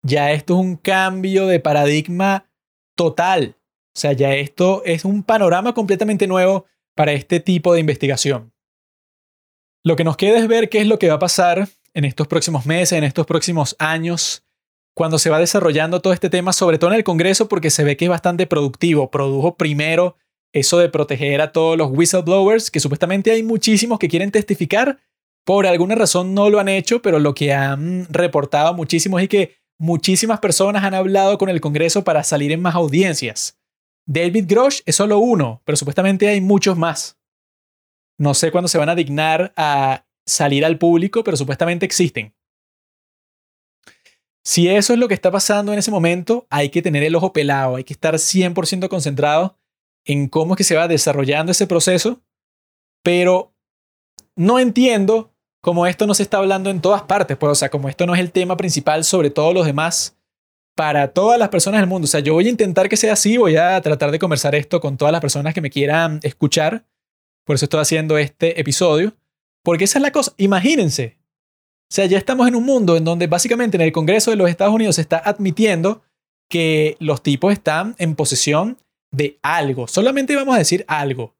Ya 0.02 0.32
esto 0.32 0.54
es 0.56 0.60
un 0.60 0.76
cambio 0.76 1.48
de 1.48 1.60
paradigma 1.60 2.50
total. 2.96 3.58
O 3.96 4.00
sea, 4.00 4.14
ya 4.14 4.34
esto 4.36 4.84
es 4.86 5.06
un 5.06 5.24
panorama 5.24 5.74
completamente 5.74 6.28
nuevo 6.28 6.66
para 6.96 7.14
este 7.14 7.40
tipo 7.40 7.74
de 7.74 7.80
investigación. 7.80 8.54
Lo 9.84 9.96
que 9.96 10.04
nos 10.04 10.18
queda 10.18 10.40
es 10.40 10.48
ver 10.48 10.70
qué 10.70 10.80
es 10.80 10.88
lo 10.88 11.00
que 11.00 11.10
va 11.10 11.16
a 11.16 11.20
pasar 11.20 11.68
en 11.94 12.06
estos 12.06 12.28
próximos 12.28 12.66
meses, 12.66 12.98
en 12.98 13.04
estos 13.04 13.26
próximos 13.26 13.76
años, 13.80 14.44
cuando 14.96 15.20
se 15.20 15.30
va 15.30 15.40
desarrollando 15.40 16.02
todo 16.02 16.14
este 16.14 16.30
tema, 16.30 16.54
sobre 16.54 16.78
todo 16.78 16.92
en 16.92 16.98
el 16.98 17.04
Congreso, 17.04 17.48
porque 17.48 17.70
se 17.70 17.84
ve 17.84 17.98
que 17.98 18.06
es 18.06 18.10
bastante 18.10 18.48
productivo. 18.48 19.10
Produjo 19.10 19.56
primero 19.58 20.18
eso 20.54 20.78
de 20.78 20.88
proteger 20.88 21.42
a 21.42 21.52
todos 21.52 21.78
los 21.78 21.92
whistleblowers, 21.92 22.72
que 22.72 22.80
supuestamente 22.80 23.32
hay 23.32 23.44
muchísimos 23.44 24.00
que 24.00 24.08
quieren 24.08 24.32
testificar. 24.32 25.00
Por 25.44 25.66
alguna 25.66 25.96
razón 25.96 26.34
no 26.34 26.50
lo 26.50 26.60
han 26.60 26.70
hecho, 26.70 27.02
pero 27.02 27.20
lo 27.20 27.34
que 27.34 27.52
han 27.52 28.08
reportado 28.10 28.74
muchísimos 28.74 29.22
es 29.22 29.28
que 29.28 29.58
muchísimas 29.80 30.40
personas 30.40 30.84
han 30.84 30.94
hablado 30.94 31.38
con 31.38 31.50
el 31.50 31.60
Congreso 31.60 32.04
para 32.04 32.24
salir 32.24 32.52
en 32.52 32.62
más 32.62 32.76
audiencias. 32.76 33.60
David 34.06 34.46
Grosh 34.48 34.82
es 34.86 34.96
solo 34.96 35.18
uno, 35.18 35.62
pero 35.66 35.76
supuestamente 35.76 36.28
hay 36.28 36.40
muchos 36.40 36.78
más. 36.78 37.18
No 38.18 38.34
sé 38.36 38.52
cuándo 38.52 38.68
se 38.68 38.78
van 38.78 38.90
a 38.90 38.96
dignar 38.96 39.54
a 39.58 40.06
salir 40.26 40.64
al 40.64 40.78
público, 40.78 41.24
pero 41.24 41.36
supuestamente 41.36 41.86
existen. 41.86 42.34
Si 44.46 44.70
eso 44.70 44.94
es 44.94 45.00
lo 45.00 45.08
que 45.08 45.14
está 45.14 45.32
pasando 45.32 45.74
en 45.74 45.80
ese 45.80 45.90
momento, 45.90 46.46
hay 46.50 46.70
que 46.70 46.82
tener 46.82 47.04
el 47.04 47.16
ojo 47.16 47.34
pelado, 47.34 47.78
hay 47.78 47.84
que 47.84 47.94
estar 47.94 48.14
100% 48.14 48.88
concentrado 48.88 49.58
en 50.06 50.28
cómo 50.28 50.54
es 50.54 50.58
que 50.58 50.64
se 50.64 50.76
va 50.76 50.88
desarrollando 50.88 51.52
ese 51.52 51.68
proceso, 51.68 52.22
pero 53.04 53.54
no 54.36 54.60
entiendo 54.60 55.34
cómo 55.62 55.88
esto 55.88 56.08
no 56.08 56.14
se 56.14 56.24
está 56.24 56.38
hablando 56.38 56.70
en 56.70 56.82
todas 56.82 57.04
partes, 57.04 57.38
pues, 57.38 57.52
o 57.52 57.56
sea, 57.56 57.70
como 57.70 57.90
esto 57.90 58.06
no 58.06 58.14
es 58.14 58.20
el 58.20 58.32
tema 58.32 58.58
principal 58.58 59.04
sobre 59.04 59.30
todos 59.30 59.54
los 59.54 59.66
demás 59.66 60.18
para 60.76 61.14
todas 61.14 61.40
las 61.40 61.50
personas 61.50 61.82
del 61.82 61.90
mundo. 61.90 62.06
O 62.06 62.08
sea, 62.08 62.20
yo 62.20 62.34
voy 62.34 62.48
a 62.48 62.50
intentar 62.50 62.90
que 62.90 62.98
sea 62.98 63.14
así, 63.14 63.38
voy 63.38 63.56
a 63.56 63.80
tratar 63.82 64.12
de 64.12 64.20
conversar 64.20 64.56
esto 64.56 64.82
con 64.82 64.98
todas 64.98 65.12
las 65.12 65.22
personas 65.22 65.54
que 65.54 65.62
me 65.62 65.70
quieran 65.70 66.20
escuchar, 66.24 66.86
por 67.46 67.56
eso 67.56 67.66
estoy 67.66 67.82
haciendo 67.82 68.18
este 68.18 68.60
episodio, 68.60 69.14
porque 69.64 69.86
esa 69.86 70.00
es 70.00 70.04
la 70.04 70.12
cosa, 70.12 70.34
imagínense, 70.38 71.18
o 71.94 71.96
sea, 71.96 72.06
ya 72.08 72.18
estamos 72.18 72.48
en 72.48 72.56
un 72.56 72.66
mundo 72.66 72.98
en 72.98 73.04
donde 73.04 73.28
básicamente 73.28 73.78
en 73.78 73.82
el 73.82 73.92
Congreso 73.92 74.32
de 74.32 74.38
los 74.38 74.50
Estados 74.50 74.74
Unidos 74.74 74.96
se 74.96 75.02
está 75.02 75.20
admitiendo 75.20 76.02
que 76.50 76.98
los 77.00 77.22
tipos 77.22 77.54
están 77.54 77.96
en 78.00 78.16
posesión 78.16 78.78
de 79.14 79.40
algo. 79.42 79.88
Solamente 79.88 80.36
vamos 80.36 80.56
a 80.56 80.60
decir 80.60 80.84
algo 80.88 81.38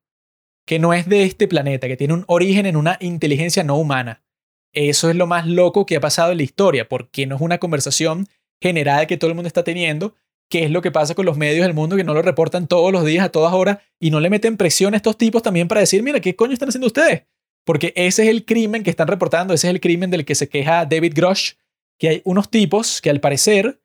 que 0.66 0.80
no 0.80 0.94
es 0.94 1.10
de 1.10 1.24
este 1.24 1.48
planeta, 1.48 1.88
que 1.88 1.98
tiene 1.98 2.14
un 2.14 2.24
origen 2.28 2.66
en 2.66 2.78
una 2.78 2.98
inteligencia 3.02 3.64
no 3.64 3.76
humana. 3.78 4.24
Eso 4.72 5.10
es 5.10 5.16
lo 5.16 5.28
más 5.28 5.46
loco 5.46 5.86
que 5.86 5.98
ha 5.98 6.02
pasado 6.02 6.32
en 6.32 6.38
la 6.38 6.44
historia, 6.44 6.88
porque 6.88 7.26
no 7.28 7.36
es 7.36 7.42
una 7.42 7.58
conversación 7.58 8.28
general 8.62 9.08
que 9.08 9.18
todo 9.18 9.30
el 9.30 9.36
mundo 9.36 9.48
está 9.48 9.64
teniendo, 9.64 10.16
que 10.50 10.64
es 10.64 10.72
lo 10.72 10.82
que 10.82 10.92
pasa 10.92 11.16
con 11.16 11.26
los 11.26 11.38
medios 11.38 11.66
del 11.66 11.76
mundo 11.76 11.98
que 11.98 12.04
no 12.04 12.14
lo 12.14 12.22
reportan 12.22 12.68
todos 12.68 12.92
los 12.92 13.04
días 13.04 13.26
a 13.26 13.30
todas 13.30 13.54
horas 13.54 13.80
y 14.00 14.10
no 14.10 14.20
le 14.20 14.30
meten 14.30 14.56
presión 14.56 14.94
a 14.94 14.98
estos 14.98 15.18
tipos 15.18 15.44
también 15.44 15.68
para 15.68 15.82
decir, 15.82 16.02
mira, 16.02 16.22
¿qué 16.22 16.36
coño 16.36 16.54
están 16.54 16.70
haciendo 16.70 16.88
ustedes? 16.88 17.24
Porque 17.66 17.92
ese 17.96 18.24
es 18.24 18.30
el 18.30 18.46
crimen 18.46 18.84
que 18.84 18.90
están 18.90 19.08
reportando, 19.08 19.54
ese 19.54 19.68
es 19.68 19.74
el 19.74 19.82
crimen 19.82 20.12
del 20.12 20.26
que 20.26 20.36
se 20.36 20.48
queja 20.48 20.86
David 20.86 21.14
Grosh, 21.16 21.54
que 21.98 22.10
hay 22.10 22.22
unos 22.24 22.50
tipos 22.50 23.02
que 23.02 23.10
al 23.10 23.20
parecer 23.20 23.82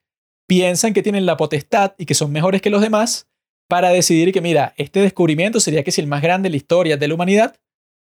piensan 0.46 0.92
que 0.92 1.02
tienen 1.02 1.26
la 1.26 1.36
potestad 1.36 1.94
y 1.98 2.06
que 2.06 2.14
son 2.14 2.32
mejores 2.32 2.62
que 2.62 2.70
los 2.70 2.82
demás 2.82 3.28
para 3.68 3.90
decidir 3.90 4.32
que, 4.32 4.40
mira, 4.40 4.74
este 4.76 5.00
descubrimiento 5.00 5.60
sería 5.60 5.84
que 5.84 5.90
es 5.90 5.98
el 5.98 6.06
más 6.06 6.22
grande 6.22 6.48
de 6.48 6.50
la 6.52 6.56
historia 6.56 6.96
de 6.96 7.08
la 7.08 7.14
humanidad, 7.14 7.56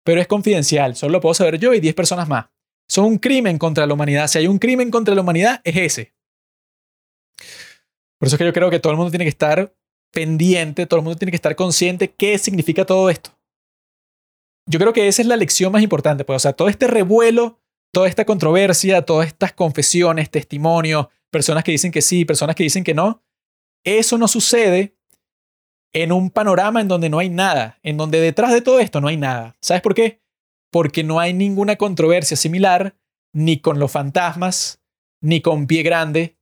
pero 0.03 0.19
es 0.19 0.27
confidencial, 0.27 0.95
solo 0.95 1.13
lo 1.13 1.21
puedo 1.21 1.33
saber 1.33 1.59
yo 1.59 1.73
y 1.73 1.79
10 1.79 1.93
personas 1.93 2.27
más. 2.27 2.47
Son 2.89 3.05
un 3.05 3.17
crimen 3.19 3.57
contra 3.57 3.85
la 3.85 3.93
humanidad. 3.93 4.27
Si 4.27 4.39
hay 4.39 4.47
un 4.47 4.57
crimen 4.57 4.91
contra 4.91 5.15
la 5.15 5.21
humanidad, 5.21 5.61
es 5.63 5.77
ese. 5.77 6.13
Por 8.19 8.27
eso 8.27 8.35
es 8.35 8.37
que 8.37 8.45
yo 8.45 8.53
creo 8.53 8.69
que 8.69 8.79
todo 8.79 8.91
el 8.91 8.97
mundo 8.97 9.11
tiene 9.11 9.25
que 9.25 9.29
estar 9.29 9.73
pendiente, 10.11 10.85
todo 10.85 10.99
el 10.99 11.03
mundo 11.03 11.17
tiene 11.17 11.31
que 11.31 11.37
estar 11.37 11.55
consciente 11.55 12.11
qué 12.11 12.37
significa 12.37 12.85
todo 12.85 13.09
esto 13.09 13.31
yo 14.71 14.79
creo 14.79 14.93
que 14.93 15.07
esa 15.07 15.21
es 15.21 15.27
la 15.27 15.35
lección 15.35 15.71
más 15.71 15.83
importante, 15.83 16.23
pues, 16.23 16.37
o 16.37 16.39
sea, 16.39 16.53
todo 16.53 16.69
este 16.69 16.87
revuelo, 16.87 17.59
toda 17.91 18.07
esta 18.07 18.25
controversia, 18.25 19.01
todas 19.01 19.27
estas 19.27 19.53
confesiones, 19.53 20.29
testimonios, 20.29 21.07
personas 21.29 21.63
que 21.63 21.71
dicen 21.71 21.91
que 21.91 22.01
sí, 22.01 22.25
personas 22.25 22.55
que 22.55 22.63
dicen 22.63 22.83
que 22.83 22.93
no, 22.93 23.23
eso 23.83 24.17
no 24.17 24.27
sucede 24.27 24.95
en 25.93 26.11
un 26.11 26.29
panorama 26.29 26.81
en 26.81 26.87
donde 26.87 27.09
no 27.09 27.19
hay 27.19 27.29
nada, 27.29 27.79
en 27.83 27.97
donde 27.97 28.19
detrás 28.19 28.51
de 28.51 28.61
todo 28.61 28.79
esto 28.79 29.01
no 29.01 29.07
hay 29.07 29.17
nada. 29.17 29.55
¿Sabes 29.61 29.81
por 29.81 29.93
qué? 29.93 30.21
Porque 30.71 31.03
no 31.03 31.19
hay 31.19 31.33
ninguna 31.33 31.75
controversia 31.75 32.37
similar 32.37 32.95
ni 33.33 33.59
con 33.59 33.79
los 33.79 33.91
fantasmas, 33.91 34.81
ni 35.21 35.41
con 35.41 35.67
Pie 35.67 35.83
Grande, 35.83 36.37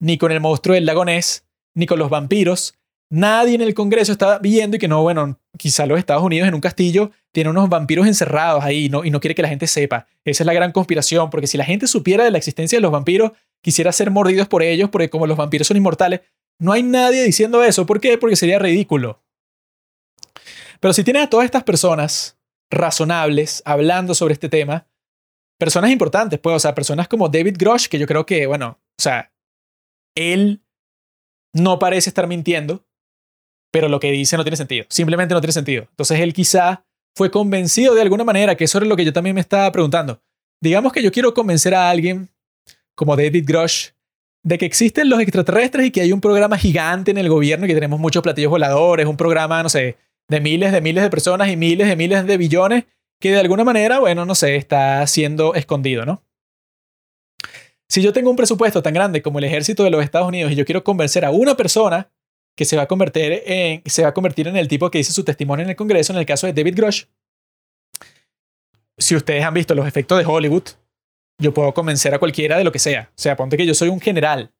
ni 0.00 0.18
con 0.18 0.32
el 0.32 0.40
monstruo 0.40 0.74
del 0.74 0.86
lago 0.86 1.04
Ness, 1.04 1.46
ni 1.74 1.86
con 1.86 1.98
los 1.98 2.10
vampiros, 2.10 2.78
Nadie 3.14 3.54
en 3.54 3.60
el 3.60 3.74
Congreso 3.74 4.10
está 4.10 4.40
viendo 4.40 4.76
y 4.76 4.80
que 4.80 4.88
no, 4.88 5.02
bueno, 5.02 5.38
quizá 5.56 5.86
los 5.86 6.00
Estados 6.00 6.24
Unidos 6.24 6.48
en 6.48 6.54
un 6.54 6.60
castillo 6.60 7.12
tiene 7.32 7.50
unos 7.50 7.68
vampiros 7.68 8.08
encerrados 8.08 8.64
ahí 8.64 8.86
y 8.86 8.88
no 8.88 9.20
quiere 9.20 9.36
que 9.36 9.42
la 9.42 9.48
gente 9.48 9.68
sepa. 9.68 10.08
Esa 10.24 10.42
es 10.42 10.46
la 10.46 10.52
gran 10.52 10.72
conspiración, 10.72 11.30
porque 11.30 11.46
si 11.46 11.56
la 11.56 11.64
gente 11.64 11.86
supiera 11.86 12.24
de 12.24 12.32
la 12.32 12.38
existencia 12.38 12.76
de 12.76 12.80
los 12.80 12.90
vampiros, 12.90 13.30
quisiera 13.62 13.92
ser 13.92 14.10
mordidos 14.10 14.48
por 14.48 14.64
ellos, 14.64 14.90
porque 14.90 15.10
como 15.10 15.28
los 15.28 15.36
vampiros 15.36 15.68
son 15.68 15.76
inmortales, 15.76 16.22
no 16.58 16.72
hay 16.72 16.82
nadie 16.82 17.22
diciendo 17.22 17.62
eso. 17.62 17.86
¿Por 17.86 18.00
qué? 18.00 18.18
Porque 18.18 18.36
sería 18.36 18.58
ridículo. 18.58 19.22
Pero 20.80 20.92
si 20.92 21.04
tienes 21.04 21.24
a 21.24 21.30
todas 21.30 21.44
estas 21.44 21.64
personas 21.64 22.38
razonables 22.70 23.62
hablando 23.64 24.14
sobre 24.14 24.34
este 24.34 24.48
tema, 24.48 24.86
personas 25.58 25.90
importantes, 25.90 26.38
pues, 26.38 26.56
o 26.56 26.58
sea, 26.58 26.74
personas 26.74 27.08
como 27.08 27.28
David 27.28 27.56
Grosh, 27.58 27.88
que 27.88 27.98
yo 27.98 28.06
creo 28.06 28.26
que, 28.26 28.46
bueno, 28.46 28.80
o 28.98 29.02
sea, 29.02 29.32
él 30.14 30.62
no 31.54 31.78
parece 31.78 32.10
estar 32.10 32.26
mintiendo, 32.26 32.84
pero 33.72 33.88
lo 33.88 34.00
que 34.00 34.10
dice 34.10 34.36
no 34.36 34.44
tiene 34.44 34.56
sentido. 34.56 34.86
Simplemente 34.88 35.34
no 35.34 35.40
tiene 35.40 35.52
sentido. 35.52 35.86
Entonces 35.90 36.20
él 36.20 36.32
quizá 36.32 36.84
fue 37.16 37.30
convencido 37.30 37.94
de 37.94 38.02
alguna 38.02 38.24
manera, 38.24 38.56
que 38.56 38.64
eso 38.64 38.78
es 38.78 38.86
lo 38.86 38.96
que 38.96 39.04
yo 39.04 39.12
también 39.12 39.34
me 39.34 39.40
estaba 39.40 39.70
preguntando. 39.72 40.20
Digamos 40.60 40.92
que 40.92 41.02
yo 41.02 41.12
quiero 41.12 41.34
convencer 41.34 41.74
a 41.74 41.90
alguien 41.90 42.28
como 42.94 43.16
David 43.16 43.44
Grosh, 43.46 43.90
de 44.44 44.58
que 44.58 44.66
existen 44.66 45.08
los 45.08 45.20
extraterrestres 45.20 45.86
y 45.86 45.90
que 45.90 46.02
hay 46.02 46.12
un 46.12 46.20
programa 46.20 46.58
gigante 46.58 47.10
en 47.10 47.18
el 47.18 47.28
gobierno 47.28 47.64
y 47.64 47.68
que 47.68 47.74
tenemos 47.74 47.98
muchos 47.98 48.22
platillos 48.22 48.50
voladores, 48.50 49.06
un 49.06 49.16
programa, 49.16 49.62
no 49.62 49.70
sé, 49.70 49.96
de 50.28 50.40
miles 50.40 50.70
de 50.70 50.80
miles 50.80 51.02
de 51.02 51.10
personas 51.10 51.48
y 51.48 51.56
miles 51.56 51.88
de 51.88 51.96
miles 51.96 52.26
de 52.26 52.36
billones 52.36 52.84
que 53.20 53.32
de 53.32 53.40
alguna 53.40 53.64
manera, 53.64 54.00
bueno, 54.00 54.26
no 54.26 54.34
sé, 54.34 54.56
está 54.56 55.06
siendo 55.06 55.54
escondido, 55.54 56.04
¿no? 56.04 56.22
Si 57.88 58.02
yo 58.02 58.12
tengo 58.12 58.30
un 58.30 58.36
presupuesto 58.36 58.82
tan 58.82 58.92
grande 58.92 59.22
como 59.22 59.38
el 59.38 59.44
ejército 59.44 59.82
de 59.82 59.90
los 59.90 60.02
Estados 60.04 60.28
Unidos 60.28 60.52
y 60.52 60.56
yo 60.56 60.64
quiero 60.64 60.84
convencer 60.84 61.24
a 61.24 61.30
una 61.30 61.56
persona 61.56 62.10
que 62.56 62.64
se 62.64 62.76
va 62.76 62.82
a 62.82 62.86
convertir 62.86 63.42
en, 63.46 64.56
el 64.56 64.68
tipo 64.68 64.90
que 64.90 64.98
dice 64.98 65.12
su 65.12 65.24
testimonio 65.24 65.64
en 65.64 65.70
el 65.70 65.76
Congreso, 65.76 66.12
en 66.12 66.18
el 66.18 66.26
caso 66.26 66.46
de 66.46 66.52
David 66.52 66.76
Grosh, 66.76 67.04
si 68.98 69.16
ustedes 69.16 69.44
han 69.44 69.54
visto 69.54 69.74
los 69.74 69.86
efectos 69.88 70.18
de 70.18 70.26
Hollywood, 70.26 70.64
yo 71.38 71.52
puedo 71.54 71.74
convencer 71.74 72.14
a 72.14 72.18
cualquiera 72.18 72.58
de 72.58 72.64
lo 72.64 72.72
que 72.72 72.78
sea. 72.78 73.10
O 73.10 73.18
sea, 73.18 73.36
ponte 73.36 73.56
que 73.56 73.66
yo 73.66 73.74
soy 73.74 73.88
un 73.88 74.00
general 74.00 74.52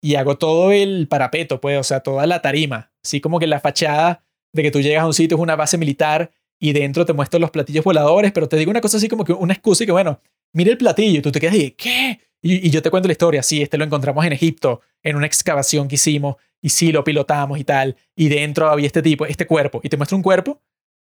y 0.00 0.16
hago 0.16 0.36
todo 0.36 0.72
el 0.72 1.08
parapeto, 1.08 1.60
pues, 1.60 1.78
o 1.78 1.82
sea, 1.82 2.00
toda 2.00 2.26
la 2.26 2.42
tarima, 2.42 2.92
así 3.02 3.20
como 3.20 3.38
que 3.38 3.46
la 3.46 3.60
fachada 3.60 4.24
de 4.52 4.62
que 4.62 4.70
tú 4.70 4.80
llegas 4.80 5.02
a 5.02 5.06
un 5.06 5.14
sitio 5.14 5.36
es 5.36 5.42
una 5.42 5.56
base 5.56 5.78
militar 5.78 6.30
y 6.60 6.72
dentro 6.72 7.04
te 7.04 7.12
muestro 7.12 7.40
los 7.40 7.50
platillos 7.50 7.84
voladores, 7.84 8.32
pero 8.32 8.48
te 8.48 8.56
digo 8.56 8.70
una 8.70 8.80
cosa 8.80 8.98
así 8.98 9.08
como 9.08 9.24
que 9.24 9.32
una 9.32 9.54
excusa 9.54 9.84
y 9.84 9.86
que, 9.86 9.92
bueno, 9.92 10.20
mire 10.52 10.70
el 10.70 10.78
platillo 10.78 11.18
y 11.18 11.22
tú 11.22 11.32
te 11.32 11.40
quedas 11.40 11.56
y, 11.56 11.70
¿qué? 11.72 12.20
Y, 12.42 12.66
y, 12.66 12.70
yo 12.70 12.82
te 12.82 12.90
cuento 12.90 13.08
la 13.08 13.12
historia, 13.12 13.42
sí, 13.42 13.62
este 13.62 13.78
lo 13.78 13.84
encontramos 13.84 14.24
en 14.26 14.32
Egipto, 14.32 14.82
en 15.02 15.16
una 15.16 15.26
excavación 15.26 15.88
que 15.88 15.94
hicimos, 15.94 16.36
y 16.60 16.68
sí, 16.68 16.92
lo 16.92 17.02
pilotamos 17.02 17.58
y 17.58 17.64
tal, 17.64 17.96
y 18.14 18.28
dentro 18.28 18.68
había 18.68 18.86
este 18.86 19.00
tipo, 19.00 19.24
este 19.24 19.46
cuerpo, 19.46 19.80
y 19.82 19.88
te 19.88 19.96
muestro 19.96 20.16
un 20.16 20.22
cuerpo 20.22 20.60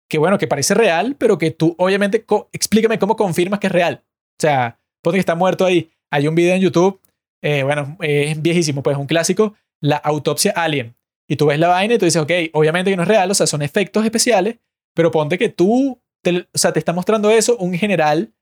que, 0.07 0.17
bueno, 0.17 0.37
que 0.37 0.47
parece 0.47 0.73
real, 0.73 1.15
pero 1.17 1.37
que 1.37 1.51
tú, 1.51 1.73
obviamente, 1.77 2.25
explícame 2.51 2.99
cómo 2.99 3.15
confirmas 3.15 3.59
que 3.59 3.67
es 3.67 3.73
real. 3.73 4.03
O 4.03 4.41
sea, 4.41 4.77
ponte 5.01 5.17
que 5.17 5.21
está 5.21 5.35
muerto 5.35 5.65
ahí. 5.65 5.89
Hay 6.11 6.27
un 6.27 6.35
video 6.35 6.55
en 6.55 6.61
YouTube, 6.61 6.99
eh, 7.41 7.63
bueno, 7.63 7.97
es 8.01 8.41
viejísimo, 8.41 8.83
pues 8.83 8.97
un 8.97 9.07
clásico, 9.07 9.55
la 9.79 9.97
autopsia 9.97 10.53
alien. 10.55 10.95
Y 11.27 11.37
tú 11.37 11.47
ves 11.47 11.59
la 11.59 11.69
vaina 11.69 11.93
y 11.93 11.97
tú 11.97 12.05
dices, 12.05 12.21
ok, 12.21 12.31
obviamente 12.53 12.91
que 12.91 12.97
no 12.97 13.03
es 13.03 13.07
real, 13.07 13.31
o 13.31 13.33
sea, 13.33 13.47
son 13.47 13.61
efectos 13.61 14.03
especiales, 14.03 14.57
pero 14.93 15.11
ponte 15.11 15.37
que 15.37 15.49
tú, 15.49 16.01
te, 16.21 16.47
o 16.53 16.57
sea, 16.57 16.73
te 16.73 16.79
está 16.79 16.93
mostrando 16.93 17.31
eso 17.31 17.55
un 17.57 17.73
general 17.73 18.33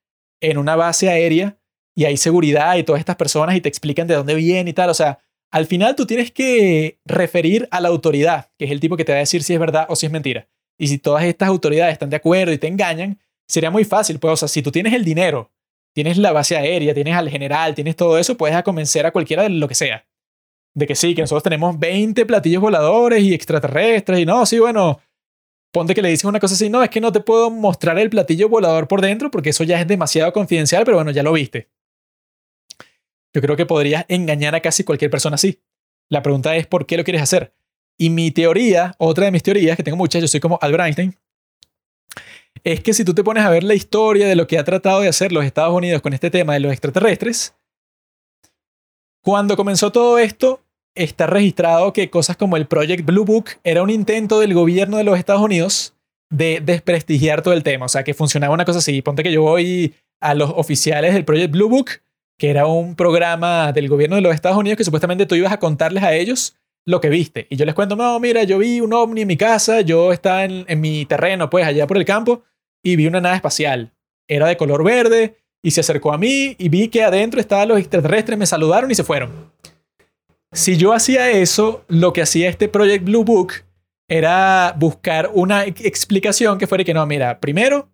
en 0.42 0.58
una 0.58 0.76
base 0.76 1.10
aérea 1.10 1.58
y 1.96 2.06
hay 2.06 2.18
seguridad 2.18 2.78
y 2.78 2.84
todas 2.84 3.00
estas 3.00 3.16
personas 3.16 3.56
y 3.56 3.62
te 3.62 3.70
explican 3.70 4.08
de 4.08 4.16
dónde 4.16 4.36
viene 4.36 4.70
y 4.72 4.74
tal. 4.74 4.90
O 4.90 4.94
sea, 4.94 5.20
al 5.52 5.66
final 5.66 5.96
tú 5.96 6.06
tienes 6.06 6.32
que 6.32 7.00
referir 7.06 7.68
a 7.72 7.82
la 7.82 7.90
autoridad, 7.90 8.52
que 8.58 8.66
es 8.66 8.72
el 8.72 8.80
tipo 8.80 8.98
que 8.98 9.06
te 9.06 9.12
va 9.12 9.18
a 9.18 9.20
decir 9.20 9.44
si 9.44 9.54
es 9.54 9.60
verdad 9.60 9.86
o 9.90 9.96
si 9.96 10.06
es 10.06 10.12
mentira. 10.12 10.48
Y 10.78 10.88
si 10.88 10.98
todas 10.98 11.24
estas 11.26 11.50
autoridades 11.50 11.94
están 11.94 12.10
de 12.10 12.16
acuerdo 12.16 12.54
y 12.54 12.58
te 12.58 12.68
engañan, 12.68 13.20
sería 13.48 13.70
muy 13.70 13.84
fácil. 13.84 14.20
Pues, 14.20 14.34
o 14.34 14.38
sea, 14.38 14.48
si 14.48 14.62
tú 14.62 14.72
tienes 14.72 14.94
el 14.94 15.04
dinero, 15.04 15.52
tienes 16.00 16.18
la 16.18 16.32
base 16.32 16.56
aérea, 16.56 16.94
tienes 16.94 17.14
al 17.14 17.30
general, 17.30 17.76
tienes 17.76 17.98
todo 17.98 18.18
eso, 18.18 18.38
puedes 18.38 18.64
convencer 18.64 19.06
a 19.06 19.12
cualquiera 19.12 19.44
de 19.44 19.50
lo 19.50 19.68
que 19.68 19.76
sea. 19.76 20.08
De 20.74 20.88
que 20.88 20.96
sí, 20.96 21.14
que 21.14 21.20
nosotros 21.20 21.44
tenemos 21.44 21.78
20 21.78 22.26
platillos 22.26 22.62
voladores 22.62 23.22
y 23.22 23.34
extraterrestres 23.34 24.18
y 24.18 24.26
no, 24.26 24.46
sí, 24.46 24.60
bueno, 24.60 25.02
ponte 25.74 25.94
que 25.94 26.02
le 26.02 26.08
dices 26.08 26.24
una 26.24 26.40
cosa 26.40 26.54
así, 26.54 26.70
no, 26.70 26.82
es 26.82 26.90
que 26.90 27.02
no 27.02 27.12
te 27.12 27.20
puedo 27.20 27.50
mostrar 27.50 28.00
el 28.00 28.10
platillo 28.10 28.48
volador 28.48 28.88
por 28.88 29.02
dentro 29.02 29.30
porque 29.30 29.50
eso 29.50 29.66
ya 29.66 29.82
es 29.82 29.90
demasiado 29.90 30.32
confidencial, 30.32 30.86
pero 30.86 30.96
bueno, 30.96 31.12
ya 31.12 31.22
lo 31.22 31.34
viste. 31.34 31.68
Yo 33.34 33.42
creo 33.42 33.58
que 33.58 33.66
podrías 33.66 34.06
engañar 34.08 34.56
a 34.56 34.62
casi 34.62 34.86
cualquier 34.86 35.12
persona 35.12 35.36
así. 35.36 35.60
La 36.08 36.24
pregunta 36.24 36.56
es, 36.56 36.66
¿por 36.66 36.86
qué 36.86 36.96
lo 36.96 37.04
quieres 37.04 37.22
hacer? 37.22 37.54
Y 37.98 38.10
mi 38.10 38.32
teoría, 38.32 38.96
otra 39.00 39.26
de 39.26 39.32
mis 39.32 39.44
teorías, 39.44 39.76
que 39.76 39.84
tengo 39.84 39.98
muchas, 39.98 40.22
yo 40.22 40.30
soy 40.30 40.40
como 40.40 40.60
Albert 40.62 40.86
Einstein, 40.86 41.18
es 42.64 42.82
que 42.82 42.94
si 42.94 43.04
tú 43.04 43.14
te 43.14 43.24
pones 43.24 43.44
a 43.44 43.50
ver 43.50 43.64
la 43.64 43.74
historia 43.74 44.28
de 44.28 44.36
lo 44.36 44.48
que 44.48 44.58
ha 44.58 44.64
tratado 44.64 45.02
de 45.02 45.08
hacer 45.08 45.32
los 45.32 45.46
Estados 45.46 45.74
Unidos 45.74 46.02
con 46.02 46.14
este 46.14 46.30
tema 46.30 46.54
de 46.54 46.60
los 46.60 46.72
extraterrestres, 46.72 47.56
cuando 49.22 49.56
comenzó 49.56 49.92
todo 49.92 50.18
esto, 50.18 50.62
está 50.96 51.28
registrado 51.28 51.94
que 51.94 52.10
cosas 52.10 52.38
como 52.38 52.58
el 52.58 52.68
Project 52.68 53.06
Blue 53.06 53.26
Book 53.26 53.52
era 53.64 53.84
un 53.84 53.90
intento 53.90 54.40
del 54.40 54.54
gobierno 54.54 54.98
de 54.98 55.04
los 55.04 55.18
Estados 55.18 55.42
Unidos 55.42 55.94
de 56.30 56.62
desprestigiar 56.64 57.42
todo 57.42 57.54
el 57.54 57.64
tema. 57.64 57.86
O 57.86 57.90
sea, 57.90 58.04
que 58.04 58.14
funcionaba 58.14 58.54
una 58.54 58.66
cosa 58.66 58.80
así. 58.80 59.02
Ponte 59.02 59.24
que 59.24 59.32
yo 59.32 59.42
voy 59.42 59.96
a 60.20 60.34
los 60.36 60.52
oficiales 60.56 61.14
del 61.14 61.26
Project 61.26 61.52
Blue 61.52 61.70
Book, 61.70 62.02
que 62.38 62.50
era 62.50 62.66
un 62.66 62.96
programa 62.96 63.72
del 63.72 63.88
gobierno 63.88 64.16
de 64.16 64.22
los 64.22 64.34
Estados 64.34 64.58
Unidos 64.58 64.78
que 64.78 64.84
supuestamente 64.84 65.26
tú 65.26 65.36
ibas 65.36 65.52
a 65.52 65.60
contarles 65.60 66.04
a 66.04 66.14
ellos 66.14 66.56
lo 66.86 67.02
que 67.02 67.10
viste. 67.10 67.48
Y 67.50 67.56
yo 67.56 67.66
les 67.66 67.76
cuento, 67.76 67.96
no, 67.96 68.20
mira, 68.20 68.44
yo 68.44 68.58
vi 68.58 68.82
un 68.82 68.94
ovni 68.94 69.22
en 69.22 69.28
mi 69.28 69.38
casa, 69.38 69.82
yo 69.82 70.12
estaba 70.12 70.44
en, 70.46 70.66
en 70.68 70.82
mi 70.82 71.06
terreno, 71.06 71.50
pues 71.50 71.66
allá 71.66 71.88
por 71.88 71.98
el 71.98 72.06
campo, 72.06 72.44
y 72.84 72.96
vi 72.96 73.08
una 73.08 73.22
nave 73.22 73.36
espacial. 73.36 73.94
Era 74.28 74.48
de 74.48 74.58
color 74.58 74.84
verde 74.84 75.38
y 75.62 75.72
se 75.72 75.82
acercó 75.82 76.14
a 76.14 76.18
mí 76.18 76.56
y 76.58 76.70
vi 76.70 76.88
que 76.88 77.04
adentro 77.04 77.40
estaban 77.40 77.68
los 77.68 77.80
extraterrestres, 77.80 78.38
me 78.38 78.46
saludaron 78.46 78.90
y 78.92 78.96
se 78.96 79.04
fueron. 79.04 79.52
Si 80.52 80.78
yo 80.78 80.94
hacía 80.94 81.30
eso, 81.30 81.84
lo 81.88 82.12
que 82.14 82.22
hacía 82.22 82.50
este 82.50 82.68
Project 82.68 83.06
Blue 83.06 83.24
Book 83.24 83.54
era 84.08 84.74
buscar 84.78 85.30
una 85.34 85.66
explicación 85.66 86.58
que 86.58 86.66
fuera 86.66 86.84
que 86.84 86.94
no, 86.94 87.06
mira, 87.06 87.40
primero, 87.40 87.90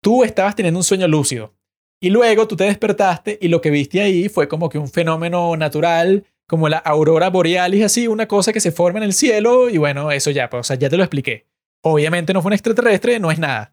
tú 0.00 0.22
estabas 0.22 0.54
teniendo 0.54 0.78
un 0.78 0.84
sueño 0.84 1.08
lúcido 1.08 1.52
y 2.00 2.10
luego 2.10 2.46
tú 2.46 2.56
te 2.56 2.64
despertaste 2.64 3.38
y 3.40 3.48
lo 3.48 3.60
que 3.60 3.70
viste 3.70 4.00
ahí 4.00 4.28
fue 4.28 4.46
como 4.46 4.68
que 4.68 4.78
un 4.78 4.88
fenómeno 4.88 5.56
natural, 5.56 6.24
como 6.50 6.68
la 6.68 6.78
aurora 6.78 7.30
borealis, 7.30 7.84
así, 7.84 8.08
una 8.08 8.26
cosa 8.26 8.52
que 8.52 8.58
se 8.58 8.72
forma 8.72 8.98
en 8.98 9.04
el 9.04 9.12
cielo 9.12 9.70
y 9.70 9.78
bueno, 9.78 10.10
eso 10.10 10.32
ya, 10.32 10.50
pues, 10.50 10.62
o 10.62 10.64
sea, 10.64 10.74
ya 10.74 10.90
te 10.90 10.96
lo 10.96 11.04
expliqué. 11.04 11.46
Obviamente 11.80 12.34
no 12.34 12.42
fue 12.42 12.48
un 12.48 12.54
extraterrestre, 12.54 13.20
no 13.20 13.30
es 13.30 13.38
nada. 13.38 13.72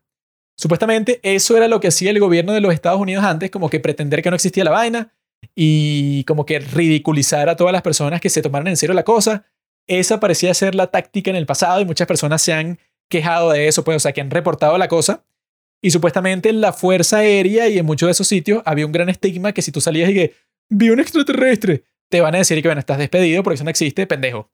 Supuestamente 0.56 1.20
eso 1.24 1.58
era 1.58 1.68
lo 1.68 1.80
que 1.80 1.88
hacía 1.88 2.12
el 2.12 2.20
gobierno 2.20 2.54
de 2.54 2.62
los 2.62 2.72
Estados 2.72 3.02
Unidos 3.02 3.26
antes, 3.26 3.50
como 3.50 3.72
que 3.72 3.80
pretender 3.80 4.22
que 4.22 4.30
no 4.30 4.36
existía 4.36 4.64
la 4.64 4.70
vaina 4.70 5.12
y 5.56 6.24
como 6.26 6.46
que 6.46 6.60
ridiculizar 6.60 7.50
a 7.50 7.56
todas 7.56 7.74
las 7.74 7.82
personas 7.82 8.22
que 8.22 8.30
se 8.30 8.44
tomaran 8.44 8.68
en 8.68 8.78
serio 8.78 8.94
la 8.94 9.04
cosa. 9.04 9.48
Esa 9.88 10.20
parecía 10.20 10.54
ser 10.54 10.76
la 10.76 10.92
táctica 10.92 11.32
en 11.32 11.36
el 11.36 11.48
pasado 11.48 11.82
y 11.82 11.86
muchas 11.86 12.06
personas 12.06 12.44
se 12.44 12.54
han 12.54 12.78
quejado 13.10 13.54
de 13.54 13.68
eso, 13.68 13.84
pues, 13.84 13.96
o 13.98 14.00
sea, 14.02 14.12
que 14.12 14.22
han 14.22 14.30
reportado 14.30 14.78
la 14.78 14.88
cosa. 14.88 15.26
Y 15.82 15.90
supuestamente 15.90 16.50
en 16.50 16.62
la 16.62 16.74
Fuerza 16.74 17.18
Aérea 17.18 17.70
y 17.70 17.80
en 17.80 17.88
muchos 17.88 18.06
de 18.06 18.12
esos 18.12 18.28
sitios 18.28 18.62
había 18.66 18.86
un 18.86 18.92
gran 18.92 19.10
estigma 19.10 19.52
que 19.52 19.64
si 19.64 19.72
tú 19.72 19.82
salías 19.82 20.12
y 20.12 20.14
que 20.14 20.36
vi 20.70 20.92
un 20.92 21.00
extraterrestre, 21.00 21.84
te 22.10 22.22
van 22.22 22.36
a 22.36 22.40
decir 22.40 22.62
que, 22.62 22.68
bueno, 22.68 22.80
estás 22.80 22.98
despedido 22.98 23.44
porque 23.44 23.56
eso 23.56 23.64
no 23.64 23.70
existe, 23.70 24.08
pendejo. 24.08 24.50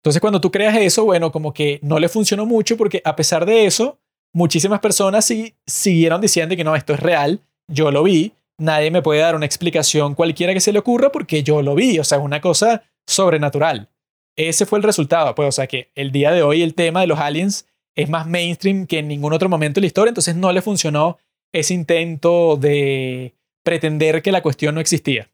Entonces, 0.00 0.20
cuando 0.20 0.40
tú 0.40 0.50
creas 0.50 0.76
eso, 0.76 1.04
bueno, 1.04 1.30
como 1.30 1.52
que 1.52 1.78
no 1.82 1.98
le 1.98 2.08
funcionó 2.08 2.46
mucho 2.46 2.76
porque 2.76 3.02
a 3.04 3.16
pesar 3.16 3.44
de 3.44 3.66
eso, 3.66 3.98
muchísimas 4.32 4.80
personas 4.80 5.24
sí 5.26 5.54
siguieron 5.66 6.20
diciendo 6.20 6.56
que 6.56 6.64
no, 6.64 6.74
esto 6.74 6.94
es 6.94 7.00
real, 7.00 7.40
yo 7.68 7.90
lo 7.90 8.02
vi, 8.02 8.32
nadie 8.56 8.90
me 8.90 9.02
puede 9.02 9.20
dar 9.20 9.36
una 9.36 9.46
explicación 9.46 10.14
cualquiera 10.14 10.54
que 10.54 10.60
se 10.60 10.72
le 10.72 10.78
ocurra 10.78 11.12
porque 11.12 11.42
yo 11.42 11.60
lo 11.60 11.74
vi, 11.74 11.98
o 11.98 12.04
sea, 12.04 12.18
es 12.18 12.24
una 12.24 12.40
cosa 12.40 12.82
sobrenatural. 13.06 13.88
Ese 14.36 14.64
fue 14.64 14.78
el 14.78 14.84
resultado, 14.84 15.34
pues, 15.34 15.48
o 15.48 15.52
sea, 15.52 15.66
que 15.66 15.90
el 15.94 16.12
día 16.12 16.30
de 16.30 16.42
hoy 16.42 16.62
el 16.62 16.74
tema 16.74 17.02
de 17.02 17.06
los 17.06 17.18
aliens 17.18 17.66
es 17.94 18.08
más 18.08 18.26
mainstream 18.26 18.86
que 18.86 19.00
en 19.00 19.08
ningún 19.08 19.32
otro 19.32 19.48
momento 19.48 19.76
de 19.76 19.82
la 19.82 19.86
historia, 19.88 20.10
entonces 20.10 20.34
no 20.36 20.52
le 20.52 20.62
funcionó 20.62 21.18
ese 21.52 21.74
intento 21.74 22.56
de 22.56 23.34
pretender 23.62 24.22
que 24.22 24.32
la 24.32 24.42
cuestión 24.42 24.74
no 24.74 24.80
existía. 24.80 25.28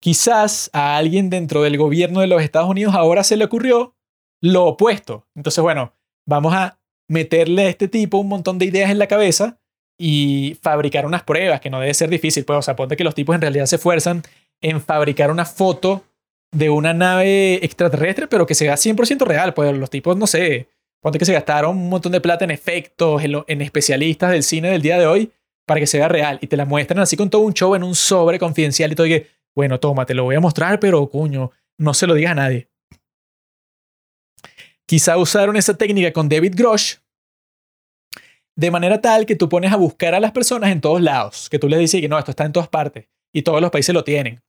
Quizás 0.00 0.70
a 0.72 0.96
alguien 0.96 1.28
dentro 1.28 1.62
del 1.62 1.76
gobierno 1.76 2.20
de 2.20 2.26
los 2.26 2.42
Estados 2.42 2.70
Unidos 2.70 2.94
ahora 2.94 3.22
se 3.22 3.36
le 3.36 3.44
ocurrió 3.44 3.94
lo 4.40 4.64
opuesto. 4.64 5.26
Entonces, 5.34 5.62
bueno, 5.62 5.94
vamos 6.26 6.54
a 6.54 6.78
meterle 7.08 7.64
a 7.64 7.68
este 7.68 7.88
tipo 7.88 8.18
un 8.18 8.28
montón 8.28 8.58
de 8.58 8.66
ideas 8.66 8.90
en 8.90 8.98
la 8.98 9.06
cabeza 9.06 9.60
y 9.98 10.56
fabricar 10.62 11.04
unas 11.04 11.22
pruebas, 11.24 11.60
que 11.60 11.68
no 11.68 11.80
debe 11.80 11.92
ser 11.92 12.08
difícil. 12.08 12.44
Pues, 12.44 12.58
o 12.58 12.62
sea, 12.62 12.76
ponte 12.76 12.96
que 12.96 13.04
los 13.04 13.14
tipos 13.14 13.34
en 13.34 13.42
realidad 13.42 13.66
se 13.66 13.76
esfuerzan 13.76 14.22
en 14.62 14.80
fabricar 14.80 15.30
una 15.30 15.44
foto 15.44 16.04
de 16.52 16.70
una 16.70 16.94
nave 16.94 17.64
extraterrestre, 17.64 18.26
pero 18.26 18.46
que 18.46 18.54
sea 18.54 18.74
100% 18.74 19.26
real. 19.26 19.52
Pues 19.52 19.76
los 19.76 19.90
tipos, 19.90 20.16
no 20.16 20.26
sé, 20.26 20.68
ponte 21.02 21.18
que 21.18 21.24
se 21.24 21.32
gastaron 21.32 21.76
un 21.76 21.90
montón 21.90 22.12
de 22.12 22.20
plata 22.20 22.44
en 22.44 22.50
efectos, 22.50 23.22
en, 23.22 23.60
especialistas 23.60 24.30
del 24.30 24.42
cine 24.42 24.70
del 24.70 24.82
día 24.82 24.98
de 24.98 25.06
hoy, 25.06 25.32
para 25.66 25.80
que 25.80 25.86
sea 25.86 26.08
real. 26.08 26.38
Y 26.40 26.46
te 26.46 26.56
la 26.56 26.64
muestran 26.64 27.00
así 27.00 27.16
con 27.16 27.28
todo 27.28 27.42
un 27.42 27.52
show 27.52 27.74
en 27.74 27.82
un 27.82 27.94
sobre 27.94 28.38
confidencial 28.38 28.92
y 28.92 28.94
todo. 28.94 29.06
Y 29.06 29.10
que, 29.10 29.26
bueno, 29.54 29.80
toma, 29.80 30.06
te 30.06 30.14
lo 30.14 30.24
voy 30.24 30.36
a 30.36 30.40
mostrar, 30.40 30.80
pero 30.80 31.08
cuño, 31.08 31.50
no 31.78 31.94
se 31.94 32.06
lo 32.06 32.14
diga 32.14 32.32
a 32.32 32.34
nadie. 32.34 32.70
Quizá 34.86 35.16
usaron 35.18 35.56
esa 35.56 35.76
técnica 35.76 36.12
con 36.12 36.28
David 36.28 36.54
Grosh 36.56 36.96
de 38.56 38.70
manera 38.70 39.00
tal 39.00 39.24
que 39.24 39.36
tú 39.36 39.48
pones 39.48 39.72
a 39.72 39.76
buscar 39.76 40.14
a 40.14 40.20
las 40.20 40.32
personas 40.32 40.70
en 40.70 40.80
todos 40.80 41.00
lados, 41.00 41.48
que 41.48 41.58
tú 41.58 41.68
les 41.68 41.78
dices 41.78 42.00
que 42.00 42.08
no, 42.08 42.18
esto 42.18 42.32
está 42.32 42.44
en 42.44 42.52
todas 42.52 42.68
partes 42.68 43.08
y 43.32 43.42
todos 43.42 43.60
los 43.60 43.70
países 43.70 43.94
lo 43.94 44.04
tienen. 44.04 44.42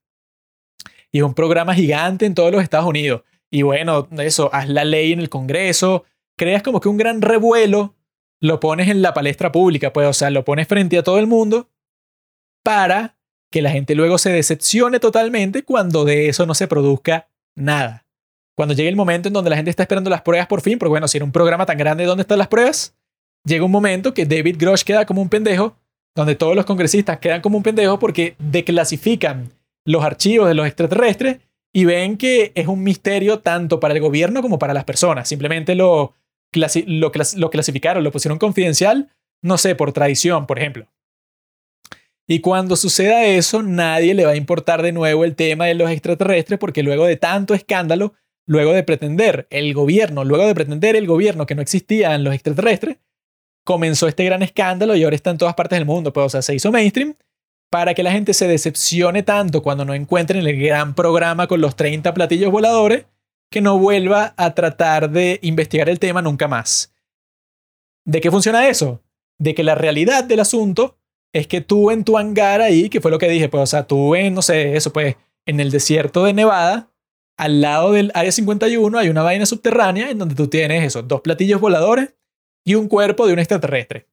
Y 1.10 1.18
es 1.18 1.24
un 1.24 1.34
programa 1.34 1.74
gigante 1.74 2.26
en 2.26 2.34
todos 2.34 2.52
los 2.52 2.62
Estados 2.62 2.86
Unidos. 2.86 3.22
Y 3.50 3.62
bueno, 3.62 4.08
eso, 4.18 4.50
haz 4.52 4.68
la 4.68 4.84
ley 4.84 5.12
en 5.12 5.20
el 5.20 5.28
Congreso, 5.28 6.04
creas 6.36 6.62
como 6.62 6.80
que 6.80 6.88
un 6.88 6.96
gran 6.96 7.22
revuelo, 7.22 7.94
lo 8.40 8.58
pones 8.60 8.88
en 8.88 9.02
la 9.02 9.14
palestra 9.14 9.52
pública, 9.52 9.92
pues, 9.92 10.08
o 10.08 10.12
sea, 10.12 10.30
lo 10.30 10.44
pones 10.44 10.66
frente 10.66 10.98
a 10.98 11.02
todo 11.02 11.18
el 11.18 11.26
mundo 11.26 11.70
para 12.64 13.16
que 13.52 13.62
la 13.62 13.70
gente 13.70 13.94
luego 13.94 14.18
se 14.18 14.30
decepcione 14.30 14.98
totalmente 14.98 15.62
cuando 15.62 16.04
de 16.04 16.28
eso 16.28 16.44
no 16.44 16.54
se 16.54 16.66
produzca 16.66 17.28
nada 17.54 18.02
cuando 18.54 18.74
llegue 18.74 18.88
el 18.88 18.96
momento 18.96 19.28
en 19.28 19.34
donde 19.34 19.50
la 19.50 19.56
gente 19.56 19.70
está 19.70 19.82
esperando 19.82 20.10
las 20.10 20.22
pruebas 20.22 20.46
por 20.46 20.60
fin, 20.60 20.78
porque 20.78 20.90
bueno, 20.90 21.08
si 21.08 21.18
era 21.18 21.24
un 21.24 21.32
programa 21.32 21.66
tan 21.66 21.78
grande, 21.78 22.04
¿dónde 22.04 22.22
están 22.22 22.38
las 22.38 22.48
pruebas? 22.48 22.94
Llega 23.44 23.64
un 23.64 23.70
momento 23.70 24.14
que 24.14 24.26
David 24.26 24.56
Grosh 24.58 24.82
queda 24.82 25.06
como 25.06 25.22
un 25.22 25.28
pendejo 25.28 25.76
donde 26.14 26.34
todos 26.34 26.54
los 26.54 26.66
congresistas 26.66 27.18
quedan 27.18 27.40
como 27.40 27.56
un 27.56 27.62
pendejo 27.62 27.98
porque 27.98 28.36
declasifican 28.38 29.50
los 29.84 30.04
archivos 30.04 30.46
de 30.46 30.54
los 30.54 30.66
extraterrestres 30.66 31.38
y 31.72 31.86
ven 31.86 32.18
que 32.18 32.52
es 32.54 32.66
un 32.66 32.82
misterio 32.82 33.40
tanto 33.40 33.80
para 33.80 33.94
el 33.94 34.00
gobierno 34.00 34.42
como 34.42 34.58
para 34.58 34.74
las 34.74 34.84
personas. 34.84 35.28
Simplemente 35.28 35.74
lo, 35.74 36.14
lo, 36.52 37.12
lo 37.36 37.50
clasificaron, 37.50 38.04
lo 38.04 38.12
pusieron 38.12 38.38
confidencial, 38.38 39.08
no 39.42 39.56
sé, 39.56 39.74
por 39.74 39.92
tradición, 39.92 40.46
por 40.46 40.58
ejemplo. 40.58 40.86
Y 42.32 42.40
cuando 42.40 42.76
suceda 42.76 43.26
eso, 43.26 43.62
nadie 43.62 44.14
le 44.14 44.24
va 44.24 44.30
a 44.30 44.36
importar 44.36 44.80
de 44.80 44.92
nuevo 44.92 45.26
el 45.26 45.36
tema 45.36 45.66
de 45.66 45.74
los 45.74 45.90
extraterrestres 45.90 46.58
porque 46.58 46.82
luego 46.82 47.04
de 47.04 47.18
tanto 47.18 47.52
escándalo, 47.52 48.14
luego 48.46 48.72
de 48.72 48.82
pretender 48.82 49.46
el 49.50 49.74
gobierno, 49.74 50.24
luego 50.24 50.46
de 50.46 50.54
pretender 50.54 50.96
el 50.96 51.06
gobierno 51.06 51.44
que 51.44 51.54
no 51.54 51.60
existían 51.60 52.24
los 52.24 52.32
extraterrestres, 52.32 52.96
comenzó 53.66 54.08
este 54.08 54.24
gran 54.24 54.42
escándalo 54.42 54.96
y 54.96 55.04
ahora 55.04 55.14
está 55.14 55.28
en 55.28 55.36
todas 55.36 55.54
partes 55.54 55.78
del 55.78 55.84
mundo. 55.84 56.14
Pues, 56.14 56.24
o 56.24 56.28
sea, 56.30 56.40
se 56.40 56.54
hizo 56.54 56.72
mainstream 56.72 57.16
para 57.70 57.92
que 57.92 58.02
la 58.02 58.12
gente 58.12 58.32
se 58.32 58.48
decepcione 58.48 59.22
tanto 59.22 59.62
cuando 59.62 59.84
no 59.84 59.92
encuentren 59.92 60.46
el 60.46 60.58
gran 60.58 60.94
programa 60.94 61.46
con 61.48 61.60
los 61.60 61.76
30 61.76 62.14
platillos 62.14 62.50
voladores 62.50 63.04
que 63.50 63.60
no 63.60 63.78
vuelva 63.78 64.32
a 64.38 64.54
tratar 64.54 65.10
de 65.10 65.38
investigar 65.42 65.90
el 65.90 65.98
tema 65.98 66.22
nunca 66.22 66.48
más. 66.48 66.94
¿De 68.06 68.22
qué 68.22 68.30
funciona 68.30 68.68
eso? 68.68 69.02
De 69.38 69.54
que 69.54 69.64
la 69.64 69.74
realidad 69.74 70.24
del 70.24 70.40
asunto 70.40 70.96
es 71.32 71.46
que 71.46 71.60
tú 71.60 71.90
en 71.90 72.04
tu 72.04 72.18
hangar 72.18 72.60
ahí, 72.60 72.88
que 72.88 73.00
fue 73.00 73.10
lo 73.10 73.18
que 73.18 73.28
dije, 73.28 73.48
pues, 73.48 73.62
o 73.62 73.66
sea, 73.66 73.86
tú 73.86 74.14
en, 74.14 74.34
no 74.34 74.42
sé, 74.42 74.76
eso, 74.76 74.92
pues, 74.92 75.16
en 75.46 75.60
el 75.60 75.70
desierto 75.70 76.24
de 76.24 76.32
Nevada, 76.32 76.90
al 77.38 77.60
lado 77.60 77.92
del 77.92 78.12
Área 78.14 78.30
51 78.30 78.98
hay 78.98 79.08
una 79.08 79.22
vaina 79.22 79.46
subterránea 79.46 80.10
en 80.10 80.18
donde 80.18 80.34
tú 80.34 80.48
tienes 80.48 80.84
esos 80.84 81.08
dos 81.08 81.22
platillos 81.22 81.60
voladores 81.60 82.14
y 82.64 82.74
un 82.74 82.88
cuerpo 82.88 83.26
de 83.26 83.32
un 83.32 83.38
extraterrestre. 83.38 84.06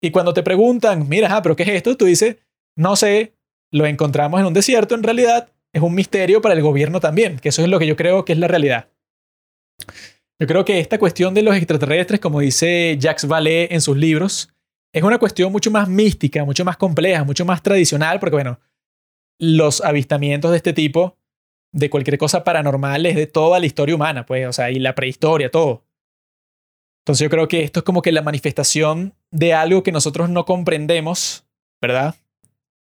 Y 0.00 0.10
cuando 0.10 0.32
te 0.32 0.42
preguntan, 0.42 1.08
mira, 1.08 1.34
ah, 1.34 1.42
pero 1.42 1.56
¿qué 1.56 1.64
es 1.64 1.70
esto? 1.70 1.96
Tú 1.96 2.04
dices, 2.04 2.36
no 2.76 2.94
sé, 2.94 3.34
lo 3.72 3.86
encontramos 3.86 4.38
en 4.38 4.46
un 4.46 4.54
desierto, 4.54 4.94
en 4.94 5.02
realidad 5.02 5.50
es 5.72 5.82
un 5.82 5.94
misterio 5.94 6.40
para 6.40 6.54
el 6.54 6.62
gobierno 6.62 7.00
también, 7.00 7.38
que 7.38 7.48
eso 7.48 7.62
es 7.62 7.68
lo 7.68 7.78
que 7.78 7.86
yo 7.86 7.96
creo 7.96 8.24
que 8.24 8.32
es 8.32 8.38
la 8.38 8.48
realidad. 8.48 8.88
Yo 10.40 10.46
creo 10.46 10.64
que 10.64 10.78
esta 10.78 10.98
cuestión 10.98 11.34
de 11.34 11.42
los 11.42 11.56
extraterrestres, 11.56 12.20
como 12.20 12.40
dice 12.40 12.96
Jacques 12.98 13.28
Vallée 13.28 13.68
en 13.72 13.80
sus 13.80 13.96
libros, 13.96 14.50
es 14.92 15.02
una 15.02 15.18
cuestión 15.18 15.52
mucho 15.52 15.70
más 15.70 15.88
mística, 15.88 16.44
mucho 16.44 16.64
más 16.64 16.76
compleja, 16.76 17.24
mucho 17.24 17.44
más 17.44 17.62
tradicional, 17.62 18.20
porque 18.20 18.36
bueno, 18.36 18.58
los 19.38 19.80
avistamientos 19.82 20.50
de 20.50 20.56
este 20.56 20.72
tipo, 20.72 21.16
de 21.72 21.90
cualquier 21.90 22.18
cosa 22.18 22.44
paranormal, 22.44 23.06
es 23.06 23.16
de 23.16 23.26
toda 23.26 23.60
la 23.60 23.66
historia 23.66 23.94
humana, 23.94 24.24
pues, 24.26 24.46
o 24.46 24.52
sea, 24.52 24.70
y 24.70 24.78
la 24.78 24.94
prehistoria, 24.94 25.50
todo. 25.50 25.84
Entonces 27.02 27.24
yo 27.24 27.30
creo 27.30 27.48
que 27.48 27.62
esto 27.62 27.80
es 27.80 27.84
como 27.84 28.02
que 28.02 28.12
la 28.12 28.22
manifestación 28.22 29.14
de 29.30 29.54
algo 29.54 29.82
que 29.82 29.92
nosotros 29.92 30.28
no 30.28 30.44
comprendemos, 30.44 31.44
¿verdad? 31.80 32.14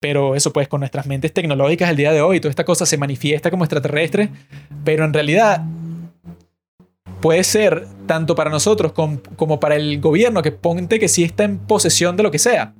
Pero 0.01 0.35
eso 0.35 0.53
pues 0.53 0.69
con 0.69 0.81
nuestras 0.81 1.07
mentes 1.07 1.33
tecnológicas 1.35 1.91
el 1.91 1.97
día 1.97 2.13
de 2.13 2.21
hoy, 2.21 2.41
toda 2.41 2.51
esta 2.51 2.65
cosa 2.65 2.87
se 2.87 2.97
manifiesta 2.97 3.51
como 3.51 3.65
extraterrestre, 3.65 4.31
pero 4.85 5.05
en 5.05 5.13
realidad 5.13 5.63
puede 7.21 7.45
ser 7.45 7.87
tanto 8.07 8.35
para 8.35 8.51
nosotros 8.51 8.93
como, 8.93 9.61
para 9.61 9.77
el 9.77 10.01
gobierno 10.01 10.43
que 10.43 10.53
ponte 10.53 10.99
que 10.99 11.09
sí 11.09 11.25
está 11.25 11.45
en 11.45 11.59
posesión 11.59 12.17
de 12.17 12.23
lo 12.23 12.31
que 12.31 12.39
sea. 12.39 12.75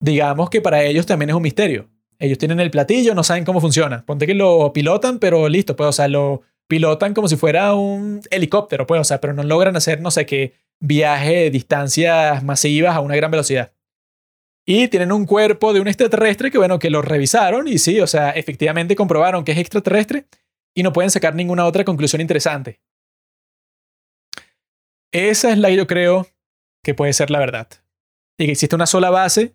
Digamos 0.00 0.50
que 0.50 0.60
para 0.60 0.82
ellos 0.82 1.06
también 1.06 1.30
es 1.30 1.36
un 1.36 1.42
misterio. 1.42 1.88
Ellos 2.18 2.38
tienen 2.38 2.60
el 2.60 2.70
platillo, 2.70 3.14
no 3.14 3.24
saben 3.24 3.44
cómo 3.44 3.60
funciona. 3.60 4.04
Ponte 4.06 4.26
que 4.26 4.34
lo 4.34 4.72
pilotan, 4.72 5.18
pero 5.18 5.48
listo, 5.48 5.74
pues, 5.74 5.88
o 5.88 5.92
sea, 5.92 6.08
lo 6.08 6.42
pilotan 6.68 7.14
como 7.14 7.28
si 7.28 7.36
fuera 7.36 7.74
un 7.74 8.20
helicóptero, 8.30 8.86
pues, 8.86 9.00
o 9.00 9.04
sea, 9.04 9.20
pero 9.20 9.32
no 9.32 9.42
logran 9.42 9.76
hacer, 9.76 10.00
no 10.00 10.10
sé 10.10 10.24
qué, 10.24 10.54
viaje 10.78 11.34
de 11.34 11.50
distancias 11.50 12.42
masivas 12.44 12.94
a 12.96 13.00
una 13.00 13.16
gran 13.16 13.30
velocidad. 13.30 13.72
Y 14.64 14.86
tienen 14.88 15.10
un 15.10 15.26
cuerpo 15.26 15.72
de 15.72 15.80
un 15.80 15.88
extraterrestre 15.88 16.50
que, 16.50 16.58
bueno, 16.58 16.78
que 16.78 16.90
lo 16.90 17.02
revisaron 17.02 17.66
y 17.66 17.78
sí, 17.78 17.98
o 18.00 18.06
sea, 18.06 18.30
efectivamente 18.30 18.94
comprobaron 18.94 19.44
que 19.44 19.52
es 19.52 19.58
extraterrestre 19.58 20.26
y 20.74 20.84
no 20.84 20.92
pueden 20.92 21.10
sacar 21.10 21.34
ninguna 21.34 21.66
otra 21.66 21.84
conclusión 21.84 22.20
interesante. 22.20 22.80
Esa 25.12 25.52
es 25.52 25.58
la 25.58 25.68
que 25.68 25.76
yo 25.76 25.86
creo 25.86 26.26
que 26.82 26.94
puede 26.94 27.12
ser 27.12 27.30
la 27.30 27.38
verdad. 27.38 27.68
Y 28.38 28.46
que 28.46 28.52
existe 28.52 28.74
una 28.74 28.86
sola 28.86 29.10
base 29.10 29.54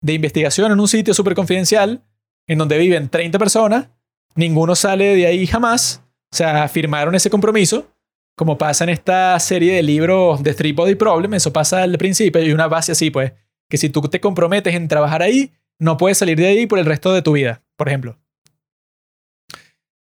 de 0.00 0.12
investigación 0.12 0.70
en 0.70 0.78
un 0.78 0.88
sitio 0.88 1.14
súper 1.14 1.34
confidencial 1.34 2.04
en 2.46 2.58
donde 2.58 2.78
viven 2.78 3.08
30 3.08 3.38
personas, 3.38 3.88
ninguno 4.34 4.74
sale 4.74 5.16
de 5.16 5.26
ahí 5.26 5.46
jamás, 5.46 6.02
o 6.32 6.36
sea, 6.36 6.68
firmaron 6.68 7.14
ese 7.14 7.30
compromiso, 7.30 7.92
como 8.36 8.56
pasa 8.56 8.84
en 8.84 8.90
esta 8.90 9.38
serie 9.40 9.74
de 9.74 9.82
libros 9.82 10.42
de 10.42 10.54
Three 10.54 10.72
Body 10.72 10.94
Problem, 10.94 11.34
eso 11.34 11.52
pasa 11.52 11.82
al 11.82 11.98
principio 11.98 12.42
y 12.42 12.52
una 12.52 12.68
base 12.68 12.92
así, 12.92 13.10
pues, 13.10 13.32
que 13.68 13.76
si 13.76 13.90
tú 13.90 14.00
te 14.02 14.20
comprometes 14.20 14.74
en 14.74 14.88
trabajar 14.88 15.22
ahí, 15.22 15.52
no 15.78 15.96
puedes 15.96 16.18
salir 16.18 16.38
de 16.38 16.46
ahí 16.46 16.66
por 16.66 16.78
el 16.78 16.86
resto 16.86 17.12
de 17.12 17.22
tu 17.22 17.32
vida, 17.32 17.62
por 17.76 17.88
ejemplo. 17.88 18.18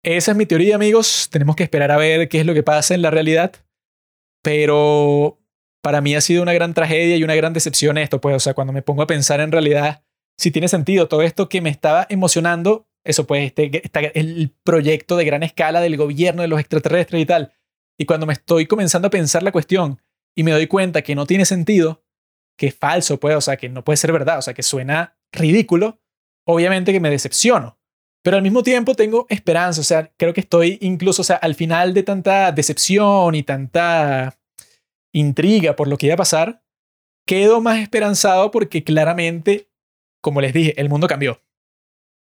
Esa 0.04 0.30
es 0.30 0.36
mi 0.36 0.46
teoría, 0.46 0.76
amigos. 0.76 1.28
Tenemos 1.30 1.56
que 1.56 1.64
esperar 1.64 1.90
a 1.90 1.96
ver 1.96 2.28
qué 2.28 2.40
es 2.40 2.46
lo 2.46 2.54
que 2.54 2.62
pasa 2.62 2.94
en 2.94 3.02
la 3.02 3.10
realidad. 3.10 3.52
Pero 4.42 5.38
para 5.82 6.00
mí 6.00 6.14
ha 6.14 6.20
sido 6.20 6.42
una 6.42 6.52
gran 6.52 6.74
tragedia 6.74 7.16
y 7.16 7.24
una 7.24 7.34
gran 7.34 7.52
decepción 7.52 7.98
esto, 7.98 8.20
pues, 8.20 8.36
o 8.36 8.40
sea, 8.40 8.54
cuando 8.54 8.72
me 8.72 8.82
pongo 8.82 9.02
a 9.02 9.06
pensar 9.06 9.40
en 9.40 9.52
realidad 9.52 10.02
si 10.38 10.50
tiene 10.52 10.68
sentido 10.68 11.08
todo 11.08 11.22
esto 11.22 11.48
que 11.48 11.60
me 11.60 11.68
estaba 11.68 12.06
emocionando, 12.08 12.88
eso 13.04 13.26
pues, 13.26 13.46
este, 13.46 13.82
el 14.14 14.54
proyecto 14.62 15.16
de 15.16 15.24
gran 15.24 15.42
escala 15.42 15.80
del 15.80 15.96
gobierno 15.96 16.42
de 16.42 16.48
los 16.48 16.60
extraterrestres 16.60 17.20
y 17.20 17.26
tal. 17.26 17.52
Y 17.98 18.06
cuando 18.06 18.26
me 18.26 18.32
estoy 18.32 18.66
comenzando 18.66 19.08
a 19.08 19.10
pensar 19.10 19.42
la 19.42 19.50
cuestión 19.50 20.00
y 20.36 20.44
me 20.44 20.52
doy 20.52 20.68
cuenta 20.68 21.02
que 21.02 21.16
no 21.16 21.26
tiene 21.26 21.44
sentido, 21.44 22.04
que 22.56 22.68
es 22.68 22.74
falso, 22.74 23.18
pues, 23.18 23.34
o 23.36 23.40
sea, 23.40 23.56
que 23.56 23.68
no 23.68 23.82
puede 23.84 23.96
ser 23.96 24.12
verdad, 24.12 24.38
o 24.38 24.42
sea, 24.42 24.54
que 24.54 24.62
suena 24.62 25.18
ridículo, 25.32 26.00
obviamente 26.44 26.92
que 26.92 27.00
me 27.00 27.10
decepciono. 27.10 27.77
Pero 28.22 28.36
al 28.36 28.42
mismo 28.42 28.62
tiempo 28.62 28.94
tengo 28.94 29.26
esperanza, 29.28 29.80
o 29.80 29.84
sea, 29.84 30.12
creo 30.16 30.34
que 30.34 30.40
estoy 30.40 30.78
incluso, 30.80 31.22
o 31.22 31.24
sea, 31.24 31.36
al 31.36 31.54
final 31.54 31.94
de 31.94 32.02
tanta 32.02 32.52
decepción 32.52 33.34
y 33.34 33.42
tanta 33.42 34.38
intriga 35.12 35.76
por 35.76 35.88
lo 35.88 35.96
que 35.96 36.06
iba 36.06 36.14
a 36.14 36.18
pasar, 36.18 36.62
quedo 37.26 37.60
más 37.60 37.78
esperanzado 37.78 38.50
porque 38.50 38.82
claramente, 38.84 39.68
como 40.20 40.40
les 40.40 40.52
dije, 40.52 40.78
el 40.80 40.88
mundo 40.88 41.06
cambió. 41.06 41.40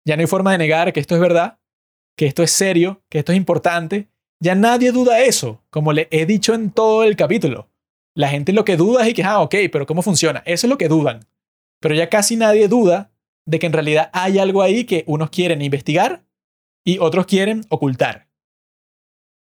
Ya 0.06 0.16
no 0.16 0.22
hay 0.22 0.26
forma 0.26 0.52
de 0.52 0.58
negar 0.58 0.92
que 0.92 1.00
esto 1.00 1.14
es 1.14 1.20
verdad, 1.20 1.58
que 2.16 2.26
esto 2.26 2.42
es 2.42 2.50
serio, 2.50 3.02
que 3.08 3.18
esto 3.18 3.32
es 3.32 3.38
importante. 3.38 4.08
Ya 4.40 4.54
nadie 4.54 4.90
duda 4.92 5.20
eso, 5.20 5.62
como 5.70 5.92
le 5.92 6.08
he 6.10 6.26
dicho 6.26 6.54
en 6.54 6.70
todo 6.70 7.04
el 7.04 7.16
capítulo. 7.16 7.68
La 8.14 8.28
gente 8.28 8.52
lo 8.52 8.64
que 8.64 8.76
duda 8.76 9.06
es 9.06 9.14
que, 9.14 9.22
ah, 9.22 9.40
ok, 9.40 9.54
pero 9.70 9.86
¿cómo 9.86 10.02
funciona? 10.02 10.42
Eso 10.46 10.66
es 10.66 10.70
lo 10.70 10.78
que 10.78 10.88
dudan. 10.88 11.20
Pero 11.80 11.94
ya 11.94 12.08
casi 12.08 12.36
nadie 12.36 12.68
duda 12.68 13.11
de 13.46 13.58
que 13.58 13.66
en 13.66 13.72
realidad 13.72 14.10
hay 14.12 14.38
algo 14.38 14.62
ahí 14.62 14.84
que 14.84 15.04
unos 15.06 15.30
quieren 15.30 15.62
investigar 15.62 16.24
y 16.84 16.98
otros 16.98 17.26
quieren 17.26 17.62
ocultar. 17.68 18.28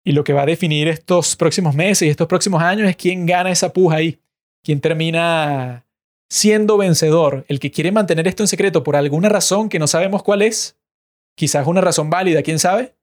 Y 0.05 0.11
lo 0.11 0.23
que 0.23 0.33
va 0.33 0.41
a 0.41 0.45
definir 0.45 0.87
estos 0.87 1.35
próximos 1.35 1.75
meses 1.75 2.07
y 2.07 2.09
estos 2.11 2.27
próximos 2.27 2.61
años 2.61 2.89
es 2.89 2.95
quién 2.95 3.25
gana 3.25 3.51
esa 3.51 3.71
puja 3.71 3.97
ahí, 3.97 4.19
quién 4.63 4.81
termina 4.81 5.85
siendo 6.29 6.77
vencedor, 6.77 7.45
el 7.47 7.59
que 7.59 7.71
quiere 7.71 7.91
mantener 7.91 8.27
esto 8.27 8.43
en 8.43 8.47
secreto 8.47 8.83
por 8.83 8.95
alguna 8.95 9.29
razón 9.29 9.69
que 9.69 9.79
no 9.79 9.87
sabemos 9.87 10.23
cuál 10.23 10.41
es, 10.41 10.77
quizás 11.35 11.67
una 11.67 11.79
razón 11.79 12.09
válida, 12.09 12.41
quién 12.41 12.59
sabe, 12.59 12.95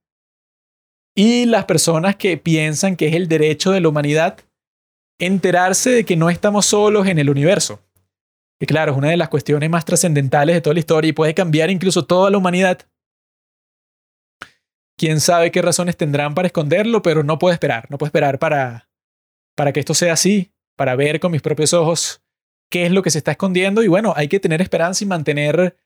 y 1.15 1.45
las 1.47 1.65
personas 1.65 2.17
que 2.17 2.37
piensan 2.37 2.97
que 2.97 3.09
es 3.09 3.15
el 3.15 3.29
derecho 3.29 3.71
de 3.71 3.81
la 3.81 3.89
humanidad 3.89 4.39
enterarse 5.21 5.91
de 5.91 6.05
que 6.05 6.17
no 6.17 6.31
estamos 6.31 6.67
solos 6.67 7.07
en 7.07 7.19
el 7.19 7.31
universo, 7.31 7.81
que 8.61 8.67
claro, 8.67 8.93
es 8.93 8.99
una 8.99 9.09
de 9.09 9.17
las 9.17 9.31
cuestiones 9.31 9.71
más 9.71 9.87
trascendentales 9.87 10.55
de 10.55 10.61
toda 10.61 10.75
la 10.75 10.81
historia 10.81 11.09
y 11.09 11.13
puede 11.13 11.33
cambiar 11.33 11.71
incluso 11.71 12.05
toda 12.05 12.31
la 12.31 12.37
humanidad. 12.37 12.79
Quién 14.99 15.19
sabe 15.21 15.51
qué 15.51 15.63
razones 15.63 15.97
tendrán 15.97 16.35
para 16.35 16.47
esconderlo, 16.47 17.01
pero 17.01 17.25
no 17.25 17.39
puedo 17.39 17.55
esperar, 17.55 17.87
no 17.91 17.97
puedo 17.97 18.09
esperar 18.09 18.39
para, 18.39 18.91
para 19.57 19.73
que 19.73 19.81
esto 19.81 19.95
sea 19.95 20.13
así, 20.13 20.53
para 20.77 20.95
ver 20.95 21.21
con 21.21 21.33
mis 21.33 21.41
propios 21.41 21.73
ojos 21.73 22.23
qué 22.71 22.85
es 22.85 22.93
lo 22.93 23.03
que 23.03 23.11
se 23.11 23.17
está 23.17 23.31
escondiendo 23.31 23.83
y 23.83 23.89
bueno, 23.89 24.13
hay 24.15 24.29
que 24.29 24.39
tener 24.39 24.61
esperanza 24.61 25.05
y 25.05 25.07
mantener 25.07 25.79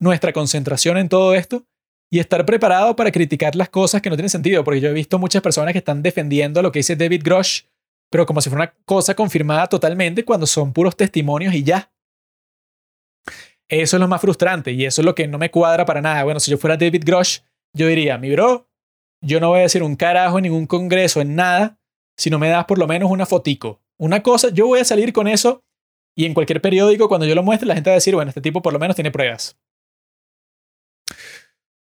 nuestra 0.00 0.32
concentración 0.32 0.96
en 0.96 1.10
todo 1.10 1.34
esto 1.34 1.66
y 2.10 2.18
estar 2.18 2.46
preparado 2.46 2.96
para 2.96 3.12
criticar 3.12 3.54
las 3.56 3.68
cosas 3.68 4.00
que 4.00 4.08
no 4.08 4.16
tienen 4.16 4.30
sentido, 4.30 4.64
porque 4.64 4.80
yo 4.80 4.88
he 4.88 4.94
visto 4.94 5.18
muchas 5.18 5.42
personas 5.42 5.72
que 5.72 5.78
están 5.78 6.02
defendiendo 6.02 6.62
lo 6.62 6.72
que 6.72 6.78
dice 6.78 6.96
David 6.96 7.22
Grosh, 7.22 7.64
pero 8.10 8.24
como 8.24 8.40
si 8.40 8.48
fuera 8.48 8.64
una 8.64 8.74
cosa 8.86 9.14
confirmada 9.14 9.66
totalmente 9.66 10.24
cuando 10.24 10.46
son 10.46 10.72
puros 10.72 10.96
testimonios 10.96 11.52
y 11.52 11.62
ya. 11.62 11.91
Eso 13.72 13.96
es 13.96 14.00
lo 14.00 14.06
más 14.06 14.20
frustrante 14.20 14.72
y 14.72 14.84
eso 14.84 15.00
es 15.00 15.06
lo 15.06 15.14
que 15.14 15.26
no 15.26 15.38
me 15.38 15.50
cuadra 15.50 15.86
para 15.86 16.02
nada. 16.02 16.24
Bueno, 16.24 16.40
si 16.40 16.50
yo 16.50 16.58
fuera 16.58 16.76
David 16.76 17.04
Grosh, 17.06 17.38
yo 17.74 17.86
diría, 17.86 18.18
mi 18.18 18.30
bro, 18.30 18.68
yo 19.22 19.40
no 19.40 19.48
voy 19.48 19.60
a 19.60 19.62
decir 19.62 19.82
un 19.82 19.96
carajo 19.96 20.36
en 20.36 20.42
ningún 20.42 20.66
congreso, 20.66 21.22
en 21.22 21.34
nada, 21.36 21.78
si 22.18 22.28
no 22.28 22.38
me 22.38 22.50
das 22.50 22.66
por 22.66 22.78
lo 22.78 22.86
menos 22.86 23.10
una 23.10 23.24
fotico. 23.24 23.80
Una 23.98 24.22
cosa, 24.22 24.50
yo 24.50 24.66
voy 24.66 24.80
a 24.80 24.84
salir 24.84 25.14
con 25.14 25.26
eso 25.26 25.64
y 26.14 26.26
en 26.26 26.34
cualquier 26.34 26.60
periódico, 26.60 27.08
cuando 27.08 27.26
yo 27.26 27.34
lo 27.34 27.42
muestre, 27.42 27.66
la 27.66 27.72
gente 27.72 27.88
va 27.88 27.94
a 27.94 27.96
decir, 27.96 28.14
bueno, 28.14 28.28
este 28.28 28.42
tipo 28.42 28.60
por 28.60 28.74
lo 28.74 28.78
menos 28.78 28.94
tiene 28.94 29.10
pruebas. 29.10 29.56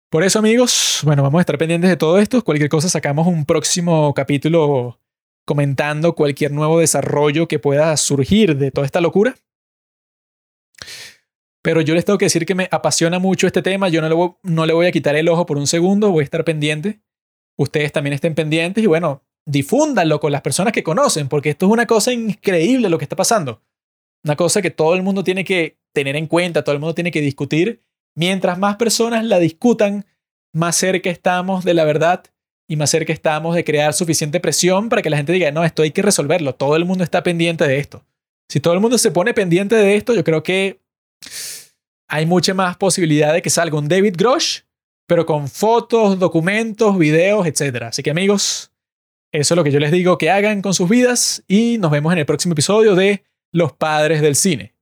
Por 0.10 0.26
eso, 0.26 0.40
amigos, 0.40 1.00
bueno, 1.06 1.24
vamos 1.24 1.40
a 1.40 1.44
estar 1.44 1.58
pendientes 1.58 1.90
de 1.90 1.96
todo 1.96 2.20
esto. 2.20 2.44
Cualquier 2.44 2.68
cosa, 2.68 2.90
sacamos 2.90 3.26
un 3.26 3.46
próximo 3.46 4.14
capítulo 4.14 5.00
comentando 5.46 6.14
cualquier 6.14 6.52
nuevo 6.52 6.82
desarrollo 6.82 7.48
que 7.48 7.58
pueda 7.58 7.96
surgir 7.96 8.58
de 8.58 8.70
toda 8.70 8.86
esta 8.86 9.00
locura. 9.00 9.36
Pero 11.70 11.82
yo 11.82 11.94
les 11.94 12.04
tengo 12.04 12.18
que 12.18 12.26
decir 12.26 12.48
que 12.48 12.56
me 12.56 12.68
apasiona 12.72 13.20
mucho 13.20 13.46
este 13.46 13.62
tema. 13.62 13.90
Yo 13.90 14.02
no 14.02 14.10
le, 14.10 14.16
voy, 14.16 14.32
no 14.42 14.66
le 14.66 14.74
voy 14.74 14.88
a 14.88 14.92
quitar 14.92 15.16
el 15.16 15.30
ojo 15.30 15.46
por 15.46 15.60
un 15.60 15.68
segundo, 15.68 16.10
voy 16.10 16.22
a 16.22 16.24
estar 16.24 16.44
pendiente. 16.44 17.00
Ustedes 17.60 17.92
también 17.92 18.16
estén 18.16 18.34
pendientes 18.34 18.84
y 18.84 18.88
bueno, 18.88 19.22
difúndanlo 19.46 20.20
con 20.20 20.32
las 20.32 20.42
personas 20.42 20.74
que 20.74 20.82
conocen, 20.82 21.28
porque 21.28 21.52
esto 21.52 21.68
es 21.68 21.72
una 21.72 21.86
cosa 21.86 22.12
increíble 22.12 22.90
lo 22.90 22.98
que 22.98 23.06
está 23.06 23.16
pasando. 23.16 23.62
Una 24.24 24.36
cosa 24.36 24.64
que 24.64 24.72
todo 24.72 24.96
el 24.96 25.04
mundo 25.04 25.24
tiene 25.24 25.44
que 25.44 25.78
tener 25.94 26.16
en 26.16 26.26
cuenta, 26.26 26.64
todo 26.64 26.74
el 26.74 26.82
mundo 26.82 26.96
tiene 26.96 27.12
que 27.12 27.22
discutir. 27.22 27.84
Mientras 28.16 28.58
más 28.58 28.78
personas 28.78 29.24
la 29.24 29.38
discutan, 29.38 30.08
más 30.52 30.76
cerca 30.76 31.12
estamos 31.12 31.66
de 31.66 31.76
la 31.76 31.84
verdad 31.84 32.24
y 32.68 32.78
más 32.78 32.90
cerca 32.90 33.14
estamos 33.14 33.54
de 33.54 33.64
crear 33.64 33.94
suficiente 33.94 34.40
presión 34.40 34.90
para 34.90 35.04
que 35.04 35.12
la 35.12 35.18
gente 35.18 35.34
diga, 35.34 35.52
no, 35.52 35.64
esto 35.64 35.84
hay 35.84 35.92
que 35.92 36.02
resolverlo, 36.02 36.56
todo 36.56 36.76
el 36.76 36.86
mundo 36.86 37.04
está 37.04 37.22
pendiente 37.22 37.68
de 37.68 37.78
esto. 37.78 38.04
Si 38.50 38.60
todo 38.60 38.74
el 38.74 38.80
mundo 38.80 38.98
se 38.98 39.12
pone 39.12 39.36
pendiente 39.36 39.76
de 39.76 39.98
esto, 39.98 40.16
yo 40.16 40.24
creo 40.24 40.42
que 40.42 40.80
hay 42.10 42.26
mucha 42.26 42.54
más 42.54 42.76
posibilidad 42.76 43.34
de 43.34 43.42
que 43.42 43.50
salga 43.50 43.78
un 43.78 43.88
David 43.88 44.16
Grosh, 44.18 44.62
pero 45.08 45.26
con 45.26 45.48
fotos, 45.48 46.20
documentos, 46.20 46.98
videos, 46.98 47.48
etc. 47.48 47.84
Así 47.84 48.04
que 48.04 48.12
amigos, 48.12 48.72
eso 49.32 49.54
es 49.54 49.56
lo 49.56 49.64
que 49.64 49.72
yo 49.72 49.80
les 49.80 49.92
digo 49.92 50.18
que 50.18 50.32
hagan 50.32 50.62
con 50.62 50.74
sus 50.74 50.90
vidas 50.90 51.44
y 51.48 51.78
nos 51.78 51.92
vemos 51.92 52.12
en 52.12 52.20
el 52.20 52.26
próximo 52.26 52.54
episodio 52.54 52.96
de 52.96 53.24
Los 53.52 53.74
Padres 53.74 54.22
del 54.22 54.36
Cine. 54.36 54.74